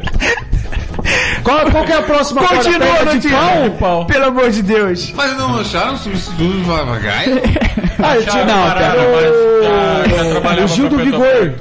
Qual, 1.42 1.70
qual 1.70 1.84
que 1.84 1.92
é 1.92 1.96
a 1.96 2.02
próxima 2.02 2.40
cara? 2.42 2.56
Continua 2.56 2.92
a 2.94 2.98
de 2.98 3.04
notícia. 3.28 3.70
pau? 3.78 4.04
Pelo 4.06 4.24
amor 4.26 4.50
de 4.50 4.62
Deus. 4.62 5.12
Mas 5.14 5.36
não 5.36 5.58
acharam 5.58 5.96
substituto 5.96 6.42
do 6.42 6.66
papagaio? 6.66 7.40
Ah, 8.04 8.16
eu 8.16 8.26
tinha- 8.26 8.44
Não, 8.44 8.64
mas 8.64 10.28
trabalhava 10.30 10.64
O 10.64 10.68
Gil 10.68 10.88
do 10.88 10.96
Vigor. 10.98 11.54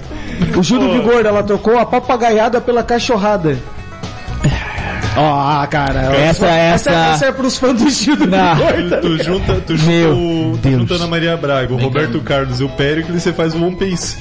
O 0.58 0.64
Gil 0.64 0.80
do 0.80 0.92
Vigor, 0.94 1.24
ela 1.24 1.44
trocou 1.44 1.78
a 1.78 1.86
papagaiada 1.86 2.60
pela 2.60 2.82
cachorrada. 2.84 3.58
Ó, 5.16 5.68
cara. 5.68 6.16
Essa- 6.16 6.48
essa, 6.48 6.90
essa- 6.90 6.92
essa 7.12 7.26
é 7.28 7.32
pros 7.32 7.58
fãs 7.58 7.80
do 7.80 7.90
Gil 7.90 8.16
do. 8.16 8.26
Vigor. 8.26 8.90
tá 8.90 8.98
Tu 9.02 9.24
junta, 9.24 9.54
tu 9.68 9.78
junta, 9.78 9.92
Meu 9.92 10.14
o, 10.14 10.52
tu 10.54 10.70
Deus. 10.70 10.80
junta 10.82 10.94
Ana 10.96 11.08
Maria 11.08 11.38
Braga, 11.38 11.74
o 11.74 11.78
Roberto 11.78 12.20
Carlos 12.22 12.60
e 12.60 12.64
o 12.64 12.70
Péricles 12.70 13.18
e 13.18 13.20
você 13.22 13.34
faz 13.34 13.54
o 13.54 13.64
One 13.64 13.76
Piece. 13.76 14.18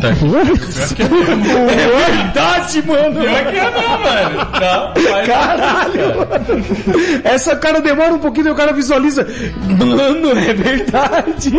É 1.70 2.12
verdade, 2.12 2.82
mano. 2.86 3.20
Pior 3.20 3.44
que 3.46 3.58
é 3.58 3.70
não, 3.70 3.98
velho. 3.98 4.36
Não, 4.60 4.92
mas- 5.10 5.26
Caralho, 5.26 6.16
mano. 6.18 6.64
Essa 7.24 7.56
cara 7.56 7.80
demora 7.80 8.14
um 8.14 8.18
pouquinho 8.18 8.48
e 8.48 8.50
o 8.50 8.54
cara 8.54 8.72
visualiza. 8.72 9.26
Mano, 9.66 10.30
é 10.38 10.52
verdade. 10.54 11.52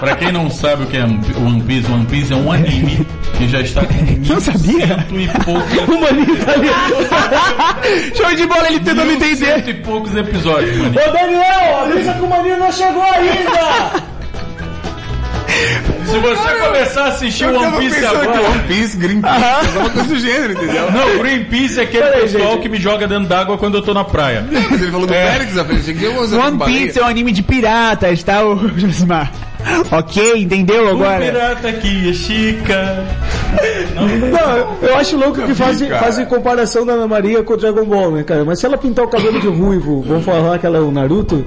Pra 0.00 0.16
quem 0.16 0.32
não 0.32 0.50
sabe 0.50 0.84
o 0.84 0.86
que 0.86 0.96
é 0.96 1.02
One 1.04 1.62
Piece, 1.66 1.90
One 1.90 2.06
Piece 2.06 2.32
é 2.32 2.36
um 2.36 2.50
anime 2.52 3.06
que 3.36 3.48
já 3.48 3.60
está 3.60 3.82
com 3.84 3.92
Não 4.32 4.40
sabia? 4.40 4.86
cento 4.86 5.14
e 5.18 5.28
poucos, 5.44 5.72
O 5.88 6.00
maninho 6.00 6.36
tá 6.44 6.52
ali. 6.52 8.14
Show 8.14 8.34
de 8.34 8.46
bola, 8.46 8.68
ele 8.68 8.80
tentando 8.80 9.10
entender. 9.12 9.36
cento 9.36 9.70
e 9.70 9.74
poucos 9.74 10.14
episódios, 10.16 10.76
mano. 10.76 10.94
Ô 10.94 11.12
Daniel, 11.12 11.78
avisa 11.84 12.12
que 12.14 12.22
o 12.22 12.28
maninho 12.28 12.58
não 12.58 12.72
chegou 12.72 13.02
ainda. 13.02 14.11
Se 16.06 16.18
você 16.18 16.54
começar 16.66 17.04
a 17.04 17.08
assistir 17.08 17.46
o 17.46 17.56
One 17.58 17.78
Piece 17.78 18.04
agora... 18.04 18.42
One 18.42 18.62
Piece, 18.68 18.96
Greenpeace, 18.96 19.44
alguma 19.66 19.90
coisa 19.90 20.08
do 20.08 20.18
gênero, 20.18 20.52
entendeu? 20.52 20.90
Não, 20.92 21.18
Greenpeace 21.18 21.80
é 21.80 21.82
aquele 21.84 22.02
Peraí, 22.04 22.20
pessoal 22.22 22.52
gente. 22.52 22.62
que 22.62 22.68
me 22.68 22.78
joga 22.78 23.06
dentro 23.08 23.26
d'água 23.28 23.56
quando 23.56 23.76
eu 23.76 23.82
tô 23.82 23.94
na 23.94 24.04
praia. 24.04 24.46
Mas 24.50 24.82
ele 24.82 24.90
falou 24.90 25.06
do 25.06 25.14
É. 25.14 25.32
Félix, 25.32 25.56
One 26.34 26.58
Piece 26.64 26.98
é 26.98 27.02
um 27.02 27.06
anime 27.06 27.32
de 27.32 27.42
piratas, 27.42 28.22
tá, 28.22 28.44
ô 28.44 28.56
Josimar? 28.76 29.30
Ok, 29.92 30.42
entendeu 30.42 30.86
O 30.86 30.88
agora? 30.90 31.24
pirata 31.24 31.68
aqui 31.68 32.10
é 32.10 32.12
chica. 32.12 33.06
Não, 33.94 34.88
eu 34.88 34.96
acho 34.96 35.16
louco 35.16 35.40
que 35.42 35.54
fazem, 35.54 35.88
fazem 35.88 36.26
comparação 36.26 36.84
da 36.84 36.94
Ana 36.94 37.06
Maria 37.06 37.42
com 37.44 37.52
o 37.52 37.56
Dragon 37.56 37.84
Ball, 37.84 38.10
né, 38.10 38.22
cara? 38.24 38.44
Mas 38.44 38.58
se 38.58 38.66
ela 38.66 38.76
pintar 38.76 39.04
o 39.04 39.08
cabelo 39.08 39.40
de 39.40 39.46
ruivo, 39.46 40.02
vão 40.02 40.20
falar 40.20 40.58
que 40.58 40.66
ela 40.66 40.78
é 40.78 40.80
o 40.80 40.90
Naruto? 40.90 41.44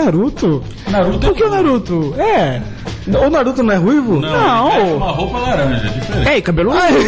Naruto? 0.00 0.62
Naruto 0.88 1.18
Por 1.18 1.34
que 1.34 1.44
o 1.44 1.50
Naruto? 1.50 2.14
É. 2.18 2.62
O 3.26 3.30
Naruto 3.30 3.62
não 3.62 3.74
é 3.74 3.76
ruivo? 3.76 4.20
Não, 4.20 4.68
ele 4.70 4.78
veste 4.80 4.92
uma 4.96 5.10
roupa 5.12 5.38
laranja, 5.38 5.86
é 5.86 5.90
diferente. 5.98 6.28
Ei, 6.28 6.42
cabelo 6.42 6.72
Ah, 6.72 6.90
eu 6.92 6.98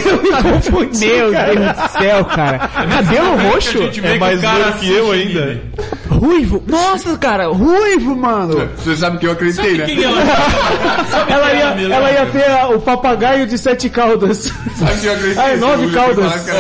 Meu. 0.98 1.30
Deus 1.32 1.76
do 1.76 1.98
céu, 1.98 2.24
cara. 2.24 2.59
Cabelo 2.68 3.36
roxo? 3.51 3.78
É 4.03 4.18
mais 4.18 4.42
loiro 4.42 4.72
que 4.78 4.90
eu 4.90 5.11
assiste 5.12 5.12
ainda. 5.12 5.61
Ruivo? 6.11 6.62
Nossa, 6.66 7.16
cara, 7.16 7.46
ruivo, 7.48 8.14
mano. 8.16 8.68
Você 8.76 8.96
sabe 8.96 9.18
que 9.18 9.26
eu 9.26 9.32
acreditei, 9.32 9.76
Sabe 9.76 9.78
né? 9.78 9.86
quem 9.86 10.05
ela 10.05 10.20
Ela 11.28 11.53
ia, 11.55 11.94
ela 11.94 12.11
ia 12.12 12.26
ter 12.26 12.51
a- 12.51 12.68
o 12.68 12.80
papagaio 12.80 13.46
de 13.46 13.57
sete 13.57 13.88
caudas. 13.88 14.53
Sabe 14.76 15.01
que 15.01 15.07
eu 15.07 15.12
acreditei? 15.14 15.42
Ah, 15.44 15.48
é 15.51 15.57
nove 15.57 15.84
Eu 15.84 15.92
caudas. 15.92 16.24
Nossa, 16.26 16.53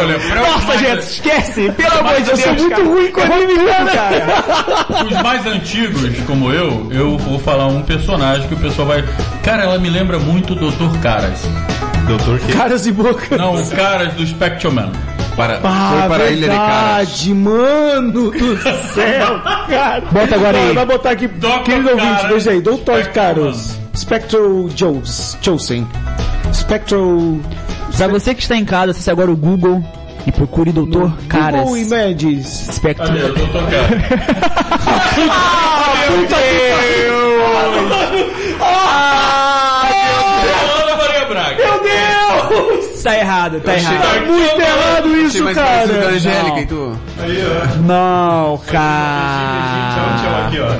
os, 0.72 0.78
gente, 0.78 0.88
mais, 0.94 1.10
esquece. 1.10 1.70
Pelo 1.72 1.98
amor 1.98 2.14
de 2.22 2.30
Eu 2.30 2.36
Deus, 2.36 2.40
sou 2.40 2.52
muito 2.54 2.70
cara. 2.70 2.84
ruim 2.84 3.10
com 3.12 3.20
anime, 3.20 3.54
cara. 3.92 5.04
os 5.04 5.22
mais 5.22 5.46
antigos, 5.46 6.18
como 6.26 6.52
eu, 6.52 6.86
eu 6.90 7.18
vou 7.18 7.38
falar 7.38 7.66
um 7.66 7.82
personagem 7.82 8.48
que 8.48 8.54
o 8.54 8.58
pessoal 8.58 8.88
vai... 8.88 9.04
Cara, 9.42 9.62
ela 9.64 9.78
me 9.78 9.88
lembra 9.88 10.18
muito 10.18 10.52
o 10.52 10.56
Dr. 10.56 10.98
Caras. 11.02 11.40
Doutor 12.06 12.38
que 12.40 12.52
Caras 12.52 12.86
e 12.86 12.92
boca. 12.92 13.36
Não, 13.36 13.54
o 13.54 13.66
Caras 13.70 14.12
do 14.14 14.26
Spectrum 14.26 14.72
Man. 14.72 14.92
Para, 15.36 15.60
Ah, 15.64 15.96
foi 16.00 16.08
para 16.08 16.24
a 16.24 16.30
Ilha 16.30 16.48
de 16.48 16.54
Caras. 16.56 17.26
mano 17.28 18.30
do 18.30 18.56
céu, 18.92 19.40
cara. 19.68 20.02
Bota 20.10 20.34
agora 20.34 20.58
aí. 20.58 20.74
Vai, 20.74 20.86
botar 20.86 21.10
aqui, 21.10 21.28
Dr. 21.28 21.62
querido 21.64 21.90
ouvinte, 21.90 22.06
Caras, 22.14 22.30
veja 22.32 22.50
aí, 22.50 22.60
Doutor 22.60 23.00
Spectral 23.02 23.34
Caros, 23.34 23.78
Spectral 23.96 24.68
Joes, 24.74 25.38
Chosen, 25.40 25.86
Spectral... 26.52 27.38
Pra 27.96 28.08
você 28.08 28.34
que 28.34 28.42
está 28.42 28.56
em 28.56 28.64
casa, 28.64 28.90
acesse 28.92 29.10
agora 29.10 29.30
o 29.30 29.36
Google 29.36 29.82
e 30.26 30.32
procure 30.32 30.72
Doutor 30.72 31.12
Caras. 31.28 31.60
Google 31.62 31.76
Images. 31.78 32.46
Spectrum. 32.72 33.06
Cadê 33.06 33.24
o 33.24 33.32
Dr. 33.34 33.70
Caras? 33.70 35.30
Ana 36.10 37.19
Tá 43.02 43.16
errado, 43.16 43.60
tá 43.60 43.74
errado. 43.74 44.02
Tá 44.02 44.20
muito 44.20 44.60
errado 44.60 45.16
isso, 45.16 45.44
mais 45.44 45.56
cara. 45.56 46.08
Angélica 46.08 46.60
e 46.60 46.66
tu. 46.66 46.98
Não, 47.86 48.56
Tchau, 48.58 48.64
cara. 48.66 50.46
aqui, 50.46 50.58
ó. 50.60 50.70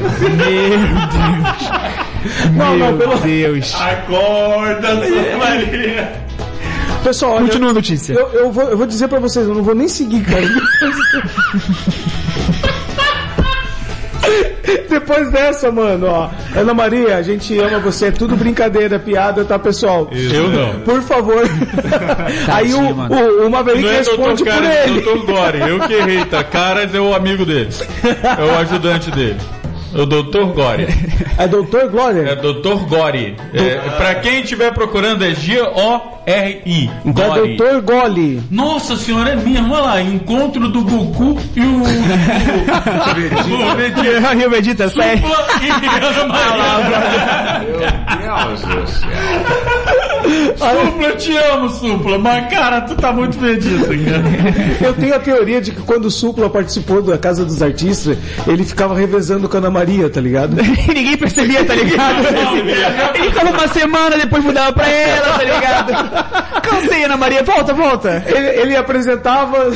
Não, 2.53 2.77
não, 2.77 2.93
Meu 2.93 2.99
pelo... 2.99 3.16
Deus. 3.21 3.75
Acorda, 3.75 4.89
Santa 4.89 5.37
Maria. 5.39 6.12
Pessoal, 7.03 7.39
Continua 7.39 7.71
a 7.71 7.73
notícia. 7.75 8.12
eu, 8.12 8.29
eu, 8.29 8.53
vou, 8.53 8.64
eu 8.64 8.77
vou 8.77 8.87
dizer 8.87 9.09
pra 9.09 9.18
vocês, 9.18 9.49
eu 9.49 9.55
não 9.55 9.62
vou 9.62 9.75
nem 9.75 9.89
seguir, 9.89 10.23
cara. 10.23 10.43
Depois 14.89 15.31
dessa, 15.31 15.71
mano, 15.71 16.07
ó. 16.07 16.31
Ana 16.55 16.75
Maria, 16.75 17.16
a 17.16 17.23
gente 17.23 17.59
ama 17.59 17.79
você, 17.79 18.07
é 18.07 18.11
tudo 18.11 18.37
brincadeira, 18.37 18.99
piada, 18.99 19.45
tá, 19.45 19.59
pessoal? 19.59 20.09
Eu 20.12 20.49
não. 20.49 20.81
Por 20.81 21.03
favor. 21.03 21.43
Aí 22.53 22.73
o, 22.75 22.81
o, 22.81 23.47
o 23.47 23.51
Maverick 23.51 23.85
Não 23.85 23.91
é 23.91 23.97
responde 23.99 24.43
Dr. 24.43 24.51
por 24.51 24.61
Caras, 24.61 24.68
é 24.68 24.89
ele. 24.89 25.01
Dr. 25.01 25.27
Gore. 25.27 25.61
Eu 25.61 25.81
que 25.81 25.93
errei, 25.93 26.25
tá? 26.25 26.45
Caras 26.45 26.95
é 26.95 27.01
o 27.01 27.14
amigo 27.14 27.45
dele. 27.45 27.71
É 28.39 28.45
o 28.45 28.59
ajudante 28.59 29.11
dele. 29.11 29.39
O 29.93 30.07
Dr. 30.07 30.53
Gore. 30.55 30.86
É 31.36 31.49
Doutor 31.49 31.80
É 31.80 31.88
Glória? 31.88 32.36
Dr. 32.36 32.86
Gore. 32.88 33.36
É, 33.53 33.74
pra 33.97 34.14
quem 34.16 34.43
estiver 34.43 34.72
procurando 34.72 35.24
é 35.24 35.34
G-O-R-I. 35.34 36.91
Então 37.05 37.24
é 37.24 37.28
Gore. 37.28 37.57
Doutor 37.57 37.82
Gole. 37.82 38.43
Nossa 38.51 38.97
senhora, 38.97 39.30
é 39.30 39.36
mesmo. 39.36 39.72
Olha 39.74 39.82
lá, 39.82 40.03
encontro 40.03 40.68
do 40.68 40.82
Goku 40.82 41.38
e 41.57 41.61
o... 41.61 41.64
o, 41.64 41.82
o 43.72 43.74
Vegeta. 43.76 44.34
Rio 44.34 44.51
Vegeta, 44.51 44.88
sai. 44.88 45.16
Supla 45.16 45.47
e 45.62 45.70
Ana 45.70 46.24
Maria. 46.28 47.61
Deus 48.20 48.61
do 48.61 48.86
céu. 48.86 49.11
Supla, 50.57 51.03
eu 51.09 51.16
te 51.16 51.36
amo, 51.36 51.68
Supla. 51.70 52.18
Mas, 52.18 52.51
cara, 52.51 52.82
tu 52.82 52.95
tá 52.95 53.12
muito 53.12 53.38
Vegeta, 53.38 53.86
cara. 53.86 54.22
Eu 54.80 54.95
tenho 54.95 55.14
a 55.14 55.18
teoria 55.18 55.61
de 55.61 55.72
que 55.72 55.82
quando 55.82 56.05
o 56.05 56.11
Supla 56.11 56.49
participou 56.49 57.03
da 57.03 57.18
Casa 57.18 57.45
dos 57.45 57.61
Artistas, 57.62 58.16
ele 58.47 58.64
ficava 58.64 58.95
revezando 58.95 59.49
com 59.49 59.57
a 59.57 59.59
Ana 59.59 59.70
Maria, 59.81 60.11
tá 60.11 60.20
ligado? 60.20 60.57
Ninguém 60.89 61.16
percebia, 61.16 61.64
tá 61.64 61.74
ligado? 61.74 62.26
Ele 63.16 63.31
ficava 63.31 63.51
uma 63.51 63.68
semana, 63.68 64.18
depois 64.18 64.45
mudava 64.45 64.72
pra 64.72 64.87
ela, 64.89 65.39
tá 65.39 65.43
ligado? 65.43 66.61
Cansei, 66.61 67.05
Ana 67.05 67.16
Maria. 67.16 67.43
Volta, 67.43 67.72
volta. 67.72 68.22
Ele, 68.26 68.61
ele 68.61 68.76
apresentava. 68.76 69.70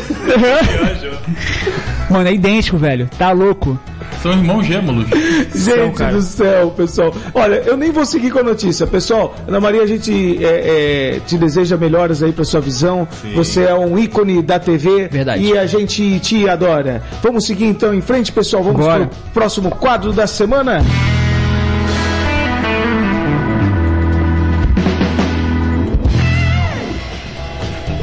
Mano, 2.11 2.28
é 2.28 2.34
idêntico, 2.34 2.76
velho. 2.76 3.09
Tá 3.18 3.32
louco. 3.32 3.78
São 4.25 4.33
irmãos 4.33 4.64
gêmeos. 4.64 5.07
Gente 5.55 5.99
cara. 5.99 6.14
do 6.14 6.22
céu, 6.22 6.70
pessoal. 6.70 7.14
Olha, 7.35 7.57
eu 7.57 7.77
nem 7.77 7.93
vou 7.93 8.07
seguir 8.07 8.31
com 8.31 8.39
a 8.39 8.43
notícia. 8.43 8.87
Pessoal, 8.87 9.35
Ana 9.47 9.61
Maria, 9.61 9.83
a 9.83 9.87
gente 9.87 10.43
é, 10.43 11.16
é, 11.16 11.20
te 11.27 11.37
deseja 11.37 11.77
melhoras 11.77 12.22
aí 12.22 12.33
pra 12.33 12.43
sua 12.43 12.59
visão. 12.59 13.07
Você 13.35 13.64
é 13.64 13.75
um 13.75 13.99
ícone 13.99 14.41
da 14.41 14.59
TV. 14.59 15.09
Verdade. 15.09 15.45
E 15.45 15.59
a 15.59 15.66
gente 15.66 16.18
te 16.20 16.49
adora. 16.49 17.03
Vamos 17.22 17.45
seguir 17.45 17.66
então 17.66 17.93
em 17.93 18.01
frente, 18.01 18.33
pessoal. 18.33 18.62
Vamos 18.62 18.81
Bora. 18.81 19.09
pro 19.09 19.18
próximo 19.35 19.70
quadro 19.70 20.11
da 20.11 20.27
semana. 20.27 20.83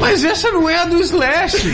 Mas 0.02 0.24
essa 0.24 0.50
não 0.50 0.68
é 0.68 0.78
a 0.78 0.84
do 0.84 1.00
Slash. 1.00 1.68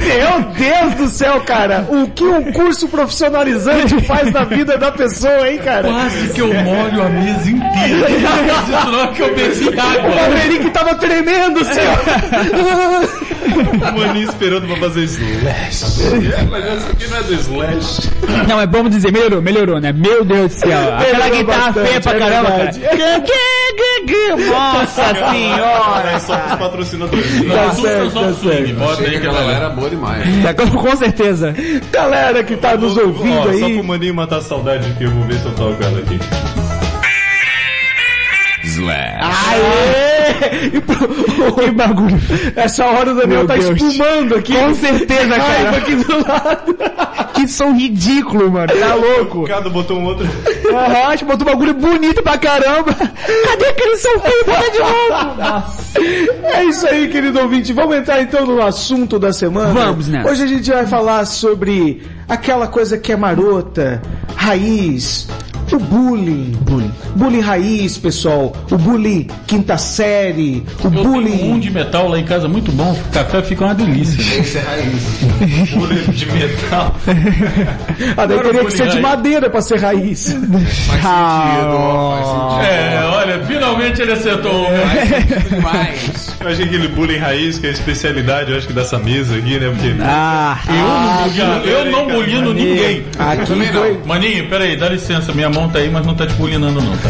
Meu 0.00 0.40
Deus 0.56 0.94
do 0.94 1.06
céu, 1.08 1.40
cara. 1.42 1.86
O 1.90 2.08
que 2.08 2.24
um 2.24 2.50
curso 2.50 2.88
profissionalizante 2.88 4.00
faz 4.06 4.32
na 4.32 4.44
vida 4.44 4.78
da 4.78 4.90
pessoa, 4.90 5.48
hein, 5.48 5.58
cara? 5.58 5.86
Quase 5.86 6.28
que 6.30 6.40
eu 6.40 6.48
molho 6.48 7.02
a 7.02 7.08
mesa 7.10 7.50
inteira. 7.50 8.08
Não 8.90 9.12
que 9.12 9.20
eu 9.22 9.34
bebi 9.34 9.68
O 9.68 9.80
água. 9.80 10.14
Maverick 10.14 10.70
tava 10.70 10.94
tremendo, 10.94 11.62
senhor. 11.64 11.98
O 13.94 13.98
Maninho 14.00 14.28
esperando 14.28 14.66
pra 14.66 14.76
fazer 14.76 15.04
Slash. 15.04 15.84
Mas 16.50 16.64
essa 16.64 16.90
aqui 16.90 17.06
não 17.06 17.18
é 17.18 17.22
do 17.22 17.34
Slash. 17.34 18.10
Não, 18.48 18.60
é 18.60 18.66
bom 18.66 18.88
dizer, 18.88 19.12
melhorou, 19.12 19.42
melhorou, 19.42 19.78
né? 19.80 19.92
Meu 19.92 20.24
Deus 20.24 20.54
do 20.54 20.58
céu. 20.58 20.94
Aquela 20.94 21.28
guitarra 21.28 21.72
bastante, 21.72 21.86
feia 21.86 22.00
pra 22.00 22.12
é 22.12 22.18
caramba, 22.18 22.50
cara. 22.50 22.72
verdade. 22.72 22.80
Nossa 24.50 25.30
senhora. 25.30 26.13
É 26.14 26.18
só 26.18 26.36
pros 26.36 26.58
patrocinadores. 26.58 27.48
Tá 27.48 27.64
Assusta 27.66 27.88
certo, 27.88 28.10
só 28.10 28.20
tá 28.24 28.32
certo. 28.34 28.74
Bota 28.74 29.02
aí 29.02 29.10
que 29.10 29.20
que 29.20 29.26
ela 29.26 29.40
ela 29.40 29.52
era 29.52 29.70
boa 29.70 29.90
demais. 29.90 30.44
É, 30.44 30.52
com, 30.52 30.70
com 30.70 30.96
certeza. 30.96 31.54
Galera 31.90 32.44
que 32.44 32.56
tá 32.56 32.76
nos 32.76 32.96
ouvindo 32.96 33.38
Ó, 33.38 33.42
Só 33.44 33.50
aí. 33.50 33.74
pro 33.74 33.84
Maninho 33.84 34.14
matar 34.14 34.38
a 34.38 34.42
saudade 34.42 34.88
aqui, 34.90 35.04
eu 35.04 35.10
vou 35.10 35.24
ver 35.24 35.38
se 35.38 35.46
eu 35.46 35.54
toco 35.54 35.82
ela 35.82 35.98
aqui. 35.98 36.18
Aê! 39.20 40.13
E 40.72 40.80
pro- 40.80 41.54
Que 41.64 41.70
bagulho. 41.70 42.20
Essa 42.56 42.84
hora 42.86 43.12
o 43.12 43.14
Daniel 43.14 43.40
Meu 43.40 43.46
tá 43.46 43.54
Deus. 43.56 43.80
espumando 43.80 44.34
aqui. 44.36 44.54
Com 44.54 44.74
certeza, 44.74 45.36
Raiva 45.36 45.64
cara. 45.64 45.76
aqui 45.78 45.94
do 45.96 46.28
lado. 46.28 46.76
Que 47.34 47.48
som 47.48 47.72
ridículo, 47.74 48.50
mano. 48.50 48.68
Tá 48.68 48.94
louco. 48.94 49.44
O 49.44 49.70
botou 49.70 49.98
um 49.98 50.04
outro. 50.04 50.26
Aham, 50.70 51.08
a 51.08 51.10
gente 51.12 51.24
botou 51.24 51.46
um 51.48 51.50
bagulho 51.52 51.74
bonito 51.74 52.22
pra 52.22 52.38
caramba. 52.38 52.92
Cadê 52.94 53.66
aquele 53.66 53.96
som 53.96 54.18
feio? 54.20 54.44
Bota 54.46 54.70
de 54.70 54.78
novo. 54.78 55.34
Nossa. 55.38 56.00
É 56.54 56.64
isso 56.64 56.86
aí, 56.86 57.08
querido 57.08 57.40
ouvinte. 57.40 57.72
Vamos 57.72 57.96
entrar 57.96 58.20
então 58.22 58.46
no 58.46 58.62
assunto 58.64 59.18
da 59.18 59.32
semana. 59.32 59.72
Vamos, 59.72 60.08
né? 60.08 60.24
Hoje 60.28 60.42
a 60.42 60.46
gente 60.46 60.70
vai 60.70 60.86
falar 60.86 61.24
sobre 61.26 62.02
aquela 62.28 62.66
coisa 62.66 62.96
que 62.98 63.12
é 63.12 63.16
marota, 63.16 64.00
raiz, 64.36 65.28
o 65.72 65.78
bullying. 65.78 66.52
Bullying. 66.62 66.92
Bullying 67.16 67.40
raiz, 67.40 67.96
pessoal. 67.98 68.52
O 68.70 68.76
bullying 68.76 69.26
quinta 69.46 69.76
série. 69.78 70.64
O 70.82 70.86
Eu 70.86 70.90
tenho 70.90 71.00
um 71.08 71.12
bullying. 71.12 71.60
de 71.60 71.70
metal 71.70 72.08
lá 72.08 72.18
em 72.18 72.24
casa 72.24 72.48
muito 72.48 72.70
bom. 72.72 72.92
O 72.92 73.12
café 73.12 73.42
fica 73.42 73.64
uma 73.64 73.74
delícia. 73.74 74.20
Esse 74.40 74.58
é 74.58 74.60
raiz. 74.62 75.70
Bullying 75.74 76.10
de 76.12 76.26
metal. 76.26 76.94
Ah, 78.16 78.26
daí 78.26 78.38
teria 78.40 78.64
que 78.64 78.70
ser 78.70 78.76
de 78.88 78.88
bullying 78.90 78.90
raiz. 78.90 79.00
madeira 79.02 79.50
pra 79.50 79.62
ser 79.62 79.78
raiz. 79.80 80.26
Faz 80.32 80.38
sentido, 80.38 81.74
ó, 81.76 82.16
faz 82.16 82.26
sentido. 82.26 82.74
É, 82.74 83.04
olha, 83.04 83.44
finalmente 83.46 84.02
ele 84.02 84.12
acertou. 84.12 84.66
Faz 84.66 85.08
sentido 85.08 85.48
demais. 85.56 86.34
Eu 86.40 86.48
achei 86.48 86.64
aquele 86.66 86.88
bullying 86.88 87.18
raiz, 87.18 87.58
que 87.58 87.66
é 87.66 87.70
a 87.70 87.72
especialidade, 87.72 88.50
eu 88.52 88.58
acho 88.58 88.66
que 88.66 88.72
dessa 88.72 88.98
mesa 88.98 89.36
aqui, 89.36 89.58
né? 89.58 89.68
Porque. 89.70 89.94
Ah, 90.02 90.58
Eu 90.68 90.74
não 90.84 91.24
bulino, 91.24 91.66
eu 91.66 91.90
não 91.92 92.06
bulino 92.08 92.52
ninguém. 92.54 93.04
Aqui 93.18 93.46
foi. 93.72 93.98
Maninho, 94.04 94.48
peraí, 94.48 94.76
dá 94.76 94.88
licença. 94.88 95.32
Minha 95.32 95.50
mão 95.54 95.68
tá 95.68 95.78
aí, 95.78 95.90
mas 95.90 96.06
não 96.06 96.14
tá 96.14 96.26
te 96.26 96.34
bulinando 96.34 96.80
não, 96.80 96.96
tá? 96.98 97.08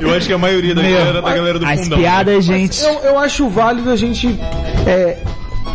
Eu 0.00 0.14
acho 0.14 0.26
que 0.26 0.32
a 0.32 0.38
maioria 0.38 0.74
da 0.74 0.82
Meu, 0.82 0.92
galera 0.98 1.18
é 1.18 1.22
da 1.22 1.34
galera 1.34 1.58
do 1.58 1.66
as 1.66 1.80
fundão. 1.80 1.98
piadas, 1.98 2.44
gente. 2.44 2.82
Eu, 2.82 2.98
eu 3.00 3.18
acho 3.18 3.48
válido 3.48 3.90
a 3.90 3.96
gente 3.96 4.38
é, 4.86 5.18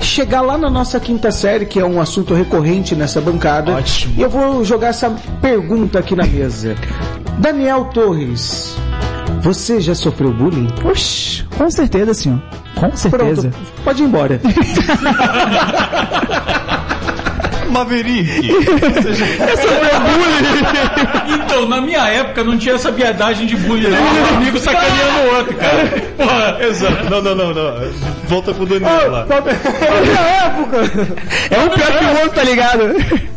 chegar 0.02 0.42
lá 0.42 0.58
na 0.58 0.70
nossa 0.70 1.00
quinta 1.00 1.32
série, 1.32 1.66
que 1.66 1.80
é 1.80 1.86
um 1.86 2.02
assunto 2.02 2.34
recorrente 2.34 2.96
nessa 2.96 3.22
bancada. 3.22 3.74
Ótimo. 3.74 4.14
E 4.18 4.22
eu 4.22 4.30
vou 4.30 4.64
jogar 4.66 4.88
essa 4.88 5.10
pergunta 5.42 6.00
aqui 6.00 6.16
na 6.16 6.26
mesa. 6.26 6.76
Daniel 7.40 7.86
Torres, 7.86 8.76
você 9.42 9.80
já 9.80 9.96
sofreu 9.96 10.34
bullying? 10.34 10.68
Oxi, 10.84 11.44
com 11.58 11.70
certeza, 11.70 12.14
senhor. 12.14 12.42
Com 12.76 12.96
certeza. 12.96 13.50
Pronto, 13.50 13.58
pode 13.84 14.04
ir 14.04 14.06
embora. 14.06 14.42
Maverick! 17.72 18.50
Então, 21.58 21.70
na 21.70 21.82
minha 21.82 22.08
época 22.08 22.44
não 22.44 22.56
tinha 22.56 22.76
essa 22.76 22.92
viadagem 22.92 23.48
de 23.48 23.58
bullying, 23.58 23.90
não. 23.90 24.00
Um 24.00 24.38
amigo 24.38 24.60
sacaneando 24.60 25.20
o 25.22 25.36
outro, 25.38 25.56
cara. 25.56 25.88
Porra. 26.16 26.58
Exato. 26.62 27.10
Não, 27.10 27.20
não, 27.20 27.34
não, 27.34 27.52
não. 27.52 27.92
Volta 28.28 28.54
pro 28.54 28.66
Daniel 28.68 29.12
lá. 29.12 29.26
É 31.50 31.60
um 31.60 31.70
pior 31.70 31.98
que 31.98 32.06
o 32.06 32.10
outro, 32.10 32.30
tá 32.30 32.44
ligado? 32.44 32.84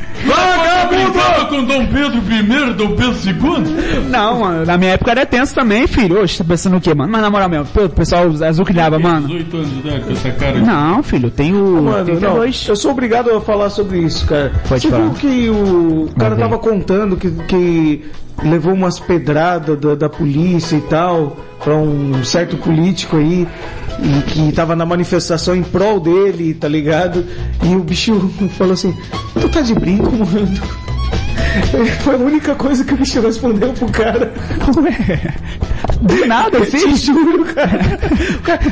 Brincando 0.88 1.46
com 1.48 1.64
Dom 1.64 1.86
Pedro 1.86 2.18
I, 2.18 2.74
Dom 2.74 2.96
Pedro 2.96 3.14
II? 3.24 4.00
Não, 4.08 4.40
mano, 4.40 4.66
na 4.66 4.76
minha 4.76 4.92
época 4.92 5.10
era 5.12 5.26
tenso 5.26 5.54
também, 5.54 5.86
filho. 5.86 6.22
Oxe, 6.22 6.38
tá 6.38 6.44
pensando 6.44 6.76
o 6.76 6.80
quê, 6.80 6.94
mano? 6.94 7.10
Mas 7.10 7.22
na 7.22 7.30
moral 7.30 7.48
mesmo, 7.48 7.66
pô, 7.66 7.84
o 7.84 7.88
pessoal 7.88 8.24
azul 8.46 8.64
que 8.64 8.72
dava, 8.72 8.98
mano. 8.98 9.28
18 9.28 9.56
anos 9.56 9.70
de 9.70 9.78
idade 9.78 10.00
com 10.04 10.12
essa 10.12 10.30
cara. 10.32 10.60
Não, 10.60 11.02
filho, 11.02 11.26
eu 11.26 11.30
tenho. 11.30 11.82
Mano, 11.82 12.04
tenho 12.04 12.20
não, 12.20 12.34
dois. 12.34 12.66
eu 12.68 12.76
sou 12.76 12.90
obrigado 12.90 13.30
a 13.30 13.40
falar 13.40 13.70
sobre 13.70 13.98
isso, 13.98 14.26
cara. 14.26 14.52
Pode 14.68 14.82
Você 14.82 14.90
falar. 14.90 15.04
viu 15.04 15.12
que 15.14 15.48
o 15.50 16.08
cara 16.18 16.36
tava 16.36 16.58
contando 16.58 17.16
que, 17.16 17.30
que 17.30 18.04
levou 18.42 18.72
umas 18.72 18.98
pedradas 18.98 19.78
da, 19.78 19.94
da 19.94 20.08
polícia 20.08 20.76
e 20.76 20.80
tal 20.82 21.36
pra 21.62 21.76
um 21.76 22.24
certo 22.24 22.56
político 22.56 23.16
aí 23.16 23.46
e 24.02 24.22
que 24.22 24.52
tava 24.52 24.74
na 24.74 24.86
manifestação 24.86 25.54
em 25.54 25.62
prol 25.62 26.00
dele, 26.00 26.54
tá 26.54 26.68
ligado? 26.68 27.24
E 27.62 27.74
o 27.74 27.80
bicho 27.80 28.30
falou 28.56 28.72
assim: 28.72 28.96
Tu 29.38 29.48
tá 29.48 29.60
de 29.60 29.74
brinco, 29.74 30.10
mano? 30.10 30.89
Foi 32.02 32.14
a 32.14 32.18
única 32.18 32.54
coisa 32.54 32.84
que 32.84 32.94
o 32.94 32.96
bicho 32.96 33.20
respondeu 33.20 33.72
pro 33.72 33.86
cara. 33.90 34.32
Ué, 34.76 35.34
do 36.00 36.26
nada, 36.26 36.60
Te 36.60 36.76
assim. 36.76 36.94
juro, 36.96 37.44
cara. 37.46 37.78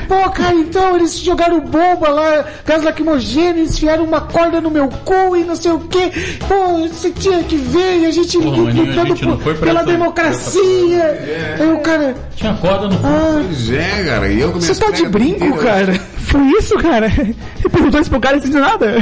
Pô, 0.06 0.30
cara, 0.30 0.54
então 0.54 0.96
eles 0.96 1.18
jogaram 1.18 1.60
bomba 1.60 2.08
lá, 2.08 2.44
gás 2.64 2.82
lacrimogêneo, 2.82 3.64
enfiaram 3.64 4.04
uma 4.04 4.20
corda 4.20 4.60
no 4.60 4.70
meu 4.70 4.88
cu 4.88 5.36
e 5.36 5.44
não 5.44 5.56
sei 5.56 5.72
o 5.72 5.80
que. 5.80 6.10
Pô, 6.46 6.88
você 6.88 7.10
tinha 7.10 7.42
que 7.42 7.56
ver 7.56 8.00
e 8.00 8.06
a 8.06 8.10
gente 8.10 8.38
Porra, 8.38 8.56
maninho, 8.62 8.82
a 8.82 8.86
lutando 8.86 9.06
gente 9.08 9.26
não 9.26 9.36
por- 9.38 9.54
pela 9.56 9.80
essa- 9.80 9.90
democracia. 9.90 11.56
Aí 11.60 11.72
o 11.72 11.78
cara, 11.80 12.14
Tinha 12.36 12.54
corda 12.54 12.88
no 12.88 12.96
cu. 12.98 13.06
ah, 13.06 13.42
Pois 13.44 13.70
é, 13.70 14.04
cara. 14.06 14.28
E 14.28 14.40
eu 14.40 14.52
com 14.52 14.60
você 14.60 14.74
tá 14.74 14.90
de 14.90 15.06
brinco, 15.08 15.56
cara? 15.58 15.94
Foi 16.18 16.42
isso, 16.58 16.76
cara? 16.76 17.06
Ele 17.18 17.34
perguntou 17.70 18.00
isso 18.00 18.10
pro 18.10 18.20
cara 18.20 18.36
e 18.38 18.48
não 18.48 18.60
nada. 18.60 18.96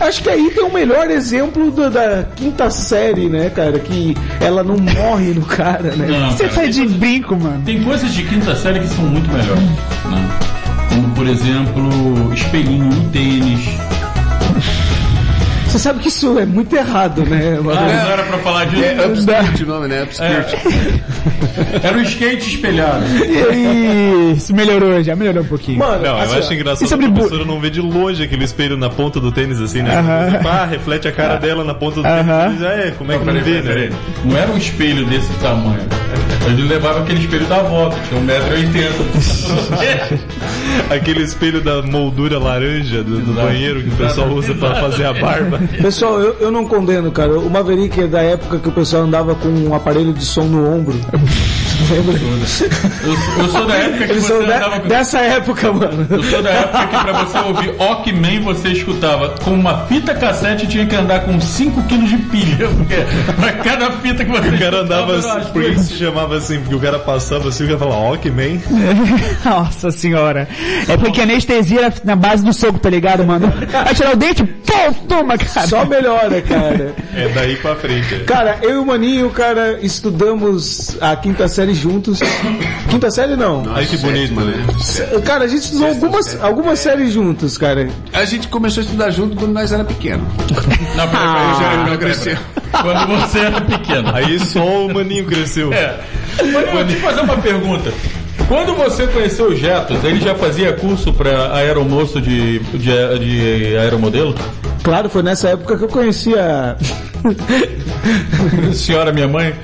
Acho 0.00 0.22
que 0.22 0.30
aí 0.30 0.50
tem 0.50 0.64
o 0.64 0.72
melhor 0.72 1.10
exemplo 1.10 1.70
da, 1.70 1.88
da 1.88 2.24
quinta 2.36 2.70
série, 2.70 3.28
né, 3.28 3.50
cara? 3.50 3.78
Que 3.78 4.14
ela 4.40 4.62
não 4.62 4.76
morre 4.76 5.34
no 5.34 5.42
cara, 5.42 5.94
né? 5.96 6.06
Não, 6.06 6.30
Você 6.30 6.48
cara, 6.48 6.66
tá 6.66 6.70
de 6.70 6.86
brinco, 6.86 7.36
mano. 7.36 7.62
Tem 7.64 7.82
coisas 7.82 8.12
de 8.12 8.22
quinta 8.22 8.54
série 8.54 8.80
que 8.80 8.88
são 8.88 9.04
muito 9.04 9.28
melhores. 9.30 9.62
Né? 9.62 10.28
Como, 10.88 11.14
por 11.14 11.26
exemplo, 11.26 12.32
espelhinho 12.32 12.84
no 12.84 13.10
tênis. 13.10 13.68
Você 15.68 15.78
sabe 15.78 16.00
que 16.00 16.08
isso 16.08 16.38
é 16.38 16.46
muito 16.46 16.74
errado, 16.74 17.24
né? 17.26 17.58
Ah, 17.68 18.04
não 18.04 18.10
era 18.12 18.22
pra 18.24 18.38
falar 18.38 18.64
disso. 18.66 18.82
É 18.84 19.06
Upskirt 19.06 19.60
o 19.60 19.66
nome, 19.66 19.88
né? 19.88 20.02
Upskirt. 20.04 20.54
Era 21.82 21.96
o 21.98 22.00
skate 22.02 22.48
espelhado. 22.54 23.04
Isso, 24.34 24.54
melhorou 24.54 25.02
já, 25.02 25.14
melhorou 25.14 25.42
um 25.42 25.46
pouquinho. 25.46 25.78
Mano, 25.78 26.02
Não, 26.02 26.16
eu 26.16 26.22
assim, 26.22 26.38
acho 26.38 26.48
ó, 26.50 26.52
engraçado 26.54 26.88
sobre 26.88 27.06
a 27.06 27.08
bu- 27.08 27.14
professora 27.16 27.44
não 27.44 27.60
vê 27.60 27.68
de 27.70 27.80
longe 27.80 28.22
aquele 28.22 28.44
espelho 28.44 28.76
na 28.76 28.88
ponta 28.88 29.20
do 29.20 29.30
tênis, 29.30 29.60
assim, 29.60 29.82
né? 29.82 29.96
Aham. 29.98 30.42
Pá, 30.42 30.64
reflete 30.64 31.06
a 31.08 31.12
cara 31.12 31.36
dela 31.36 31.62
na 31.64 31.74
ponta 31.74 32.00
do 32.00 32.06
Aham. 32.06 32.44
tênis. 32.46 32.60
Já 32.60 32.70
é, 32.72 32.90
como 32.92 33.12
é 33.12 33.18
que 33.18 33.24
não, 33.24 33.34
vê, 33.40 33.60
né? 33.62 33.90
Não 34.24 34.36
era 34.36 34.50
um 34.50 34.56
espelho 34.56 35.04
desse 35.06 35.32
tamanho. 35.34 35.86
Ele 36.46 36.62
levava 36.66 37.00
aquele 37.02 37.20
espelho 37.20 37.44
da 37.46 37.56
avó, 37.56 37.90
que 37.90 38.08
tinha 38.08 38.20
1,80m. 38.22 40.18
Aquele 40.90 41.22
espelho 41.22 41.60
da 41.60 41.82
moldura 41.82 42.38
laranja 42.38 43.02
do, 43.02 43.20
do 43.20 43.32
banheiro 43.34 43.82
que 43.82 43.88
o 43.90 43.96
pessoal 43.96 44.28
usa 44.28 44.54
pra 44.54 44.74
fazer 44.76 45.04
a 45.04 45.12
barba. 45.12 45.57
Pessoal, 45.82 46.20
eu, 46.20 46.34
eu 46.40 46.50
não 46.50 46.66
condeno, 46.66 47.10
cara. 47.10 47.38
O 47.38 47.50
Maverick 47.50 48.00
é 48.00 48.06
da 48.06 48.22
época 48.22 48.58
que 48.58 48.68
o 48.68 48.72
pessoal 48.72 49.02
andava 49.02 49.34
com 49.34 49.48
um 49.48 49.74
aparelho 49.74 50.12
de 50.12 50.24
som 50.24 50.44
no 50.44 50.66
ombro. 50.66 50.96
Lembra? 51.90 52.14
Eu, 52.18 53.42
eu 53.44 53.48
sou 53.48 53.66
da 53.66 53.74
época 53.76 54.04
que 54.06 54.12
Eles 54.12 54.22
você 54.24 54.38
de- 54.38 54.44
andava 54.52 54.80
com... 54.80 54.88
dessa 54.88 55.18
época, 55.20 55.72
mano. 55.72 56.06
Eu 56.10 56.22
sou 56.22 56.42
da 56.42 56.50
época 56.50 56.86
que 56.86 56.96
pra 56.98 57.12
você 57.24 57.38
ouvir 57.38 57.70
Walkman 57.78 58.40
você 58.42 58.68
escutava 58.70 59.28
com 59.42 59.52
uma 59.52 59.86
fita 59.86 60.14
cassete 60.14 60.66
tinha 60.66 60.86
que 60.86 60.94
andar 60.96 61.20
com 61.20 61.40
5 61.40 61.82
kg 61.84 61.98
de 62.04 62.16
pilha, 62.16 62.68
porque 62.68 62.96
pra 63.40 63.52
cada 63.52 63.90
fita 63.92 64.24
que 64.24 64.30
você 64.30 64.48
O 64.48 64.58
cara 64.58 64.80
andava 64.80 65.12
escutava, 65.16 65.40
assim, 65.40 65.52
por 65.52 65.62
que 65.62 65.74
que 65.74 65.80
se 65.80 65.94
chamava 65.94 66.36
assim? 66.36 66.60
Porque 66.60 66.74
o 66.74 66.80
cara 66.80 66.98
passava 66.98 67.48
assim 67.48 67.64
e 67.64 67.70
ia 67.70 67.78
falar, 67.78 67.96
ó, 67.96 68.16
que 68.16 68.30
man. 68.30 68.58
Nossa 69.44 69.90
senhora. 69.90 70.48
É 70.88 70.96
porque 70.96 71.20
a 71.20 71.24
anestesia 71.24 71.80
era 71.86 71.94
na 72.04 72.16
base 72.16 72.44
do 72.44 72.52
soco, 72.52 72.78
tá 72.78 72.90
ligado, 72.90 73.24
mano? 73.24 73.52
Vai 73.70 73.94
tirar 73.94 74.12
o 74.12 74.16
dente, 74.16 74.44
pô, 74.44 74.92
toma, 75.08 75.36
cara. 75.38 75.66
Só 75.66 75.84
melhora, 75.84 76.40
cara. 76.42 76.94
É 77.14 77.28
daí 77.34 77.56
pra 77.56 77.74
frente. 77.76 78.20
Cara, 78.24 78.58
eu 78.62 78.70
e 78.70 78.76
o 78.78 78.86
Maninho, 78.86 79.30
cara, 79.30 79.78
estudamos 79.82 80.96
a 81.00 81.14
quinta 81.16 81.48
série 81.48 81.67
juntos. 81.76 82.20
Quinta 82.88 83.10
série 83.10 83.36
não. 83.36 83.64
Ai 83.74 83.84
que 83.86 83.96
bonito, 83.98 84.34
mano. 84.34 84.52
Cara, 85.24 85.44
a 85.44 85.48
gente 85.48 85.62
estudou 85.62 85.88
algumas, 85.88 86.42
algumas 86.42 86.78
séries 86.78 87.12
juntos, 87.12 87.58
cara. 87.58 87.88
A 88.12 88.24
gente 88.24 88.48
começou 88.48 88.80
a 88.82 88.84
estudar 88.84 89.10
junto 89.10 89.36
quando 89.36 89.52
nós 89.52 89.70
era 89.72 89.84
pequeno. 89.84 90.26
Não, 90.96 91.08
peraí, 91.08 91.26
Ah. 91.26 91.56
peraí, 91.58 91.90
Já 91.90 91.96
cresceu. 91.98 92.36
Quando 92.70 93.06
você 93.20 93.38
era 93.40 93.60
pequeno. 93.60 94.10
Aí 94.14 94.38
só 94.40 94.86
o 94.86 94.92
maninho 94.94 95.24
cresceu. 95.26 95.72
É. 95.72 95.98
Mas 96.38 96.74
eu 96.74 96.86
te 96.86 96.96
fazer 96.96 97.20
uma 97.20 97.36
pergunta. 97.36 97.92
Quando 98.46 98.74
você 98.74 99.06
conheceu 99.06 99.46
o 99.48 99.54
Jetos, 99.54 100.02
ele 100.04 100.20
já 100.20 100.34
fazia 100.34 100.72
curso 100.72 101.12
pra 101.12 101.54
aeromoço 101.54 102.20
de, 102.20 102.60
de, 102.60 102.78
de 103.18 103.76
aeromodelo? 103.76 104.34
Claro, 104.88 105.10
foi 105.10 105.22
nessa 105.22 105.50
época 105.50 105.76
que 105.76 105.84
eu 105.84 105.88
conhecia. 105.88 106.74
Senhora, 108.72 109.12
minha 109.12 109.28
mãe? 109.28 109.54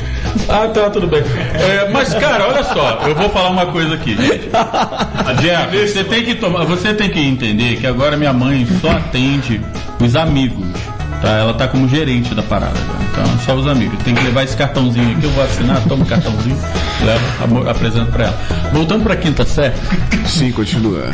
Ah, 0.47 0.69
tá, 0.69 0.91
tudo 0.91 1.07
bem. 1.07 1.23
É, 1.55 1.89
mas, 1.91 2.13
cara, 2.13 2.47
olha 2.47 2.63
só, 2.63 3.01
eu 3.09 3.15
vou 3.15 3.31
falar 3.31 3.49
uma 3.49 3.65
coisa 3.65 3.95
aqui. 3.95 4.15
gente. 4.21 4.51
Jeff, 5.41 5.89
você 5.89 6.05
tem 6.05 6.25
que 6.25 6.35
tomar, 6.35 6.67
você 6.67 6.93
tem 6.93 7.09
que 7.09 7.19
entender 7.19 7.77
que 7.77 7.87
agora 7.87 8.19
minha 8.19 8.35
mãe 8.35 8.67
só 8.83 8.91
atende 8.91 9.63
os 9.99 10.15
amigos. 10.15 10.67
Tá? 11.25 11.31
Ela 11.39 11.55
tá 11.55 11.67
como 11.67 11.89
gerente 11.89 12.35
da 12.35 12.43
parada. 12.43 12.79
né? 12.79 13.09
Então, 13.11 13.25
só 13.45 13.55
os 13.55 13.67
amigos. 13.67 13.99
Tem 14.05 14.15
que 14.15 14.23
levar 14.25 14.43
esse 14.45 14.57
cartãozinho 14.57 15.17
aqui, 15.17 15.25
eu 15.25 15.31
vou 15.31 15.43
assinar, 15.45 15.81
toma 15.89 16.03
o 16.05 16.07
cartãozinho, 16.07 16.59
levo, 17.05 17.25
amo- 17.45 17.69
apresento 17.71 18.13
pra 18.13 18.25
ela. 18.27 18.41
Voltando 18.73 19.03
pra 19.05 19.17
quinta 19.17 19.45
série. 19.47 19.75
Sim, 20.27 20.53
continua. 20.53 21.09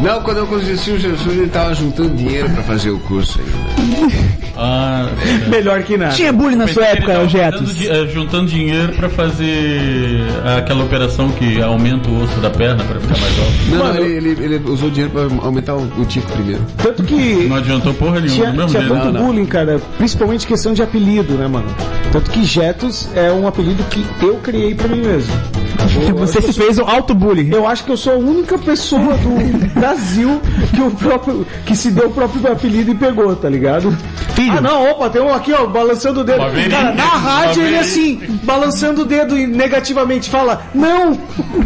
Não, 0.00 0.22
quando 0.22 0.38
eu 0.38 0.46
conheci 0.46 0.92
o 0.92 0.98
Jesus, 0.98 1.26
ele 1.36 1.48
tava 1.48 1.74
juntando 1.74 2.14
dinheiro 2.16 2.48
pra 2.50 2.62
fazer 2.62 2.90
o 2.90 2.98
curso 3.00 3.38
ainda. 3.40 4.47
Ah, 4.60 5.08
Melhor 5.48 5.82
que 5.84 5.96
nada. 5.96 6.14
Tinha 6.14 6.32
bullying 6.32 6.56
na 6.56 6.66
sua 6.66 6.84
época, 6.84 7.28
juntando 7.28 7.72
di- 7.72 7.86
eh, 7.88 8.06
juntando 8.12 8.46
dinheiro 8.46 8.92
pra 8.94 9.08
fazer 9.08 10.20
aquela 10.56 10.82
operação 10.84 11.28
que 11.30 11.62
aumenta 11.62 12.08
o 12.08 12.22
osso 12.24 12.40
da 12.40 12.50
perna 12.50 12.82
pra 12.84 12.98
ficar 12.98 13.18
mais 13.20 13.38
alto. 13.38 13.52
Não, 13.70 13.78
Mano, 13.78 13.94
não, 13.94 14.04
ele, 14.04 14.30
ele, 14.30 14.44
ele 14.56 14.70
usou 14.70 14.90
dinheiro 14.90 15.12
pra 15.12 15.22
aumentar 15.46 15.76
o, 15.76 15.82
o 15.98 16.04
tico 16.04 16.26
primeiro. 16.32 16.60
Tanto 16.76 17.04
que 17.04 17.46
Não 17.48 17.56
adiantou 17.56 17.94
porra 17.94 18.20
nenhuma, 18.20 18.34
tinha, 18.34 18.50
mesmo 18.52 18.66
tinha 18.66 18.80
jeito. 18.80 18.94
tanto 18.94 19.06
Não, 19.06 19.12
não. 19.12 19.26
bullying, 19.26 19.46
cara. 19.46 19.80
Principalmente 19.96 20.44
questão 20.46 20.72
de 20.74 20.82
apelido, 20.82 21.34
né, 21.34 21.46
mano? 21.46 21.66
Tanto 22.10 22.28
que 22.30 22.44
Jetos 22.44 23.08
é 23.14 23.30
um 23.30 23.46
apelido 23.46 23.84
que 23.84 24.04
eu 24.22 24.36
criei 24.38 24.74
pra 24.74 24.88
mim 24.88 25.02
mesmo. 25.02 25.32
Eu, 26.08 26.14
Você 26.18 26.40
se 26.42 26.52
fez 26.52 26.78
um 26.78 26.88
auto-bullying. 26.88 27.50
Eu 27.52 27.66
acho 27.66 27.84
que 27.84 27.90
eu 27.90 27.96
sou 27.96 28.14
a 28.14 28.16
única 28.16 28.58
pessoa 28.58 29.14
do 29.16 29.70
Brasil 29.78 30.40
que, 30.74 30.82
o 30.82 30.90
próprio, 30.90 31.46
que 31.64 31.76
se 31.76 31.90
deu 31.90 32.08
o 32.08 32.10
próprio 32.10 32.52
apelido 32.52 32.90
e 32.90 32.94
pegou, 32.94 33.34
tá 33.36 33.48
ligado? 33.48 33.96
Filho. 34.34 34.58
Ah, 34.58 34.60
não, 34.60 34.90
opa, 34.90 35.10
tem 35.10 35.22
um 35.22 35.32
aqui, 35.32 35.52
ó, 35.52 35.66
balançando 35.66 36.20
o 36.20 36.24
dedo. 36.24 36.38
Cara, 36.70 36.94
na 36.94 37.04
rádio 37.04 37.62
ele 37.62 37.78
assim, 37.78 38.20
balançando 38.44 39.02
o 39.02 39.04
dedo 39.04 39.36
e 39.38 39.46
negativamente 39.46 40.30
fala, 40.30 40.62
não! 40.74 41.14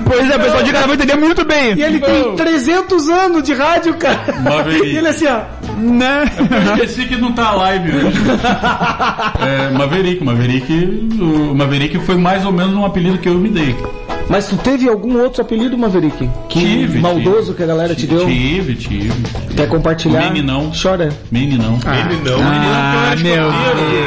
Pois 0.06 0.30
é, 0.30 0.36
o 0.36 0.40
pessoal 0.40 0.62
de 0.62 0.72
cara 0.72 0.86
vai 0.86 0.96
entender 0.96 1.16
muito 1.16 1.44
bem. 1.44 1.74
E 1.76 1.82
ele 1.82 2.00
tem 2.00 2.34
300 2.36 3.08
anos 3.08 3.42
de 3.42 3.52
rádio, 3.52 3.94
cara. 3.94 4.34
Maverick. 4.40 4.86
E 4.86 4.96
ele 4.96 5.08
assim, 5.08 5.26
ó, 5.26 5.40
Né? 5.78 6.30
Eu 6.78 6.84
esqueci 6.84 7.08
que 7.08 7.16
não 7.16 7.32
tá 7.32 7.52
live 7.52 7.90
hoje. 7.96 8.18
É, 9.42 9.70
Maverick, 9.70 10.22
Maverick, 10.22 11.08
o 11.20 11.54
Maverick 11.54 11.98
foi 12.00 12.16
mais 12.16 12.44
ou 12.44 12.52
menos 12.52 12.74
um 12.74 12.84
apelido 12.84 13.18
que 13.18 13.28
eu 13.28 13.34
me 13.34 13.48
dei. 13.48 13.74
Mas 14.28 14.46
tu 14.46 14.56
teve 14.56 14.88
algum 14.88 15.20
outro 15.20 15.42
apelido, 15.42 15.76
Maverick? 15.76 16.28
Que 16.48 16.60
Tive, 16.60 16.98
maldoso 17.00 17.42
tive. 17.46 17.54
que 17.56 17.62
a 17.62 17.66
galera 17.66 17.94
te 17.94 18.06
deu? 18.06 18.26
Tive, 18.26 18.74
tive. 18.76 19.12
Quer 19.54 19.68
compartilhar? 19.68 20.20
Meninão. 20.22 20.70
Chora. 20.80 21.10
Meninão. 21.30 21.78
Ele 21.84 22.30
não. 22.30 22.38
Ah, 22.42 23.14
meu 23.20 23.50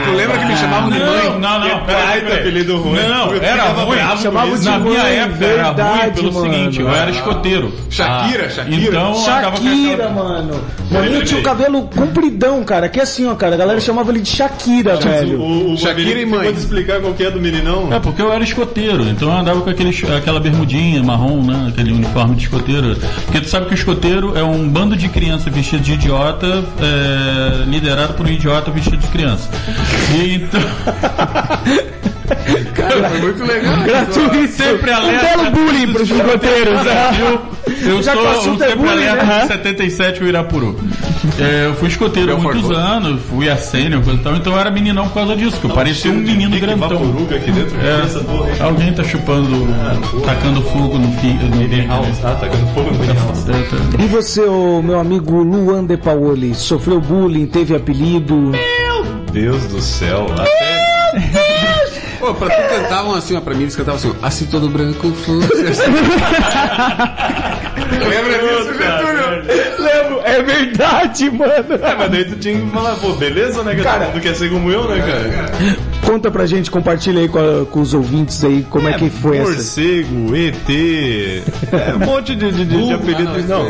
Tu 0.05 0.17
lembra 0.17 0.37
que 0.39 0.45
me 0.45 0.55
chamavam 0.57 0.89
de 0.89 0.99
mãe? 0.99 1.29
Não, 1.29 1.39
não, 1.39 1.59
não, 1.59 1.85
peraí, 1.85 2.21
peraí. 2.21 2.39
apelido 2.39 2.77
ruim. 2.77 2.95
Não, 2.95 3.33
Eu 3.33 3.43
era 3.43 3.63
ruim. 3.73 3.97
Chamava 4.21 4.57
de. 4.57 4.65
Na 4.65 4.79
minha 4.79 5.01
época 5.03 5.45
era 5.45 5.69
ruim 5.71 6.11
pelo 6.13 6.33
mano. 6.33 6.53
seguinte, 6.53 6.81
eu 6.81 6.89
era 6.89 7.11
escoteiro. 7.11 7.71
Shakira, 7.89 8.45
Ah, 8.45 8.49
Shakira. 8.49 8.81
Então 8.87 9.15
Shakira, 9.15 10.09
mano. 10.09 10.59
Maninho 10.91 11.23
tinha 11.23 11.39
o 11.39 11.43
cabelo 11.43 11.83
compridão, 11.95 12.63
cara. 12.63 12.89
Que 12.89 12.99
assim, 12.99 13.27
ó, 13.27 13.35
cara. 13.35 13.53
A 13.55 13.57
galera 13.57 13.79
chamava 13.79 14.11
ele 14.11 14.21
de 14.21 14.29
Shakira, 14.29 14.95
velho. 14.95 15.77
Shakira 15.77 16.19
e 16.21 16.25
mãe. 16.25 16.45
Pode 16.45 16.57
explicar 16.59 16.99
qual 17.01 17.13
que 17.13 17.23
é 17.23 17.29
do 17.31 17.39
meninão? 17.39 17.93
É, 17.93 17.99
porque 17.99 18.21
eu 18.21 18.31
era 18.31 18.43
escoteiro, 18.43 19.03
então 19.03 19.29
eu 19.29 19.37
andava 19.37 19.61
com 19.61 19.69
aquele, 19.69 19.91
aquela 20.17 20.39
bermudinha 20.39 21.01
marrom, 21.03 21.43
né? 21.43 21.67
Aquele 21.69 21.91
uniforme 21.93 22.35
de 22.35 22.43
escoteiro. 22.43 22.95
Porque 23.25 23.41
tu 23.41 23.49
sabe 23.49 23.67
que 23.67 23.73
o 23.73 23.75
escoteiro 23.75 24.37
é 24.37 24.43
um 24.43 24.67
bando 24.69 24.95
de 24.95 25.09
criança 25.09 25.49
vestido 25.49 25.83
de 25.83 25.93
idiota, 25.93 26.63
é, 26.79 27.65
liderado 27.65 28.13
por 28.13 28.25
um 28.25 28.29
idiota 28.29 28.71
vestido 28.71 28.97
de 28.97 29.07
criança. 29.07 29.49
E 30.15 30.35
então. 30.35 30.61
Cara, 32.73 33.09
foi 33.09 33.21
muito 33.21 33.43
legal. 33.45 33.77
Gratuito. 33.83 34.47
sempre 34.53 34.91
Um 34.91 34.95
alerta. 34.95 35.37
belo 35.37 35.51
bullying 35.51 35.93
pros 35.93 36.09
escoteiros. 36.09 36.81
Eu, 37.67 38.01
Já 38.01 38.13
o 38.13 38.41
sou 38.41 38.53
um 38.53 38.63
é 38.63 38.69
sempre 38.69 38.89
alerta 38.89 39.25
né? 39.25 39.41
de 39.41 39.47
77 39.47 40.23
o 40.23 40.27
Irapuru. 40.27 40.79
É, 41.39 41.65
eu 41.65 41.75
fui 41.75 41.87
escoteiro 41.89 42.33
há 42.33 42.37
muitos 42.37 42.69
anos, 42.71 43.21
fui 43.29 43.49
a 43.49 43.57
sênior, 43.57 44.03
coisa 44.03 44.19
e 44.19 44.23
tal, 44.23 44.35
então 44.35 44.53
eu 44.53 44.59
era 44.59 44.69
meninão 44.69 45.07
por 45.07 45.15
causa 45.15 45.35
disso, 45.35 45.59
que 45.59 45.65
eu 45.65 45.71
parecia 45.71 46.11
um 46.11 46.15
menino 46.15 46.59
grandão. 46.59 46.87
Aqui 47.35 47.51
dentro. 47.51 47.77
É, 47.79 48.63
alguém 48.63 48.93
tá 48.93 49.03
chupando, 49.03 49.67
tacando 50.25 50.61
fogo 50.61 50.97
no 50.97 51.15
House, 51.87 52.19
tá? 52.19 52.35
Tacando 52.35 52.67
fogo 52.73 52.91
no 52.91 53.05
House. 53.13 53.45
E 53.99 54.07
você, 54.07 54.41
meu 54.41 54.99
amigo 54.99 55.41
Luan 55.41 55.85
De 55.85 55.97
Paoli, 55.97 56.53
sofreu 56.53 57.01
bullying, 57.01 57.47
teve 57.47 57.75
apelido? 57.75 58.51
Deus 59.31 59.65
do 59.65 59.81
céu. 59.81 60.27
Até... 60.37 61.41
Pô, 62.25 62.33
pra 62.33 62.49
tu 62.49 62.69
cantavam 62.69 63.13
assim, 63.13 63.35
ó, 63.37 63.41
pra 63.41 63.53
mim 63.53 63.61
eles 63.63 63.75
cantavam 63.75 63.99
assim, 63.99 64.11
ó, 64.19 64.25
assim 64.25 64.45
todo 64.47 64.67
branco 64.67 65.11
fosse. 65.11 65.53
Lembra 67.99 68.39
disso, 68.39 68.73
Getúlio? 68.73 69.45
Lembro, 69.77 70.21
é 70.23 70.41
verdade, 70.41 71.29
mano. 71.29 71.53
É, 71.83 71.95
mas 71.95 72.11
daí 72.11 72.25
tu 72.25 72.35
tinha 72.37 72.59
que 72.59 72.69
falar, 72.71 72.95
pô, 72.95 73.13
beleza, 73.13 73.61
né, 73.63 73.75
cara? 73.75 74.07
Mundo 74.07 74.19
quer 74.21 74.35
ser 74.35 74.49
como 74.49 74.71
eu, 74.71 74.87
né, 74.89 74.99
cara? 74.99 75.51
Conta 76.03 76.31
pra 76.31 76.47
gente, 76.47 76.71
compartilha 76.71 77.21
aí 77.21 77.27
com, 77.29 77.37
a- 77.37 77.65
com 77.67 77.79
os 77.81 77.93
ouvintes 77.93 78.43
aí 78.43 78.65
como 78.71 78.87
é, 78.87 78.93
que 78.93 79.07
foi 79.09 79.37
essa. 79.37 79.51
Morcego, 79.51 80.35
ET, 80.35 80.69
é 81.71 81.93
um 81.95 81.99
monte 82.05 82.35
de, 82.35 82.51
de, 82.51 82.65
de, 82.65 82.85
de 82.87 82.93
apelidos. 82.93 83.45
Não, 83.47 83.65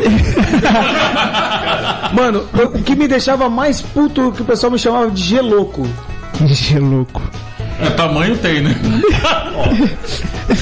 Mano, 2.14 2.44
eu- 2.58 2.68
o 2.68 2.82
que 2.82 2.96
me 2.96 3.06
deixava 3.06 3.48
mais 3.50 3.82
puto 3.82 4.32
que 4.32 4.40
o 4.42 4.44
pessoal 4.46 4.70
me 4.72 4.78
chamava 4.78 5.10
de 5.10 5.22
geloco. 5.22 5.86
Ixi, 6.40 6.78
louco. 6.78 7.22
É, 7.78 7.90
tamanho 7.90 8.36
tem, 8.38 8.62
né? 8.62 8.74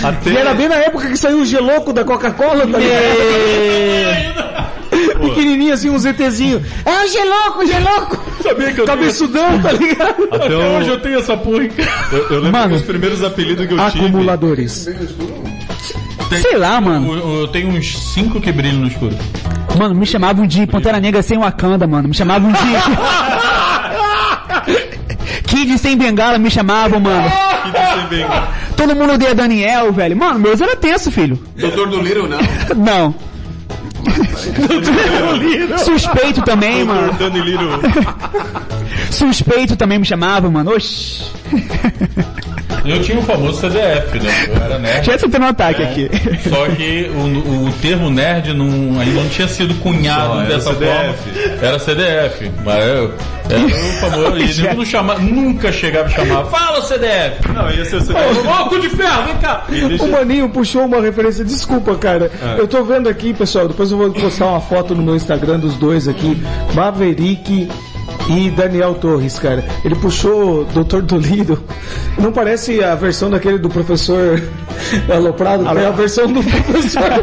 até... 0.03 0.31
E 0.31 0.37
era 0.37 0.55
bem 0.55 0.69
na 0.69 0.77
época 0.77 1.09
que 1.09 1.17
saiu 1.17 1.41
o 1.41 1.47
geloco 1.47 1.93
da 1.93 2.05
Coca-Cola, 2.05 2.67
tá 2.67 2.79
ligado? 2.79 4.55
Pequenininho 5.21 5.75
assim, 5.75 5.91
um 5.91 5.99
ZTzinho. 5.99 6.65
É 6.85 7.05
o 7.05 7.09
geloco, 7.09 7.67
geloco! 7.67 8.25
Sabia 8.43 8.73
que 8.73 8.81
eu 8.81 8.85
Cabeçudão, 8.85 9.61
tá 9.61 9.73
ligado? 9.73 10.29
Até 10.31 10.57
hoje 10.57 10.89
eu 10.89 11.01
tenho 11.01 11.19
essa 11.19 11.37
porra. 11.37 11.69
Eu, 12.13 12.19
eu 12.31 12.41
lembro 12.41 12.53
Mano. 12.53 12.69
que 12.71 12.77
os 12.77 12.83
primeiros 12.83 13.23
apelidos 13.23 13.67
que 13.67 13.75
eu 13.75 13.91
tive... 13.91 14.07
Acumuladores. 14.07 14.89
Sei 16.41 16.57
lá, 16.57 16.81
mano. 16.81 17.17
Eu, 17.17 17.41
eu 17.43 17.49
tenho 17.49 17.69
uns 17.69 17.97
5 18.15 18.41
que 18.41 18.51
brilham 18.51 18.81
no 18.81 18.89
escuro. 18.89 19.17
Mano, 19.79 19.95
me 19.95 20.07
chamavam 20.07 20.47
de 20.47 20.67
Pantera 20.67 21.01
Negra 21.01 21.23
sem 21.23 21.39
Wakanda, 21.39 21.87
mano. 21.87 22.09
Me 22.09 22.15
chamavam 22.15 22.51
de... 22.53 22.59
Kid 25.47 25.79
sem 25.79 25.97
bengala 25.97 26.39
me 26.39 26.51
chamavam, 26.51 27.01
mano. 27.01 27.29
Você 27.29 28.07
vem, 28.17 28.27
cara. 28.27 28.49
Todo 28.77 28.95
mundo 28.97 29.15
odeia 29.15 29.35
Daniel, 29.35 29.93
velho. 29.93 30.17
Mano, 30.17 30.39
meus 30.39 30.61
era 30.61 30.77
tenso, 30.77 31.11
filho. 31.11 31.39
Doutor 31.57 31.89
do 31.89 32.01
Little, 32.01 32.29
não. 32.29 32.39
Não. 32.77 33.15
Suspeito 35.79 36.43
também, 36.43 36.85
mano. 36.85 37.13
Liro. 37.45 37.81
Suspeito 39.11 39.77
também 39.77 39.99
me 39.99 40.05
chamava, 40.05 40.51
mano. 40.51 40.73
Oxi. 40.73 41.25
Eu 42.85 43.01
tinha 43.03 43.19
o 43.19 43.23
famoso 43.23 43.61
CDF, 43.61 44.19
né? 44.21 44.31
Eu 44.49 44.63
era 44.63 44.79
nerd. 44.79 45.07
Já 45.07 45.19
tendo 45.19 45.41
um 45.41 45.47
ataque 45.47 45.83
aqui. 45.83 46.11
Só 46.49 46.67
que 46.69 47.11
o, 47.15 47.67
o 47.69 47.73
termo 47.81 48.11
nerd 48.11 48.53
não, 48.53 49.01
ainda 49.01 49.23
não 49.23 49.29
tinha 49.29 49.49
sido 49.49 49.75
cunhado 49.81 50.47
dessa 50.47 50.73
CDF. 50.75 50.95
forma. 50.95 51.67
Era 51.67 51.79
CDF. 51.79 52.51
Mas 52.65 52.87
eu, 52.87 53.15
era 53.49 53.65
o 53.65 53.93
famoso. 54.01 54.63
E 54.63 54.75
não 54.75 54.85
chama, 54.85 55.15
nunca 55.17 55.73
chegava 55.73 56.07
a 56.07 56.11
chamar. 56.11 56.45
Fala 56.47 56.83
CDF! 56.83 57.49
Não, 57.53 57.71
ia 57.71 57.85
ser 57.85 57.97
o 57.97 58.63
Ô, 58.63 58.69
cu 58.69 58.81
de 58.81 58.89
ferro, 58.91 59.25
vem 59.25 59.37
cá! 59.39 59.67
O 60.01 60.09
Maninho 60.09 60.49
puxou 60.49 60.85
uma 60.85 61.01
referência, 61.01 61.45
desculpa, 61.45 61.95
cara. 61.97 62.31
Eu 62.59 62.67
tô 62.67 62.83
vendo 62.85 63.09
aqui, 63.09 63.33
pessoal, 63.33 63.69
depois 63.69 63.91
eu 63.91 63.97
vou 63.99 64.11
postar 64.13 64.47
uma 64.47 64.61
foto 64.61 64.95
no 64.95 65.03
meu 65.03 65.17
Instagram 65.17 65.59
dos 65.59 65.77
dois 65.77 66.09
aqui, 66.09 66.37
Maverick 66.75 67.69
e 68.29 68.51
Daniel 68.51 68.95
Torres, 68.95 69.39
cara. 69.39 69.65
Ele 69.85 69.95
puxou 69.97 70.65
Dr. 70.67 71.03
Dolido. 71.03 71.63
Não 72.19 72.33
parece 72.33 72.83
a 72.83 72.95
versão 72.95 73.29
daquele 73.31 73.59
do 73.59 73.69
professor 73.69 74.43
Aloprado, 75.13 75.67
é 75.79 75.87
a 75.87 75.91
versão 75.91 76.27
do 76.27 76.43
professor. 76.43 77.03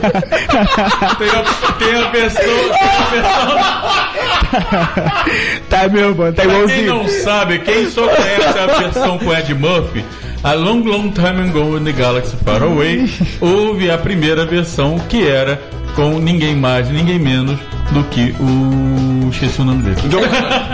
Tem 1.17 1.29
a, 1.29 1.43
tem 1.77 1.95
a 2.03 2.09
pessoa. 2.09 2.43
Tem 2.43 2.89
a 2.89 3.05
pessoa 3.11 4.21
Tá 5.69 5.87
meu, 5.87 6.15
mano, 6.15 6.33
tá 6.33 6.43
Pra 6.43 6.51
quem 6.51 6.61
igualzinho. 6.61 6.93
não 6.95 7.07
sabe, 7.07 7.59
quem 7.59 7.89
só 7.89 8.07
conhece 8.07 8.59
a 8.59 8.65
versão 8.79 9.17
com 9.17 9.33
Ed 9.33 9.53
Murphy, 9.53 10.03
a 10.43 10.53
long, 10.53 10.81
long 10.83 11.11
time 11.11 11.49
ago 11.49 11.77
in 11.77 11.83
the 11.85 11.91
galaxy 11.93 12.35
far 12.43 12.61
away, 12.63 13.09
houve 13.39 13.89
a 13.89 13.97
primeira 13.97 14.45
versão 14.45 14.99
que 15.07 15.25
era 15.27 15.61
com 15.95 16.19
ninguém 16.19 16.55
mais, 16.55 16.89
ninguém 16.89 17.19
menos 17.19 17.57
do 17.91 18.03
que 18.05 18.33
o... 18.39 19.29
esqueci 19.29 19.61
o 19.61 19.65
nome 19.65 19.83
dele. 19.83 19.95
John 20.09 20.21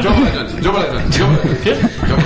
John 0.01 0.23
Legend. 0.23 0.61
John 0.61 0.73
Legend. 0.73 1.17
John 1.17 1.29
Legend. 1.31 1.59
Quê? 1.63 1.75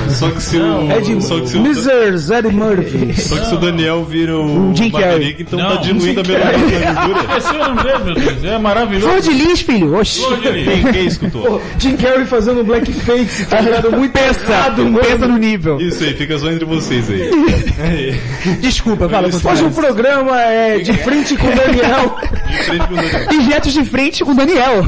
Só 0.09 0.29
que 0.29 0.43
se 0.43 0.57
o. 0.57 0.91
Ed 0.91 1.21
só 1.21 1.39
que 1.39 1.47
se 1.47 1.57
o. 1.57 1.65
Mr. 1.65 2.17
Zed 2.17 2.47
Murphy. 2.49 3.13
Só 3.13 3.37
que 3.37 3.45
se 3.45 3.55
o 3.55 3.57
Daniel 3.57 4.03
vira 4.03 4.35
o, 4.37 4.71
O 4.71 4.75
Jim 4.75 4.91
Carrey. 4.91 5.35
Então 5.39 5.59
Não, 5.59 5.75
tá 5.75 5.81
diluindo 5.81 6.19
a 6.19 6.23
melanina 6.23 6.79
na 6.79 7.05
gordura. 7.05 7.37
Esqueci 7.37 7.55
o 7.55 7.59
nome 7.59 7.83
dele, 7.83 8.03
meu 8.03 8.13
Deus, 8.15 8.43
é 8.43 8.57
maravilhoso. 8.57 9.07
Flor 9.07 9.21
de 9.21 9.29
lis, 9.31 9.61
filho. 9.61 9.97
Oxi. 9.97 10.21
Flor 10.21 10.39
de 10.39 10.51
lis. 10.51 10.67
Quem, 10.67 10.93
quem 10.93 11.05
escutou? 11.05 11.61
Jim 11.79 11.95
Carrey 11.97 12.25
fazendo 12.25 12.63
blackface, 12.63 13.45
tá 13.45 13.61
ligado? 13.61 13.91
Muito 13.91 14.11
pesado. 14.11 14.93
Pensa 14.93 15.27
no 15.27 15.37
nível. 15.37 15.79
Isso 15.79 16.03
aí, 16.03 16.13
fica 16.13 16.37
só 16.37 16.51
entre 16.51 16.65
vocês 16.65 17.09
aí. 17.09 18.19
Desculpa, 18.61 19.07
fala 19.07 19.27
Hoje 19.27 19.63
o 19.63 19.71
programa 19.71 20.39
é 20.41 20.79
de 20.79 20.93
frente 20.93 21.35
com 21.35 21.47
o 21.47 21.55
Daniel. 21.55 22.17
De 22.49 22.63
frente 22.63 22.87
com 22.87 22.93
o 22.93 22.97
Daniel. 22.97 23.29
Diretos 23.29 23.73
de 23.73 23.85
frente 23.85 24.23
com 24.23 24.31
o 24.31 24.35
Daniel. 24.35 24.80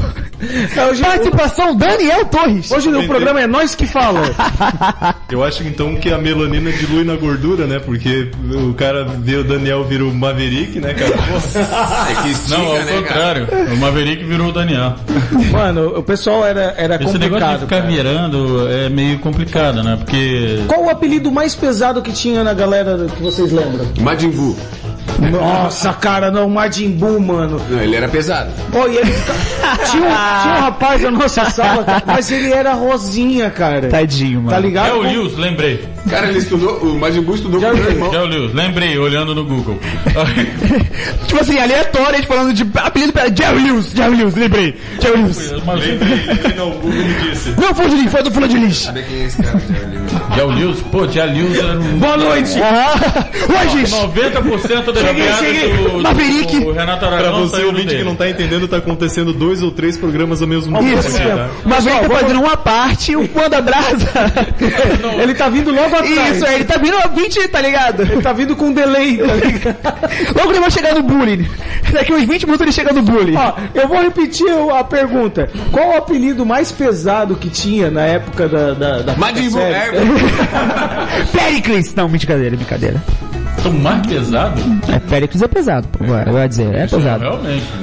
Hoje, 0.90 1.00
Participação 1.02 1.74
Daniel 1.76 2.24
Torres. 2.26 2.70
hoje 2.70 2.88
o 2.90 3.06
programa 3.06 3.40
é 3.40 3.46
nós 3.46 3.74
que 3.74 3.86
fala. 3.86 4.20
Eu 5.30 5.42
acho 5.42 5.62
então 5.64 5.96
que 5.96 6.12
a 6.12 6.18
melanina 6.18 6.70
dilui 6.72 7.04
na 7.04 7.16
gordura, 7.16 7.66
né? 7.66 7.78
Porque 7.78 8.30
o 8.68 8.74
cara 8.74 9.04
vê 9.04 9.36
o 9.36 9.44
Daniel 9.44 9.84
vira 9.84 10.04
o 10.04 10.14
Maverick, 10.14 10.78
né, 10.80 10.92
cara? 10.94 11.14
É 12.10 12.22
que 12.22 12.28
estica, 12.30 12.58
Não, 12.58 12.66
ao 12.66 12.74
né, 12.74 12.84
cara? 12.84 13.46
contrário. 13.46 13.74
O 13.74 13.76
Maverick 13.78 14.24
virou 14.24 14.48
o 14.48 14.52
Daniel. 14.52 14.94
Mano, 15.50 15.98
o 15.98 16.02
pessoal 16.02 16.44
era, 16.44 16.74
era 16.76 16.96
Esse 16.96 17.04
negócio 17.04 17.18
de 17.18 17.28
complicado. 17.28 17.60
ficar 17.60 17.76
cara. 17.80 17.90
virando 17.90 18.68
é 18.68 18.88
meio 18.88 19.18
complicado, 19.18 19.82
né? 19.82 19.96
Porque 19.96 20.60
Qual 20.68 20.84
o 20.84 20.90
apelido 20.90 21.30
mais 21.32 21.54
pesado 21.54 22.02
que 22.02 22.12
tinha 22.12 22.44
na 22.44 22.52
galera 22.54 23.06
que 23.16 23.22
vocês 23.22 23.50
lembram? 23.52 23.86
Majin 24.00 24.30
Buu. 24.30 24.56
Nossa, 25.30 25.92
cara, 25.92 26.30
não, 26.30 26.48
Majin 26.48 26.90
Buu, 26.90 27.20
mano. 27.20 27.60
Não, 27.68 27.80
ele 27.80 27.96
era 27.96 28.08
pesado. 28.08 28.50
Pô, 28.72 28.86
e 28.88 28.96
ele 28.96 29.12
tinha, 29.90 30.02
um, 30.02 30.42
tinha 30.42 30.54
um 30.54 30.60
rapaz 30.60 31.02
na 31.02 31.10
nossa 31.10 31.50
sala, 31.50 31.84
cara, 31.84 32.02
mas 32.06 32.30
ele 32.30 32.52
era 32.52 32.72
rosinha, 32.74 33.50
cara. 33.50 33.88
Tadinho, 33.88 34.40
mano. 34.40 34.50
Tá 34.50 34.58
ligado? 34.58 34.88
É 34.88 34.94
o 34.94 35.02
Lewis, 35.02 35.36
lembrei. 35.36 35.84
Cara, 36.08 36.28
ele 36.28 36.38
estudou, 36.38 36.76
o 36.78 36.98
Majin 36.98 37.22
Buu 37.22 37.34
estudou 37.34 37.60
com 37.60 37.66
o 37.66 37.74
meu 37.74 37.90
irmão. 37.90 38.14
É 38.14 38.20
o 38.20 38.26
Lewis, 38.26 38.54
lembrei, 38.54 38.98
olhando 38.98 39.34
no 39.34 39.44
Google. 39.44 39.78
Tipo 41.26 41.40
assim, 41.40 41.58
aleatório, 41.58 42.10
a 42.10 42.16
gente 42.16 42.26
falando 42.26 42.52
de 42.52 42.66
apelido 42.74 43.12
pra 43.12 43.26
Jerry 43.26 43.62
Lewis, 43.64 43.90
Jerry 43.94 44.16
Lewis, 44.16 44.34
lembrei. 44.34 44.76
Jerry 45.00 45.22
Lewis. 45.22 45.50
lembrei, 45.50 46.54
não, 46.56 46.70
o 46.70 46.74
Google 46.74 46.92
me 46.92 47.14
disse. 47.30 47.50
Não, 47.58 47.74
foi 47.74 47.86
o 47.86 47.88
de 47.88 47.96
Lins, 47.96 48.10
foi 48.10 48.22
do 48.22 48.30
Fulano 48.30 48.52
de 48.52 48.58
Lins. 48.58 48.76
Sabe 48.82 49.02
quem 49.02 49.22
é 49.22 49.24
esse 49.24 49.42
cara? 49.42 49.60
Já 50.36 50.44
o 50.44 50.50
Lewis, 50.50 50.80
pô, 50.92 51.08
já 51.08 51.24
Lewis 51.24 51.58
era 51.58 51.78
um... 51.78 51.98
Boa 51.98 52.16
noite! 52.16 52.54
Oi, 52.60 53.68
gente. 53.70 53.92
90% 53.92 54.92
das 54.92 55.03
Cheguei, 55.06 55.32
cheguei. 55.34 55.76
do, 55.76 55.90
do, 55.90 56.02
Maverick. 56.02 56.60
do 56.60 56.72
Renato 56.72 57.06
Pra 57.06 57.16
Aragão 57.16 57.40
você, 57.40 57.56
saiu 57.56 57.68
ouvinte 57.68 57.86
dele. 57.86 57.98
que 57.98 58.04
não 58.04 58.16
tá 58.16 58.28
entendendo, 58.28 58.68
tá 58.68 58.76
acontecendo 58.78 59.32
dois 59.32 59.62
ou 59.62 59.70
três 59.70 59.96
programas 59.96 60.40
ao 60.42 60.48
mesmo 60.48 60.76
tempo. 60.78 60.98
Isso. 60.98 61.16
aqui, 61.16 61.26
tá? 61.28 61.48
Tá 61.68 62.08
fazendo 62.08 62.40
uma 62.40 62.56
parte, 62.56 63.16
o 63.16 63.28
Manda 63.34 63.60
Brasa. 63.60 64.08
Ele 65.22 65.34
tá 65.34 65.48
vindo 65.48 65.70
logo 65.70 65.94
atrás. 65.94 66.36
Isso, 66.36 66.46
ele 66.46 66.64
tá 66.64 66.76
vindo 66.78 66.96
a 66.96 67.06
20, 67.06 67.48
tá 67.48 67.60
ligado? 67.60 68.02
Ele 68.02 68.22
tá 68.22 68.32
vindo 68.32 68.56
com 68.56 68.72
delay, 68.72 69.18
tá 69.18 69.34
ligado? 69.34 69.76
Logo 70.36 70.50
ele 70.52 70.60
vai 70.60 70.70
chegar 70.70 70.94
no 70.94 71.02
bullying. 71.02 71.46
Daqui 71.92 72.12
uns 72.12 72.24
20 72.24 72.44
minutos 72.44 72.60
ele 72.62 72.72
chega 72.72 72.92
no 72.92 73.02
bullying. 73.02 73.36
Ó, 73.36 73.52
eu 73.74 73.88
vou 73.88 74.00
repetir 74.00 74.46
a 74.74 74.84
pergunta. 74.84 75.48
Qual 75.70 75.90
o 75.90 75.96
apelido 75.96 76.44
mais 76.44 76.72
pesado 76.72 77.36
que 77.36 77.48
tinha 77.48 77.90
na 77.90 78.02
época 78.02 78.48
da... 78.48 78.72
da, 78.74 78.98
da 79.02 79.14
série? 79.14 79.46
É, 79.56 79.90
Pericles! 81.32 81.94
Não, 81.94 82.08
brincadeira, 82.08 82.56
brincadeira. 82.56 83.02
Tão 83.62 83.72
mais 83.72 84.06
pesado? 84.06 84.60
É, 84.92 84.98
Pericles 84.98 85.40
é 85.42 85.48
pesado, 85.48 85.88
pô, 85.88 86.04
vai, 86.04 86.24
vai 86.24 86.48
dizer, 86.48 86.74
é 86.74 86.86
pesado. 86.86 87.20
Realmente. 87.22 87.64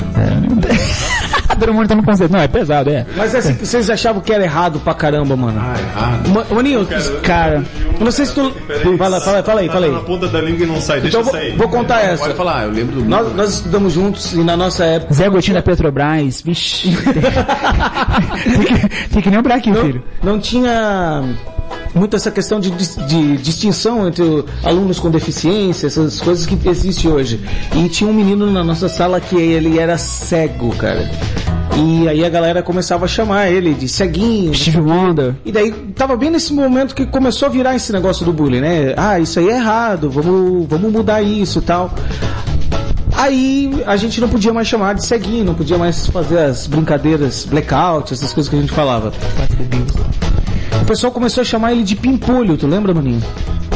Todo 1.60 1.74
mundo 1.76 1.88
tá 1.90 1.96
no 1.96 2.02
conceito. 2.04 2.32
Não, 2.32 2.40
é 2.40 2.48
pesado, 2.48 2.90
é. 2.90 3.06
Mas 3.16 3.36
assim, 3.36 3.54
vocês 3.54 3.88
achavam 3.88 4.20
que 4.20 4.34
era 4.34 4.44
errado 4.44 4.80
pra 4.80 4.96
caramba, 4.96 5.36
mano? 5.36 5.62
Ah, 5.62 5.76
errado. 5.80 6.28
Ma- 6.30 6.46
Maninho, 6.56 6.88
cara, 7.22 7.64
eu 8.00 8.04
não 8.04 8.12
sei 8.12 8.26
se 8.26 8.34
tu... 8.34 8.52
Fala, 8.98 9.22
fala, 9.22 9.44
fala 9.44 9.62
aí, 9.62 9.68
Tá 9.68 9.74
fala 9.74 9.88
na 9.88 9.98
aí. 10.00 10.04
ponta 10.04 10.28
da 10.28 10.42
língua 10.42 10.64
e 10.64 10.68
não 10.68 10.82
sai, 10.82 11.02
deixa 11.02 11.20
Então 11.20 11.24
vou, 11.32 11.40
sair. 11.40 11.56
vou 11.56 11.70
contar 11.70 12.00
Pode 12.00 12.08
essa. 12.14 12.34
falar, 12.34 12.64
eu 12.64 12.72
lembro 12.72 12.96
do... 13.02 13.06
Nós, 13.08 13.36
nós 13.36 13.54
estudamos 13.56 13.94
juntos 13.94 14.34
e 14.34 14.44
na 14.44 14.58
nossa 14.58 14.84
época... 14.86 15.14
Zé 15.14 15.30
Gotinho 15.30 15.56
da 15.56 15.62
Petrobras, 15.62 16.42
vixi. 16.42 16.98
tem, 18.44 18.64
que, 18.64 19.08
tem 19.10 19.22
que 19.22 19.30
lembrar 19.30 19.56
aqui, 19.56 19.70
não, 19.70 19.82
filho. 19.86 20.04
não 20.24 20.40
tinha 20.40 21.24
muito 21.94 22.16
essa 22.16 22.32
questão 22.32 22.60
de, 22.60 22.72
de 22.72 23.38
distinção 23.38 24.08
entre 24.08 24.46
alunos 24.64 25.00
com 25.00 25.10
deficiência, 25.10 25.88
essas 25.88 26.20
coisas 26.20 26.46
que 26.46 26.58
existe 26.68 27.08
hoje. 27.08 27.40
E 27.76 27.90
tinha 27.90 28.10
um 28.10 28.14
menino 28.14 28.50
na 28.52 28.64
nossa 28.64 28.90
sala 28.90 29.20
que 29.20 29.36
ele 29.36 29.80
era 29.80 29.98
cego, 29.98 30.76
cara. 30.76 31.10
E 31.78 32.08
aí 32.08 32.26
a 32.26 32.30
galera 32.30 32.62
começava 32.62 33.06
a 33.06 33.08
chamar 33.08 33.50
ele 33.50 33.74
de 33.74 33.88
ceguinho. 33.88 34.54
Steve 34.54 34.80
Wonder. 34.80 35.36
E 35.46 35.52
daí 35.52 35.72
tava 35.96 36.16
bem 36.18 36.30
nesse 36.30 36.54
momento 36.54 36.94
que 36.94 37.06
começou 37.06 37.48
a 37.48 37.50
virar 37.50 37.76
esse 37.76 37.92
negócio 37.94 38.26
do 38.26 38.34
bullying, 38.34 38.62
né? 38.62 38.94
Ah, 38.98 39.20
isso 39.20 39.40
aí 39.40 39.50
é 39.50 39.56
errado, 39.56 40.10
vamos, 40.10 40.68
vamos 40.68 40.92
mudar 40.92 41.22
isso 41.22 41.60
e 41.60 41.62
tal. 41.62 41.94
Aí 43.14 43.84
a 43.86 43.96
gente 43.98 44.20
não 44.20 44.28
podia 44.28 44.54
mais 44.54 44.68
chamar 44.68 44.96
de 44.96 45.06
ceguinho, 45.06 45.46
não 45.46 45.54
podia 45.54 45.78
mais 45.78 46.08
fazer 46.08 46.40
as 46.40 46.66
brincadeiras, 46.68 47.46
blackout, 47.46 48.14
essas 48.14 48.34
coisas 48.34 48.50
que 48.50 48.56
a 48.56 48.60
gente 48.60 48.74
falava. 48.74 49.14
O 50.82 50.86
pessoal 50.86 51.12
começou 51.12 51.42
a 51.42 51.46
chamar 51.46 51.72
ele 51.72 51.84
de 51.84 51.96
pimpolho, 51.96 52.58
tu 52.58 52.68
lembra, 52.68 52.94
maninho? 52.94 53.22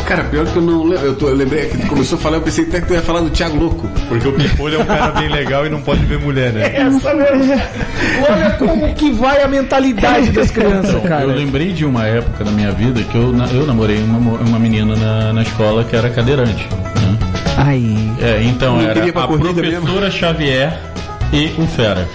Cara, 0.05 0.23
pior 0.25 0.45
que 0.45 0.55
eu 0.55 0.61
não 0.61 0.83
lembro. 0.83 1.05
Eu, 1.05 1.15
tô, 1.15 1.29
eu 1.29 1.35
lembrei 1.35 1.65
que 1.65 1.77
tu 1.79 1.87
começou 1.87 2.17
a 2.17 2.21
falar, 2.21 2.37
eu 2.37 2.41
pensei 2.41 2.65
até 2.65 2.79
que 2.79 2.87
tu 2.87 2.93
ia 2.93 3.01
falar 3.01 3.21
do 3.21 3.29
Thiago 3.31 3.57
Louco. 3.57 3.89
Porque 4.07 4.27
o 4.27 4.33
Pimpolho 4.33 4.75
é 4.75 4.83
um 4.83 4.85
cara 4.85 5.11
bem 5.13 5.29
legal 5.29 5.65
e 5.65 5.69
não 5.69 5.81
pode 5.81 6.05
ver 6.05 6.19
mulher, 6.19 6.53
né? 6.53 6.71
Essa 6.77 7.13
mesmo. 7.15 7.53
Olha 8.29 8.51
como 8.51 8.93
que 8.93 9.11
vai 9.11 9.41
a 9.41 9.47
mentalidade 9.47 10.31
das 10.31 10.51
crianças, 10.51 11.01
cara. 11.01 11.23
eu 11.23 11.29
lembrei 11.35 11.73
de 11.73 11.85
uma 11.85 12.05
época 12.05 12.43
da 12.43 12.51
minha 12.51 12.71
vida 12.71 13.01
que 13.01 13.15
eu, 13.15 13.33
eu 13.51 13.65
namorei 13.65 13.97
uma, 14.03 14.37
uma 14.39 14.59
menina 14.59 14.95
na, 14.95 15.33
na 15.33 15.41
escola 15.41 15.83
que 15.83 15.95
era 15.95 16.09
cadeirante. 16.11 16.67
né? 16.71 17.17
Aí. 17.57 18.11
É, 18.21 18.43
então 18.43 18.79
era 18.79 19.03
a 19.09 19.27
professora 19.27 20.11
Xavier 20.11 20.77
e 21.31 21.53
o 21.57 21.65
Fera. 21.67 22.07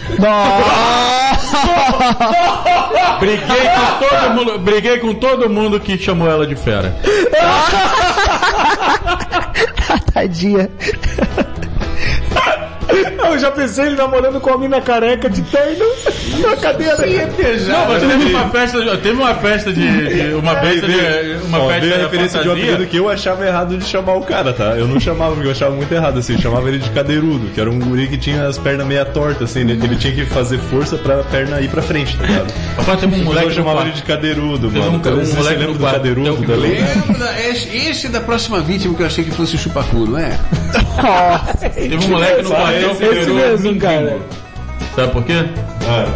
Briguei 3.19 3.69
com 3.69 4.09
todo 4.09 4.35
mundo, 4.35 4.59
briguei 4.59 4.99
com 4.99 5.15
todo 5.15 5.49
mundo 5.51 5.81
que 5.81 5.97
chamou 5.99 6.29
ela 6.29 6.47
de 6.47 6.57
Fera. 6.57 6.95
Tadinha. 10.13 10.69
Eu 13.31 13.39
já 13.39 13.51
pensei 13.51 13.87
ele 13.87 13.97
namorando 13.97 14.41
com 14.41 14.51
a 14.53 14.59
mina 14.59 14.81
careca 14.81 15.29
de 15.31 15.43
terno 15.43 15.85
na 16.41 16.57
cadeira. 16.57 16.97
Não, 16.97 17.87
mas 17.89 18.03
teve 18.03 18.25
uma 18.35 18.49
festa, 18.51 18.97
teve 18.97 19.11
uma 19.17 19.35
festa 19.35 19.73
de, 19.73 19.81
de- 20.29 20.35
uma 20.35 20.57
festa 20.57 20.87
de, 20.87 21.47
uma 21.47 21.59
Ó, 21.63 21.69
festa 21.69 21.81
de 21.87 22.03
referência 22.03 22.43
de 22.43 22.49
um 22.49 22.53
apelido 22.53 22.87
que 22.87 22.97
eu 22.97 23.09
achava 23.09 23.47
errado 23.47 23.77
de 23.77 23.85
chamar 23.85 24.15
o 24.17 24.23
cara, 24.23 24.53
tá? 24.53 24.77
Eu 24.77 24.87
não 24.89 24.99
chamava, 24.99 25.33
porque 25.35 25.47
eu 25.49 25.53
achava 25.53 25.75
muito 25.75 25.93
errado, 25.93 26.19
assim. 26.19 26.35
Eu 26.35 26.41
chamava 26.41 26.69
ele 26.69 26.79
de 26.79 26.91
cadeirudo, 26.91 27.49
que 27.55 27.61
era 27.61 27.71
um 27.71 27.79
guri 27.79 28.09
que 28.09 28.17
tinha 28.19 28.47
as 28.47 28.59
pernas 28.59 28.87
meia 28.87 29.05
tortas, 29.05 29.51
assim. 29.51 29.61
Ele, 29.61 29.73
ele 29.73 29.97
tinha 29.97 30.13
que 30.15 30.25
fazer 30.27 30.59
força 30.59 30.97
pra 30.97 31.19
perna 31.25 31.61
ir 31.61 31.69
pra 31.69 31.83
frente, 31.83 32.17
tá 32.17 32.27
ligado? 32.27 32.53
Rapaz, 32.77 33.01
teve 33.01 33.15
um 33.15 33.19
eu 33.19 33.25
moleque 33.25 33.47
no 33.49 33.55
chamava 33.55 33.81
ele 33.83 33.91
quarto. 33.91 33.97
de 33.97 34.03
cadeirudo, 34.03 34.71
mano. 34.71 34.91
um 34.93 34.97
um 34.97 35.25
Você 35.25 35.37
moleque 35.37 35.59
lembra 35.59 35.73
do 35.75 35.79
quarto. 35.81 35.97
cadeirudo 35.97 36.37
Tem 36.47 37.15
um- 37.15 37.19
da- 37.19 37.41
Esse, 37.41 37.77
esse 37.77 38.09
da 38.09 38.21
próxima 38.21 38.61
vítima 38.61 38.95
que 38.95 39.03
eu 39.03 39.07
achei 39.07 39.25
que 39.25 39.31
fosse 39.31 39.57
o 39.57 39.59
chupacu, 39.59 40.07
não 40.07 40.19
é? 40.19 40.39
Teve 41.75 41.97
um 41.97 42.09
moleque 42.09 42.43
no 42.43 42.51
quartel 42.51 42.80
que 42.89 43.05
Esse 43.05 43.21
virou 43.21 43.35
mesmo, 43.37 43.65
mendigo. 43.67 43.81
cara. 43.87 44.19
Sabe 44.95 45.13
por 45.13 45.25
quê? 45.25 45.45
Ah, 45.87 46.07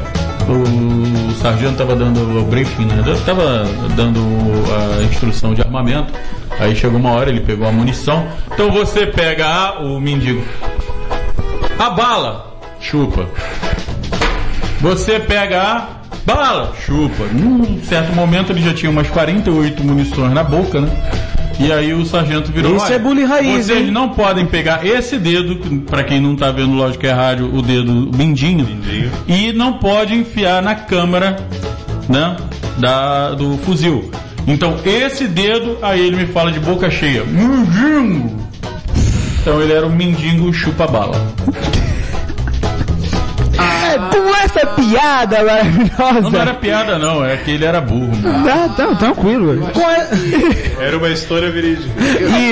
o 0.48 1.32
sargento 1.40 1.76
tava 1.76 1.96
dando 1.96 2.38
o 2.40 2.44
briefing, 2.44 2.86
né? 2.86 3.02
Eu 3.06 3.18
Tava 3.20 3.64
dando 3.96 4.20
a 5.00 5.02
instrução 5.04 5.54
de 5.54 5.62
armamento. 5.62 6.12
Aí 6.58 6.74
chegou 6.76 6.98
uma 6.98 7.12
hora, 7.12 7.30
ele 7.30 7.40
pegou 7.40 7.66
a 7.66 7.72
munição. 7.72 8.26
Então 8.52 8.70
você 8.70 9.06
pega 9.06 9.46
a, 9.46 9.80
o 9.80 10.00
mendigo. 10.00 10.42
A 11.78 11.90
bala, 11.90 12.54
chupa. 12.80 13.26
Você 14.80 15.18
pega 15.18 15.62
a 15.62 15.88
bala, 16.26 16.72
chupa. 16.84 17.24
Num 17.32 17.82
certo 17.82 18.12
momento 18.14 18.52
ele 18.52 18.62
já 18.62 18.74
tinha 18.74 18.90
umas 18.90 19.08
48 19.08 19.82
munições 19.82 20.32
na 20.32 20.44
boca, 20.44 20.80
né? 20.80 20.90
E 21.58 21.72
aí 21.72 21.92
o 21.92 22.04
sargento 22.04 22.50
virou. 22.50 22.76
Isso 22.76 22.86
"Olha, 22.86 22.94
é 22.94 22.98
bullying 22.98 23.24
raiz, 23.24 23.66
Vocês 23.66 23.86
hein?" 23.86 23.90
não 23.90 24.08
podem 24.10 24.46
pegar 24.46 24.84
esse 24.84 25.18
dedo, 25.18 25.56
pra 25.82 26.02
quem 26.02 26.20
não 26.20 26.34
tá 26.34 26.50
vendo, 26.50 26.74
lógico 26.74 27.00
que 27.00 27.06
é 27.06 27.12
rádio, 27.12 27.54
o 27.54 27.62
dedo 27.62 28.10
mindinho, 28.14 28.66
e 29.28 29.52
não 29.52 29.74
pode 29.74 30.14
enfiar 30.14 30.62
na 30.62 30.74
câmara, 30.74 31.36
né? 32.08 32.36
Da, 32.78 33.30
do 33.30 33.56
fuzil. 33.58 34.10
Então 34.46 34.76
esse 34.84 35.26
dedo, 35.26 35.78
aí 35.80 36.00
ele 36.00 36.16
me 36.16 36.26
fala 36.26 36.50
de 36.50 36.60
boca 36.60 36.90
cheia. 36.90 37.24
Mendigo! 37.24 38.44
Então 39.40 39.60
ele 39.62 39.72
era 39.72 39.86
um 39.86 39.94
mendigo 39.94 40.52
chupa-bala. 40.52 41.14
É, 43.94 44.16
com 44.16 44.28
essa 44.36 44.66
piada 44.66 45.38
Não, 45.38 45.44
maravilhosa. 45.46 46.30
não 46.30 46.40
era 46.40 46.54
piada 46.54 46.98
não, 46.98 47.24
é 47.24 47.36
que 47.36 47.50
ele 47.52 47.64
era 47.64 47.80
burro. 47.80 48.12
mano. 48.22 48.48
Ah, 48.48 48.68
tá, 48.76 48.94
tranquilo. 48.96 49.68
É- 49.68 50.74
Era 50.86 50.96
uma 50.98 51.08
história 51.08 51.50
verídica. 51.50 51.88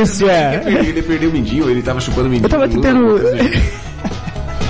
Isso, 0.00 0.28
é. 0.28 0.62
Ele 0.66 1.02
perdeu 1.02 1.30
o 1.30 1.32
mindinho, 1.32 1.68
ele 1.68 1.82
tava 1.82 2.00
chupando 2.00 2.28
o 2.28 2.30
mindinho. 2.30 2.46
Eu 2.46 2.50
tava 2.50 2.68
tentando. 2.68 3.20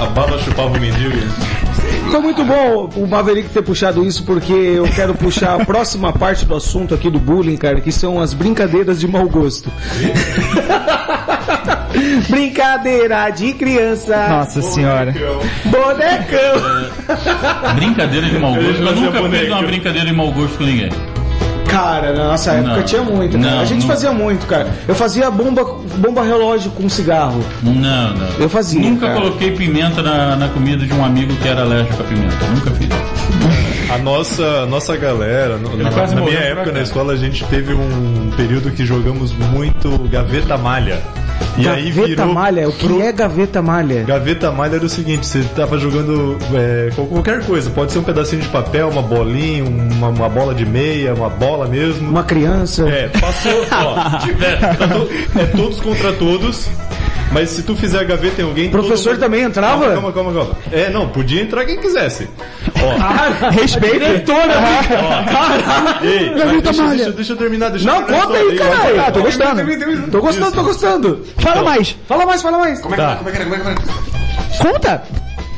A 0.01 0.07
bala 0.07 0.39
chupava 0.43 0.69
o 0.77 0.81
mendigo. 0.81 1.17
Foi 2.11 2.21
muito 2.21 2.45
bom 2.45 2.91
o 2.97 3.07
Maverick 3.07 3.49
ter 3.51 3.63
puxado 3.63 4.05
isso, 4.05 4.25
porque 4.25 4.53
eu 4.53 4.85
quero 4.95 5.15
puxar 5.15 5.61
a 5.61 5.65
próxima 5.65 6.13
parte 6.13 6.45
do 6.45 6.55
assunto 6.57 6.95
aqui 6.95 7.09
do 7.09 7.19
bullying, 7.19 7.57
cara, 7.57 7.81
que 7.81 7.91
são 7.93 8.21
as 8.21 8.35
brincadeiras 8.35 8.99
de 9.01 9.07
mau 9.09 9.29
gosto. 9.29 9.71
Brincadeira 12.29 13.31
de 13.31 13.53
criança. 13.55 14.29
Nossa 14.29 14.63
senhora. 14.63 15.13
Bonecão. 15.65 17.13
Brincadeira 17.77 18.29
de 18.29 18.39
mau 18.39 18.55
gosto. 18.55 18.83
Eu 18.83 18.95
nunca 18.97 19.23
fiz 19.31 19.49
uma 19.49 19.63
brincadeira 19.63 20.07
de 20.09 20.13
mau 20.15 20.31
gosto 20.33 20.59
com 20.59 20.65
ninguém. 20.65 20.91
Cara, 21.69 22.13
na 22.13 22.25
nossa 22.25 22.53
época 22.53 22.77
Não. 22.77 22.83
tinha 22.83 23.03
muito, 23.03 23.39
cara. 23.39 23.51
Não, 23.51 23.61
a 23.61 23.65
gente 23.65 23.81
não. 23.81 23.89
fazia 23.89 24.13
muito, 24.13 24.47
cara. 24.47 24.69
Eu 24.87 24.95
fazia 24.95 25.31
bomba, 25.31 25.65
bomba 25.97 26.23
relógio 26.23 26.71
com 26.73 26.87
cigarro. 26.87 27.43
Não, 27.63 27.73
não. 28.13 28.29
Eu 28.39 28.49
fazia, 28.49 28.79
Nunca 28.81 29.07
cara. 29.07 29.21
coloquei 29.21 29.53
pimenta 29.53 30.03
na, 30.03 30.37
na 30.37 30.49
comida 30.49 30.85
de 30.85 30.93
um 30.93 31.03
amigo 31.03 31.35
que 31.37 31.49
era 31.49 31.63
alérgico 31.63 32.03
a 32.03 32.05
pimenta. 32.05 32.47
Nunca 32.55 32.71
fiz. 32.73 32.89
A 33.91 33.97
nossa, 33.99 34.67
nossa 34.67 34.97
galera, 34.99 35.57
no- 35.57 35.75
na, 35.77 35.91
na 35.91 36.21
minha 36.21 36.39
época 36.41 36.67
cá. 36.67 36.73
na 36.73 36.81
escola, 36.83 37.15
a 37.15 37.17
gente 37.17 37.43
teve 37.47 37.73
um 37.73 38.31
período 38.37 38.71
que 38.71 38.85
jogamos 38.85 39.33
muito 39.33 39.97
gaveta 40.11 40.59
malha. 40.59 41.01
E 41.59 41.69
aí 41.69 41.91
gaveta 41.91 42.07
virou 42.09 42.35
malha? 42.35 42.69
O 42.69 42.73
que 42.73 42.87
pro- 42.87 43.01
é 43.03 43.13
gaveta 43.13 43.63
malha? 43.63 44.03
Gaveta 44.05 44.51
malha 44.51 44.77
era 44.77 44.85
o 44.85 44.89
seguinte, 44.89 45.27
você 45.27 45.43
tava 45.57 45.79
jogando 45.79 46.39
é, 46.55 46.91
qual- 46.95 47.07
qualquer 47.07 47.45
coisa, 47.45 47.71
pode 47.71 47.93
ser 47.93 47.99
um 47.99 48.03
pedacinho 48.03 48.43
de 48.43 48.49
papel, 48.49 48.89
uma 48.89 49.03
bolinha, 49.03 49.65
uma, 49.65 50.09
uma 50.09 50.29
bola 50.29 50.55
de 50.55 50.65
meia, 50.67 51.15
uma 51.15 51.29
bola 51.29 51.67
mesmo. 51.67 52.09
Uma 52.09 52.25
criança. 52.25 52.89
É, 52.89 53.09
passou, 53.09 53.67
ó, 53.71 53.95
é, 54.45 54.57
tá 54.75 54.89
to- 54.89 55.09
é 55.39 55.45
todos 55.57 55.81
contra 55.81 56.13
todos, 56.13 56.69
mas 57.33 57.51
se 57.51 57.63
tu 57.63 57.75
fizer 57.75 57.99
a 58.01 58.05
gaveta 58.05 58.41
em 58.41 58.45
alguém... 58.45 58.71
Professor 58.71 59.13
mundo- 59.15 59.21
também 59.21 59.43
entrava? 59.43 59.93
Calma, 59.93 60.13
calma, 60.13 60.33
calma, 60.33 60.33
calma. 60.33 60.59
É, 60.71 60.91
não, 60.91 61.09
podia 61.09 61.43
entrar 61.43 61.65
quem 61.65 61.79
quisesse. 61.79 62.29
Ó, 62.81 63.49
Respeito. 63.51 63.99
Diretora, 63.99 64.53
ei, 66.03 66.31
mas 66.31 66.39
Gaveta 66.39 66.63
deixa, 66.73 66.87
deixa, 66.89 67.13
deixa 67.13 67.33
eu 67.33 67.37
terminar, 67.37 67.71
deixa 67.71 67.87
Não, 67.87 68.01
eu 68.01 68.03
terminar 68.07 68.23
a 68.23 68.27
conta 68.27 68.39
aí, 68.39 68.57
caralho. 68.59 69.01
Ah, 69.01 69.11
tô 69.11 69.23
gostando. 69.23 70.11
Tô 70.11 70.21
gostando, 70.21 70.53
tô 70.53 70.63
gostando. 70.63 71.27
Fala 71.39 71.63
mais. 71.63 71.97
Fala 72.07 72.27
mais, 72.27 72.43
fala 72.43 72.59
mais. 72.59 72.81
Como 72.81 72.95
é 72.95 72.99
que 72.99 73.03
Tá. 73.05 73.17
como 73.17 73.29
é 73.29 73.33
que 73.33 73.39
era? 73.39 73.45
Como 73.51 73.57
é 73.57 73.75
que 73.75 73.83
era? 73.83 74.73
Conta. 74.73 75.03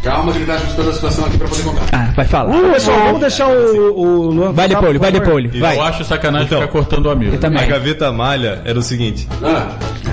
Calma 0.05 0.33
que 0.33 0.39
ele 0.39 0.47
tá 0.47 0.55
ajustando 0.55 0.91
a 0.91 0.93
situação 0.93 1.25
aqui 1.25 1.39
pra 1.39 1.49
poder 1.49 1.63
contar. 1.63 1.83
Ah, 1.93 2.13
vai 2.15 2.25
falar. 2.27 2.53
Pessoal, 2.73 2.99
vamos 3.05 3.21
deixar 3.21 3.49
o, 3.49 3.99
o 3.99 4.31
Luan 4.31 4.53
Vai 4.53 4.69
por 4.69 4.99
vai. 4.99 5.13
Vai. 5.61 5.77
Eu 5.79 5.83
acho 5.83 6.05
sacanagem 6.05 6.47
Então. 6.47 6.61
ficar 6.61 6.71
cortando 6.73 7.07
o 7.07 7.11
amigo. 7.11 7.35
Eu 7.37 7.41
também. 7.41 7.63
A 7.63 7.67
gaveta 7.67 8.13
malha 8.13 8.61
era 8.67 8.79
o 8.79 8.83
seguinte, 8.83 9.27
Ah, 9.43 9.71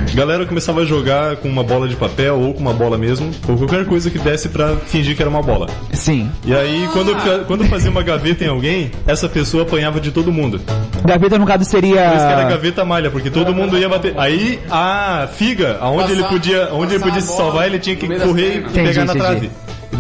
a 0.10 0.16
galera 0.16 0.46
começava 0.46 0.82
a 0.82 0.86
jogar 0.86 1.36
com 1.38 1.50
uma 1.50 1.64
bola 1.64 1.88
de 1.90 1.96
papel 1.98 2.40
ou 2.40 2.54
com 2.54 2.62
uma 2.62 2.74
bola 2.74 2.98
mesmo, 2.98 3.32
ou 3.48 3.58
qualquer 3.58 3.86
coisa 3.86 4.10
que 4.10 4.18
desse 4.18 4.48
pra 4.50 4.76
fingir 4.78 5.16
que 5.16 5.22
era 5.22 5.30
uma 5.30 5.42
bola. 5.42 5.68
Sim. 5.92 6.30
E 6.46 6.54
aí, 6.56 6.88
quando, 6.94 7.14
quando 7.46 7.66
fazia 7.66 7.92
uma 7.92 8.02
gaveta 8.02 8.44
em 8.46 8.48
alguém, 8.48 8.92
essa 9.06 9.28
pessoa 9.28 9.64
apanhava 9.64 10.00
de 10.00 10.12
todo 10.12 10.32
mundo. 10.32 10.62
Gaveta, 11.06 11.38
no 11.38 11.46
caso, 11.46 11.66
seria. 11.66 12.04
Por 12.10 12.16
isso 12.18 12.26
que 12.28 12.32
era 12.34 12.44
gaveta 12.46 12.86
malha, 12.86 13.12
porque 13.12 13.30
todo 13.30 13.54
mundo 13.54 13.78
ia 13.78 13.90
bater. 13.90 14.14
Aí 14.18 14.60
a 14.70 15.28
figa, 15.36 15.78
aonde 15.82 16.14
ele 16.14 16.22
Passar- 16.22 16.34
podia, 16.34 16.70
onde 16.72 16.96
ele 16.96 17.04
podia 17.04 17.22
se 17.22 17.36
salvar, 17.36 17.68
ele 17.68 17.80
tinha 17.80 17.96
que 17.98 18.08
correr 18.08 18.58
e 18.58 18.62
pegar 18.62 18.82
Entendi, 18.92 18.98
na 18.98 19.04
entendi. 19.04 19.20
trave. 19.20 19.52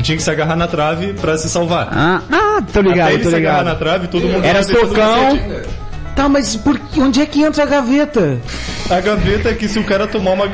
Tinha 0.01 0.17
que 0.17 0.23
se 0.23 0.29
agarrar 0.31 0.55
na 0.55 0.67
trave 0.67 1.13
pra 1.13 1.37
se 1.37 1.49
salvar. 1.49 1.89
Ah, 1.91 2.21
ah, 2.31 2.61
tô 2.71 2.81
ligado, 2.81 3.01
Até 3.07 3.13
ele 3.13 3.23
tô 3.23 3.29
se 3.29 3.35
agarrar 3.35 3.57
na 3.57 3.63
ligado. 3.71 3.79
trave, 3.79 4.07
todo 4.07 4.27
mundo 4.27 4.45
Era 4.45 4.63
socão. 4.63 5.37
Tá, 6.15 6.27
mas 6.27 6.55
por, 6.57 6.79
onde 6.97 7.21
é 7.21 7.25
que 7.25 7.41
entra 7.41 7.63
a 7.63 7.65
gaveta? 7.65 8.37
A 8.89 8.99
gaveta 8.99 9.49
é 9.49 9.53
que 9.53 9.67
se 9.67 9.79
o 9.79 9.83
cara 9.85 10.05
tomar 10.05 10.31
uma. 10.31 10.45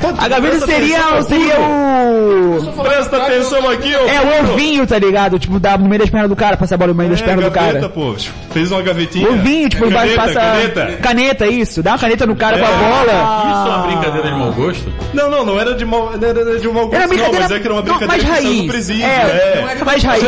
Pode- 0.00 0.18
A 0.20 0.28
gaveta 0.28 0.64
seria, 0.64 0.98
atenção, 1.00 1.22
seria 1.24 1.56
o. 1.60 2.82
Presta 2.82 3.16
atenção 3.16 3.68
aqui, 3.68 3.92
ó. 3.94 4.06
É 4.08 4.20
o 4.20 4.52
ovinho, 4.52 4.86
tá 4.86 4.96
ligado? 4.98 5.36
Tipo, 5.38 5.58
dá 5.58 5.76
no 5.76 5.88
meio 5.88 6.00
das 6.00 6.08
pernas 6.10 6.28
do 6.30 6.36
cara, 6.36 6.56
passa 6.56 6.76
a 6.76 6.78
bola 6.78 6.92
no 6.92 6.98
meio 6.98 7.10
das 7.10 7.20
É, 7.20 7.24
pernas 7.24 7.44
do 7.44 7.50
gaveta, 7.50 7.74
cara. 7.80 7.88
pô. 7.88 8.14
Fez 8.52 8.70
uma 8.70 8.82
gavetinha. 8.82 9.28
Ovinho, 9.30 9.68
tipo, 9.68 9.84
embaixo 9.86 10.14
caneta, 10.14 10.40
passa. 10.40 10.50
caneta. 10.52 10.98
Caneta, 11.02 11.46
isso. 11.48 11.82
Dá 11.82 11.90
uma 11.92 11.98
caneta 11.98 12.26
no 12.26 12.36
cara 12.36 12.58
com 12.58 12.64
a 12.64 12.68
É. 12.68 12.72
bola. 12.72 13.02
Isso 13.02 13.72
é 13.72 13.76
uma 13.76 13.86
brincadeira 13.88 14.28
de 14.30 14.38
mau 14.38 14.52
gosto? 14.52 14.92
Não, 15.12 15.28
não, 15.30 15.44
não 15.44 15.60
era 15.60 15.74
de 15.74 15.84
não 15.84 16.12
era 16.12 16.60
de 16.60 16.68
mau 16.68 16.86
gosto, 16.86 16.94
Era 16.94 17.02
não, 17.02 17.08
brincadeira. 17.08 17.42
mas 17.42 17.50
é 17.50 17.58
que 17.58 17.66
era 17.66 17.74
uma 17.74 17.82
não, 17.82 17.98
brincadeira 17.98 18.06
mais 18.06 18.22
que 18.22 18.28
saiu 18.30 18.42
do 18.42 18.56
raiz. 18.58 18.70
presídio. 18.70 19.04
É, 19.04 19.76
é. 19.80 19.84
mais 19.84 20.02
raiz. 20.04 20.24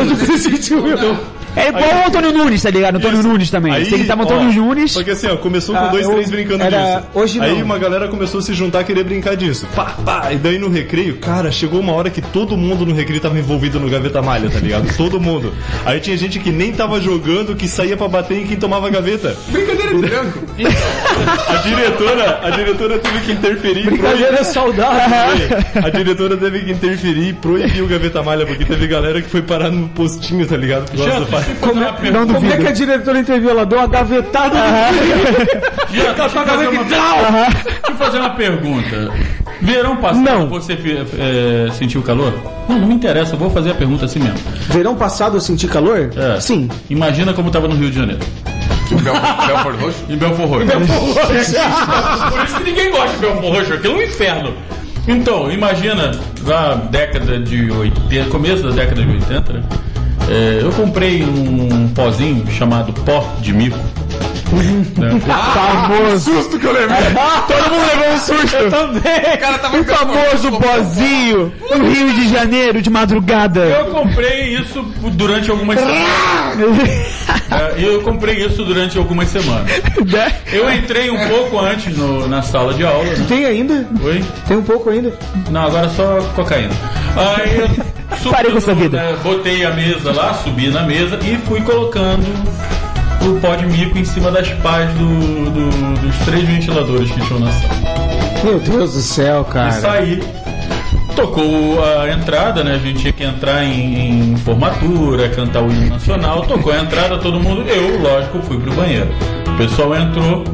É 1.57 1.69
igual 1.69 1.85
o 2.05 2.07
Antônio 2.09 2.33
Nunes, 2.33 2.63
tá 2.63 2.71
ligado? 2.71 2.97
Antônio 2.97 3.19
Isso. 3.21 3.29
Nunes 3.29 3.51
também. 3.51 3.73
Aí, 3.73 3.85
Você 3.85 3.97
que 3.99 4.05
tava 4.05 4.23
ó, 4.23 4.25
Antônio 4.27 4.53
Nunes. 4.53 4.93
Porque 4.95 5.11
assim, 5.11 5.27
ó, 5.27 5.37
começou 5.37 5.75
Ah, 5.75 5.81
com 5.87 5.91
dois, 5.93 6.05
eu- 6.07 6.13
três 6.13 6.31
brincando 6.31 6.63
era- 6.63 6.97
disso. 7.01 7.07
hoje 7.15 7.41
Aí 7.41 7.55
não. 7.57 7.65
uma 7.65 7.79
galera 7.79 8.09
começou 8.09 8.41
a 8.41 8.43
se 8.43 8.53
juntar 8.55 8.81
a 8.81 8.85
querer 8.85 9.05
brincar 9.05 9.37
disso. 9.37 9.67
Pá, 9.75 9.95
pá. 10.05 10.29
E 10.33 10.37
daí 10.37 10.59
no 10.59 10.69
recreio, 10.69 11.17
cara, 11.17 11.51
chegou 11.51 11.81
uma 11.81 11.93
hora 11.93 12.11
que 12.11 12.21
todo 12.21 12.57
mundo 12.57 12.85
no 12.87 12.95
recreio 12.95 13.21
tava 13.21 13.39
envolvido 13.39 13.81
no 13.81 13.89
gaveta 13.89 14.21
malha, 14.23 14.49
tá 14.51 14.59
ligado? 14.59 14.87
Todo 14.97 15.21
mundo. 15.21 15.53
Aí 15.85 16.01
tinha 16.01 16.17
gente 16.17 16.39
que 16.39 16.51
nem 16.51 16.73
tava 16.73 17.01
jogando, 17.01 17.55
que 17.57 17.67
saía 17.69 17.97
pra 17.97 18.09
bater 18.09 18.39
em 18.43 18.47
quem 18.47 18.57
tomava 18.57 18.89
gaveta. 18.91 19.37
brincadeira 19.49 19.95
de 19.95 20.01
branco. 20.01 20.39
A 21.49 21.57
diretora, 21.63 22.41
a 22.43 22.51
diretora 22.51 22.99
teve 22.99 23.21
que 23.21 23.33
interferir. 23.33 23.85
Brincadeira 23.87 24.45
saudável. 24.45 25.37
proibir- 25.37 25.85
A 25.87 25.91
diretora 25.91 26.37
teve 26.37 26.61
que 26.61 26.73
interferir 26.73 27.29
e 27.29 27.33
proibir 27.33 27.83
o 27.83 27.87
gaveta 27.87 28.23
malha, 28.23 28.45
porque 28.47 28.65
teve 28.65 28.87
galera 28.87 29.21
que 29.23 29.29
foi 29.31 29.43
parar 29.43 29.71
no 29.71 29.89
postinho, 29.89 30.47
tá 30.47 30.57
ligado? 30.57 30.91
Por 30.91 30.99
causa 30.99 31.21
do 31.21 31.27
Deixa 31.47 31.53
eu 31.53 31.57
fazer 31.57 32.11
uma 32.19 32.35
Como 32.35 32.53
é 32.53 32.57
que 32.57 32.67
a 32.69 32.73
diretora 32.73 33.19
interviu? 33.19 33.51
Ela 33.51 33.67
deu 33.67 33.79
uma 33.79 33.87
gavetada 33.87 34.59
Gente, 35.91 36.15
deixa 36.15 36.23
eu 36.23 36.31
fazer 36.31 36.69
uma- 36.69 36.85
Deixa 36.85 37.89
eu 37.89 37.95
fazer 37.97 38.19
uma 38.19 38.31
pergunta. 38.31 39.11
Verão 39.63 39.97
passado 39.97 40.23
Não. 40.23 40.49
você 40.49 40.75
é, 40.75 41.71
sentiu 41.73 42.03
calor? 42.03 42.33
Não, 42.69 42.79
não 42.79 42.87
me 42.89 42.95
interessa, 42.95 43.35
eu 43.35 43.39
vou 43.39 43.49
fazer 43.51 43.71
a 43.71 43.75
pergunta 43.75 44.05
assim 44.05 44.19
mesmo. 44.19 44.39
Verão 44.69 44.95
passado 44.97 45.37
eu 45.37 45.41
senti 45.41 45.67
calor? 45.67 46.11
É. 46.17 46.39
Sim. 46.41 46.69
Imagina 46.91 47.33
como 47.33 47.51
tava 47.51 47.67
no 47.67 47.75
Rio 47.75 47.91
de 47.91 47.97
Janeiro. 47.97 48.21
Bel- 49.03 49.15
Belfort 49.47 49.81
Roxo. 49.81 50.05
Em 50.09 50.17
Belfor 50.17 50.47
Roxo. 50.47 50.67
Por 52.31 52.45
isso 52.45 52.57
que 52.59 52.65
ninguém 52.65 52.91
gosta 52.91 53.09
de 53.09 53.17
Belfor 53.19 53.53
Roxo, 53.55 53.73
aquilo 53.73 53.95
é 53.95 53.97
um 53.97 54.03
inferno. 54.03 54.55
Então, 55.09 55.51
imagina, 55.51 56.11
na 56.45 56.75
década 56.75 57.39
de 57.39 57.71
80, 57.71 58.29
começo 58.31 58.63
da 58.65 58.71
década 58.71 59.03
de 59.03 59.09
80, 59.13 59.53
né? 59.55 59.63
É, 60.29 60.61
eu 60.63 60.73
comprei 60.73 61.23
um 61.23 61.89
pozinho 61.89 62.45
chamado 62.51 62.93
pó 62.93 63.21
de 63.41 63.53
mico. 63.53 63.79
Né? 64.99 65.21
Famoso. 65.21 66.33
Susto 66.35 66.59
que 66.59 66.67
eu 66.67 66.73
levei. 66.73 66.97
Todo 67.49 67.71
mundo 67.71 67.87
levou 67.95 68.15
um 68.15 68.19
susto. 68.19 68.57
Eu 68.57 68.71
também. 68.71 69.35
O 69.35 69.39
cara 69.39 69.59
tava 69.59 69.77
O 69.79 69.85
famoso 69.85 70.53
pozinho 70.53 71.53
no 71.71 71.89
Rio 71.89 72.13
de 72.15 72.29
Janeiro 72.29 72.81
de 72.81 72.91
madrugada. 72.91 73.61
Eu 73.61 73.87
comprei 73.87 74.57
isso 74.57 74.83
durante 75.13 75.51
algumas 75.51 75.79
semanas. 75.79 77.17
É, 77.49 77.75
eu 77.79 78.03
comprei 78.03 78.45
isso 78.45 78.65
durante 78.65 78.99
algumas 78.99 79.29
semanas. 79.29 79.67
Né? 80.05 80.33
Eu 80.53 80.73
entrei 80.73 81.11
um 81.11 81.29
pouco 81.29 81.61
antes 81.61 81.97
no- 81.97 82.27
na 82.27 82.43
sala 82.43 82.75
de 82.75 82.85
aula. 82.85 83.05
Né? 83.05 83.25
Tem 83.29 83.45
ainda? 83.45 83.87
Oi? 84.03 84.25
Tem 84.49 84.57
um 84.57 84.63
pouco 84.63 84.91
ainda. 84.91 85.13
Não, 85.51 85.63
agora 85.67 85.89
só 85.91 86.19
cocaína. 86.35 86.71
Aí 87.17 87.59
eu 87.61 87.69
subi 88.19 88.31
Parei 88.35 88.51
com 88.51 88.59
essa 88.59 88.75
vida. 88.75 88.97
né, 88.97 89.17
botei 89.23 89.65
a 89.65 89.71
mesa 89.71 90.13
lá, 90.13 90.35
subi 90.35 90.69
na 90.71 90.83
mesa 90.83 91.19
e 91.23 91.37
fui 91.47 91.61
colocando 91.61 92.25
o 93.29 93.41
pó 93.41 93.55
de 93.57 93.67
mico 93.67 93.99
em 93.99 94.05
cima 94.05 94.31
das 94.31 94.49
pás 94.55 94.89
do- 94.95 95.51
do- 95.51 96.01
dos 96.01 96.17
três 96.25 96.45
ventiladores 96.49 97.11
que 97.11 97.21
tinham 97.21 97.41
na 97.41 97.51
sala. 97.53 97.75
Meu 98.45 98.59
Deus 98.61 98.93
do 98.95 99.01
céu, 99.01 99.47
E 99.49 99.53
cara. 99.53 99.73
saí. 99.73 100.23
tocou 101.17 101.83
a 101.83 102.11
entrada, 102.11 102.63
né? 102.63 102.75
A 102.75 102.79
gente 102.79 102.99
tinha 103.01 103.13
que 103.13 103.25
entrar 103.25 103.65
em, 103.65 104.33
em 104.33 104.37
formatura, 104.37 105.31
cantar 105.31 105.63
o 105.63 105.71
hino 105.73 105.89
nacional. 105.89 106.43
Tocou 106.43 106.71
a 106.73 106.79
entrada, 106.81 107.17
todo 107.19 107.41
mundo. 107.41 107.63
Eu, 107.63 107.99
lógico, 108.03 108.39
fui 108.43 108.59
pro 108.61 108.75
banheiro. 108.75 109.09
O 109.49 109.57
pessoal 109.57 109.97
entrou. 109.97 110.45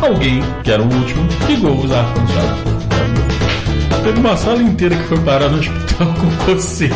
Alguém, 0.00 0.42
que 0.64 0.70
era 0.72 0.82
o 0.82 0.86
último, 0.86 1.26
ligou 1.48 1.76
os 1.84 1.92
ar-condicionados. 1.92 2.75
Teve 4.06 4.20
uma 4.20 4.36
sala 4.36 4.62
inteira 4.62 4.94
que 4.94 5.02
foi 5.04 5.18
parar 5.18 5.48
no 5.48 5.58
hospital 5.58 6.14
com 6.14 6.30
coceira. 6.44 6.94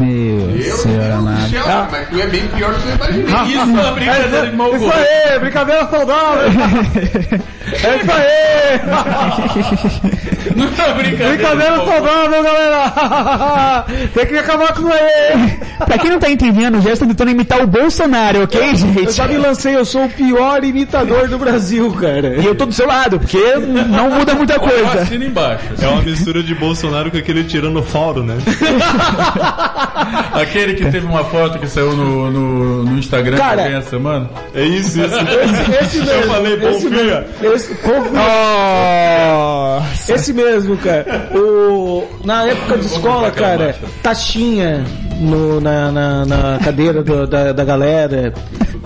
Meu 0.00 0.50
Eu, 0.56 0.76
senhor 0.76 1.10
amado. 1.10 1.42
Michel, 1.42 1.64
Ah, 1.66 1.88
mas 1.90 2.08
tu 2.08 2.20
é 2.20 2.26
bem 2.28 2.46
pior 2.48 2.72
do 2.72 2.80
que 2.80 2.88
eu 2.88 2.94
imaginei. 2.94 3.24
Isso 3.24 3.58
é 3.58 3.64
uma 3.64 3.90
brincadeira 3.92 4.46
de 4.50 4.56
mau 4.56 4.70
Isso 4.76 4.84
gosto. 4.84 4.98
aí, 4.98 5.38
brincadeira 5.40 5.88
saudável. 5.88 6.42
É 7.82 7.96
isso 7.96 8.12
aí. 8.12 8.80
Não 10.56 10.66
brincadeira. 10.96 11.34
Brincadeira 11.34 11.76
saudável, 11.76 12.42
galera. 12.42 13.84
Tem 14.14 14.26
que 14.26 14.38
acabar 14.38 14.74
com 14.74 14.82
isso 14.82 14.92
aí. 14.92 15.58
pra 15.86 15.98
quem 15.98 16.10
não 16.10 16.18
tá 16.18 16.30
entendendo, 16.30 16.78
o 16.78 16.80
Gerson 16.80 17.06
tentando 17.06 17.30
imitar 17.30 17.62
o 17.62 17.66
Bolsonaro, 17.66 18.44
ok, 18.44 18.60
Eu 18.60 18.76
gente? 18.76 19.12
já 19.12 19.26
me 19.26 19.36
lancei, 19.36 19.74
eu 19.76 19.84
sou 19.84 20.04
o 20.04 20.08
pior 20.08 20.62
imitador 20.64 21.28
do 21.28 21.38
Brasil, 21.38 21.90
cara. 21.92 22.36
E 22.40 22.46
eu 22.46 22.54
tô 22.54 22.66
do 22.66 22.72
seu 22.72 22.86
lado, 22.86 23.18
porque 23.18 23.38
não 23.58 24.10
muda 24.10 24.34
muita 24.34 24.58
coisa. 24.58 25.02
Assina 25.02 25.24
embaixo. 25.24 25.64
É 25.80 25.86
uma 25.88 26.02
mistura 26.02 26.42
de 26.42 26.54
Bolsonaro 26.54 27.10
com 27.10 27.16
aquele 27.18 27.44
tiranossauro, 27.44 28.22
né? 28.22 28.36
Aquele 30.32 30.74
que 30.74 30.84
teve 30.90 31.06
uma 31.06 31.24
foto 31.24 31.58
que 31.58 31.66
saiu 31.66 31.94
no, 31.96 32.30
no, 32.30 32.84
no 32.84 32.98
Instagram 32.98 33.36
Cara, 33.36 33.62
também 33.62 33.78
essa 33.78 33.90
semana. 33.90 34.30
É 34.54 34.64
isso, 34.64 35.00
isso. 35.00 35.14
Esse, 35.14 35.84
esse 35.84 35.98
mesmo. 35.98 36.12
Eu 36.12 36.22
falei, 36.28 36.54
esse 36.54 36.84
confia. 36.84 36.90
mesmo. 37.40 37.54
Esse, 37.54 37.74
confia. 37.76 38.20
Esse 40.14 40.32
mesmo, 40.32 40.43
cara. 40.82 41.30
O, 41.34 42.04
na 42.24 42.44
época 42.46 42.78
de 42.78 42.86
escola, 42.86 43.30
cara, 43.30 43.74
taxinha 44.02 44.84
no, 45.20 45.60
na, 45.60 45.90
na, 45.90 46.24
na 46.26 46.58
cadeira 46.62 47.02
do- 47.02 47.26
da, 47.26 47.52
da 47.52 47.64
galera 47.64 48.32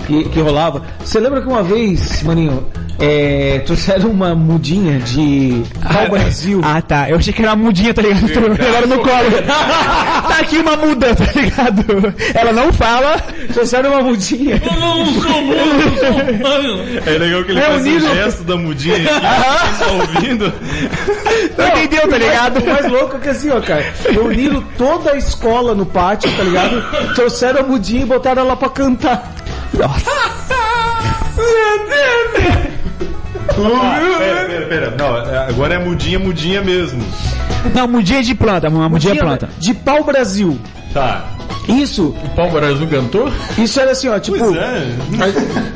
que, 0.09 0.25
que 0.31 0.41
rolava. 0.41 0.83
Você 1.05 1.21
lembra 1.21 1.43
que 1.43 1.47
uma 1.47 1.63
vez, 1.63 2.23
maninho, 2.23 2.67
é, 2.99 3.61
trouxeram 3.67 4.11
uma 4.11 4.35
mudinha 4.35 4.99
de 5.01 5.63
pau 5.83 6.09
Brasil? 6.09 6.63
Ah, 6.65 6.81
tá. 6.81 7.11
Eu 7.11 7.19
achei 7.19 7.33
que 7.33 7.43
era 7.43 7.53
uma 7.53 7.65
mudinha, 7.65 7.93
tá 7.93 8.01
ligado? 8.01 8.25
Agora 8.27 8.87
no 8.87 8.99
colo. 8.99 9.43
tá 9.47 10.39
aqui 10.41 10.59
uma 10.59 10.77
muda, 10.79 11.15
tá 11.15 11.27
ligado? 11.39 12.15
Ela 12.35 12.53
não 12.55 12.73
fala. 12.73 13.19
Trouxeram 13.53 13.91
uma 13.91 14.03
mudinha. 14.03 14.61
Eu 14.65 14.81
não 14.81 15.07
sou 15.07 15.43
mudo, 15.43 15.59
eu 15.59 15.99
sou 15.99 16.11
humano. 16.11 17.01
É 17.07 17.11
legal 17.19 17.45
que 17.45 17.51
ele 17.53 17.61
É 17.61 17.63
faz 17.65 17.87
o 17.87 18.01
gesto 18.01 18.45
da 18.45 18.57
mudinha 18.57 18.97
aqui, 18.97 19.79
tá 19.79 19.87
ouvindo. 19.93 20.53
Não 21.59 21.69
entendeu, 21.69 22.09
tá 22.09 22.19
ligado? 22.19 22.59
O 22.59 22.67
mais 22.67 22.91
louco 22.91 23.17
é 23.17 23.21
que 23.21 23.29
assim, 23.29 23.51
ó, 23.51 23.61
cara, 23.61 23.85
reuniram 24.11 24.65
toda 24.79 25.13
a 25.13 25.17
escola 25.19 25.75
no 25.75 25.85
pátio, 25.85 26.31
tá 26.35 26.43
ligado? 26.43 27.15
Trouxeram 27.15 27.61
a 27.61 27.63
mudinha 27.63 28.03
e 28.03 28.07
botaram 28.07 28.43
ela 28.43 28.57
pra 28.57 28.71
cantar. 28.71 29.35
Ah, 33.61 33.99
pera, 34.19 34.45
pera, 34.47 34.67
pera. 34.67 34.95
Não, 34.97 35.17
é- 35.17 35.49
agora 35.49 35.75
é 35.75 35.79
mudinha, 35.79 36.19
mudinha 36.19 36.63
mesmo. 36.63 37.03
Não, 37.75 37.89
mudinha 37.89 38.23
de 38.23 38.35
planta, 38.35 38.69
uma 38.69 38.89
mudinha 38.89 39.15
de 39.15 39.21
planta. 39.21 39.49
De 39.59 39.75
pau 39.75 40.05
Brasil. 40.05 40.59
Tá. 40.95 41.25
Isso, 41.69 42.15
O 42.25 42.29
Pau 42.31 42.51
Brasil 42.51 42.87
cantou? 42.89 43.31
isso 43.59 43.79
era 43.79 43.91
assim, 43.91 44.09
ó, 44.09 44.19
tipo. 44.19 44.39
Pois 44.39 44.57
é. 44.57 44.87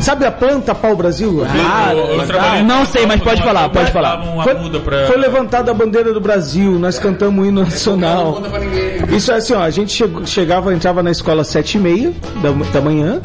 Sabe 0.01 0.25
a 0.25 0.31
planta 0.33 0.75
pau 0.75 0.97
Brasil? 0.97 1.45
Ah, 1.47 1.93
eu, 1.93 1.99
eu 2.19 2.27
trabalhei 2.27 2.63
não 2.63 2.87
sei, 2.87 3.05
mas 3.05 3.21
pode 3.21 3.43
falar, 3.43 3.69
pode 3.69 3.93
falar. 3.93 4.23
foi, 4.43 4.55
pra... 4.81 5.07
foi 5.07 5.17
levantada 5.19 5.71
a 5.71 5.75
bandeira 5.75 6.11
do 6.15 6.21
Brasil, 6.21 6.79
nós 6.79 6.99
cantamos 6.99 7.45
o 7.45 7.47
hino 7.47 7.63
nacional. 7.63 8.25
Não 8.25 8.33
conta 8.35 8.49
pra 8.49 8.61
ninguém. 8.61 9.03
Isso 9.15 9.31
é 9.33 9.37
assim, 9.37 9.53
ó, 9.53 9.61
a 9.61 9.69
gente 9.71 10.03
chegava, 10.25 10.73
entrava 10.73 11.03
na 11.03 11.11
escola 11.11 11.43
às 11.43 11.49
sete 11.49 11.77
e 11.77 11.81
meia 11.81 12.11
da, 12.43 12.51
da 12.73 12.81
manhã. 12.81 13.21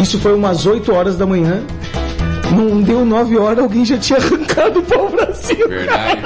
Isso 0.00 0.18
foi 0.18 0.34
umas 0.34 0.66
8 0.66 0.92
horas 0.92 1.16
da 1.16 1.26
manhã. 1.26 1.62
Não 2.54 2.82
deu 2.82 3.04
9 3.04 3.38
horas, 3.38 3.58
alguém 3.60 3.84
já 3.84 3.96
tinha 3.98 4.18
arrancado 4.18 4.80
o 4.80 4.82
pau 4.82 5.08
Brasil. 5.08 5.68
Verdade. 5.68 6.20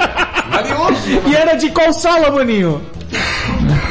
Valioso. 0.49 1.21
E 1.27 1.35
era 1.35 1.55
de 1.55 1.69
qual 1.69 1.93
sala, 1.93 2.29
maninho? 2.31 2.81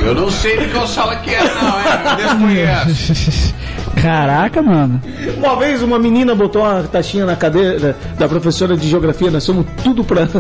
Eu 0.03 0.14
não 0.14 0.31
sei 0.31 0.57
de 0.59 0.68
qual 0.72 0.87
sala 0.87 1.16
que 1.16 1.35
é, 1.35 1.43
não, 1.43 2.49
é. 2.49 2.85
Desconheço. 2.85 3.55
Caraca, 3.95 4.61
mano. 4.62 5.01
Uma 5.37 5.57
vez 5.57 5.82
uma 5.82 5.99
menina 5.99 6.34
botou 6.34 6.62
uma 6.62 6.82
taxinha 6.84 7.24
na 7.24 7.37
cadeira 7.37 7.97
da 8.18 8.28
professora 8.28 8.76
de 8.76 8.89
geografia, 8.89 9.30
nós 9.30 9.45
somos 9.45 9.64
tudo 9.82 10.03
pra, 10.05 10.26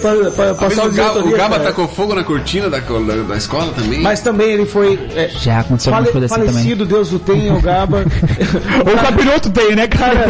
pra, 0.00 0.30
pra, 0.30 0.54
passar 0.54 0.86
o, 0.86 0.92
Gaba, 0.92 1.20
o 1.20 1.30
Gaba 1.30 1.56
cara. 1.56 1.64
tacou 1.70 1.88
fogo 1.88 2.14
na 2.14 2.24
cortina 2.24 2.68
da, 2.68 2.78
da, 2.78 3.22
da 3.28 3.36
escola 3.36 3.72
também? 3.74 4.00
Mas 4.00 4.20
também 4.20 4.50
ele 4.50 4.66
foi 4.66 4.98
é, 5.14 5.28
Já 5.28 5.60
aconteceu 5.60 5.92
fale- 5.92 6.06
alguma 6.08 6.20
coisa 6.20 6.26
assim 6.26 6.34
também. 6.46 6.52
falecido, 6.62 6.86
Deus 6.86 7.12
o 7.12 7.18
tenha, 7.18 7.54
o 7.54 7.60
Gaba. 7.60 7.98
Ou 8.86 8.94
o 8.94 8.98
capiroto 8.98 9.50
tem, 9.50 9.74
né, 9.76 9.86
cara? 9.86 10.26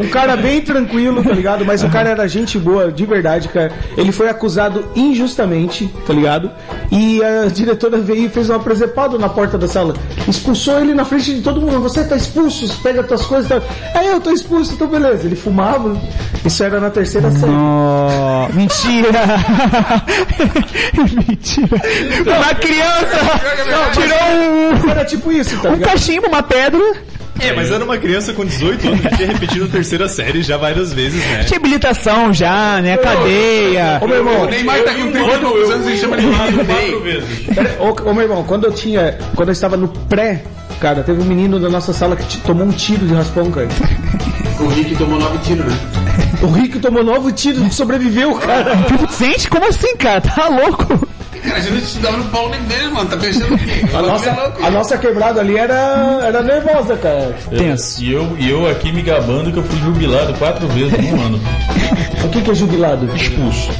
um 0.00 0.08
cara 0.08 0.36
bem 0.36 0.60
tranquilo, 0.60 1.22
tá 1.22 1.32
ligado? 1.32 1.64
Mas 1.64 1.82
o 1.82 1.88
cara 1.88 2.10
era 2.10 2.28
gente 2.28 2.58
boa, 2.58 2.90
de 2.90 3.04
verdade, 3.06 3.48
cara. 3.48 3.72
Ele 3.96 4.12
foi 4.12 4.28
acusado 4.28 4.84
injustamente, 4.96 5.88
tá 6.06 6.12
ligado? 6.12 6.50
E 6.90 7.22
a 7.22 7.46
diretora 7.46 7.98
veio 7.98 8.26
e 8.26 8.28
fez 8.28 8.48
uma 8.50 8.58
presepada 8.58 9.18
na 9.18 9.28
porta 9.28 9.56
da 9.58 9.68
sala. 9.68 9.94
Expulsou 10.28 10.69
ele 10.78 10.94
na 10.94 11.04
frente 11.04 11.34
de 11.34 11.42
todo 11.42 11.60
mundo. 11.60 11.80
Você 11.80 12.04
tá 12.04 12.16
expulso, 12.16 12.66
pega 12.82 13.02
tuas 13.02 13.24
coisas. 13.26 13.48
Tá... 13.48 13.60
Aí 13.94 14.06
eu 14.08 14.20
tô 14.20 14.30
expulso, 14.30 14.74
então 14.74 14.86
beleza. 14.86 15.26
Ele 15.26 15.36
fumava. 15.36 16.00
Isso 16.44 16.62
era 16.62 16.80
na 16.80 16.90
terceira 16.90 17.30
série. 17.30 17.52
Oh, 17.52 18.48
mentira! 18.54 19.10
mentira! 21.28 21.68
Uma 22.36 22.54
criança 22.54 23.18
tirou 23.92 24.86
um, 24.86 24.90
Era 24.90 25.04
tipo 25.04 25.32
isso, 25.32 25.56
tá 25.58 25.70
um 25.70 25.74
ligado? 25.74 25.90
cachimbo, 25.90 26.26
uma 26.28 26.42
pedra, 26.42 26.80
É, 27.40 27.52
mas 27.52 27.70
era 27.70 27.84
uma 27.84 27.96
criança 27.98 28.32
com 28.32 28.44
18 28.44 28.88
anos 28.88 29.00
que 29.00 29.16
tinha 29.16 29.28
repetido 29.28 29.64
a 29.64 29.68
terceira 29.68 30.08
série 30.08 30.42
já 30.42 30.56
várias 30.56 30.92
vezes, 30.92 31.24
né? 31.24 31.44
tinha 31.44 31.58
habilitação 31.58 32.32
já, 32.34 32.80
né? 32.82 32.96
Cadeia. 32.98 33.98
Ô 34.02 34.06
meu 34.06 34.18
irmão, 34.18 34.42
O 34.42 34.46
Neymar 34.46 34.82
tá 34.82 34.92
com 34.94 35.10
32 35.10 35.70
anos 35.70 35.86
e 35.88 35.96
chama 35.98 36.16
de 36.18 36.26
Quatro 36.26 36.64
Ney. 36.64 37.00
vezes. 37.00 37.28
Ô, 37.78 38.12
meu 38.12 38.22
irmão, 38.22 38.44
quando 38.44 38.64
eu 38.66 38.72
tinha. 38.72 39.16
Quando 39.34 39.48
eu 39.48 39.52
estava 39.52 39.76
no 39.76 39.88
pré, 39.88 40.42
cara, 40.80 41.02
teve 41.02 41.20
um 41.20 41.24
menino 41.24 41.60
da 41.60 41.68
nossa 41.68 41.92
sala 41.92 42.16
que 42.16 42.38
tomou 42.38 42.66
um 42.66 42.70
tiro 42.72 43.06
de 43.06 43.14
raspão, 43.14 43.50
cara. 43.50 43.68
O 44.58 44.66
Rick 44.68 44.96
tomou 44.96 45.18
9 45.18 45.38
tiros, 45.38 45.66
né? 45.66 45.78
O 46.42 46.46
Rick 46.46 46.78
tomou 46.78 47.04
novo 47.04 47.30
tiro 47.32 47.66
e 47.66 47.72
sobreviveu, 47.72 48.34
cara. 48.36 48.72
Gente, 49.18 49.48
como 49.48 49.66
assim, 49.68 49.94
cara? 49.96 50.20
Tá 50.20 50.48
louco? 50.48 51.06
Cara, 51.42 51.56
a 51.56 51.60
gente 51.60 51.82
estudava 51.84 52.16
no 52.18 52.24
Paulo 52.26 52.50
Mendes, 52.50 52.92
mano. 52.92 53.08
Tá 53.08 53.16
pensando 53.16 53.54
o 53.54 53.58
quê? 53.58 53.84
A 53.94 54.02
nossa, 54.02 54.54
a 54.62 54.70
nossa 54.70 54.98
quebrada 54.98 55.40
ali 55.40 55.56
era, 55.56 56.20
era 56.22 56.42
nervosa, 56.42 56.96
cara. 56.96 57.36
Tenso. 57.50 58.02
E 58.02 58.12
eu, 58.12 58.36
e 58.38 58.50
eu 58.50 58.68
aqui 58.70 58.92
me 58.92 59.02
gabando 59.02 59.52
que 59.52 59.58
eu 59.58 59.64
fui 59.64 59.78
jubilado 59.80 60.32
quatro 60.34 60.66
vezes 60.68 60.98
em 60.98 61.14
um 61.14 61.20
ano. 61.26 61.40
O 62.24 62.28
que, 62.28 62.42
que 62.42 62.50
é 62.50 62.54
jubilado? 62.54 63.06
Expulso. 63.14 63.70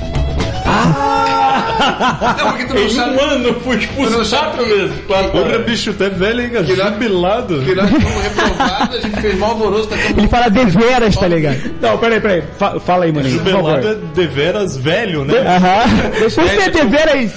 Não, 2.39 2.51
porque 2.51 2.65
tu 2.67 2.75
não 2.75 2.83
Em 2.83 2.91
sabe. 2.91 3.17
um 3.17 3.21
ano 3.21 3.47
eu 3.49 3.61
fui 3.61 3.77
expulso 3.79 4.11
Tu 4.13 4.19
não 4.19 4.25
sabe 4.25 4.45
quatro 4.57 4.65
que- 4.65 4.75
vezes. 4.75 4.93
Quatro 5.07 5.45
vezes. 5.45 5.67
bicho, 5.67 5.91
até 5.91 6.09
velho, 6.11 6.41
hein, 6.43 6.51
cara? 6.51 6.65
Que 6.65 6.75
Jubilado. 6.77 7.63
Que 7.63 7.75
nós 7.75 7.91
fomos 7.91 8.23
reprovados, 8.23 8.97
a 8.97 9.01
gente 9.01 9.21
fez 9.21 9.39
mal 9.39 9.51
alvoroço, 9.51 9.89
tá 9.89 9.97
Ele 10.17 10.29
fala 10.29 10.51
deveras, 10.51 11.17
tá 11.17 11.29
ligado? 11.29 11.75
Não, 11.81 11.99
peraí, 11.99 12.21
peraí. 12.21 12.43
Fa- 12.59 12.81
fala 12.81 13.05
aí, 13.05 13.13
maninho, 13.13 13.41
por 13.41 13.51
Jubilado 13.51 13.83
favor. 13.83 13.91
é 13.91 14.15
deveras 14.15 14.77
velho, 14.77 15.25
né? 15.25 15.39
Aham. 15.39 16.21
Você 16.23 16.41
é 16.41 16.71
deveras 16.71 17.31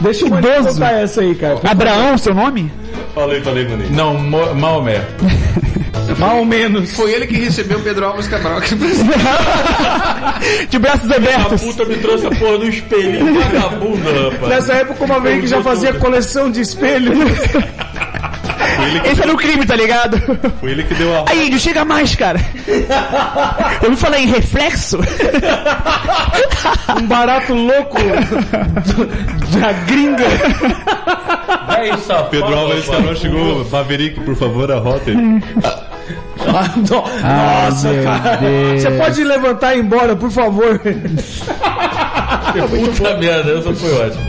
Deixa 0.00 0.24
o 0.24 0.28
idoso. 0.38 0.68
contar 0.74 0.92
essa 1.00 1.20
aí, 1.20 1.34
cara. 1.34 1.58
Abraão, 1.64 2.16
seu 2.18 2.34
nome? 2.34 2.70
Falei, 3.14 3.40
falei, 3.40 3.66
maninho. 3.68 3.92
Não, 3.92 4.14
Maomé. 4.54 5.00
Mais 6.18 6.32
ou 6.38 6.44
menos. 6.44 6.92
Foi 6.94 7.12
ele 7.12 7.26
que 7.26 7.36
recebeu 7.36 7.78
o 7.78 7.82
Pedro 7.82 8.06
Alves 8.06 8.26
Cabral 8.28 8.58
aqui 8.58 8.74
no 8.74 8.80
Brasil. 8.86 9.04
De 10.68 10.78
braços 10.78 11.10
A 11.10 11.16
abertos. 11.16 11.62
puta 11.62 11.84
me 11.84 11.96
trouxe 11.96 12.26
a 12.26 12.30
porra 12.30 12.58
do 12.58 12.68
espelhinho 12.68 13.34
vagabundo, 13.40 14.30
rapaz. 14.30 14.48
Nessa 14.48 14.72
época, 14.74 15.04
uma 15.04 15.20
vez 15.20 15.40
que 15.42 15.46
já 15.46 15.62
fazia 15.62 15.92
coleção 15.94 16.50
de 16.50 16.60
espelho. 16.60 17.12
né? 18.92 19.02
Esse 19.06 19.22
era 19.22 19.32
o 19.32 19.36
crime, 19.36 19.64
tá 19.66 19.74
ligado? 19.76 20.20
Foi 20.60 20.70
ele 20.70 20.82
que 20.84 20.94
deu 20.94 21.14
a 21.16 21.24
Aí, 21.30 21.50
não 21.50 21.58
chega 21.58 21.84
mais, 21.84 22.14
cara. 22.14 22.40
Eu 23.82 23.88
vou 23.90 23.96
falar 23.96 24.18
em 24.18 24.26
reflexo. 24.26 24.98
Um 26.98 27.06
barato 27.06 27.54
louco 27.54 27.96
da 29.58 29.72
gringa. 29.86 30.24
Véi, 31.68 31.96
safado, 31.98 32.28
Pedro 32.30 32.54
rapaz. 32.66 32.88
Carol 32.88 33.16
chegou. 33.16 33.64
Maverick, 33.70 34.20
por 34.20 34.36
favor, 34.36 34.70
a 34.70 34.78
rota. 34.78 35.10
Ah, 36.46 36.70
no- 36.76 36.82
Nossa, 36.84 37.88
cara. 38.02 38.36
Deus. 38.36 38.82
Você 38.82 38.90
pode 38.90 39.24
levantar 39.24 39.74
e 39.74 39.78
ir 39.78 39.84
embora, 39.84 40.14
por 40.14 40.30
favor. 40.30 40.78
Puta 40.78 41.00
merda, 43.16 43.58
essa 43.58 43.72
foi 43.74 43.92
ótima. 44.06 44.22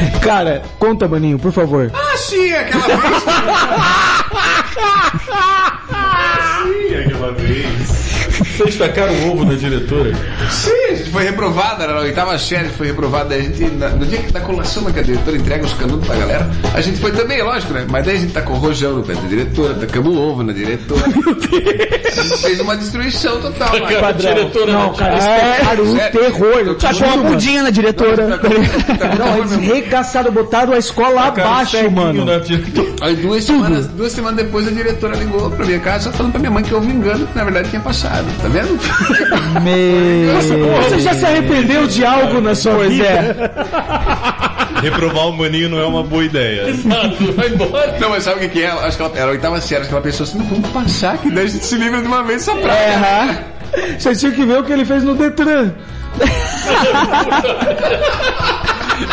Cara, 0.22 0.62
conta, 0.78 1.08
maninho, 1.08 1.38
por 1.38 1.52
favor. 1.52 1.90
Ah, 1.94 2.16
sim, 2.16 2.52
aquela 2.52 2.96
vez. 2.96 3.22
Ih, 6.90 6.94
aquela 6.96 7.18
uma 7.18 7.32
vez. 7.32 8.05
Vocês 8.38 8.76
tacaram 8.76 9.12
o 9.14 9.32
ovo 9.32 9.44
na 9.44 9.54
diretora? 9.54 10.12
Sim, 10.50 10.70
a 10.90 10.94
gente 10.94 11.10
foi 11.10 11.24
reprovada, 11.24 11.84
era 11.84 11.94
na 11.94 12.00
oitava 12.00 12.38
série, 12.38 12.68
foi 12.68 12.88
reprovada. 12.88 13.30
Daí 13.30 13.40
a 13.40 13.42
gente, 13.42 13.64
na- 13.74 13.88
no 13.90 14.04
dia 14.06 14.18
que 14.18 14.32
da 14.32 14.40
colação, 14.40 14.82
né, 14.84 14.92
que 14.92 15.00
a 15.00 15.02
diretora 15.02 15.36
entrega 15.36 15.64
os 15.64 15.72
canudos 15.74 16.06
pra 16.06 16.16
galera, 16.16 16.50
a 16.74 16.80
gente 16.80 16.98
foi 17.00 17.12
também, 17.12 17.42
lógico, 17.42 17.72
né? 17.72 17.86
Mas 17.88 18.04
daí 18.04 18.16
a 18.16 18.20
gente 18.20 18.32
tacou 18.32 18.56
rojão 18.56 18.96
no 18.96 19.02
pé 19.02 19.14
da 19.14 19.20
diretora, 19.22 19.74
tacamos 19.74 20.16
ovo 20.16 20.42
na 20.42 20.52
diretora. 20.52 21.02
A 22.16 22.22
gente 22.22 22.38
fez 22.38 22.60
uma 22.60 22.74
destruição 22.76 23.38
total. 23.42 23.70
Tacaram 23.72 24.06
a 24.08 24.12
diretora 24.12 24.72
Não, 24.72 24.94
cara, 24.94 25.18
tira- 25.18 25.32
eles 25.36 25.58
pegaram 25.58 25.84
um 25.84 25.96
sério. 25.96 26.20
terror. 26.20 26.58
Eu 26.66 26.74
Tacou 26.78 27.06
uma 27.08 27.16
mudinha 27.30 27.62
na 27.62 27.70
diretora. 27.70 28.40
Não, 29.18 29.36
eles 29.38 29.52
regaçaram, 29.56 30.32
botaram 30.32 30.72
a 30.72 30.78
escola 30.78 31.26
abaixo, 31.26 31.90
mano. 31.90 32.24
diretora. 32.40 32.88
Aí 33.02 33.16
duas 33.16 33.44
semanas, 33.44 33.86
duas 33.88 34.12
semanas 34.12 34.36
depois 34.44 34.66
a 34.66 34.70
diretora 34.70 35.14
ligou 35.16 35.50
pra 35.50 35.66
minha 35.66 35.78
casa 35.80 36.10
falando 36.12 36.32
pra 36.32 36.40
minha 36.40 36.50
mãe 36.50 36.62
que 36.64 36.74
houve 36.74 36.86
um 36.86 36.90
engano, 36.92 37.26
que 37.26 37.36
na 37.36 37.44
verdade 37.44 37.68
tinha 37.68 37.82
passado. 37.82 38.25
Tá 38.42 38.48
vendo? 38.48 38.78
Meu... 39.62 40.82
Você 40.82 40.98
já 41.00 41.14
se 41.14 41.24
arrependeu 41.24 41.86
de 41.86 42.04
algo 42.04 42.40
na 42.40 42.54
sua 42.54 42.74
Pois 42.74 42.90
vida? 42.90 43.06
é. 43.06 44.80
Reprovar 44.82 45.28
o 45.28 45.32
maninho 45.32 45.70
não 45.70 45.78
é 45.78 45.86
uma 45.86 46.02
boa 46.02 46.24
ideia. 46.24 46.68
Exato, 46.68 47.32
vai 47.32 47.48
embora. 47.48 47.96
Não, 47.98 48.10
mas 48.10 48.24
sabe 48.24 48.44
o 48.44 48.50
que, 48.50 48.62
é? 48.62 48.70
Acho 48.70 48.96
que 48.96 49.02
ela 49.02 49.12
era 49.16 49.26
a 49.26 49.30
oitava 49.30 49.60
série, 49.60 49.80
acho 49.80 49.88
que 49.88 49.94
ela 49.94 50.04
pensou 50.04 50.24
assim, 50.24 50.38
não, 50.38 50.44
vamos 50.46 50.68
passar, 50.70 51.16
que 51.18 51.30
daí 51.30 51.46
a 51.46 51.48
gente 51.48 51.64
se 51.64 51.76
livra 51.76 52.00
de 52.02 52.06
uma 52.06 52.22
vez 52.22 52.46
essa 52.46 52.56
praia. 52.58 53.44
É. 53.72 53.98
Vocês 53.98 54.20
tinham 54.20 54.34
que 54.34 54.44
ver 54.44 54.58
o 54.58 54.64
que 54.64 54.72
ele 54.72 54.84
fez 54.84 55.02
no 55.02 55.14
Detran. 55.14 55.72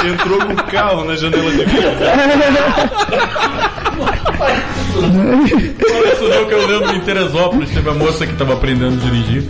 Entrou 0.05 0.39
com 0.45 0.53
o 0.53 0.64
carro 0.66 1.05
na 1.05 1.16
janela 1.16 1.49
de 1.51 1.57
vidro. 1.66 1.91
Olha 4.96 6.14
isso 6.14 6.24
não 6.30 6.46
que 6.46 6.54
eu 6.54 6.68
lembro 6.68 6.96
em 6.96 7.00
Teresópolis, 7.02 7.70
teve 7.72 7.89
a 7.89 7.94
moça 7.94 8.26
que 8.26 8.34
estava 8.34 8.54
aprendendo 8.54 8.96
a 9.02 9.10
dirigir. 9.10 9.44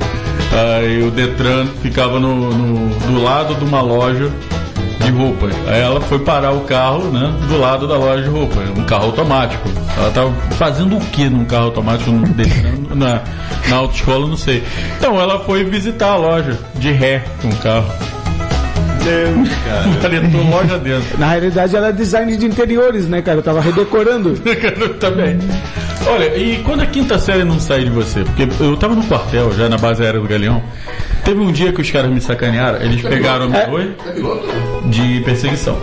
Aí 0.51 1.03
o 1.03 1.11
Detran 1.11 1.65
ficava 1.81 2.19
no, 2.19 2.51
no- 2.53 2.95
do 3.07 3.21
lado 3.23 3.55
de 3.55 3.65
uma 3.65 3.81
loja 3.81 4.29
de 5.03 5.09
roupas. 5.11 5.53
Aí 5.67 5.81
ela 5.81 5.99
foi 6.01 6.19
parar 6.19 6.51
o 6.53 6.61
carro, 6.61 7.05
né? 7.11 7.33
Do 7.49 7.57
lado 7.59 7.87
da 7.87 7.97
loja 7.97 8.23
de 8.23 8.29
roupas. 8.29 8.69
Um 8.77 8.83
carro 8.83 9.05
automático. 9.05 9.67
Ela 9.97 10.11
tava 10.11 10.31
fazendo 10.57 10.97
o 10.97 10.99
que 11.07 11.27
num 11.29 11.45
carro 11.45 11.65
automático 11.65 12.11
no 12.11 12.23
na, 12.95 13.21
na 13.67 13.75
autoescola, 13.77 14.27
não 14.27 14.37
sei. 14.37 14.63
Então 14.97 15.19
ela 15.19 15.39
foi 15.39 15.63
visitar 15.63 16.11
a 16.11 16.17
loja 16.17 16.57
de 16.75 16.91
ré 16.91 17.23
com 17.41 17.49
o 17.49 17.55
carro. 17.57 17.91
Deus, 19.03 19.49
cara. 19.65 19.83
Paletou 20.01 20.49
loja 20.49 20.77
dentro. 20.79 21.17
Na 21.19 21.29
realidade, 21.29 21.75
ela 21.75 21.87
é 21.89 21.91
design 21.91 22.35
de 22.37 22.45
interiores, 22.45 23.07
né, 23.07 23.21
cara? 23.21 23.39
Eu 23.39 23.43
tava 23.43 23.61
redecorando. 23.61 24.33
Também. 24.99 25.37
Olha, 26.07 26.35
e 26.37 26.57
quando 26.63 26.81
a 26.81 26.85
quinta 26.85 27.17
série 27.17 27.43
não 27.43 27.59
sai 27.59 27.85
de 27.85 27.89
você? 27.89 28.23
Porque 28.23 28.47
eu 28.61 28.75
tava 28.75 28.93
no 28.95 29.03
quartel, 29.03 29.51
já 29.53 29.69
na 29.69 29.77
base 29.77 30.03
aérea 30.03 30.19
do 30.19 30.27
Galeão. 30.27 30.61
Teve 31.23 31.39
um 31.39 31.51
dia 31.51 31.71
que 31.71 31.79
os 31.79 31.89
caras 31.89 32.11
me 32.11 32.19
sacanearam, 32.19 32.81
eles 32.81 33.01
pegaram 33.01 33.53
É. 33.55 33.69
Oi? 33.69 33.95
de 34.85 35.21
perseguição. 35.21 35.77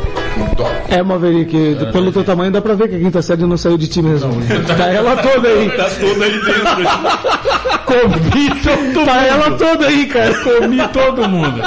É, 0.89 1.03
Maverick, 1.03 1.77
pelo 1.93 2.11
teu 2.13 2.25
tamanho 2.25 2.51
dá 2.51 2.61
pra 2.61 2.75
ver 2.75 2.89
que 2.89 2.97
a 2.97 2.99
quinta 2.99 3.23
série 3.23 3.43
não 3.45 3.57
saiu 3.57 3.79
de 3.79 3.87
ti 3.89 4.03
mesmo. 4.03 4.31
Tá 4.77 4.87
ela 4.89 5.17
toda 5.17 5.49
aí. 5.49 5.71
Tá 5.71 5.85
toda 6.01 6.25
aí 6.25 6.33
dentro. 6.33 7.81
Comi 7.85 8.51
todo 8.63 9.05
Tá 9.05 9.27
ela 9.27 9.51
mundo. 9.51 9.59
toda 9.59 9.87
aí, 9.87 10.07
cara. 10.07 10.35
Comi 10.35 10.89
todo 10.89 11.29
mundo. 11.29 11.61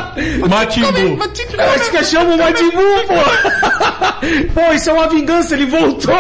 Matimbu. 0.50 1.20
Acho 1.76 1.92
que 1.92 2.04
chama 2.06 2.36
o 2.36 2.38
Majimbu, 2.38 2.78
pô. 3.08 3.94
Pô, 4.54 4.74
isso 4.74 4.90
é 4.90 4.94
uma 4.94 5.08
vingança, 5.10 5.54
ele 5.54 5.66
voltou. 5.66 6.14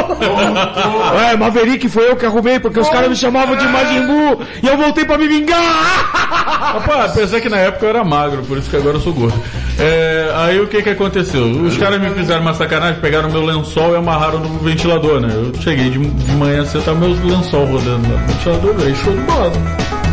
É, 1.31 1.37
Maverick 1.37 1.87
foi 1.87 2.09
eu 2.09 2.17
que 2.17 2.25
arrumei, 2.25 2.59
porque 2.59 2.77
os 2.79 2.89
caras 2.89 3.07
me 3.09 3.15
chamavam 3.15 3.55
de 3.55 3.65
Majimbu 3.65 4.41
e 4.61 4.67
eu 4.67 4.75
voltei 4.77 5.05
pra 5.05 5.17
me 5.17 5.25
vingar. 5.27 5.57
Rapaz, 6.73 7.11
apesar 7.11 7.39
que 7.39 7.47
na 7.47 7.57
época 7.57 7.85
eu 7.85 7.89
era 7.89 8.03
magro, 8.03 8.43
por 8.43 8.57
isso 8.57 8.69
que 8.69 8.75
agora 8.75 8.97
eu 8.97 9.01
sou 9.01 9.13
gordo. 9.13 9.41
É, 9.79 10.31
aí 10.35 10.59
o 10.59 10.67
que 10.67 10.81
que 10.81 10.89
aconteceu? 10.89 11.45
Os 11.45 11.77
caras 11.77 12.01
me 12.01 12.09
fizeram 12.11 12.42
uma 12.43 12.53
sacanagem, 12.53 12.99
pegaram 12.99 13.31
meu 13.31 13.41
lençol 13.41 13.93
e 13.93 13.95
amarraram 13.95 14.39
no 14.39 14.59
ventilador, 14.59 15.21
né? 15.21 15.29
Eu 15.33 15.61
cheguei 15.61 15.89
de, 15.89 15.97
de 15.97 16.31
manhã, 16.33 16.65
você 16.65 16.77
tá 16.79 16.93
meu 16.93 17.09
lençol 17.09 17.65
rodando 17.65 18.05
no 18.05 18.17
ventilador, 18.27 18.75
aí 18.85 18.93
show 18.95 19.13
de 19.13 19.21
bola. 19.21 19.51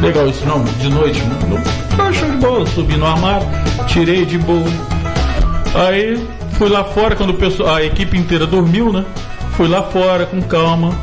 Legal 0.00 0.28
isso 0.28 0.46
não, 0.46 0.62
de 0.62 0.88
noite, 0.88 1.20
não, 1.48 1.60
tá 1.96 2.12
show 2.12 2.30
de 2.30 2.36
bola. 2.36 2.66
Subi 2.68 2.96
no 2.96 3.04
armário, 3.04 3.46
tirei 3.88 4.24
de 4.24 4.38
boa. 4.38 4.64
Aí 5.74 6.24
fui 6.52 6.68
lá 6.68 6.84
fora, 6.84 7.16
quando 7.16 7.30
o 7.30 7.34
pessoal, 7.34 7.74
a 7.74 7.84
equipe 7.84 8.16
inteira 8.16 8.46
dormiu, 8.46 8.92
né? 8.92 9.04
Fui 9.56 9.66
lá 9.66 9.82
fora 9.82 10.24
com 10.24 10.40
calma, 10.40 10.94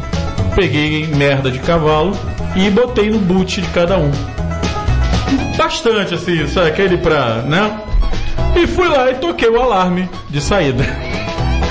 peguei 0.56 1.08
merda 1.08 1.52
de 1.52 1.60
cavalo 1.60 2.18
e 2.56 2.70
botei 2.70 3.10
no 3.10 3.20
boot 3.20 3.62
de 3.62 3.68
cada 3.68 3.98
um 3.98 4.10
bastante, 5.58 6.14
assim, 6.14 6.48
sabe? 6.48 6.70
Aquele 6.70 6.98
pra, 6.98 7.42
né? 7.42 7.82
E 8.56 8.66
fui 8.66 8.88
lá 8.88 9.12
e 9.12 9.16
toquei 9.16 9.50
o 9.50 9.62
alarme 9.62 10.10
de 10.30 10.40
saída. 10.40 11.07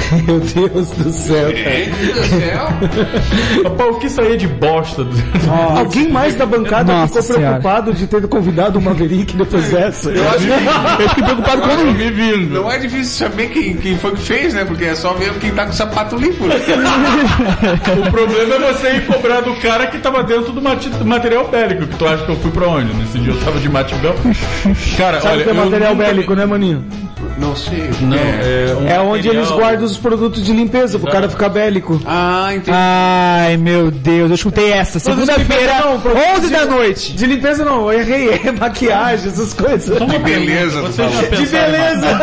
Meu 0.26 0.40
Deus 0.40 0.90
do 0.90 1.10
céu. 1.12 1.48
Gente 1.56 2.12
do 2.12 2.24
céu. 2.24 2.68
Rapaz, 3.64 3.90
o 3.90 3.98
que 3.98 4.08
saía 4.08 4.36
de 4.36 4.46
bosta? 4.46 5.04
do- 5.04 5.16
Alguém 5.76 6.08
mais 6.10 6.34
da 6.34 6.46
bancada 6.46 6.92
Nossa 6.92 7.20
ficou 7.22 7.22
Senhora. 7.36 7.46
preocupado 7.60 7.92
de 7.92 8.06
ter 8.06 8.26
convidado 8.28 8.78
o 8.78 8.82
Maverick 8.82 9.36
depois 9.36 9.68
dessa? 9.70 10.10
Eu 10.10 10.28
acho 10.28 10.38
que 10.46 10.46
Eu 11.02 11.08
fiquei 11.10 11.24
preocupado 11.24 11.60
Quando 11.62 11.80
com 11.82 11.86
eu 11.88 11.92
me 11.94 12.10
vindo. 12.10 12.62
não 12.62 12.70
é 12.70 12.78
difícil 12.78 13.26
saber 13.28 13.48
quem, 13.50 13.76
quem 13.76 13.98
foi 13.98 14.12
que 14.12 14.22
fez, 14.22 14.54
né? 14.54 14.64
Porque 14.64 14.84
é 14.84 14.94
só 14.94 15.12
ver 15.14 15.32
quem 15.34 15.50
tá 15.52 15.64
com 15.64 15.70
o 15.70 15.74
sapato 15.74 16.16
limpo. 16.16 16.46
né? 16.46 16.56
O 18.06 18.10
problema 18.10 18.54
é 18.54 18.72
você 18.72 18.90
ir 18.96 19.06
cobrar 19.06 19.40
do 19.40 19.54
cara 19.56 19.86
que 19.86 19.98
tava 19.98 20.22
dentro 20.22 20.52
do 20.52 20.62
material 21.04 21.48
bélico. 21.48 21.86
Que 21.86 21.96
tu 21.96 22.06
acha 22.06 22.24
que 22.24 22.30
eu 22.30 22.36
fui 22.36 22.50
pra 22.50 22.68
onde? 22.68 22.92
Nesse 22.94 23.18
dia 23.18 23.32
eu 23.32 23.40
tava 23.40 23.58
de 23.58 23.68
matibel. 23.68 24.14
Cara, 24.96 25.20
Sabe 25.20 25.34
olha. 25.36 25.44
que 25.44 25.50
é 25.50 25.52
eu 25.52 25.56
material 25.64 25.94
nunca- 25.94 26.06
bélico, 26.06 26.34
né, 26.34 26.46
maninho? 26.46 26.84
Não 27.38 27.54
sei. 27.54 27.90
Não, 28.00 28.16
é, 28.16 28.74
um 28.80 28.88
É 28.88 29.00
onde 29.00 29.28
material- 29.28 29.34
eles 29.34 29.50
guardam 29.50 29.84
os 29.84 29.96
produtos 29.98 30.42
de 30.44 30.52
limpeza 30.52 30.98
pro 30.98 31.10
cara 31.10 31.28
ficar 31.28 31.48
bélico. 31.50 32.00
Ah, 32.06 32.48
entendi. 32.54 32.70
Ai, 32.72 33.56
meu 33.58 33.90
Deus, 33.90 34.30
eu 34.30 34.34
escutei 34.34 34.72
essa. 34.72 34.98
Segunda-feira, 34.98 35.74
Não, 35.84 36.00
produto 36.00 36.24
11 36.36 36.46
de- 36.48 36.52
da 36.54 36.64
noite. 36.64 37.12
De 37.12 37.26
limpeza 37.26 37.64
não, 37.64 37.92
eu 37.92 38.00
errei, 38.00 38.30
é 38.44 38.52
maquiagem, 38.52 39.28
essas 39.28 39.52
coisas. 39.52 39.98
Uma 40.00 40.18
beleza, 40.18 40.80
já 40.82 40.88
falou. 41.10 41.22
De 41.30 41.46
beleza! 41.46 42.18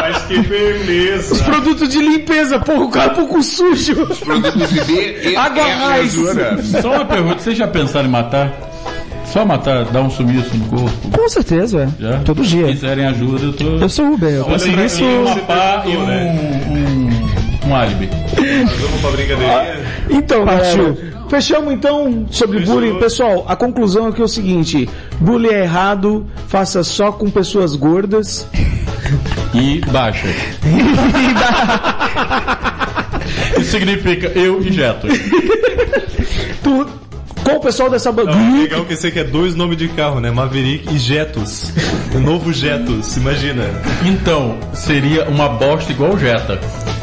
Mas 0.00 0.22
que 0.24 0.38
beleza. 0.38 1.34
Os 1.34 1.40
produtos 1.42 1.88
de 1.88 1.98
limpeza, 1.98 2.58
porra, 2.58 2.84
o 2.84 2.90
cara 2.90 3.10
pouco 3.10 3.42
sujo. 3.42 4.06
Produtos 4.24 4.70
de 4.70 4.80
B 4.80 5.36
Água 5.36 5.64
azura. 6.02 6.58
Só 6.80 6.92
uma 6.94 7.04
pergunta, 7.04 7.38
vocês 7.40 7.56
já 7.56 7.66
pensaram 7.66 8.06
em 8.08 8.10
matar? 8.10 8.52
Só 9.34 9.44
matar, 9.44 9.84
dar 9.86 10.02
um 10.02 10.10
sumiço 10.10 10.56
no 10.56 10.64
corpo? 10.66 11.10
Com 11.10 11.28
certeza, 11.28 11.92
Já? 11.98 12.20
todo 12.20 12.44
Se 12.44 12.50
dia. 12.50 12.68
quiserem 12.68 13.04
ajuda, 13.06 13.46
eu 13.46 13.52
tô. 13.52 13.64
Eu 13.64 13.88
sou 13.88 14.12
Uber, 14.14 14.30
eu 14.30 14.46
Outra 14.48 14.68
nisso. 14.68 15.04
aqui, 15.04 15.14
uma 15.16 15.36
pá 15.40 15.82
e 15.84 15.88
perguntou, 15.90 16.14
um, 16.14 17.66
um, 17.66 17.70
um 17.70 17.74
álibi. 17.74 18.08
Vamos 18.36 19.00
pra 19.00 19.10
brincadeirinha? 19.10 19.80
Então, 20.08 20.44
Partiu. 20.44 20.96
fechamos 21.28 21.72
então 21.74 22.26
sobre 22.30 22.60
Fechou. 22.60 22.74
bullying. 22.76 22.96
Pessoal, 23.00 23.44
a 23.48 23.56
conclusão 23.56 24.06
aqui 24.06 24.20
é 24.20 24.24
o 24.24 24.28
seguinte: 24.28 24.88
bullying 25.18 25.48
é 25.48 25.62
errado, 25.64 26.24
faça 26.46 26.84
só 26.84 27.10
com 27.10 27.28
pessoas 27.28 27.74
gordas. 27.74 28.46
E 29.52 29.80
baixa. 29.90 30.28
Isso 33.58 33.70
significa 33.72 34.28
eu 34.38 34.60
injeto. 34.60 35.08
Tu, 36.62 36.86
com 37.44 37.56
o 37.56 37.60
pessoal 37.60 37.90
dessa 37.90 38.10
banda. 38.10 38.32
é 38.32 38.60
legal 38.62 38.84
que 38.84 38.94
esse 38.94 39.06
aqui 39.06 39.18
é 39.20 39.24
dois 39.24 39.54
nomes 39.54 39.76
de 39.76 39.88
carro, 39.88 40.20
né? 40.20 40.30
Maverick 40.30 40.92
e 40.94 40.98
Jetus. 40.98 41.72
O 42.14 42.18
novo 42.18 42.52
Jetus, 42.52 43.16
imagina. 43.16 43.64
Então, 44.04 44.56
seria 44.72 45.24
uma 45.28 45.48
bosta 45.48 45.92
igual 45.92 46.12
o 46.12 46.18
Jetta. 46.18 46.58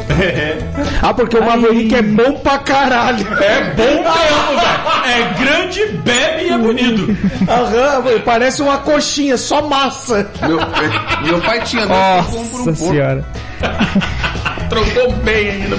Ah, 1.00 1.14
porque 1.14 1.38
o 1.38 1.44
Maverick 1.44 1.94
é 1.94 2.02
bom 2.02 2.34
pra 2.34 2.58
caralho. 2.58 3.26
É 3.42 3.72
bom 3.74 3.82
mesmo, 3.82 4.60
velho. 4.60 5.06
É 5.06 5.42
grande, 5.42 5.86
bebe 6.04 6.44
e 6.44 6.48
é 6.50 6.58
bonito. 6.58 7.16
Aham, 7.48 8.20
parece 8.24 8.60
uma 8.62 8.78
coxinha, 8.78 9.38
só 9.38 9.62
massa. 9.66 10.28
Meu, 10.46 10.60
é- 10.60 11.26
meu 11.26 11.40
pai 11.40 11.60
tinha 11.62 11.86
dois 11.86 11.98
eu 11.98 12.24
compro 12.24 12.62
um 12.62 12.64
Nossa 12.66 12.78
porco. 12.78 12.92
senhora. 12.92 13.24
Trocou 14.72 15.12
bem 15.24 15.50
ainda. 15.50 15.76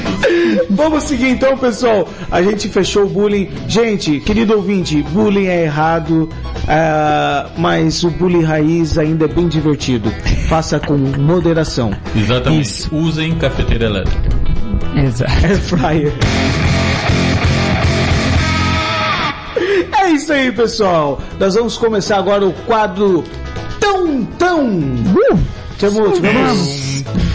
Vamos 0.70 1.04
seguir 1.06 1.30
então, 1.30 1.58
pessoal. 1.58 2.08
A 2.32 2.42
gente 2.42 2.70
fechou 2.70 3.04
o 3.06 3.10
bullying. 3.10 3.50
Gente, 3.68 4.20
querido 4.20 4.54
ouvinte, 4.56 5.02
bullying 5.02 5.48
é 5.48 5.64
errado, 5.64 6.30
ah, 6.68 7.50
mas 7.58 8.04
o 8.04 8.10
bullying 8.12 8.44
raiz 8.44 8.98
ainda 8.98 9.26
é 9.26 9.28
bem 9.28 9.48
divertido. 9.48 10.12
Faça 10.48 10.80
com 10.80 10.96
moderação. 10.98 11.92
Exatamente. 12.16 12.62
Isso. 12.62 12.96
Usem 12.96 13.36
cafeteira 13.36 13.86
elétrica. 13.86 14.30
Exato. 14.96 15.32
Air 15.46 15.60
fryer. 15.62 16.14
É 20.02 20.12
isso 20.12 20.32
aí, 20.34 20.52
pessoal. 20.52 21.22
Nós 21.40 21.56
vamos 21.56 21.78
começar 21.78 22.18
agora 22.18 22.46
o 22.46 22.54
quadro 22.54 23.24
Tão 23.80 24.24
Tão. 24.38 24.70
Tivemos, 25.78 26.14
tivemos- 26.16 26.83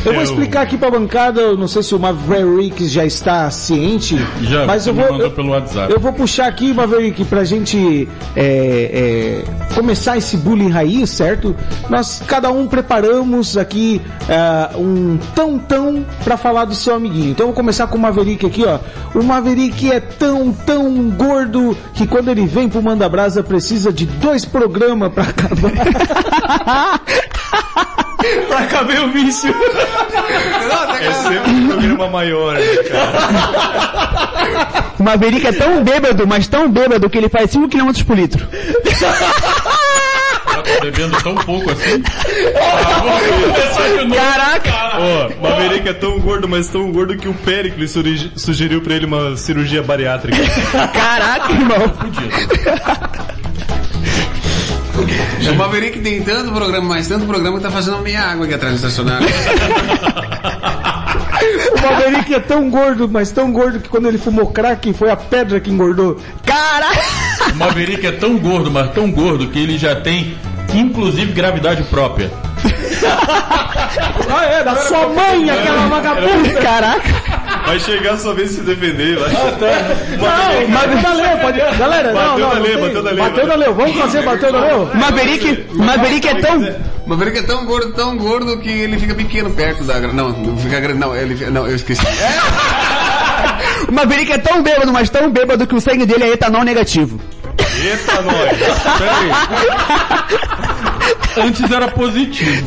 Eu 0.05 0.15
vou 0.15 0.23
explicar 0.23 0.63
aqui 0.63 0.77
pra 0.79 0.91
bancada, 0.91 1.41
eu 1.41 1.57
não 1.57 1.69
sei 1.69 1.83
se 1.83 1.95
o 1.95 1.99
Maverick 1.99 2.87
já 2.87 3.05
está 3.05 3.51
ciente, 3.51 4.17
Já, 4.43 4.65
mas 4.65 4.87
eu 4.87 4.95
vou, 4.95 5.05
mandou 5.05 5.27
eu, 5.27 5.31
pelo 5.31 5.51
WhatsApp. 5.51 5.93
eu 5.93 6.01
vou 6.01 6.13
puxar 6.13 6.47
aqui, 6.47 6.73
Maverick, 6.73 7.25
pra 7.25 7.45
gente 7.45 8.09
é, 8.37 9.45
é, 9.45 9.75
começar 9.75 10.17
esse 10.17 10.37
bullying 10.37 10.71
raiz, 10.71 11.11
certo? 11.11 11.55
Nós, 11.89 12.23
cada 12.27 12.51
um, 12.51 12.67
preparamos 12.67 13.57
aqui 13.57 14.01
é, 14.29 14.77
um 14.77 15.19
tão-tão 15.35 16.05
pra 16.25 16.37
falar 16.37 16.65
do 16.65 16.75
seu 16.75 16.95
amiguinho. 16.95 17.31
Então 17.31 17.45
eu 17.45 17.49
vou 17.49 17.57
começar 17.57 17.87
com 17.87 17.99
o 17.99 18.01
Maverick 18.01 18.47
aqui, 18.47 18.65
ó. 18.65 18.79
O 19.19 19.23
Maverick 19.23 19.91
é 19.91 20.01
tão, 20.01 20.53
tão 20.53 21.11
gordo 21.11 21.77
que 21.95 22.07
quando 22.07 22.29
ele 22.31 22.47
vem 22.47 22.69
pro 22.69 22.83
Manda 22.83 23.09
Brasa 23.09 23.43
precisa 23.43 23.93
de 23.93 24.07
dois 24.07 24.45
programas 24.45 25.13
pra 25.13 25.25
acabar. 25.25 25.73
pra 28.49 28.67
caber 28.67 29.01
o 29.03 29.09
vício. 29.11 29.55
É 31.01 31.13
sempre 31.13 31.51
um 31.51 31.69
programa 31.69 32.09
maior, 32.09 32.55
né, 32.55 32.77
cara? 32.89 34.85
O 34.99 35.03
Maverick 35.03 35.47
é 35.47 35.53
tão 35.53 35.85
bêbado, 35.85 36.27
mas 36.27 36.49
tão 36.49 36.69
bêbado 36.69 37.09
que 37.09 37.17
ele 37.19 37.29
faz 37.29 37.51
5 37.53 37.69
km 37.69 37.93
por 38.05 38.17
litro. 38.17 38.45
Tá 40.45 40.63
bebendo 40.83 41.17
tão 41.23 41.37
pouco 41.37 41.71
assim? 41.71 42.03
Ah, 42.57 43.21
começar 43.53 43.89
de 43.89 44.05
novo. 44.05 44.15
Caraca! 44.17 44.99
Ó, 44.99 45.29
o 45.29 45.43
Maverick 45.43 45.89
é 45.89 45.93
tão 45.93 46.19
gordo, 46.19 46.49
mas 46.49 46.67
tão 46.67 46.91
gordo 46.91 47.17
que 47.17 47.29
o 47.29 47.35
Pericles 47.35 47.95
sugeriu 48.35 48.81
pra 48.81 48.95
ele 48.95 49.07
uma 49.07 49.37
cirurgia 49.37 49.83
bariátrica. 49.83 50.37
Caraca, 50.93 51.53
irmão. 51.53 51.95
O 55.51 55.55
Maverick 55.55 56.01
tem 56.01 56.23
tanto 56.23 56.53
programa, 56.53 56.89
mas 56.89 57.09
tanto 57.09 57.27
programa 57.27 57.57
que 57.57 57.63
tá 57.63 57.71
fazendo 57.71 57.97
a 57.97 58.03
minha 58.03 58.21
água 58.21 58.45
aqui 58.45 58.55
atrás 58.55 58.75
do 58.75 58.77
estacionário. 58.77 59.27
O 61.73 61.81
Maverick 61.81 62.35
é 62.35 62.41
tão 62.41 62.69
gordo, 62.69 63.09
mas 63.09 63.31
tão 63.31 63.53
gordo 63.53 63.79
que 63.81 63.89
quando 63.89 64.09
ele 64.09 64.19
fumou 64.19 64.47
crack 64.49 64.93
foi 64.93 65.11
a 65.11 65.17
pedra 65.17 65.61
que 65.61 65.71
engordou. 65.71 66.21
Caraca! 66.45 67.53
O 67.53 67.57
Maverick 67.57 68.07
é 68.07 68.13
tão 68.13 68.37
gordo, 68.39 68.71
mas 68.71 68.93
tão 68.93 69.11
gordo 69.11 69.47
que 69.49 69.59
ele 69.59 69.79
já 69.79 69.95
tem, 69.95 70.37
inclusive, 70.75 71.33
gravidade 71.33 71.83
própria. 71.85 72.31
Ah, 74.31 74.45
é, 74.45 74.63
da 74.63 74.77
sua 74.77 75.09
mãe, 75.09 75.49
aquela 75.49 75.87
vagabunda. 75.87 76.61
Caraca! 76.61 77.38
Vai 77.69 77.81
chegar 77.81 78.15
a 78.15 78.17
sua 78.17 78.35
vez 78.35 78.49
de 78.51 78.55
se 78.57 78.61
defender. 78.63 79.19
Vai. 79.19 79.31
Não, 79.31 80.69
mas 80.69 81.03
da 81.03 81.13
Leu, 81.13 81.39
pode. 81.39 81.59
Galera, 81.79 82.13
não, 82.13 82.21
Bateu 82.21 82.39
não. 82.39 82.49
da 82.49 82.55
não 82.55 82.63
lei, 82.63 82.73
tem- 82.73 82.81
bateu 82.83 83.03
da 83.03 83.11
lei, 83.11 83.19
Bateu 83.25 83.47
da 83.47 83.55
Leu, 83.57 83.75
vamos 83.75 83.97
fazer 83.97 84.23
bateu 84.23 84.53
da 84.53 84.61
Leu? 84.61 84.83
O 84.85 84.97
Maverick, 84.97 85.67
Maverick 85.75 86.29
é 86.29 86.35
tão. 86.37 86.59
O 87.05 87.09
Maverick 87.11 87.39
é 87.39 87.43
tão 87.43 87.65
gordo, 87.67 87.93
tão 87.93 88.17
gordo 88.17 88.59
que 88.59 88.71
ele 88.71 88.99
fica 88.99 89.15
pequeno 89.15 89.51
perto 89.51 89.85
da. 89.85 90.01
Não, 90.01 90.31
não 90.31 90.57
fica 90.57 90.81
grande, 90.81 90.99
não, 90.99 91.15
ele. 91.15 91.35
Não, 91.51 91.67
eu 91.67 91.77
esqueci. 91.77 92.03
O 93.89 93.93
Maverick 93.93 94.33
é 94.33 94.39
tão 94.39 94.63
bêbado, 94.63 94.93
mas 94.93 95.09
tão 95.09 95.31
bêbado 95.31 95.67
que 95.67 95.75
o 95.75 95.81
sangue 95.81 96.05
dele 96.05 96.25
é 96.25 96.29
etanol 96.33 96.63
negativo. 96.65 97.19
Eita, 97.83 98.23
nós. 98.23 98.59
Antes 101.37 101.71
era 101.71 101.89
positivo. 101.89 102.67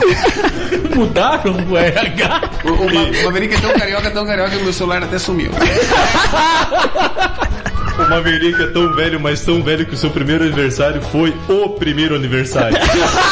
Mudaram 0.95 1.55
o 1.69 1.77
RH. 1.77 2.41
O, 2.63 2.69
o 2.69 2.93
Ma- 2.93 3.01
o 3.03 3.23
Maverick 3.25 3.55
é 3.55 3.59
tão 3.59 3.73
carioca, 3.73 4.11
tão 4.11 4.25
carioca 4.25 4.51
que 4.51 4.63
meu 4.63 4.73
celular 4.73 5.03
até 5.03 5.17
sumiu. 5.19 5.51
O 7.99 8.09
Maverick 8.09 8.61
é 8.61 8.67
tão 8.67 8.93
velho, 8.93 9.19
mas 9.19 9.41
tão 9.41 9.61
velho 9.61 9.85
que 9.85 9.93
o 9.93 9.97
seu 9.97 10.09
primeiro 10.09 10.43
aniversário 10.45 11.01
foi 11.01 11.35
o 11.49 11.69
primeiro 11.69 12.15
aniversário. 12.15 12.77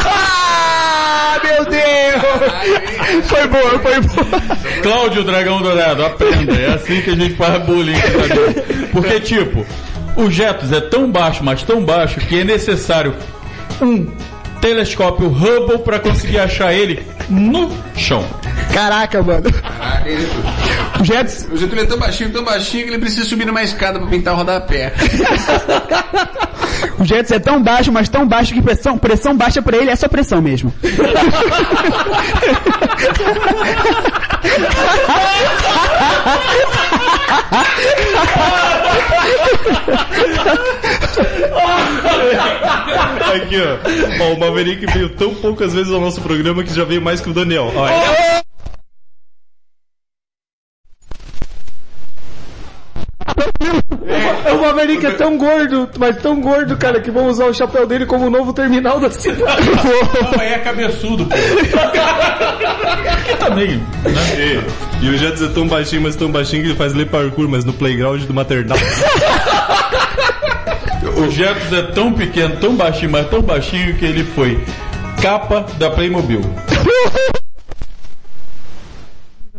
Ah, 0.06 1.40
meu 1.44 1.66
Deus! 1.66 3.26
Foi 3.28 3.48
boa, 3.48 3.80
foi 3.80 4.02
boa. 4.02 4.42
Cláudio 4.84 5.24
Dragão 5.24 5.62
Dourado, 5.62 6.06
aprenda. 6.06 6.54
É 6.56 6.74
assim 6.74 7.02
que 7.02 7.12
a 7.12 7.16
gente 7.16 7.36
faz 7.36 7.64
bullying. 7.64 7.96
Porque, 8.92 9.20
tipo, 9.22 9.66
o 10.20 10.30
Jetos 10.30 10.72
é 10.72 10.82
tão 10.82 11.10
baixo, 11.10 11.44
mas 11.44 11.64
tão 11.64 11.84
baixo, 11.84 12.20
que 12.20 12.40
é 12.40 12.44
necessário 12.44 13.16
um 13.82 14.06
telescópio 14.60 15.28
Hubble 15.28 15.80
para 15.80 16.00
conseguir 16.00 16.40
achar 16.40 16.74
ele 16.74 17.06
no 17.30 17.72
chão. 17.96 18.24
Caraca, 18.74 19.22
mano. 19.24 19.44
Caraca, 19.52 20.10
ele- 20.10 20.28
O 21.00 21.04
Jets, 21.06 21.48
O 21.52 21.58
Getúlio 21.58 21.84
é 21.84 21.88
tão 21.88 21.98
baixinho, 21.98 22.32
tão 22.32 22.44
baixinho 22.44 22.84
que 22.84 22.90
ele 22.92 23.00
precisa 23.00 23.24
subir 23.26 23.46
numa 23.46 23.64
escada 23.64 24.00
pra 24.00 24.08
pintar 24.08 24.34
o 24.34 24.38
rodapé. 24.38 24.94
o 27.00 27.06
Jets 27.06 27.32
é 27.32 27.40
tão 27.40 27.62
baixo, 27.64 27.92
mas 27.92 28.10
tão 28.10 28.28
baixo 28.28 28.54
que 28.54 28.62
pressão, 28.62 28.98
pressão 28.98 29.36
baixa 29.36 29.62
pra 29.62 29.78
ele 29.78 29.90
é 29.90 29.96
só 29.96 30.08
pressão 30.08 30.42
mesmo. 30.42 30.74
Aqui, 43.34 43.58
ó. 43.62 44.24
Ó, 44.24 44.34
o 44.34 44.40
Maverick 44.40 44.86
veio 44.88 45.10
tão 45.10 45.34
poucas 45.36 45.74
vezes 45.74 45.92
ao 45.92 46.00
nosso 46.02 46.22
programa 46.22 46.64
que 46.64 46.74
já 46.74 46.84
veio 46.84 47.02
mais 47.02 47.22
que 47.22 47.30
o 47.30 47.34
Daniel. 47.34 47.72
Ó, 47.76 47.88
é- 53.40 54.54
O 54.54 54.62
Maverick 54.62 55.06
é 55.06 55.12
tão 55.12 55.38
gordo, 55.38 55.90
mas 55.98 56.18
tão 56.18 56.40
gordo, 56.42 56.76
cara, 56.78 57.00
que 57.00 57.12
vamos 57.12 57.34
usar 57.34 57.46
o 57.46 57.54
chapéu 57.54 57.86
dele 57.86 58.06
como 58.06 58.26
o 58.28 58.30
novo 58.30 58.52
terminal 58.54 59.00
da 59.00 59.10
cidade. 59.12 59.70
Não, 60.32 60.40
aí 60.42 60.54
é 60.54 60.60
cabeçudo, 60.60 61.26
pô. 61.26 61.36
Aqui 63.12 63.36
também. 63.40 63.78
Né? 63.78 64.62
E, 65.02 65.06
e 65.06 65.10
o 65.10 65.18
Jets 65.18 65.42
é 65.42 65.48
tão 65.50 65.68
baixinho, 65.68 66.02
mas 66.02 66.16
tão 66.16 66.32
baixinho 66.32 66.64
que 66.64 66.70
ele 66.70 66.78
faz 66.78 66.94
ler 66.94 67.08
parkour, 67.08 67.48
mas 67.48 67.64
no 67.64 67.74
playground 67.74 68.24
do 68.24 68.34
maternal. 68.34 68.78
O 71.18 71.30
Jetos 71.30 71.72
é 71.74 71.82
tão 71.84 72.14
pequeno, 72.14 72.56
tão 72.58 72.76
baixinho, 72.76 73.12
mas 73.12 73.28
tão 73.30 73.42
baixinho 73.42 73.96
que 73.96 74.06
ele 74.06 74.24
foi 74.24 74.64
capa 75.22 75.66
da 75.78 75.90
Playmobil. 75.90 76.42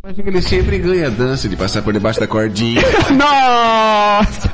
Eu 0.03 0.09
acho 0.09 0.23
que 0.23 0.31
ele 0.31 0.41
sempre 0.41 0.79
ganha 0.79 1.11
dança 1.11 1.47
de 1.47 1.55
passar 1.55 1.83
por 1.83 1.93
debaixo 1.93 2.19
da 2.19 2.27
cordinha. 2.27 2.81
Nossa! 3.13 4.51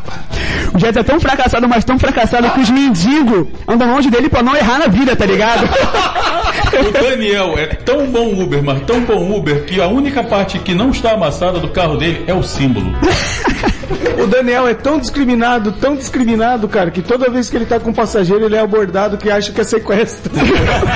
O 0.74 0.78
Jets 0.78 0.97
é 0.97 1.02
tão 1.05 1.20
fracassado, 1.20 1.68
mas 1.68 1.85
tão 1.85 1.97
fracassado 2.01 2.51
que 2.51 2.60
os 2.60 2.68
mendigos 2.68 3.47
andam 3.68 3.94
longe 3.94 4.10
dele 4.10 4.28
pra 4.28 4.43
não 4.43 4.56
errar 4.56 4.81
na 4.81 4.89
vida, 4.89 5.14
tá 5.14 5.24
ligado? 5.24 5.64
O 6.77 6.93
Daniel 6.93 7.56
é 7.56 7.66
tão 7.66 8.10
bom 8.10 8.43
Uber, 8.43 8.62
mas 8.62 8.82
tão 8.82 9.01
bom 9.02 9.36
Uber, 9.36 9.64
que 9.64 9.81
a 9.81 9.86
única 9.86 10.23
parte 10.24 10.59
que 10.59 10.74
não 10.74 10.90
está 10.90 11.12
amassada 11.12 11.60
do 11.60 11.68
carro 11.68 11.97
dele 11.97 12.24
é 12.27 12.35
o 12.35 12.43
símbolo. 12.43 12.93
O 14.23 14.27
Daniel 14.27 14.67
é 14.67 14.75
tão 14.75 14.99
discriminado, 14.99 15.73
tão 15.73 15.95
discriminado, 15.95 16.69
cara, 16.69 16.91
que 16.91 17.03
toda 17.03 17.31
vez 17.31 17.49
que 17.49 17.57
ele 17.57 17.67
tá 17.67 17.79
com 17.79 17.91
um 17.91 17.93
passageiro, 17.93 18.45
ele 18.45 18.57
é 18.57 18.61
abordado 18.61 19.17
que 19.17 19.31
acha 19.31 19.53
que 19.53 19.61
é 19.61 19.65
sequestro. 19.65 20.33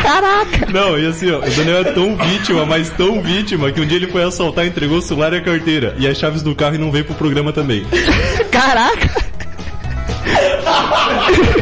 Caraca! 0.02 0.66
Não, 0.72 0.98
e 0.98 1.06
assim, 1.06 1.30
ó, 1.30 1.38
o 1.38 1.50
Daniel 1.50 1.80
é 1.80 1.84
tão 1.92 2.16
vítima, 2.16 2.66
mas 2.66 2.90
tão 2.90 3.22
vítima, 3.22 3.70
que 3.70 3.80
um 3.80 3.86
dia 3.86 3.96
ele 3.96 4.08
foi 4.08 4.24
assaltar, 4.24 4.66
entregou 4.66 4.98
o 4.98 5.02
celular 5.02 5.32
e 5.32 5.36
a 5.36 5.42
carteira. 5.42 5.94
E 5.98 6.08
as 6.08 6.18
chaves 6.18 6.42
do 6.42 6.54
carro 6.54 6.74
e 6.74 6.78
não 6.78 6.90
veio 6.90 7.04
pro 7.04 7.14
programa 7.14 7.52
também. 7.52 7.86
Caraca! 8.50 9.30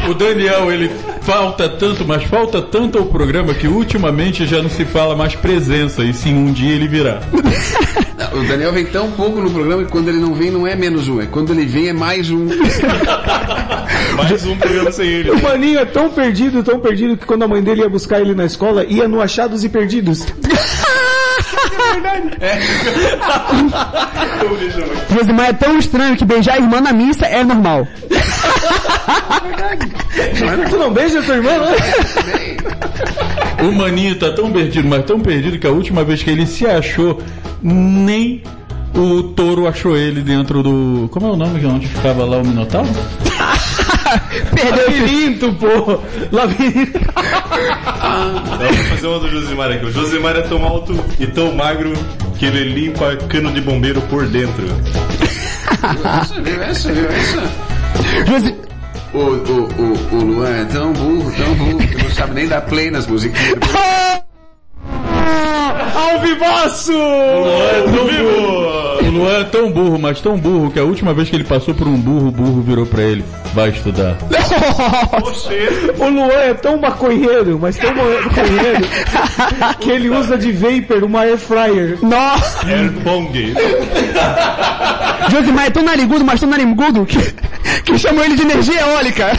O 0.08 0.14
Daniel, 0.14 0.72
ele 0.72 0.90
falta 1.28 1.68
tanto, 1.68 2.06
mas 2.06 2.24
falta 2.24 2.62
tanto 2.62 2.96
ao 2.96 3.04
programa 3.04 3.52
que 3.52 3.68
ultimamente 3.68 4.46
já 4.46 4.62
não 4.62 4.70
se 4.70 4.86
fala 4.86 5.14
mais 5.14 5.34
presença, 5.34 6.02
e 6.02 6.14
sim 6.14 6.34
um 6.34 6.50
dia 6.50 6.74
ele 6.74 6.88
virá. 6.88 7.20
O 8.32 8.44
Daniel 8.46 8.72
vem 8.72 8.84
tão 8.84 9.10
pouco 9.12 9.40
no 9.40 9.50
programa 9.50 9.84
que 9.84 9.90
quando 9.90 10.08
ele 10.08 10.18
não 10.18 10.34
vem 10.34 10.50
não 10.50 10.66
é 10.66 10.74
menos 10.74 11.08
um, 11.08 11.20
é 11.20 11.26
quando 11.26 11.52
ele 11.52 11.64
vem 11.64 11.88
é 11.88 11.92
mais 11.92 12.30
um. 12.30 12.46
Mais 14.16 14.44
um 14.44 14.56
programa 14.56 14.92
sem 14.92 15.06
ele. 15.06 15.30
O 15.30 15.42
maninho 15.42 15.78
é 15.78 15.84
tão 15.84 16.10
perdido, 16.10 16.62
tão 16.62 16.78
perdido, 16.78 17.16
que 17.16 17.24
quando 17.24 17.44
a 17.44 17.48
mãe 17.48 17.62
dele 17.62 17.82
ia 17.82 17.88
buscar 17.88 18.20
ele 18.20 18.34
na 18.34 18.44
escola, 18.44 18.84
ia 18.84 19.08
no 19.08 19.20
Achados 19.20 19.64
e 19.64 19.68
Perdidos. 19.68 20.26
Josimar 25.10 25.50
é 25.50 25.52
tão 25.52 25.78
estranho 25.78 26.16
que 26.16 26.24
beijar 26.24 26.54
a 26.54 26.58
irmã 26.58 26.80
na 26.80 26.92
missa 26.92 27.26
é 27.26 27.44
normal. 27.44 27.86
tu 30.70 30.76
não 30.76 30.92
beija 30.92 31.22
tua 31.22 31.36
irmã, 31.36 31.58
né? 31.58 31.76
O 33.62 33.72
maninho 33.72 34.14
tá 34.16 34.30
tão 34.32 34.52
perdido, 34.52 34.88
mas 34.88 35.04
tão 35.04 35.20
perdido 35.20 35.58
que 35.58 35.66
a 35.66 35.70
última 35.70 36.04
vez 36.04 36.22
que 36.22 36.30
ele 36.30 36.46
se 36.46 36.66
achou, 36.66 37.20
nem 37.62 38.42
o 38.94 39.22
touro 39.22 39.66
achou 39.66 39.96
ele 39.96 40.20
dentro 40.20 40.62
do. 40.62 41.08
Como 41.10 41.26
é 41.26 41.30
o 41.30 41.36
nome 41.36 41.60
que 41.60 41.66
onde 41.66 41.86
ficava 41.86 42.24
lá 42.24 42.38
o 42.38 42.46
Minotauro? 42.46 42.88
Perdeu 44.54 44.88
o 44.88 44.92
Labirinto, 44.92 45.52
pô. 45.54 46.00
Labirinto. 46.32 47.00
Vamos 48.58 48.88
fazer 48.88 49.06
uma 49.06 49.18
do 49.20 49.28
Josimar 49.28 49.72
aqui. 49.72 49.86
O 49.86 49.92
Josimar 49.92 50.36
é 50.36 50.42
tão 50.42 50.64
alto 50.64 51.04
e 51.18 51.26
tão 51.26 51.52
magro 51.54 51.92
que 52.38 52.46
ele 52.46 52.72
limpa 52.72 53.16
cano 53.28 53.52
de 53.52 53.60
bombeiro 53.60 54.00
por 54.02 54.26
dentro. 54.26 54.66
Essa, 56.20 56.40
viu? 56.40 56.62
Essa, 56.62 56.92
viu? 56.92 57.08
Essa. 57.08 57.42
Josi... 58.26 58.54
O, 59.14 59.18
o, 59.18 59.32
o, 59.32 60.16
o 60.16 60.24
Luan 60.24 60.50
é 60.50 60.64
tão 60.66 60.92
burro, 60.92 61.32
tão 61.32 61.54
burro, 61.54 61.78
que 61.78 61.96
não 61.96 62.10
sabe 62.10 62.34
nem 62.34 62.46
dar 62.46 62.60
play 62.62 62.90
nas 62.90 63.06
musiquinhas. 63.06 63.58
vivaço! 66.18 66.92
O 66.92 67.44
Luan 67.44 67.68
é 67.68 67.82
tão 67.82 68.06
burro. 68.06 68.57
O 69.18 69.22
Luan 69.22 69.40
é 69.40 69.44
tão 69.44 69.72
burro, 69.72 69.98
mas 69.98 70.20
tão 70.20 70.38
burro 70.38 70.70
que 70.70 70.78
a 70.78 70.84
última 70.84 71.12
vez 71.12 71.28
que 71.28 71.34
ele 71.34 71.42
passou 71.42 71.74
por 71.74 71.88
um 71.88 71.96
burro, 71.96 72.28
o 72.28 72.30
burro 72.30 72.62
virou 72.62 72.86
pra 72.86 73.02
ele. 73.02 73.24
Vai 73.52 73.70
estudar. 73.70 74.16
O 75.98 76.08
Luan 76.08 76.28
é 76.28 76.54
tão 76.54 76.78
maconheiro, 76.78 77.58
mas 77.60 77.76
tão 77.76 77.92
maconheiro, 77.92 78.86
que 79.80 79.90
ele 79.90 80.08
usa 80.08 80.38
de 80.38 80.52
vapor 80.52 81.02
uma 81.02 81.22
air 81.22 81.36
fryer. 81.36 81.98
Nossa! 82.00 82.64
Air 82.64 82.92
Pong. 83.02 83.54
Josimar 85.30 85.66
é 85.66 85.70
tão 85.70 85.82
narigudo, 85.82 86.24
mas 86.24 86.38
tão 86.38 86.48
narigudo, 86.48 87.04
que, 87.04 87.18
que 87.82 87.98
chamou 87.98 88.24
ele 88.24 88.36
de 88.36 88.42
energia 88.42 88.80
eólica. 88.82 89.32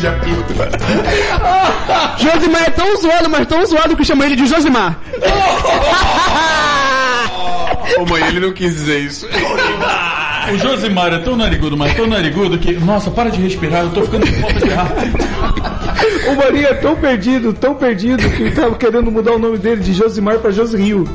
Josimar 2.18 2.62
é 2.62 2.70
tão 2.70 2.96
zoado, 2.96 3.30
mas 3.30 3.46
tão 3.46 3.64
zoado 3.66 3.96
que 3.96 4.04
chamou 4.04 4.26
ele 4.26 4.36
de 4.36 4.46
Josimar. 4.46 4.98
Ô 7.98 8.06
mãe, 8.06 8.22
ele 8.28 8.40
não 8.40 8.52
quis 8.52 8.74
dizer 8.74 9.00
isso. 9.00 9.26
O 10.52 10.58
Josimar 10.58 11.12
é 11.12 11.18
tão 11.18 11.36
narigudo, 11.36 11.76
mas 11.76 11.94
tão 11.94 12.06
narigudo 12.06 12.58
que. 12.58 12.72
Nossa, 12.72 13.10
para 13.10 13.30
de 13.30 13.40
respirar, 13.40 13.84
eu 13.84 13.90
tô 13.90 14.02
ficando 14.02 14.26
com 14.26 14.40
falta 14.40 14.66
de 14.66 14.72
ar. 14.72 14.88
O 16.28 16.36
Marinho 16.36 16.66
é 16.66 16.74
tão 16.74 16.96
perdido, 16.96 17.52
tão 17.52 17.74
perdido, 17.74 18.28
que 18.30 18.50
tava 18.50 18.74
querendo 18.76 19.10
mudar 19.10 19.32
o 19.32 19.38
nome 19.38 19.58
dele 19.58 19.80
de 19.80 19.92
Josimar 19.92 20.38
pra 20.38 20.50
Josrio. 20.50 21.08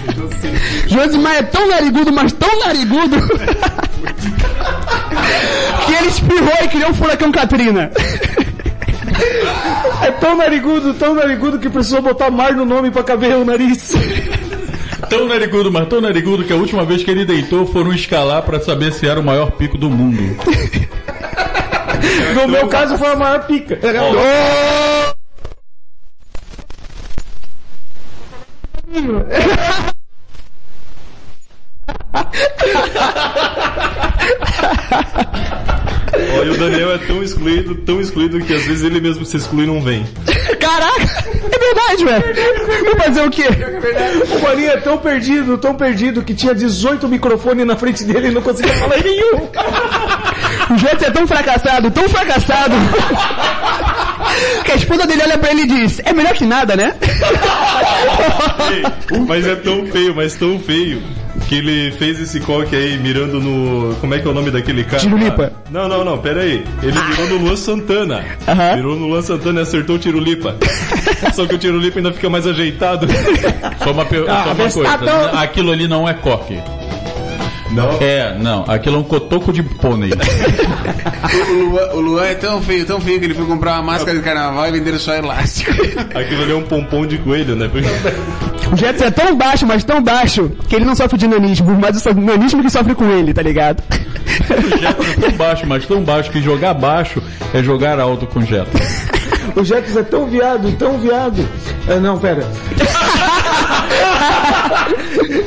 Josimar 0.86 1.36
é 1.36 1.42
tão 1.42 1.68
narigudo, 1.68 2.12
mas 2.12 2.32
tão 2.32 2.58
narigudo, 2.60 3.16
que 5.86 5.94
ele 5.94 6.08
espirrou 6.08 6.56
e 6.62 6.68
criou 6.68 6.90
um 6.90 6.94
furacão 6.94 7.32
Katrina. 7.32 7.90
É 10.02 10.10
tão 10.12 10.36
narigudo, 10.36 10.94
tão 10.94 11.14
narigudo 11.14 11.58
que 11.58 11.70
precisou 11.70 12.02
botar 12.02 12.30
mar 12.30 12.52
no 12.52 12.64
nome 12.64 12.90
pra 12.90 13.02
caber 13.02 13.34
o 13.36 13.44
nariz. 13.44 13.94
Tão 15.08 15.26
narigudo, 15.26 15.70
mas 15.70 15.88
tão 15.88 16.00
narigudo 16.00 16.44
que 16.44 16.52
a 16.52 16.56
última 16.56 16.84
vez 16.84 17.02
que 17.02 17.10
ele 17.10 17.24
deitou 17.24 17.66
foram 17.66 17.92
escalar 17.92 18.42
pra 18.42 18.60
saber 18.60 18.92
se 18.92 19.06
era 19.06 19.20
o 19.20 19.24
maior 19.24 19.52
pico 19.52 19.78
do 19.78 19.88
mundo. 19.88 20.36
No 22.34 22.48
meu 22.48 22.68
caso 22.68 22.98
foi 22.98 23.08
a 23.08 23.16
maior 23.16 23.46
pica. 23.46 23.78
Ó, 24.00 25.14
e 36.44 36.48
o 36.48 36.58
Daniel 36.58 36.92
é 36.92 36.98
tão 36.98 37.22
excluído, 37.22 37.74
tão 37.76 38.00
excluído 38.00 38.40
que 38.40 38.54
às 38.54 38.64
vezes 38.64 38.82
ele 38.84 39.00
mesmo 39.00 39.24
se 39.24 39.36
exclui 39.36 39.64
e 39.64 39.66
não 39.66 39.80
vem. 39.80 40.06
Caraca! 40.60 41.24
É 41.52 41.58
verdade, 41.58 42.04
velho. 42.04 42.84
Vou 42.84 42.96
fazer 42.96 43.22
o 43.22 43.30
quê? 43.30 43.46
O 44.36 44.42
Marinho 44.42 44.70
é 44.70 44.76
tão 44.78 44.98
perdido, 44.98 45.58
tão 45.58 45.74
perdido, 45.74 46.22
que 46.22 46.34
tinha 46.34 46.54
18 46.54 47.08
microfones 47.08 47.66
na 47.66 47.76
frente 47.76 48.04
dele 48.04 48.28
e 48.28 48.30
não 48.30 48.42
conseguia 48.42 48.74
falar 48.74 48.98
em 48.98 49.04
nenhum. 49.04 49.48
O 50.70 50.78
Jets 50.78 51.02
é 51.02 51.10
tão 51.10 51.26
fracassado, 51.26 51.90
tão 51.90 52.08
fracassado, 52.08 52.74
que 54.64 54.72
a 54.72 54.74
esposa 54.76 55.06
dele 55.06 55.22
olha 55.22 55.38
pra 55.38 55.50
ele 55.50 55.62
e 55.62 55.66
diz, 55.66 56.00
é 56.04 56.12
melhor 56.12 56.32
que 56.34 56.44
nada, 56.44 56.76
né? 56.76 56.94
Mas 59.26 59.46
é 59.46 59.54
tão 59.56 59.86
feio, 59.86 60.14
mas 60.14 60.34
tão 60.34 60.58
feio. 60.58 61.02
Que 61.48 61.56
ele 61.56 61.92
fez 61.92 62.18
esse 62.18 62.40
coque 62.40 62.74
aí 62.74 62.98
mirando 62.98 63.38
no. 63.40 63.94
Como 63.96 64.14
é 64.14 64.18
que 64.18 64.26
é 64.26 64.30
o 64.30 64.34
nome 64.34 64.50
daquele 64.50 64.82
cara? 64.82 64.98
Tirulipa. 64.98 65.52
Não, 65.70 65.86
não, 65.88 66.04
não, 66.04 66.18
pera 66.18 66.40
aí. 66.40 66.64
Ele 66.82 66.98
mirou 67.08 67.26
no 67.28 67.36
Luan 67.46 67.56
Santana. 67.56 68.24
Aham. 68.48 68.76
Mirou 68.76 68.96
no 68.96 69.06
Luan 69.06 69.22
Santana 69.22 69.60
e 69.60 69.62
acertou 69.62 69.96
o 69.96 69.98
Tirulipa. 69.98 70.56
Só 71.34 71.46
que 71.46 71.54
o 71.54 71.58
Tirulipa 71.58 71.98
ainda 71.98 72.12
fica 72.12 72.28
mais 72.30 72.46
ajeitado. 72.46 73.06
Só 73.84 73.92
uma, 73.92 74.04
per- 74.06 74.24
Ah, 74.28 74.44
só 74.70 74.80
uma 74.80 74.98
coisa. 74.98 75.30
Aquilo 75.40 75.70
ali 75.70 75.86
não 75.86 76.08
é 76.08 76.14
coque. 76.14 76.58
Não. 77.70 77.98
É, 78.00 78.36
não. 78.38 78.64
Aquilo 78.68 78.96
é 78.96 78.98
um 78.98 79.02
cotoco 79.02 79.52
de 79.52 79.62
pônei. 79.62 80.10
O 80.12 81.52
Luan, 81.52 81.88
o 81.94 82.00
Luan 82.00 82.24
é 82.24 82.34
tão 82.34 82.62
feio, 82.62 82.86
tão 82.86 83.00
feio 83.00 83.18
que 83.18 83.26
ele 83.26 83.34
foi 83.34 83.46
comprar 83.46 83.74
uma 83.74 83.82
máscara 83.82 84.16
de 84.16 84.22
carnaval 84.22 84.68
e 84.68 84.72
venderam 84.72 84.98
só 84.98 85.14
elástico. 85.14 85.70
Aquilo 86.14 86.42
ali 86.42 86.52
é 86.52 86.54
um 86.54 86.62
pompom 86.62 87.06
de 87.06 87.18
coelho, 87.18 87.56
né? 87.56 87.68
O 88.72 88.76
Jets 88.76 89.02
é 89.02 89.10
tão 89.10 89.36
baixo, 89.36 89.66
mas 89.66 89.84
tão 89.84 90.02
baixo, 90.02 90.50
que 90.68 90.76
ele 90.76 90.84
não 90.84 90.94
sofre 90.94 91.18
de 91.18 91.26
nanismo, 91.26 91.76
mas 91.80 92.04
o 92.04 92.14
nanismo 92.14 92.62
que 92.62 92.70
sofre 92.70 92.94
com 92.94 93.10
ele, 93.10 93.34
tá 93.34 93.42
ligado? 93.42 93.82
O 94.36 94.78
Jetson 94.78 95.04
é 95.04 95.20
tão 95.20 95.32
baixo, 95.32 95.66
mas 95.66 95.86
tão 95.86 96.02
baixo 96.02 96.30
que 96.30 96.42
jogar 96.42 96.74
baixo 96.74 97.22
é 97.54 97.62
jogar 97.62 97.98
alto 97.98 98.26
com 98.26 98.40
Jetson. 98.40 98.78
O 99.54 99.64
Jetson 99.64 100.00
é 100.00 100.02
tão 100.02 100.26
viado, 100.26 100.70
tão 100.76 100.98
viado. 100.98 101.46
É, 101.88 101.98
não, 101.98 102.18
pera. 102.18 102.46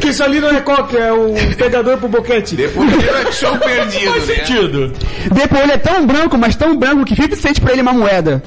isso 0.09 0.23
ali 0.23 0.39
não 0.39 0.49
é 0.49 0.61
coque, 0.61 0.97
é 0.97 1.11
o 1.11 1.33
pegador 1.55 1.97
pro 1.97 2.07
boquete. 2.07 2.55
Depois 2.55 2.89
vira 2.91 3.31
show 3.31 3.55
perdido, 3.57 4.11
né? 4.11 4.21
Sentido. 4.21 4.93
Depois 5.31 5.61
ele 5.63 5.71
é 5.73 5.77
tão 5.77 6.05
branco, 6.05 6.37
mas 6.37 6.55
tão 6.55 6.75
branco 6.77 7.05
que 7.05 7.15
50 7.15 7.35
cent 7.35 7.59
pra 7.59 7.71
ele 7.71 7.81
é 7.81 7.83
uma 7.83 7.93
moeda. 7.93 8.41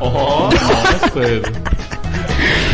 Nossa, 0.00 1.18
ele. 1.20 1.42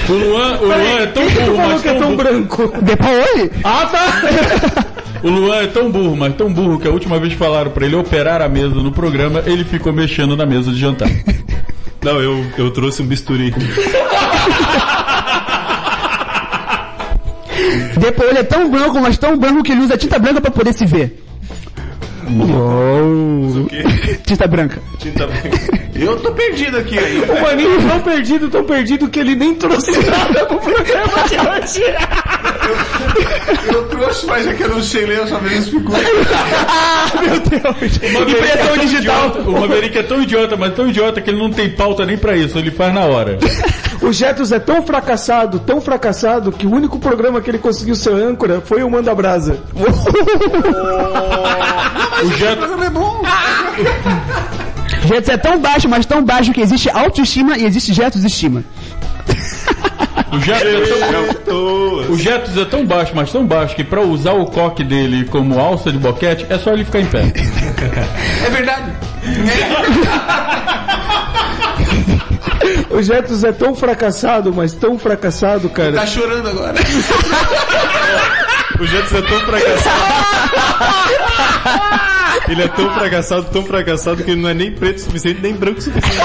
O 0.09 0.13
Luan, 0.13 0.59
o 0.59 0.65
Luan 0.65 1.01
é 1.01 1.07
tão 1.07 1.29
burro, 1.29 1.57
mas 1.57 1.83
que 1.83 1.89
é 1.89 1.93
tão 1.93 2.01
tão 2.01 2.17
burro. 2.17 2.23
branco? 2.25 2.73
Depois? 2.83 3.51
Ah, 3.65 3.87
tá! 3.87 4.85
O 5.23 5.29
Luan 5.29 5.63
é 5.63 5.67
tão 5.67 5.91
burro, 5.91 6.17
mas 6.17 6.35
tão 6.35 6.53
burro 6.53 6.79
que 6.81 6.89
a 6.89 6.91
última 6.91 7.19
vez 7.19 7.35
falaram 7.35 7.71
pra 7.71 7.85
ele 7.87 7.95
operar 7.95 8.41
a 8.43 8.49
mesa 8.49 8.75
no 8.75 8.91
programa, 8.91 9.43
ele 9.47 9.65
ficou 9.65 9.93
mexendo 9.93 10.37
na 10.37 10.47
mesa 10.47 10.73
de 10.73 10.79
jantar. 10.79 11.11
Não, 12.03 12.19
eu, 12.21 12.45
eu 12.57 12.71
trouxe 12.71 13.03
um 13.03 13.07
bisturi. 13.07 13.55
Depois 18.01 18.31
ele 18.31 18.39
é 18.39 18.43
tão 18.45 18.71
branco, 18.71 18.99
mas 19.01 19.19
tão 19.19 19.37
branco 19.37 19.63
que 19.63 19.73
ele 19.73 19.83
usa 19.83 19.97
tinta 19.97 20.19
branca 20.19 20.41
pra 20.41 20.51
poder 20.51 20.73
se 20.73 20.87
ver. 20.87 21.23
Quê? 23.69 24.19
Tinta 24.25 24.47
branca. 24.47 24.79
Tinta 24.99 25.27
branca. 25.27 25.81
Eu 25.95 26.17
tô 26.21 26.33
perdido 26.33 26.79
aqui 26.79 26.97
ainda. 26.99 27.33
O 27.33 27.43
maninho 27.43 27.79
é 27.79 27.89
tão 27.89 28.01
perdido, 28.01 28.49
tão 28.49 28.65
perdido 28.65 29.09
que 29.09 29.19
ele 29.19 29.35
nem 29.35 29.55
trouxe 29.55 29.91
nada 30.07 30.47
pro 30.47 30.59
programa 30.59 31.29
de 31.29 31.37
hoje. 31.37 31.85
Eu 33.67 33.89
trouxe, 33.89 34.27
mas 34.27 34.47
é 34.47 34.55
que 34.55 34.63
eu 34.63 34.69
não 34.69 34.83
sei 34.83 35.07
ler, 35.07 35.19
eu 35.19 35.27
só 35.27 35.39
vejo 35.39 35.59
as 35.59 35.69
figuras. 35.69 36.03
O 38.03 38.13
Maverick 38.13 38.49
é 38.49 38.57
tão 38.57 38.83
idiota, 38.83 39.41
o 39.41 39.53
Maverick 39.53 39.99
é 39.99 40.03
tão 40.03 40.23
idiota, 40.23 40.57
mas 40.57 40.75
tão 40.75 40.89
idiota 40.89 41.21
que 41.21 41.31
ele 41.31 41.39
não 41.39 41.51
tem 41.51 41.71
pauta 41.71 42.07
nem 42.07 42.17
pra 42.17 42.37
isso, 42.37 42.59
ele 42.59 42.71
faz 42.71 42.95
na 42.95 43.05
hora. 43.05 43.39
O 44.03 44.13
Jetos 44.13 44.51
é 44.51 44.59
tão 44.59 44.83
fracassado, 44.83 45.59
tão 45.59 45.81
fracassado, 45.81 46.51
que 46.51 46.67
o 46.67 46.73
único 46.73 46.99
programa 46.99 47.41
que 47.41 47.51
ele 47.51 47.59
conseguiu 47.59 47.95
ser 47.95 48.15
âncora 48.15 48.61
foi 48.61 48.83
o 48.83 48.91
Manda 48.91 49.15
Brasa. 49.15 49.59
O 52.23 52.31
Jetson, 52.33 52.57
programa 52.57 52.85
é 52.85 52.91
bom. 52.91 53.23
Jets 55.07 55.29
é 55.31 55.37
tão 55.39 55.59
baixo, 55.59 55.89
mas 55.89 56.05
tão 56.05 56.23
baixo 56.23 56.53
que 56.53 56.61
existe 56.61 56.91
autoestima 56.91 57.57
e 57.57 57.65
existe 57.65 57.95
Jets 57.95 58.23
estima. 58.23 58.63
o 60.31 60.39
Jetson 60.39 60.69
é 60.69 61.35
tão, 61.35 61.57
o 62.11 62.19
Jetson 62.19 62.61
é 62.61 62.65
tão 62.67 62.85
baixo, 62.85 63.13
mas 63.15 63.33
tão 63.33 63.47
baixo 63.47 63.75
que 63.75 63.83
pra 63.83 64.03
usar 64.03 64.33
o 64.33 64.45
coque 64.47 64.85
dele 64.85 65.25
como 65.25 65.59
alça 65.59 65.91
de 65.91 65.97
boquete, 65.99 66.45
é 66.51 66.59
só 66.59 66.75
ele 66.75 66.85
ficar 66.85 67.01
em 67.01 67.07
pé. 67.07 67.33
É 68.45 68.51
verdade. 68.51 68.93
O 72.91 73.03
Jetos 73.03 73.45
é 73.45 73.53
tão 73.53 73.75
fracassado, 73.75 74.53
mas 74.53 74.73
tão 74.75 74.99
fracassado, 74.99 75.69
Tá 75.69 75.75
cara. 75.77 76.07
chorando 76.07 76.49
agora. 76.49 76.75
O 78.81 78.87
Jetson 78.87 79.19
é 79.19 79.23
tão 79.23 79.41
fracassado. 79.41 80.01
Ele 82.49 82.63
é 82.63 82.69
tão 82.69 82.95
fracassado, 82.95 83.45
tão 83.53 83.65
fracassado 83.65 84.25
que 84.25 84.31
ele 84.33 84.41
não 84.41 84.49
é 84.49 84.55
nem 84.55 84.73
preto 84.73 84.97
o 84.97 85.01
suficiente, 85.01 85.41
nem 85.41 85.53
branco 85.55 85.79
o 85.79 85.83
suficiente. 85.83 86.17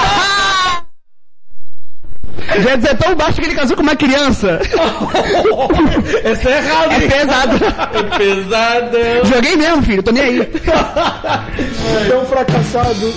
Jets 2.62 2.84
é 2.84 2.94
tão 2.94 3.14
baixo 3.14 3.40
que 3.40 3.46
ele 3.46 3.54
casou 3.54 3.76
com 3.76 3.82
uma 3.82 3.96
criança. 3.96 4.60
Essa 6.24 6.50
é 6.50 6.58
errado. 6.58 6.92
É 6.92 7.08
pesado. 7.08 7.56
É 7.94 8.18
pesada. 8.18 9.24
Joguei 9.24 9.56
mesmo, 9.56 9.82
filho, 9.82 10.02
tô 10.02 10.12
nem 10.12 10.22
aí. 10.22 10.44
tão 12.08 12.24
fracassado, 12.26 13.14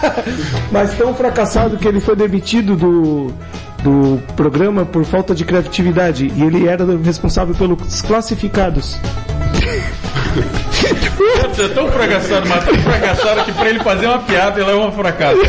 mas 0.70 0.92
tão 0.94 1.14
fracassado 1.14 1.76
que 1.76 1.86
ele 1.86 2.00
foi 2.00 2.16
demitido 2.16 2.76
do, 2.76 3.32
do 3.82 4.22
programa 4.36 4.84
por 4.84 5.04
falta 5.04 5.34
de 5.34 5.44
criatividade 5.44 6.32
e 6.34 6.42
ele 6.42 6.66
era 6.66 6.84
responsável 7.02 7.54
pelos 7.54 8.02
classificados. 8.02 8.98
Jetson 11.52 11.62
é 11.62 11.68
tão 11.68 11.88
fracassado, 11.90 12.48
mas 12.48 12.64
tão 12.64 12.74
fracassado 12.78 13.44
que 13.44 13.52
pra 13.52 13.68
ele 13.68 13.80
fazer 13.80 14.06
uma 14.06 14.18
piada, 14.20 14.60
ela 14.60 14.72
é 14.72 14.76
um 14.76 14.92
fracasso. 14.92 15.40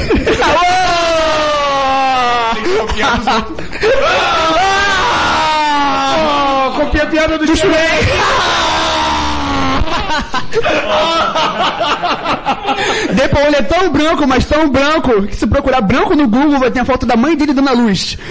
Ah, 6.15 6.71
copia 6.75 7.03
a 7.03 7.07
piada 7.07 7.37
do 7.37 7.55
Shrek. 7.55 7.73
Depois 13.13 13.45
ele 13.45 13.55
é 13.55 13.61
tão 13.61 13.91
branco, 13.91 14.27
mas 14.27 14.45
tão 14.45 14.69
branco, 14.69 15.23
que 15.23 15.35
se 15.35 15.47
procurar 15.47 15.81
branco 15.81 16.15
no 16.15 16.27
Google 16.27 16.59
vai 16.59 16.71
ter 16.71 16.79
a 16.79 16.85
foto 16.85 17.05
da 17.05 17.15
mãe 17.15 17.35
dele 17.35 17.53
dando 17.53 17.69
a 17.69 17.73
luz. 17.73 18.17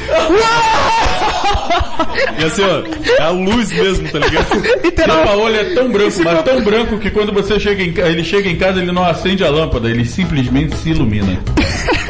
E 2.38 2.44
assim, 2.44 2.62
ó, 2.62 2.82
é 3.18 3.22
a 3.22 3.30
luz 3.30 3.70
mesmo, 3.72 4.08
tá 4.08 4.18
ligado? 4.18 4.46
O 4.52 4.82
Literal. 4.84 5.24
Paolo 5.24 5.54
é 5.54 5.64
tão 5.74 5.90
branco, 5.90 6.20
mas 6.24 6.42
tão 6.42 6.60
branco 6.60 6.98
que 6.98 7.10
quando 7.10 7.32
você 7.32 7.58
chega 7.58 7.82
em, 7.82 7.94
ele 7.98 8.24
chega 8.24 8.48
em 8.48 8.56
casa, 8.56 8.80
ele 8.80 8.92
não 8.92 9.04
acende 9.04 9.44
a 9.44 9.50
lâmpada, 9.50 9.88
ele 9.88 10.04
simplesmente 10.04 10.76
se 10.76 10.90
ilumina. 10.90 11.38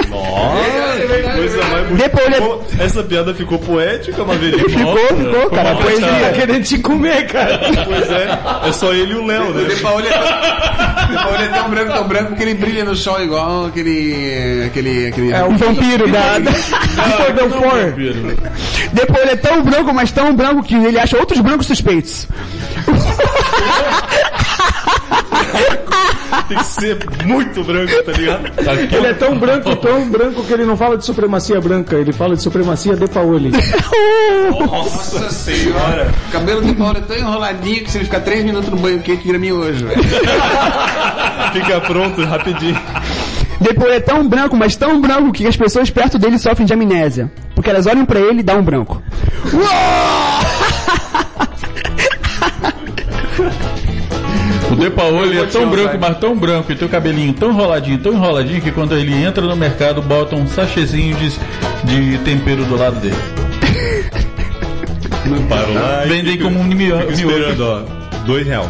Nossa, 0.08 1.00
que 1.00 1.22
coisa 1.22 1.56
mais 1.64 1.68
bonita. 1.68 1.71
Depois 1.96 2.26
ele- 2.26 2.34
Ficou- 2.36 2.64
Essa 2.78 3.02
piada 3.02 3.34
ficou 3.34 3.58
poética, 3.58 4.24
Maverick. 4.24 4.70
Ficou, 4.70 4.96
ficou, 4.96 5.50
cara. 5.50 5.76
Pois 5.80 6.00
Tá 6.00 6.06
é. 6.06 6.32
querendo 6.32 6.64
te 6.64 6.78
comer, 6.78 7.26
cara. 7.26 7.60
Pois 7.84 8.10
é, 8.10 8.38
é 8.68 8.72
só 8.72 8.92
ele 8.92 9.12
e 9.12 9.16
o 9.16 9.26
Léo, 9.26 9.50
O 9.50 9.54
né? 9.54 9.64
De 9.74 9.80
Paoli 9.80 10.08
é 10.08 10.12
tão, 10.12 11.08
De 11.08 11.14
Paoli 11.24 11.44
é 11.44 11.48
tão 11.48 11.70
branco, 11.70 11.92
tão 11.92 12.08
branco 12.08 12.34
que 12.36 12.42
ele 12.42 12.54
brilha 12.54 12.84
no 12.84 12.96
sol 12.96 13.22
igual 13.22 13.66
aquele. 13.66 14.64
aquele. 14.66 15.06
aquele 15.08 15.32
É 15.32 15.42
o 15.42 15.46
Um 15.48 15.56
vampiro 15.56 16.08
da... 16.10 16.38
Vitor 16.38 17.32
Belfort. 17.34 17.84
Vampiro. 17.90 18.36
Depois 18.92 19.22
ele 19.22 19.32
é 19.32 19.36
tão 19.36 19.62
branco, 19.62 19.92
mas 19.94 20.12
tão 20.12 20.34
branco 20.34 20.62
que 20.62 20.74
ele 20.74 20.98
acha 20.98 21.16
outros 21.18 21.40
brancos 21.40 21.66
suspeitos. 21.66 22.26
Tem 26.48 26.58
que 26.58 26.64
ser 26.64 26.98
muito 27.24 27.64
branco, 27.64 28.02
tá 28.04 28.12
ligado? 28.12 28.46
Aqui, 28.46 28.94
Ele 28.94 29.06
é 29.06 29.14
tão 29.14 29.38
branco, 29.38 29.76
tão 29.76 30.10
branco 30.10 30.42
que 30.44 30.52
ele 30.52 30.64
não 30.64 30.76
fala 30.76 30.96
de 30.96 31.04
supremacia 31.04 31.60
branca, 31.60 31.96
ele 31.96 32.12
fala 32.12 32.36
de 32.36 32.42
supremacia 32.42 32.96
de 32.96 33.06
Paoli. 33.08 33.52
Nossa 34.50 35.30
senhora! 35.30 36.10
O 36.28 36.32
cabelo 36.32 36.62
de 36.62 36.72
Paulo 36.74 36.98
é 36.98 37.00
tão 37.00 37.16
enroladinho 37.16 37.84
que 37.84 37.90
se 37.90 37.98
ele 37.98 38.04
ficar 38.04 38.20
3 38.20 38.44
minutos 38.44 38.70
no 38.70 38.76
banho 38.76 39.00
quente 39.00 39.24
vira 39.24 39.38
miojo, 39.38 39.86
velho. 39.86 40.02
Fica 41.52 41.80
pronto 41.80 42.24
rapidinho. 42.24 42.78
Depois 43.60 43.92
é 43.92 44.00
tão 44.00 44.28
branco, 44.28 44.56
mas 44.56 44.74
tão 44.74 45.00
branco 45.00 45.32
que 45.32 45.46
as 45.46 45.56
pessoas 45.56 45.90
perto 45.90 46.18
dele 46.18 46.38
sofrem 46.38 46.66
de 46.66 46.72
amnésia. 46.72 47.30
Porque 47.54 47.70
elas 47.70 47.86
olham 47.86 48.04
pra 48.04 48.18
ele 48.18 48.40
e 48.40 48.42
dão 48.42 48.58
um 48.58 48.62
branco. 48.62 49.00
o 54.72 54.76
De 54.76 54.90
Paoli 54.90 55.38
é 55.38 55.44
tão 55.46 55.68
branco, 55.70 55.98
mas 56.00 56.18
tão 56.18 56.36
branco, 56.36 56.72
e 56.72 56.74
tem 56.76 56.86
o 56.86 56.90
cabelinho 56.90 57.32
tão 57.34 57.50
enroladinho, 57.50 57.98
tão 57.98 58.12
enroladinho, 58.12 58.60
que 58.60 58.70
quando 58.72 58.96
ele 58.96 59.14
entra 59.14 59.42
no 59.44 59.56
mercado, 59.56 60.00
bota 60.02 60.34
um 60.36 60.46
sachezinho 60.46 61.16
de, 61.16 61.30
de 61.84 62.18
tempero 62.18 62.64
do 62.64 62.76
lado 62.76 62.96
dele. 63.00 63.16
Parou 65.48 65.74
lá 65.74 66.04
e 66.04 66.08
Vendem 66.08 66.38
como 66.38 66.58
um 66.58 66.64
mio- 66.64 66.96
fica 66.98 67.06
miojo. 67.16 67.28
esperando, 67.28 67.60
ó. 67.64 67.82
Dois 68.26 68.46
real. 68.46 68.68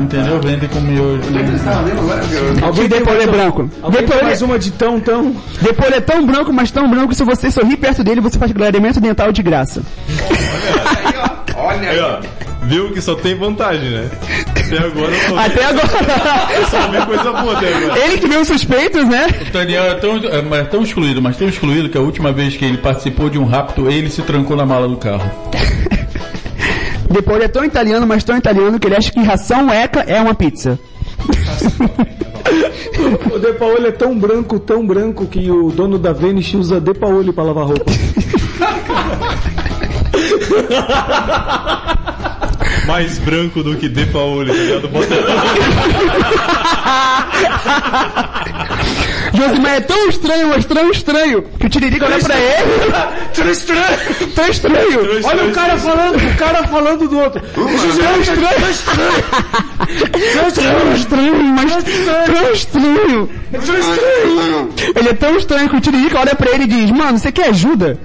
Entendeu? 0.00 0.40
Vendem 0.40 0.68
como 0.68 0.86
miojo. 0.86 1.22
Alguém 2.62 2.84
é 3.22 3.26
branco. 3.26 3.70
Ele, 3.98 4.22
mais 4.22 4.42
uma 4.42 4.58
de 4.58 4.70
tão, 4.72 4.98
tão... 4.98 5.34
depois 5.60 5.88
ele 5.88 5.96
é 5.96 6.00
tão 6.00 6.24
branco, 6.26 6.52
mas 6.52 6.70
tão 6.70 6.88
branco 6.90 7.08
que 7.10 7.14
se 7.14 7.24
você 7.24 7.50
sorrir 7.50 7.76
perto 7.76 8.02
dele, 8.02 8.20
você 8.20 8.38
faz 8.38 8.52
clareamento 8.52 9.00
dental 9.00 9.30
de 9.32 9.42
graça. 9.42 9.82
Aí, 10.08 11.14
ó. 11.56 11.60
Olha 11.66 11.90
Aí, 11.90 11.98
aí. 11.98 12.00
ó. 12.00 12.41
Viu 12.72 12.90
que 12.90 13.02
só 13.02 13.14
tem 13.14 13.34
vantagem, 13.34 13.90
né? 13.90 14.10
Até 14.56 14.78
agora 14.78 15.12
eu 15.12 15.20
só 15.20 15.34
vi, 15.34 15.38
Até 15.40 15.64
agora. 15.66 15.88
só 16.70 16.88
vi 16.88 17.04
coisa 17.06 17.32
boa 17.34 17.52
até 17.58 17.74
agora. 17.74 17.98
ele 17.98 18.16
que 18.16 18.26
viu 18.26 18.40
os 18.40 18.48
suspeitos, 18.48 19.06
né? 19.06 19.26
O 19.46 19.52
Daniel 19.52 19.84
é 19.84 19.94
tão, 19.96 20.16
é, 20.16 20.40
mas 20.40 20.68
tão 20.70 20.82
excluído, 20.82 21.20
mas 21.20 21.36
tão 21.36 21.46
excluído 21.50 21.90
que 21.90 21.98
a 21.98 22.00
última 22.00 22.32
vez 22.32 22.56
que 22.56 22.64
ele 22.64 22.78
participou 22.78 23.28
de 23.28 23.38
um 23.38 23.44
rapto, 23.44 23.90
ele 23.90 24.08
se 24.08 24.22
trancou 24.22 24.56
na 24.56 24.64
mala 24.64 24.88
do 24.88 24.96
carro. 24.96 25.30
Depois 27.12 27.36
ele 27.36 27.44
é 27.44 27.48
tão 27.48 27.62
italiano, 27.62 28.06
mas 28.06 28.24
tão 28.24 28.38
italiano 28.38 28.80
que 28.80 28.86
ele 28.86 28.96
acha 28.96 29.12
que 29.12 29.20
ração 29.20 29.70
eca 29.70 30.00
é 30.06 30.18
uma 30.18 30.34
pizza. 30.34 30.80
O 33.34 33.38
De 33.38 33.52
Paoli 33.52 33.88
é 33.88 33.92
tão 33.92 34.18
branco, 34.18 34.58
tão 34.58 34.86
branco 34.86 35.26
que 35.26 35.50
o 35.50 35.70
dono 35.70 35.98
da 35.98 36.14
Venice 36.14 36.56
usa 36.56 36.80
De 36.80 36.94
Paoli 36.94 37.34
pra 37.34 37.44
lavar 37.44 37.66
roupa. 37.66 37.92
Mais 42.86 43.18
branco 43.18 43.62
do 43.62 43.76
que 43.76 43.88
De 43.88 44.06
Paoli, 44.06 44.50
tá 44.50 44.56
ligado? 44.56 44.88
Bota 44.88 45.14
Josimar 49.34 49.74
é 49.76 49.80
tão 49.80 50.08
estranho, 50.08 50.48
mas 50.48 50.64
tão 50.64 50.90
estranho, 50.90 51.42
que 51.58 51.66
o 51.66 51.68
Tiririca 51.68 52.06
olha 52.06 52.18
pra 52.18 52.36
ele. 52.36 52.92
tão 53.34 53.50
estranho. 53.50 53.98
Tão 54.34 54.48
estranho. 54.48 55.00
Olha 55.24 55.44
o 55.44 55.52
cara 55.52 55.76
falando, 55.78 56.16
o 56.16 56.36
cara 56.36 56.66
falando 56.68 57.08
do 57.08 57.18
outro. 57.18 57.40
Tão 57.54 57.68
estranho. 57.74 58.22
Tão 60.34 60.48
estranho, 60.94 61.34
mas 61.44 61.72
tão 62.34 62.52
estranho. 62.52 63.28
Ele 64.96 65.08
é 65.08 65.14
tão 65.14 65.36
estranho 65.36 65.68
que 65.68 65.76
o 65.76 65.80
Tiririca 65.80 66.18
olha 66.20 66.34
pra 66.34 66.50
ele 66.52 66.64
e 66.64 66.66
diz, 66.66 66.90
mano, 66.90 67.18
você 67.18 67.30
quer 67.32 67.48
ajuda? 67.48 67.98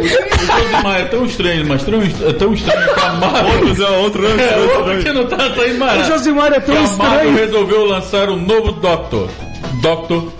O 0.00 0.06
Josimar 0.06 1.00
é 1.00 1.04
tão 1.04 1.24
estranho, 1.24 1.66
mas 1.66 1.82
tão, 1.82 2.00
é 2.02 2.32
tão 2.32 2.52
estranho 2.52 2.94
que 2.94 3.00
a 3.00 3.12
Marvel... 3.14 3.52
outros, 3.54 3.80
é 3.80 3.88
outro 3.90 4.22
rancho, 4.22 4.40
É, 4.40 4.56
outro 4.78 5.02
que 5.02 5.12
não 5.12 5.26
tá 5.26 5.54
saindo 5.54 5.78
mais. 5.78 6.06
O 6.06 6.10
Josimar 6.12 6.52
é 6.52 6.60
tão 6.60 6.76
a 6.76 6.80
Marvel 6.80 6.94
estranho. 7.30 7.36
resolveu 7.36 7.84
lançar 7.86 8.28
um 8.30 8.36
novo 8.36 8.72
Doctor. 8.72 9.28
Doctor 9.82 10.32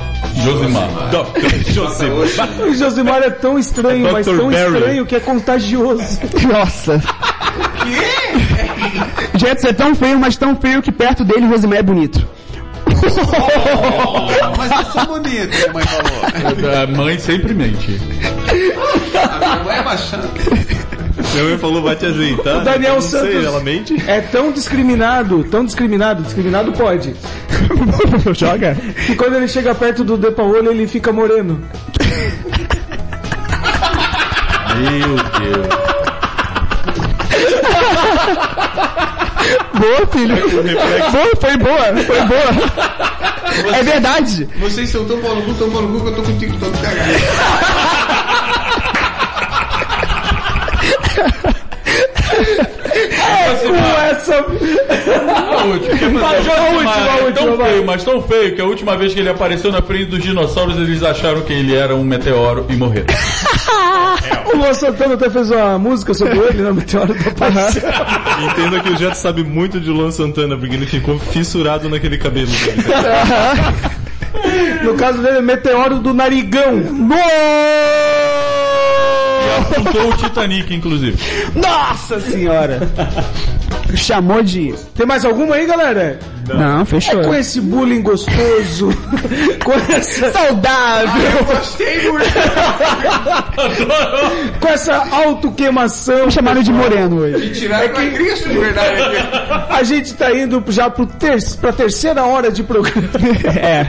Josimar. 0.44 0.88
Dr. 1.10 1.72
José. 1.72 2.06
O 2.62 2.74
Josimar 2.74 3.22
é 3.22 3.30
tão 3.30 3.58
estranho, 3.58 4.06
É 4.08 4.12
mas 4.12 4.26
tão 4.26 4.50
Barry. 4.50 4.74
estranho 4.74 5.06
que 5.06 5.14
é 5.16 5.20
contagioso. 5.20 6.18
Nossa. 6.50 7.02
Jetson 9.36 9.68
é 9.68 9.72
tão 9.72 9.94
feio, 9.94 10.18
mas 10.18 10.36
tão 10.36 10.56
feio 10.56 10.82
que 10.82 10.92
perto 10.92 11.24
dele 11.24 11.46
o 11.46 11.50
Josimar 11.50 11.78
é 11.78 11.82
bonito. 11.82 12.26
Mas 14.56 14.70
eu 14.70 14.92
sou 14.92 15.06
bonito, 15.06 15.48
minha 15.56 15.72
mãe 15.72 15.84
falou. 15.84 16.82
A 16.82 16.86
mãe 16.86 17.18
sempre 17.18 17.52
mente. 17.54 18.00
A 19.46 19.54
minha 19.54 19.64
mãe 19.64 19.76
é 19.78 19.82
baixando. 19.82 20.28
Minha 21.32 21.44
mãe 21.44 21.58
falou, 21.58 21.82
vai 21.82 21.96
te 21.96 22.06
ajeitar. 22.06 22.58
O 22.58 22.64
Daniel 22.64 22.90
Eu 22.90 22.94
não 22.96 23.00
sei, 23.02 23.20
Santos- 23.20 23.44
ela 23.44 23.60
mente? 23.60 24.02
É 24.06 24.20
tão 24.20 24.50
discriminado, 24.52 25.44
tão 25.44 25.64
discriminado, 25.64 26.22
discriminado 26.22 26.72
pode. 26.72 27.14
Joga. 28.34 28.76
Que 29.06 29.14
quando 29.14 29.36
ele 29.36 29.48
chega 29.48 29.74
perto 29.74 30.02
do 30.04 30.16
De 30.16 30.30
Paoli, 30.30 30.68
ele 30.68 30.86
fica 30.86 31.12
moreno. 31.12 31.60
Meu 34.76 35.16
Deus. 35.16 35.66
Boa, 39.78 40.06
filho. 40.12 40.36
Boa, 41.12 41.36
foi 41.40 41.56
boa, 41.56 41.96
foi 42.04 42.20
boa. 42.24 43.74
É 43.76 43.82
verdade. 43.82 44.48
Vocês 44.58 44.90
são 44.90 45.04
tão 45.04 45.18
pau 45.20 45.34
no 45.36 45.42
cu, 45.42 45.54
tão 45.54 45.70
pau 45.70 45.82
no 45.82 45.98
cu 45.98 46.04
que 46.04 46.10
eu 46.10 46.14
tô 46.16 46.22
contigo 46.22 46.56
todo 46.58 46.72
cagado. 46.80 47.12
Com 53.66 53.76
essa. 54.10 54.36
A 54.36 55.64
última. 55.64 56.20
Mas 56.20 56.48
a 56.48 56.62
última, 56.70 56.94
a 56.94 57.18
é 57.18 57.22
última, 57.24 57.46
tão 57.46 57.56
feio, 57.66 57.86
mas 57.86 58.04
tão 58.04 58.22
feio 58.22 58.54
que 58.54 58.60
a 58.60 58.64
última 58.64 58.96
vez 58.96 59.14
que 59.14 59.20
ele 59.20 59.28
apareceu 59.28 59.70
na 59.72 59.82
frente 59.82 60.06
dos 60.06 60.22
dinossauros, 60.22 60.76
eles 60.76 61.02
acharam 61.02 61.42
que 61.42 61.52
ele 61.52 61.74
era 61.74 61.94
um 61.94 62.04
meteoro 62.04 62.66
e 62.68 62.76
morreram. 62.76 63.06
O 64.46 64.56
Luan 64.56 64.74
Santana 64.74 65.14
até 65.14 65.28
fez 65.28 65.50
uma 65.50 65.78
música 65.78 66.14
sobre 66.14 66.38
ele 66.38 66.62
na 66.62 66.72
Meteoro 66.72 67.14
da 67.14 67.30
Paz. 67.32 67.76
Entenda 67.76 68.80
que 68.80 68.90
o 68.90 68.96
Jeto 68.96 69.14
sabe 69.14 69.42
muito 69.42 69.80
de 69.80 69.90
Luan 69.90 70.10
Santana, 70.10 70.56
porque 70.56 70.74
ele 70.74 70.86
ficou 70.86 71.18
fissurado 71.18 71.88
naquele 71.88 72.16
cabelo 72.16 72.46
dele. 72.46 72.84
No 74.82 74.94
caso 74.94 75.20
dele, 75.22 75.38
é 75.38 75.42
Meteoro 75.42 75.98
do 75.98 76.14
Narigão. 76.14 76.82
Apontou 79.56 80.10
o 80.10 80.16
Titanic, 80.16 80.74
inclusive. 80.74 81.18
Nossa 81.54 82.20
senhora. 82.20 82.80
Chamou 83.94 84.42
de... 84.42 84.74
Tem 84.94 85.06
mais 85.06 85.24
alguma 85.24 85.54
aí, 85.56 85.66
galera? 85.66 86.18
Não, 86.54 86.84
fechou. 86.86 87.20
É 87.20 87.24
com 87.24 87.34
esse 87.34 87.60
bullying 87.60 88.02
gostoso, 88.02 88.90
com 89.64 89.72
essa, 89.92 90.30
Saudável. 90.32 91.44
Gostei 91.44 92.10
muito. 92.10 92.32
com 94.60 94.68
essa 94.68 94.96
autoqueimação. 95.10 96.30
Chamaram 96.30 96.62
de 96.62 96.72
moreno 96.72 97.20
hoje. 97.20 97.50
Tiraram 97.50 97.88
pra 97.88 98.10
Cristo 98.10 98.48
de 98.48 98.58
verdade 98.58 99.02
aqui. 99.02 99.16
A 99.70 99.82
gente 99.82 100.14
tá 100.14 100.32
indo 100.32 100.62
já 100.68 100.88
pro 100.88 101.06
ter 101.06 101.36
pra 101.60 101.72
terceira 101.72 102.24
hora 102.24 102.50
de 102.50 102.62
programa. 102.62 103.06
É. 103.56 103.86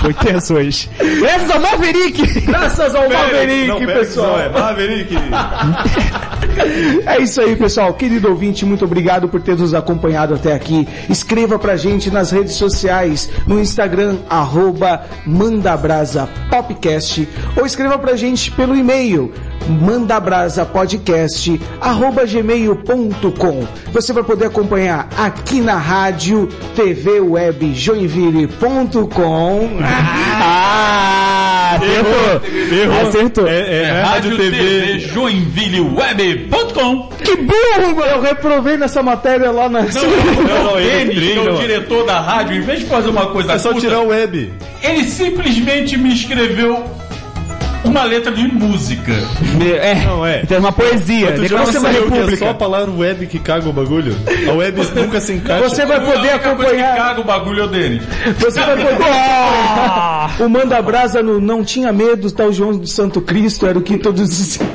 Foi 0.00 0.12
tenso 0.14 0.54
hoje. 0.54 0.90
Graças 1.20 1.50
ao 1.50 1.60
Maverick. 1.60 2.40
Graças 2.40 2.94
ao 2.94 3.08
Maverick, 3.08 3.66
não, 3.68 3.78
pera, 3.78 3.98
pessoal. 4.00 4.32
não, 4.32 4.40
é 4.40 4.48
Maverick. 4.48 5.14
É 7.06 7.20
isso 7.20 7.40
aí, 7.40 7.56
pessoal. 7.56 7.94
Querido 7.94 8.28
ouvinte, 8.28 8.64
muito 8.66 8.84
obrigado 8.84 9.28
por 9.28 9.40
ter 9.40 9.56
nos 9.56 9.72
acompanhado 9.74 10.34
até 10.34 10.52
aqui. 10.52 10.86
Escreva 11.08 11.58
pra 11.58 11.76
gente 11.76 12.10
nas 12.10 12.30
redes 12.30 12.54
sociais, 12.54 13.30
no 13.46 13.58
Instagram, 13.60 14.16
arroba 14.28 15.02
mandabrasapopcast, 15.24 17.26
ou 17.56 17.64
escreva 17.64 17.98
pra 17.98 18.16
gente 18.16 18.50
pelo 18.50 18.76
e-mail, 18.76 19.32
mandabrasapodcast, 19.68 21.60
arroba 21.80 22.26
gmail.com. 22.26 23.66
Você 23.92 24.12
vai 24.12 24.22
poder 24.22 24.46
acompanhar 24.46 25.08
aqui 25.16 25.60
na 25.60 25.76
rádio, 25.76 26.48
TV 26.74 27.20
Web 27.20 27.74
Joinville.com. 27.74 29.70
Ah, 31.68 31.76
acertou. 31.76 32.98
Acertou. 33.08 33.48
É, 33.48 33.58
é, 33.58 33.82
é 33.82 34.00
Rádio 34.02 34.36
TV. 34.36 35.00
joinvilleweb.com 36.36 37.08
Que 37.22 37.36
burro! 37.36 38.04
Eu 38.04 38.20
reprovei 38.20 38.76
nessa 38.76 39.02
matéria 39.02 39.50
lá 39.50 39.68
na... 39.68 39.82
Não, 39.82 40.64
não, 40.64 40.78
ele 40.80 41.14
Denis, 41.20 41.32
que 41.32 41.38
é 41.38 41.52
o 41.52 41.56
diretor 41.56 42.04
da 42.06 42.20
rádio, 42.20 42.56
em 42.56 42.60
vez 42.60 42.80
de 42.80 42.86
fazer 42.86 43.08
uma 43.08 43.26
coisa 43.26 43.52
É 43.52 43.58
só 43.58 43.72
tirar 43.74 44.00
o 44.00 44.08
web. 44.08 44.52
ele 44.82 45.04
simplesmente 45.04 45.96
me 45.96 46.12
escreveu 46.12 46.84
uma 47.84 48.02
letra 48.04 48.32
de 48.32 48.42
música. 48.48 49.12
É, 49.80 49.94
Não, 50.04 50.26
é. 50.26 50.38
Tem 50.44 50.58
uma 50.58 50.72
poesia. 50.72 51.32
Percebeu 51.32 52.10
que 52.10 52.34
é 52.34 52.36
só 52.36 52.50
a 52.50 52.54
palavra 52.54 52.92
web 52.92 53.26
que 53.26 53.38
caga 53.38 53.68
o 53.68 53.72
bagulho? 53.72 54.16
A 54.48 54.52
web 54.52 54.80
nunca 54.94 55.20
se 55.20 55.34
encaixa. 55.34 55.68
Você 55.68 55.86
vai 55.86 55.98
A 55.98 56.00
poder 56.00 56.18
única 56.18 56.38
coisa 56.56 56.74
que 56.74 56.80
acompanhar... 56.80 56.96
caga 56.96 57.20
o 57.20 57.24
bagulho 57.24 57.60
é 57.62 57.64
o 57.64 57.68
Denis. 57.68 58.02
Você 58.38 58.60
vai 58.60 58.76
poder... 58.76 60.42
o 60.44 60.48
Manda 60.48 60.82
Brasa 60.82 61.22
no 61.22 61.40
Não 61.40 61.64
Tinha 61.64 61.92
Medo, 61.92 62.30
tal 62.32 62.52
João 62.52 62.76
de 62.76 62.90
Santo 62.90 63.20
Cristo, 63.20 63.66
era 63.66 63.78
o 63.78 63.82
que 63.82 63.96
todos 63.98 64.28
diziam. 64.28 64.68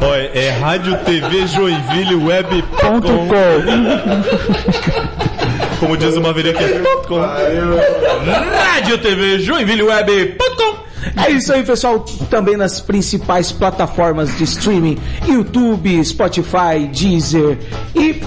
Ó, 0.00 0.14
é, 0.14 0.50
Rádio 0.60 0.96
TV 0.98 1.46
Joinville 1.46 2.14
Web. 2.14 2.62
Ponto 2.80 3.08
com. 3.08 3.28
Como 5.80 5.96
diz 5.96 6.16
o 6.16 6.20
Maverick 6.20 6.62
é 6.62 6.78
ponto 6.80 7.08
com. 7.08 7.20
Rádio 7.20 8.98
TV 8.98 9.38
joinvilleweb.com 9.38 11.22
É 11.24 11.30
isso 11.30 11.52
aí, 11.52 11.62
pessoal. 11.62 12.00
Também 12.28 12.56
nas 12.56 12.80
principais 12.80 13.52
plataformas 13.52 14.36
de 14.36 14.42
streaming: 14.44 14.98
YouTube, 15.26 16.04
Spotify, 16.04 16.88
Deezer. 16.92 17.58
E, 17.94 18.20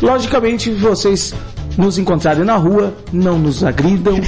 logicamente, 0.00 0.70
vocês 0.70 1.34
nos 1.76 1.98
encontrarem 1.98 2.44
na 2.44 2.56
rua, 2.56 2.94
não 3.12 3.38
nos 3.38 3.62
agridam. 3.62 4.18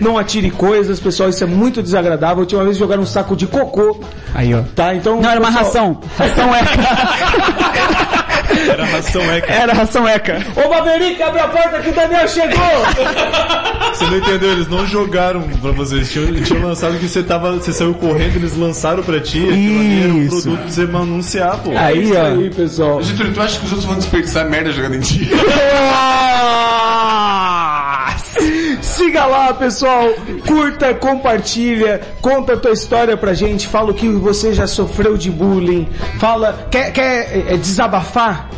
Não 0.00 0.18
atire 0.18 0.50
coisas, 0.50 1.00
pessoal, 1.00 1.28
isso 1.28 1.42
é 1.42 1.46
muito 1.46 1.82
desagradável. 1.82 2.38
A 2.38 2.40
última 2.40 2.64
vez 2.64 2.76
jogaram 2.76 3.02
um 3.02 3.06
saco 3.06 3.36
de 3.36 3.46
cocô, 3.46 4.00
Aí, 4.34 4.54
ó. 4.54 4.62
tá? 4.74 4.94
Então. 4.94 5.20
Não, 5.20 5.30
era 5.30 5.40
uma 5.40 5.48
pessoal- 5.52 5.64
ração. 5.64 6.00
Ração 6.18 6.54
eca. 6.54 6.68
Era 8.72 8.84
ração 8.84 9.22
eca. 9.32 9.52
Era 9.52 9.72
ração 9.72 10.08
eca. 10.08 10.38
Ô 10.56 10.68
Maverick, 10.70 11.22
abre 11.22 11.40
a 11.40 11.48
porta 11.48 11.80
que 11.80 11.90
o 11.90 11.94
Daniel 11.94 12.26
chegou! 12.28 12.58
Você 13.92 14.04
não 14.04 14.18
entendeu? 14.18 14.52
Eles 14.52 14.68
não 14.68 14.86
jogaram 14.86 15.42
pra 15.42 15.70
vocês. 15.72 15.92
Eles 15.98 16.12
tinham, 16.12 16.28
eles 16.28 16.48
tinham 16.48 16.62
lançado 16.66 16.98
que 16.98 17.08
você 17.08 17.22
tava. 17.22 17.52
Você 17.52 17.72
saiu 17.72 17.94
correndo, 17.94 18.36
eles 18.36 18.56
lançaram 18.56 19.02
pra 19.02 19.20
ti. 19.20 19.38
Ali 19.48 20.02
era 20.04 20.12
um 20.12 20.22
Isso. 20.22 20.42
produto 20.42 20.60
pra 20.62 20.70
você 20.70 20.82
anunciar, 20.82 21.56
pô. 21.58 21.70
Aí, 21.76 22.04
Isso 22.04 22.14
ó. 22.18 22.22
aí, 22.26 22.50
pessoal. 22.50 23.02
Getúlio, 23.02 23.32
tu 23.34 23.42
acha 23.42 23.58
que 23.58 23.64
os 23.66 23.72
outros 23.72 23.88
vão 23.88 23.98
desperdiçar 23.98 24.48
merda 24.48 24.72
jogando 24.72 24.94
em 24.96 25.00
ti? 25.00 25.28
Siga 28.98 29.26
lá, 29.26 29.54
pessoal. 29.54 30.08
Curta, 30.44 30.92
compartilha, 30.92 32.00
conta 32.20 32.54
a 32.54 32.56
tua 32.56 32.72
história 32.72 33.16
pra 33.16 33.32
gente. 33.32 33.68
Fala 33.68 33.92
o 33.92 33.94
que 33.94 34.08
você 34.08 34.52
já 34.52 34.66
sofreu 34.66 35.16
de 35.16 35.30
bullying. 35.30 35.88
Fala, 36.18 36.66
quer, 36.68 36.92
quer 36.92 37.52
é, 37.52 37.56
desabafar? 37.56 38.50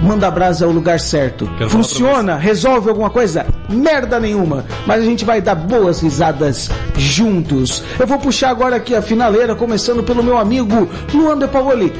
Manda 0.00 0.30
brasa 0.30 0.64
é 0.64 0.68
o 0.68 0.70
lugar 0.70 1.00
certo. 1.00 1.50
Quero 1.58 1.68
Funciona? 1.68 2.36
Resolve 2.36 2.88
alguma 2.88 3.10
coisa? 3.10 3.44
Merda 3.68 4.20
nenhuma. 4.20 4.64
Mas 4.86 5.02
a 5.02 5.04
gente 5.04 5.24
vai 5.24 5.40
dar 5.40 5.56
boas 5.56 6.00
risadas 6.00 6.70
juntos. 6.96 7.82
Eu 7.98 8.06
vou 8.06 8.20
puxar 8.20 8.50
agora 8.50 8.76
aqui 8.76 8.94
a 8.94 9.02
finaleira, 9.02 9.56
começando 9.56 10.00
pelo 10.00 10.22
meu 10.22 10.38
amigo 10.38 10.88
Luan 11.12 11.38
De 11.38 11.48
Paoli. 11.48 11.92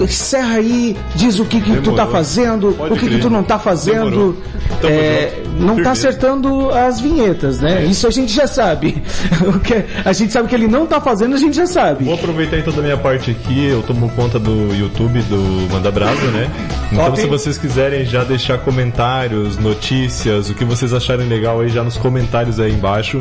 Encerra 0.00 0.56
aí, 0.56 0.96
diz 1.14 1.38
o 1.38 1.44
que, 1.44 1.60
que 1.60 1.80
tu 1.80 1.94
tá 1.94 2.06
fazendo, 2.06 2.72
Pode 2.72 2.94
o 2.94 2.96
que, 2.96 3.08
que 3.08 3.18
tu 3.18 3.30
não 3.30 3.42
tá 3.42 3.58
fazendo. 3.58 4.36
É, 4.82 5.42
não 5.58 5.82
tá 5.82 5.92
acertando 5.92 6.70
as 6.70 7.00
vinhetas, 7.00 7.60
né? 7.60 7.84
Isso 7.84 8.06
a 8.06 8.10
gente 8.10 8.32
já 8.32 8.46
sabe. 8.46 9.02
O 9.46 9.60
que 9.60 9.84
a 10.04 10.12
gente 10.12 10.32
sabe 10.32 10.48
que 10.48 10.54
ele 10.54 10.66
não 10.66 10.86
tá 10.86 11.00
fazendo, 11.00 11.34
a 11.34 11.38
gente 11.38 11.56
já 11.56 11.66
sabe. 11.66 12.04
Vou 12.04 12.14
aproveitar 12.14 12.58
então 12.58 12.72
da 12.72 12.82
minha 12.82 12.96
parte 12.96 13.30
aqui, 13.30 13.66
eu 13.66 13.82
tomo 13.82 14.08
conta 14.10 14.38
do 14.38 14.74
YouTube 14.74 15.20
do 15.22 15.72
Manda 15.72 15.90
Brasa, 15.90 16.26
né? 16.30 16.50
Então 16.90 17.14
se 17.14 17.26
vocês 17.26 17.58
quiserem 17.58 18.04
já 18.04 18.24
deixar 18.24 18.58
comentários, 18.58 19.56
notícias, 19.58 20.48
o 20.50 20.54
que 20.54 20.64
vocês 20.64 20.92
acharem 20.92 21.28
legal 21.28 21.60
aí 21.60 21.68
já 21.68 21.84
nos 21.84 21.96
comentários 21.96 22.58
aí 22.58 22.72
embaixo. 22.72 23.18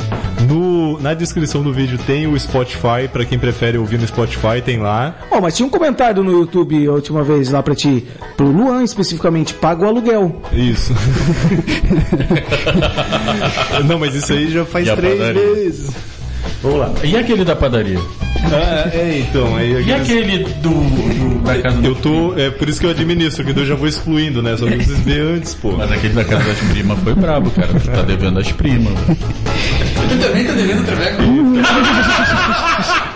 No, 0.47 0.99
na 0.99 1.14
descrição 1.14 1.61
do 1.61 1.72
vídeo 1.72 1.97
tem 2.06 2.27
o 2.27 2.39
Spotify, 2.39 3.07
pra 3.11 3.26
quem 3.26 3.38
prefere 3.38 3.77
ouvir 3.77 3.99
no 3.99 4.07
Spotify, 4.07 4.61
tem 4.64 4.80
lá. 4.80 5.15
Ó, 5.30 5.39
mas 5.39 5.56
tinha 5.56 5.65
um 5.65 5.69
comentário 5.69 6.23
no 6.23 6.31
YouTube 6.31 6.65
a 6.88 6.92
última 6.92 7.24
vez 7.24 7.50
lá 7.52 7.62
pra 7.62 7.76
ti. 7.76 8.04
Pro 8.38 8.48
Luan, 8.48 8.84
especificamente, 8.84 9.54
paga 9.54 9.86
o 9.86 9.88
aluguel. 9.88 10.42
Isso. 10.54 10.94
Não, 13.86 14.00
mas 14.00 14.14
isso 14.16 14.34
aí 14.34 14.52
já 14.52 14.66
faz 14.66 14.88
E 14.88 14.96
três 14.96 15.18
padaria? 15.20 15.42
vezes. 15.54 15.92
Vamos 16.62 16.80
lá. 16.80 16.92
E 17.04 17.16
aquele 17.18 17.44
da 17.44 17.56
padaria? 17.56 18.00
Ah, 18.52 18.90
é, 18.94 19.20
então, 19.28 19.56
aí 19.56 19.84
E 19.84 19.92
aquele 19.94 20.40
do, 20.62 20.70
do- 20.70 21.40
da 21.44 21.58
casa 21.60 21.78
do 21.78 21.86
Eu 21.88 21.96
tô. 21.96 22.34
É 22.38 22.50
por 22.52 22.70
isso 22.70 22.80
que 22.80 22.86
eu 22.86 22.92
administro, 22.92 23.44
que 23.44 23.58
eu 23.60 23.66
já 23.66 23.74
vou 23.76 23.88
excluindo, 23.88 24.42
né? 24.44 24.56
Só 24.58 24.66
pra 24.68 24.76
vocês 24.76 25.00
verem 25.00 25.36
antes, 25.38 25.56
pô. 25.56 25.72
Mas 25.72 25.92
aquele 25.92 26.14
da 26.14 26.24
casa 26.24 26.44
das 26.44 26.58
primas 26.60 27.00
foi 27.00 27.14
brabo, 27.16 27.50
cara. 27.52 27.68
Tu 27.74 27.90
tá 27.90 28.02
devendo 28.04 28.40
as 28.40 28.52
primas. 28.52 28.94
Tu 29.08 30.18
também 30.28 30.46
tá 30.46 30.54
devendo 30.54 30.86
traveco? 30.86 31.24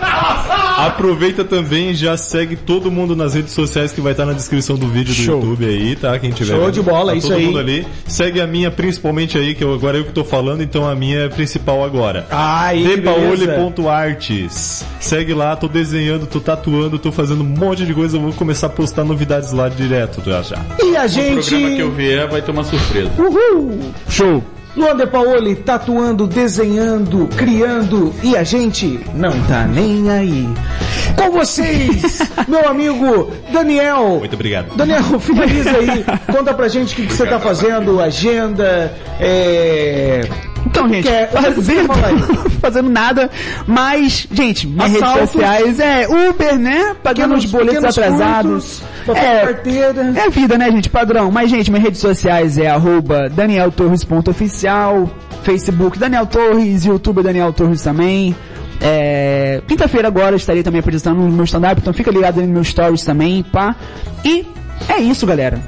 Aproveita 0.86 1.44
também 1.44 1.90
e 1.90 1.94
já 1.94 2.16
segue 2.16 2.56
todo 2.56 2.90
mundo 2.90 3.14
nas 3.16 3.34
redes 3.34 3.52
sociais 3.52 3.92
que 3.92 4.00
vai 4.00 4.12
estar 4.12 4.26
na 4.26 4.32
descrição 4.32 4.76
do 4.76 4.86
vídeo 4.88 5.14
do 5.14 5.20
Show. 5.20 5.40
YouTube 5.40 5.64
aí, 5.66 5.96
tá? 5.96 6.18
Quem 6.18 6.30
tiver. 6.30 6.54
Show 6.54 6.60
vendo. 6.66 6.72
de 6.72 6.82
bola, 6.82 7.12
tá 7.12 7.18
isso 7.18 7.28
todo 7.28 7.36
aí. 7.36 7.44
mundo 7.46 7.58
ali. 7.58 7.86
Segue 8.06 8.40
a 8.40 8.46
minha 8.46 8.70
principalmente 8.70 9.38
aí, 9.38 9.54
que 9.54 9.62
eu, 9.64 9.72
agora 9.74 9.98
eu 9.98 10.04
que 10.04 10.12
tô 10.12 10.24
falando, 10.24 10.62
então 10.62 10.88
a 10.88 10.94
minha 10.94 11.20
é 11.20 11.28
principal 11.28 11.84
agora. 11.84 12.26
Ai, 12.30 12.82
Depaole.artes. 12.82 14.84
Segue 14.98 15.34
lá, 15.34 15.54
tô 15.56 15.68
desenhando, 15.68 16.26
tô 16.26 16.40
tatuando, 16.40 16.98
tô 16.98 17.12
fazendo 17.12 17.42
um 17.42 17.46
monte 17.46 17.84
de 17.84 17.94
coisa, 17.94 18.16
eu 18.16 18.20
vou 18.20 18.32
começar 18.32 18.66
a 18.66 18.70
postar 18.70 19.04
novidades 19.04 19.52
lá 19.52 19.68
direto 19.68 20.22
já 20.24 20.42
já. 20.42 20.58
E 20.82 20.96
a 20.96 21.04
O 21.04 21.08
gente. 21.08 21.48
programa 21.50 21.76
que 21.76 21.82
eu 21.82 21.92
vier 21.92 22.28
vai 22.28 22.42
ter 22.42 22.50
uma 22.50 22.64
surpresa. 22.64 23.10
Uhul! 23.18 23.78
Show! 24.08 24.42
Luan 24.76 24.96
De 24.96 25.06
Paoli 25.06 25.56
tatuando, 25.56 26.26
desenhando, 26.26 27.28
criando 27.36 28.14
e 28.22 28.36
a 28.36 28.44
gente 28.44 29.00
não 29.14 29.32
tá 29.42 29.66
nem 29.66 30.10
aí. 30.10 30.48
Com 31.16 31.30
vocês, 31.32 32.20
meu 32.48 32.68
amigo 32.68 33.30
Daniel. 33.52 34.18
Muito 34.20 34.34
obrigado. 34.34 34.74
Daniel, 34.76 35.02
finaliza 35.20 35.70
aí. 35.70 36.04
Conta 36.32 36.54
pra 36.54 36.68
gente 36.68 36.92
o 36.92 36.96
que, 36.96 37.06
que 37.06 37.12
você 37.12 37.26
tá 37.26 37.40
fazendo, 37.40 38.00
agenda, 38.00 38.92
é. 39.18 40.20
Então, 40.70 40.88
gente, 40.88 41.06
quer- 41.08 41.30
fazendo, 41.30 41.86
fala 41.86 42.06
aí. 42.06 42.18
fazendo 42.62 42.88
nada, 42.90 43.28
mas, 43.66 44.26
gente, 44.32 44.66
minhas 44.68 44.92
redes 44.92 45.08
sociais 45.30 45.80
é 45.80 46.06
Uber, 46.08 46.58
né? 46.58 46.94
Pagando 47.02 47.34
os 47.34 47.44
boletos 47.44 47.84
atrasados. 47.84 48.82
papel 49.04 49.22
É, 49.22 49.40
carteira. 49.46 50.12
é 50.16 50.30
vida, 50.30 50.56
né, 50.56 50.70
gente? 50.70 50.88
Padrão. 50.88 51.30
Mas, 51.30 51.50
gente, 51.50 51.70
minhas 51.70 51.84
redes 51.84 52.00
sociais 52.00 52.56
é 52.56 52.68
arroba 52.68 53.28
danieltorres.oficial, 53.28 55.10
Facebook 55.42 55.98
Daniel 55.98 56.26
Torres, 56.26 56.84
YouTube 56.84 57.22
Daniel 57.22 57.52
Torres 57.52 57.82
também. 57.82 58.34
É, 58.80 59.60
Quinta-feira 59.66 60.08
agora 60.08 60.36
estarei 60.36 60.62
também 60.62 60.80
apresentando 60.80 61.18
no 61.20 61.28
meu 61.30 61.44
stand-up, 61.44 61.80
então 61.80 61.92
fica 61.92 62.10
ligado 62.10 62.40
aí 62.40 62.46
nos 62.46 62.54
meus 62.54 62.68
stories 62.68 63.04
também, 63.04 63.42
pá. 63.42 63.74
E 64.24 64.46
é 64.88 64.98
isso, 65.00 65.26
galera. 65.26 65.58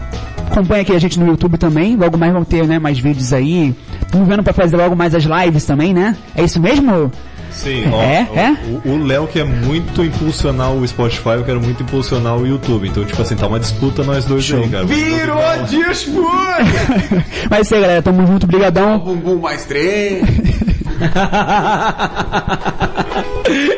Acompanha 0.51 0.83
aqui 0.83 0.93
a 0.95 0.99
gente 0.99 1.19
no 1.19 1.27
YouTube 1.27 1.57
também, 1.59 1.97
logo 1.97 2.17
mais 2.19 2.33
vão 2.33 2.45
ter, 2.45 2.67
né, 2.67 2.79
mais 2.79 2.99
vídeos 2.99 3.33
aí. 3.33 3.75
Estamos 4.13 4.29
vendo 4.29 4.43
pra 4.43 4.53
fazer 4.53 4.77
logo 4.77 4.95
mais 4.95 5.15
as 5.15 5.25
lives 5.25 5.65
também, 5.65 5.95
né? 5.95 6.15
É 6.37 6.45
isso 6.45 6.61
mesmo? 6.61 7.11
Sim, 7.51 7.85
É, 7.95 8.27
ó, 8.31 8.37
é? 8.39 8.57
o- 8.85 8.91
O 8.93 9.07
Léo 9.07 9.27
quer 9.27 9.43
muito 9.47 10.05
impulsionar 10.05 10.71
o 10.71 10.87
Spotify, 10.87 11.31
eu 11.37 11.45
quero 11.45 11.63
muito 11.63 11.83
impulsionar 11.83 12.37
o 12.37 12.47
YouTube. 12.47 12.87
Então, 12.89 13.07
tipo 13.07 13.23
assim, 13.23 13.35
tá 13.37 13.47
uma 13.47 13.59
disputa 13.59 14.05
nós 14.05 14.27
dois 14.27 14.53
aí, 14.53 14.69
cara. 14.69 14.85
Virou 14.85 15.39
disputa! 15.67 16.29
Mas 17.49 17.59
é 17.59 17.61
isso 17.63 17.75
aí, 17.75 17.81
galera. 17.81 18.03
Tamo 18.03 18.27
junto, 18.27 18.47
brigadão. 18.47 18.99
Bumbum 18.99 19.39
mais 19.41 19.65
três. 19.65 20.23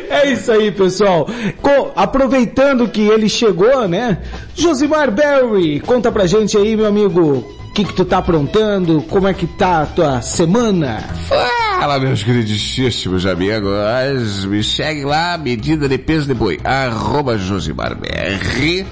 É 0.09 0.31
isso 0.31 0.51
aí, 0.51 0.71
pessoal. 0.71 1.27
Co- 1.61 1.91
aproveitando 1.95 2.87
que 2.87 3.01
ele 3.01 3.27
chegou, 3.27 3.87
né? 3.87 4.19
Josimar 4.55 5.11
Berry, 5.11 5.79
conta 5.81 6.11
pra 6.11 6.25
gente 6.25 6.57
aí, 6.57 6.75
meu 6.77 6.85
amigo, 6.85 7.43
que 7.75 7.83
que 7.83 7.93
tu 7.93 8.05
tá 8.05 8.19
aprontando? 8.19 9.01
Como 9.01 9.27
é 9.27 9.33
que 9.33 9.45
tá 9.45 9.81
a 9.81 9.85
tua 9.85 10.21
semana? 10.21 11.03
Ah, 11.29 11.54
Fala, 11.79 11.99
meus 11.99 12.23
queridíssimos 12.23 13.25
amigos. 13.25 14.45
Me 14.45 14.63
segue 14.63 15.03
lá, 15.03 15.37
medida 15.37 15.87
de 15.87 15.97
peso 15.97 16.25
de 16.25 16.33
boi. 16.33 16.59
Arroba 16.63 17.37
JosimarBR 17.37 18.85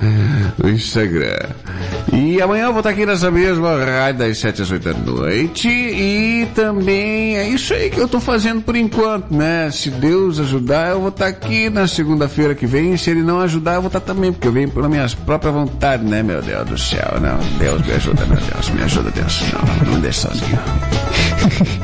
no 0.62 0.70
Instagram. 0.70 1.50
E 2.12 2.42
amanhã 2.42 2.66
eu 2.66 2.72
vou 2.72 2.82
estar 2.82 2.92
aqui 2.92 3.06
nessa 3.06 3.32
mesma 3.32 3.84
rádio 3.84 4.20
das 4.20 4.38
7 4.38 4.62
às 4.62 4.72
8 4.72 4.84
da 4.84 4.94
noite. 4.94 5.68
E 5.68 6.48
também 6.54 7.38
é 7.38 7.48
isso 7.48 7.74
aí 7.74 7.90
que 7.90 8.00
eu 8.00 8.08
tô 8.08 8.20
fazendo 8.20 8.62
por 8.62 8.76
enquanto, 8.76 9.34
né? 9.34 9.72
Se 9.72 9.90
Deus 9.90 10.40
ajudar, 10.40 10.92
eu 10.92 11.00
vou 11.00 11.10
estar 11.10 11.28
aqui 11.28 11.70
na 11.70 11.88
segunda-feira 11.88 12.54
que 12.54 12.68
vem. 12.68 12.98
Se 12.98 13.10
Ele 13.10 13.24
não 13.24 13.40
ajudar, 13.40 13.76
eu 13.76 13.82
vou 13.82 13.88
estar 13.88 14.02
também, 14.02 14.32
porque 14.32 14.48
eu 14.48 14.52
venho 14.52 14.70
pela 14.70 14.90
minha 14.90 15.08
própria 15.26 15.52
vontade, 15.52 16.04
né, 16.04 16.22
meu 16.22 16.42
Deus 16.42 16.70
do 16.70 16.78
céu? 16.78 17.18
Não, 17.22 17.40
Deus 17.58 17.82
me 17.82 17.94
ajuda, 17.94 18.26
meu 18.26 18.38
Deus, 18.38 18.70
me 18.70 18.84
ajuda, 18.84 19.10
Deus. 19.12 19.44
Não, 19.54 19.94
não 19.94 20.00
deixa 20.02 20.28
sozinho. 20.28 20.60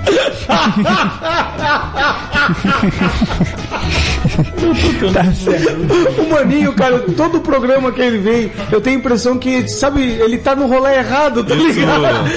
Tá 5.14 5.26
certo. 5.34 6.22
O 6.22 6.30
Maninho, 6.30 6.74
cara, 6.74 7.00
todo 7.16 7.40
programa 7.42 7.92
que 7.92 8.02
ele 8.02 8.18
vem, 8.18 8.52
eu 8.72 8.82
tenho 8.82 8.98
a 8.98 9.00
impressão 9.00 9.38
que, 9.38 9.68
sabe, 9.68 10.02
ele 10.02 10.38
tá 10.38 10.56
no 10.56 10.68
rolê 10.68 10.96
errado, 10.98 11.44
tá 11.44 11.56
ligado? 11.56 12.28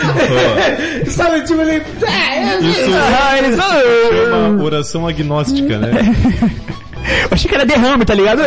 sabe, 1.11 1.43
tipo, 1.43 1.61
ele. 1.61 1.77
Isso 1.77 2.91
Ah, 2.95 3.39
é 3.39 4.49
uma 4.49 4.63
oração 4.63 5.07
agnóstica, 5.07 5.79
né? 5.79 5.93
Eu 7.23 7.29
achei 7.31 7.49
que 7.49 7.55
era 7.55 7.65
derrame, 7.67 8.05
tá 8.05 8.15
ligado? 8.15 8.43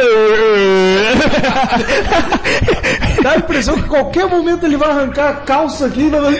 Dá 3.21 3.31
a 3.31 3.37
impressão 3.37 3.75
que 3.75 3.85
a 3.85 3.87
qualquer 3.87 4.27
momento 4.27 4.65
ele 4.65 4.77
vai 4.77 4.89
arrancar 4.89 5.29
a 5.29 5.33
calça 5.33 5.87
aqui 5.87 6.03
e 6.03 6.09
vai. 6.09 6.39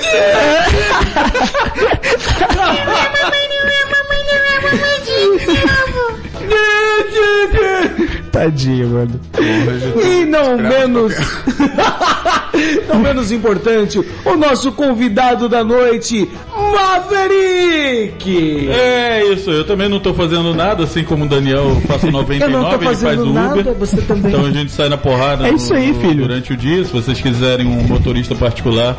Tadinho, 8.40 8.90
mano. 8.90 9.20
E 10.03 10.26
não 10.26 10.57
menos. 10.57 11.14
não 12.90 12.99
menos 12.99 13.32
importante, 13.32 13.99
o 14.26 14.36
nosso 14.36 14.72
convidado 14.74 15.48
da 15.48 15.64
noite, 15.64 16.30
Maverick! 16.56 18.70
É 18.70 19.24
isso, 19.34 19.49
eu 19.52 19.66
também 19.66 19.88
não 19.90 19.99
tô 19.99 20.14
fazendo 20.14 20.53
nada, 20.53 20.84
assim 20.84 21.03
como 21.03 21.26
o 21.26 21.30
Daniel 21.30 21.82
faço 21.88 22.07
99, 22.12 22.53
Eu 22.53 22.60
não 22.62 22.70
tô 22.70 22.76
ele 22.76 22.86
faz 22.95 23.20
o 23.22 23.26
nada, 23.34 23.60
Uber. 23.62 23.74
você 23.76 24.02
também. 24.02 24.32
Então 24.34 24.45
a 24.45 24.52
gente 24.52 24.72
sai 24.72 24.90
na 24.90 24.98
porrada 24.98 25.48
É 25.48 25.52
no- 25.52 25.57
isso 25.57 25.74
aí, 25.74 25.94
filho. 25.94 26.28
durante 26.28 26.52
o 26.53 26.57
dia, 26.57 26.84
se 26.84 26.91
vocês 26.91 27.20
quiserem 27.22 27.68
um 27.68 27.84
motorista 27.88 28.36
particular. 28.36 28.98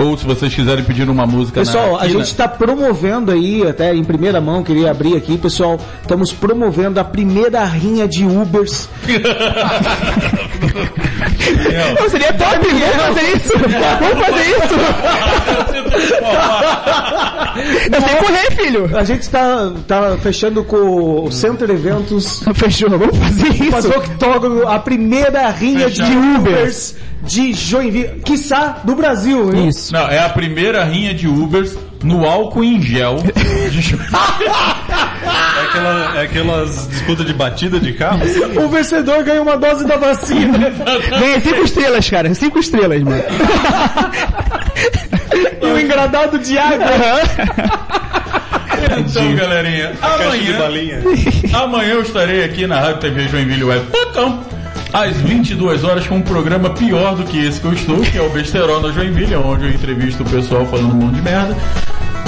Ou 0.00 0.16
se 0.16 0.24
vocês 0.24 0.54
quiserem 0.54 0.82
pedir 0.82 1.10
uma 1.10 1.26
música 1.26 1.60
Pessoal, 1.60 1.98
a 1.98 2.08
gente 2.08 2.24
está 2.24 2.48
promovendo 2.48 3.30
aí, 3.30 3.68
até 3.68 3.94
em 3.94 4.02
primeira 4.02 4.40
mão, 4.40 4.62
queria 4.62 4.90
abrir 4.90 5.14
aqui, 5.14 5.36
pessoal, 5.36 5.78
estamos 6.00 6.32
promovendo 6.32 6.98
a 6.98 7.04
primeira 7.04 7.62
rinha 7.64 8.08
de 8.08 8.24
Ubers. 8.24 8.88
Não, 12.00 12.08
seria 12.10 12.32
top, 12.34 12.58
vamos 12.68 12.96
fazer 12.96 13.36
isso! 13.36 13.52
Vamos 14.00 14.26
fazer 14.26 14.44
isso! 14.50 14.74
Eu 17.92 18.00
sei 18.00 18.16
correr, 18.16 18.50
filho! 18.52 18.90
A 18.96 19.04
gente 19.04 19.22
está 19.22 19.72
tá 19.86 20.16
fechando 20.22 20.64
com 20.64 21.24
o 21.24 21.32
Center 21.32 21.70
Eventos, 21.70 22.42
Fechou, 22.54 22.90
vamos 22.90 23.16
fazer 23.16 23.52
fazer 23.52 23.64
isso! 23.64 23.88
o 23.88 23.98
octógono, 23.98 24.68
a 24.68 24.78
primeira 24.78 25.48
rinha 25.50 25.90
de. 25.90 26.02
Ubers 26.02 26.96
de 27.22 27.52
Joinville, 27.52 28.20
quiçá 28.24 28.80
do 28.82 28.94
Brasil, 28.94 29.54
hein? 29.54 29.68
Isso. 29.68 29.92
Não, 29.92 30.08
é 30.08 30.18
a 30.18 30.28
primeira 30.28 30.84
rinha 30.84 31.12
de 31.12 31.28
Ubers 31.28 31.76
no 32.02 32.24
álcool 32.26 32.64
em 32.64 32.80
gel. 32.82 33.16
de- 33.70 33.94
É, 35.22 35.62
aquela, 35.62 36.18
é 36.18 36.22
aquelas 36.24 36.88
disputas 36.88 37.26
de 37.26 37.32
batida 37.34 37.78
de 37.78 37.92
carro. 37.92 38.20
O 38.64 38.68
vencedor 38.68 39.22
ganha 39.22 39.42
uma 39.42 39.56
dose 39.56 39.86
da 39.86 39.96
vacina. 39.96 40.70
Ganhei 41.10 41.40
cinco 41.40 41.62
estrelas, 41.64 42.08
cara. 42.10 42.34
Cinco 42.34 42.58
estrelas, 42.58 43.02
mano. 43.02 43.22
e 45.62 45.66
um 45.66 45.78
engradado 45.78 46.38
de 46.38 46.58
água. 46.58 46.86
então, 48.98 49.34
galerinha, 49.36 49.92
amanhã, 50.00 50.58
balinha. 50.58 51.02
amanhã 51.52 51.90
eu 51.92 52.02
estarei 52.02 52.44
aqui 52.44 52.66
na 52.66 52.80
Rádio 52.80 53.00
TV 53.00 53.28
Joinville 53.28 53.64
Web.com 53.64 54.59
às 54.92 55.16
22 55.16 55.84
horas 55.84 56.06
com 56.06 56.16
um 56.16 56.22
programa 56.22 56.70
pior 56.70 57.14
do 57.14 57.24
que 57.24 57.38
esse 57.38 57.60
que 57.60 57.66
eu 57.66 57.72
estou, 57.72 58.00
que 58.00 58.18
é 58.18 58.22
o 58.22 58.30
Besterol 58.30 58.80
na 58.80 58.90
Joinville, 58.90 59.36
onde 59.36 59.64
eu 59.64 59.70
entrevisto 59.70 60.22
o 60.22 60.26
pessoal 60.26 60.66
falando 60.66 60.92
um 60.92 60.96
monte 60.96 61.16
de 61.16 61.22
merda. 61.22 61.56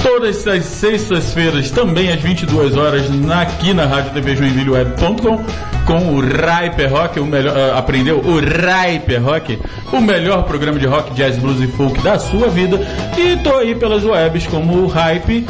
Todas 0.02 0.47
as 0.48 0.64
sextas-feiras, 0.64 1.70
também 1.70 2.12
às 2.12 2.20
22 2.20 2.76
horas, 2.76 3.05
aqui 3.40 3.72
na 3.72 3.86
Rádio 3.86 4.12
TV 4.12 4.34
Joinville 4.34 4.70
Web.com, 4.70 5.44
com 5.86 6.14
o 6.14 6.20
Raiper 6.20 6.90
Rock, 6.90 7.20
o 7.20 7.26
melhor, 7.26 7.56
ah, 7.56 7.78
aprendeu? 7.78 8.18
O 8.18 8.40
Raiper 8.40 9.22
Rock, 9.22 9.59
o 9.93 10.01
melhor 10.01 10.43
programa 10.44 10.78
de 10.78 10.86
rock, 10.86 11.14
jazz, 11.14 11.39
blues 11.39 11.60
e 11.60 11.68
folk 11.68 12.01
da 12.02 12.18
sua 12.18 12.48
vida. 12.48 12.80
E 13.16 13.36
tô 13.44 13.56
aí 13.56 13.76
pelas 13.76 14.05
webs 14.05 14.47
como 14.48 14.78
o 14.78 14.86
Hype, 14.89 15.47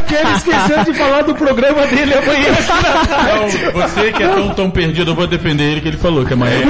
que 0.07 0.15
ele 0.15 0.31
esqueceu 0.35 0.83
de 0.83 0.93
falar 0.93 1.23
do 1.23 1.35
programa 1.35 1.85
dele 1.87 2.13
amanhã. 2.13 2.55
Então, 3.57 3.71
você 3.73 4.11
que 4.11 4.23
é 4.23 4.27
tão, 4.27 4.49
tão 4.49 4.71
perdido, 4.71 5.11
eu 5.11 5.15
vou 5.15 5.27
defender 5.27 5.63
ele, 5.63 5.81
que 5.81 5.87
ele 5.87 5.97
falou 5.97 6.25
que 6.25 6.33
amanhã... 6.33 6.61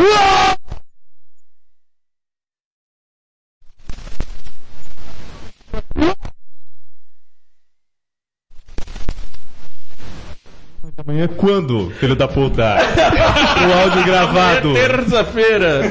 amanhã 11.26 11.30
quando, 11.36 11.92
filho 12.00 12.16
da 12.16 12.28
puta? 12.28 12.64
o 12.64 13.80
áudio 13.82 14.04
gravado. 14.06 14.74
Terça-feira. 14.74 15.82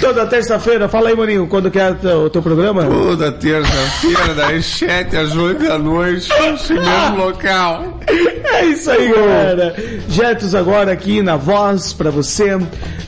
Toda 0.00 0.26
terça-feira, 0.26 0.88
fala 0.88 1.10
aí, 1.10 1.16
Maninho, 1.16 1.46
quando 1.46 1.70
que 1.70 1.78
é 1.78 1.90
o 1.90 2.30
teu, 2.30 2.42
programa? 2.42 2.84
Toda 2.84 3.32
terça-feira, 3.32 4.34
das 4.34 4.64
7 4.64 5.16
às 5.16 5.36
8 5.36 5.64
da 5.64 5.78
noite, 5.78 6.28
nesse 6.40 6.74
mesmo 6.74 7.16
local. 7.16 8.00
É 8.44 8.64
isso 8.66 8.90
aí, 8.90 9.12
galera. 9.12 9.74
Jetos 10.08 10.54
agora 10.54 10.92
aqui 10.92 11.22
na 11.22 11.36
voz 11.36 11.92
pra 11.92 12.10
você. 12.10 12.58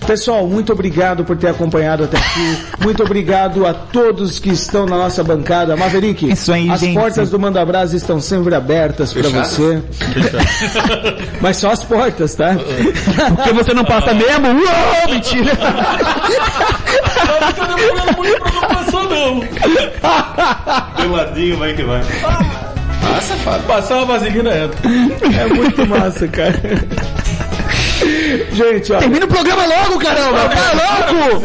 Pessoal, 0.06 0.46
muito 0.46 0.72
obrigado 0.72 1.24
por 1.24 1.36
ter 1.36 1.48
acompanhado 1.48 2.04
até 2.04 2.16
aqui. 2.16 2.58
Muito 2.80 3.02
obrigado 3.02 3.66
a 3.66 3.74
todos 3.74 4.38
que 4.38 4.50
estão 4.50 4.86
na 4.86 4.96
nossa 4.96 5.22
bancada. 5.22 5.76
Maverick, 5.76 6.30
Isso 6.30 6.52
aí, 6.52 6.70
as 6.70 6.80
gente. 6.80 6.94
portas 6.98 7.30
do 7.30 7.38
Manda 7.38 7.64
Brasa 7.64 7.96
estão 7.96 8.20
sempre 8.20 8.54
abertas 8.54 9.12
pra 9.12 9.28
você. 9.28 9.82
Mas 11.40 11.56
só 11.58 11.70
as 11.70 11.84
portas, 11.84 12.34
tá? 12.34 12.56
Porque 13.36 13.52
você 13.52 13.72
não 13.74 13.84
passa 13.84 14.12
mesmo? 14.14 14.48
Uou, 14.48 15.08
mentira! 15.14 15.52
Não 17.40 17.52
tô 17.52 17.74
demorando 17.74 18.16
muito 18.16 18.40
pra 18.40 18.50
não 18.52 18.60
passar, 18.68 19.04
não. 19.04 19.40
Peladinho 20.96 21.56
vai 21.58 21.72
que 21.74 21.82
vai. 21.82 22.02
Passar 23.66 23.96
uma 23.96 24.06
vaselina 24.06 24.50
entra. 24.56 24.78
É 25.40 25.46
muito 25.46 25.86
massa, 25.86 26.26
cara. 26.28 26.60
Gente, 28.52 28.92
ó. 28.92 28.98
Termina 28.98 29.24
o 29.24 29.28
programa 29.28 29.64
logo, 29.66 29.98
caramba! 29.98 30.48
Tá 30.48 30.72
louco! 30.72 31.44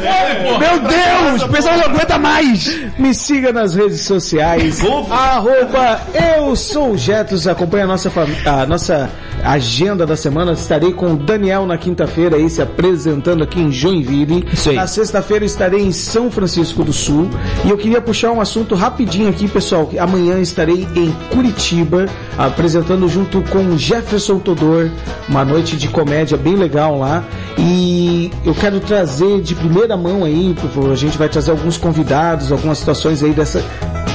Meu 0.60 0.80
Deus! 0.80 1.44
O 1.44 1.50
pessoal 1.50 1.78
não 1.78 1.86
aguenta 1.86 2.18
mais! 2.18 2.82
Me 2.98 3.14
siga 3.14 3.52
nas 3.52 3.76
redes 3.76 4.02
sociais. 4.02 4.82
arroba 5.10 6.02
eu 6.38 6.56
sou 6.56 6.92
o 6.92 6.98
Jetos. 6.98 7.48
Acompanhe 7.48 7.84
a 7.84 7.88
nossa, 7.88 8.12
a 8.46 8.66
nossa 8.66 9.10
agenda 9.44 10.06
da 10.06 10.16
semana. 10.16 10.54
Estarei 10.54 10.94
com 10.94 11.14
o 11.14 11.18
Daniel 11.18 11.66
na 11.66 11.78
quinta-feira 11.78 12.36
aí 12.36 12.50
se 12.50 12.62
apresentando 12.62 13.44
aqui 13.44 13.60
em 13.60 13.72
Joinville. 13.72 14.46
Isso 14.52 14.70
aí. 14.70 14.76
Na 14.76 14.88
sexta-feira 14.88 15.46
estarei 15.46 15.82
em 15.82 15.92
São 15.92 16.30
Francisco 16.30 16.84
do 16.84 16.94
Sul. 16.94 17.30
E 17.66 17.70
eu 17.70 17.78
queria 17.78 18.02
puxar 18.02 18.32
um 18.32 18.42
assunto 18.42 18.76
rapidinho 18.76 19.30
aqui, 19.30 19.48
pessoal. 19.48 19.90
Amanhã 20.00 20.40
estarei 20.40 20.88
em 20.96 21.12
Curitiba 21.32 22.06
apresentando 22.38 23.08
junto 23.08 23.42
com 23.44 23.78
Jefferson 23.78 24.40
Todor 24.40 24.90
uma 25.28 25.46
noite 25.46 25.78
de 25.78 25.88
comédia 25.88 26.38
bem 26.38 26.56
legal 26.56 26.73
lá. 26.74 27.24
E 27.58 28.32
eu 28.46 28.54
quero 28.54 28.80
trazer 28.80 29.42
de 29.42 29.56
primeira 29.56 29.96
mão 29.96 30.24
aí, 30.24 30.56
por 30.60 30.70
favor, 30.70 30.92
a 30.92 30.96
gente 30.96 31.18
vai 31.18 31.30
trazer 31.30 31.52
alguns 31.52 31.78
convidados, 31.78 32.52
algumas 32.52 32.80
situações 32.80 33.24
aí 33.24 33.32
dessa 33.32 33.64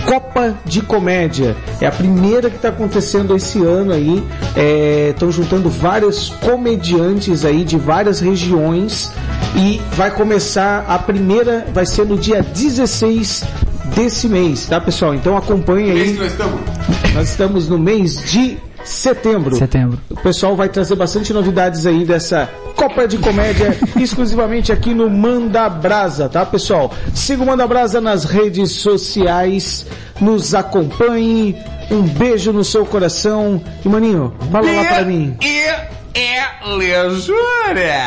Copa 0.04 0.54
de 0.64 0.80
Comédia. 0.80 1.54
É 1.80 1.86
a 1.86 1.92
primeira 1.92 2.48
que 2.48 2.56
está 2.56 2.70
acontecendo 2.70 3.36
esse 3.36 3.62
ano 3.62 3.92
aí. 3.92 4.24
Estão 5.10 5.30
juntando 5.30 5.68
vários 5.68 6.30
comediantes 6.40 7.44
aí 7.44 7.62
de 7.62 7.76
várias 7.76 8.20
regiões. 8.20 9.12
E 9.54 9.80
vai 9.92 10.10
começar 10.10 10.84
a 10.88 10.98
primeira, 10.98 11.66
vai 11.72 11.84
ser 11.84 12.06
no 12.06 12.16
dia 12.16 12.42
16 12.42 13.44
desse 13.94 14.28
mês, 14.28 14.66
tá 14.66 14.80
pessoal? 14.80 15.14
Então 15.14 15.36
acompanhe 15.36 15.90
aí. 15.90 16.12
nós 16.14 16.32
estamos? 16.32 16.60
Nós 17.14 17.28
estamos 17.28 17.68
no 17.68 17.78
mês 17.78 18.22
de 18.30 18.58
setembro. 18.88 19.56
Setembro. 19.56 20.00
O 20.10 20.16
pessoal 20.16 20.56
vai 20.56 20.68
trazer 20.68 20.94
bastante 20.96 21.32
novidades 21.32 21.86
aí 21.86 22.04
dessa 22.04 22.48
Copa 22.74 23.06
de 23.06 23.18
Comédia 23.18 23.76
exclusivamente 24.00 24.72
aqui 24.72 24.94
no 24.94 25.10
Manda 25.10 25.68
Brasa, 25.68 26.28
tá 26.28 26.44
pessoal? 26.46 26.92
Siga 27.14 27.42
o 27.42 27.46
Manda 27.46 27.66
Brasa 27.66 28.00
nas 28.00 28.24
redes 28.24 28.72
sociais, 28.72 29.86
nos 30.20 30.54
acompanhe. 30.54 31.56
Um 31.90 32.02
beijo 32.02 32.52
no 32.52 32.62
seu 32.64 32.84
coração. 32.84 33.62
E 33.84 33.88
maninho, 33.88 34.34
fala 34.52 34.70
lá 34.70 34.84
pra 34.84 35.04
mim. 35.04 35.36
E 35.40 35.60
é 36.18 36.44
lisura. 36.76 37.98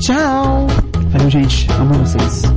Tchau. 0.00 0.66
Valeu, 1.10 1.30
gente. 1.30 1.68
Amo 1.78 1.94
vocês. 1.94 2.55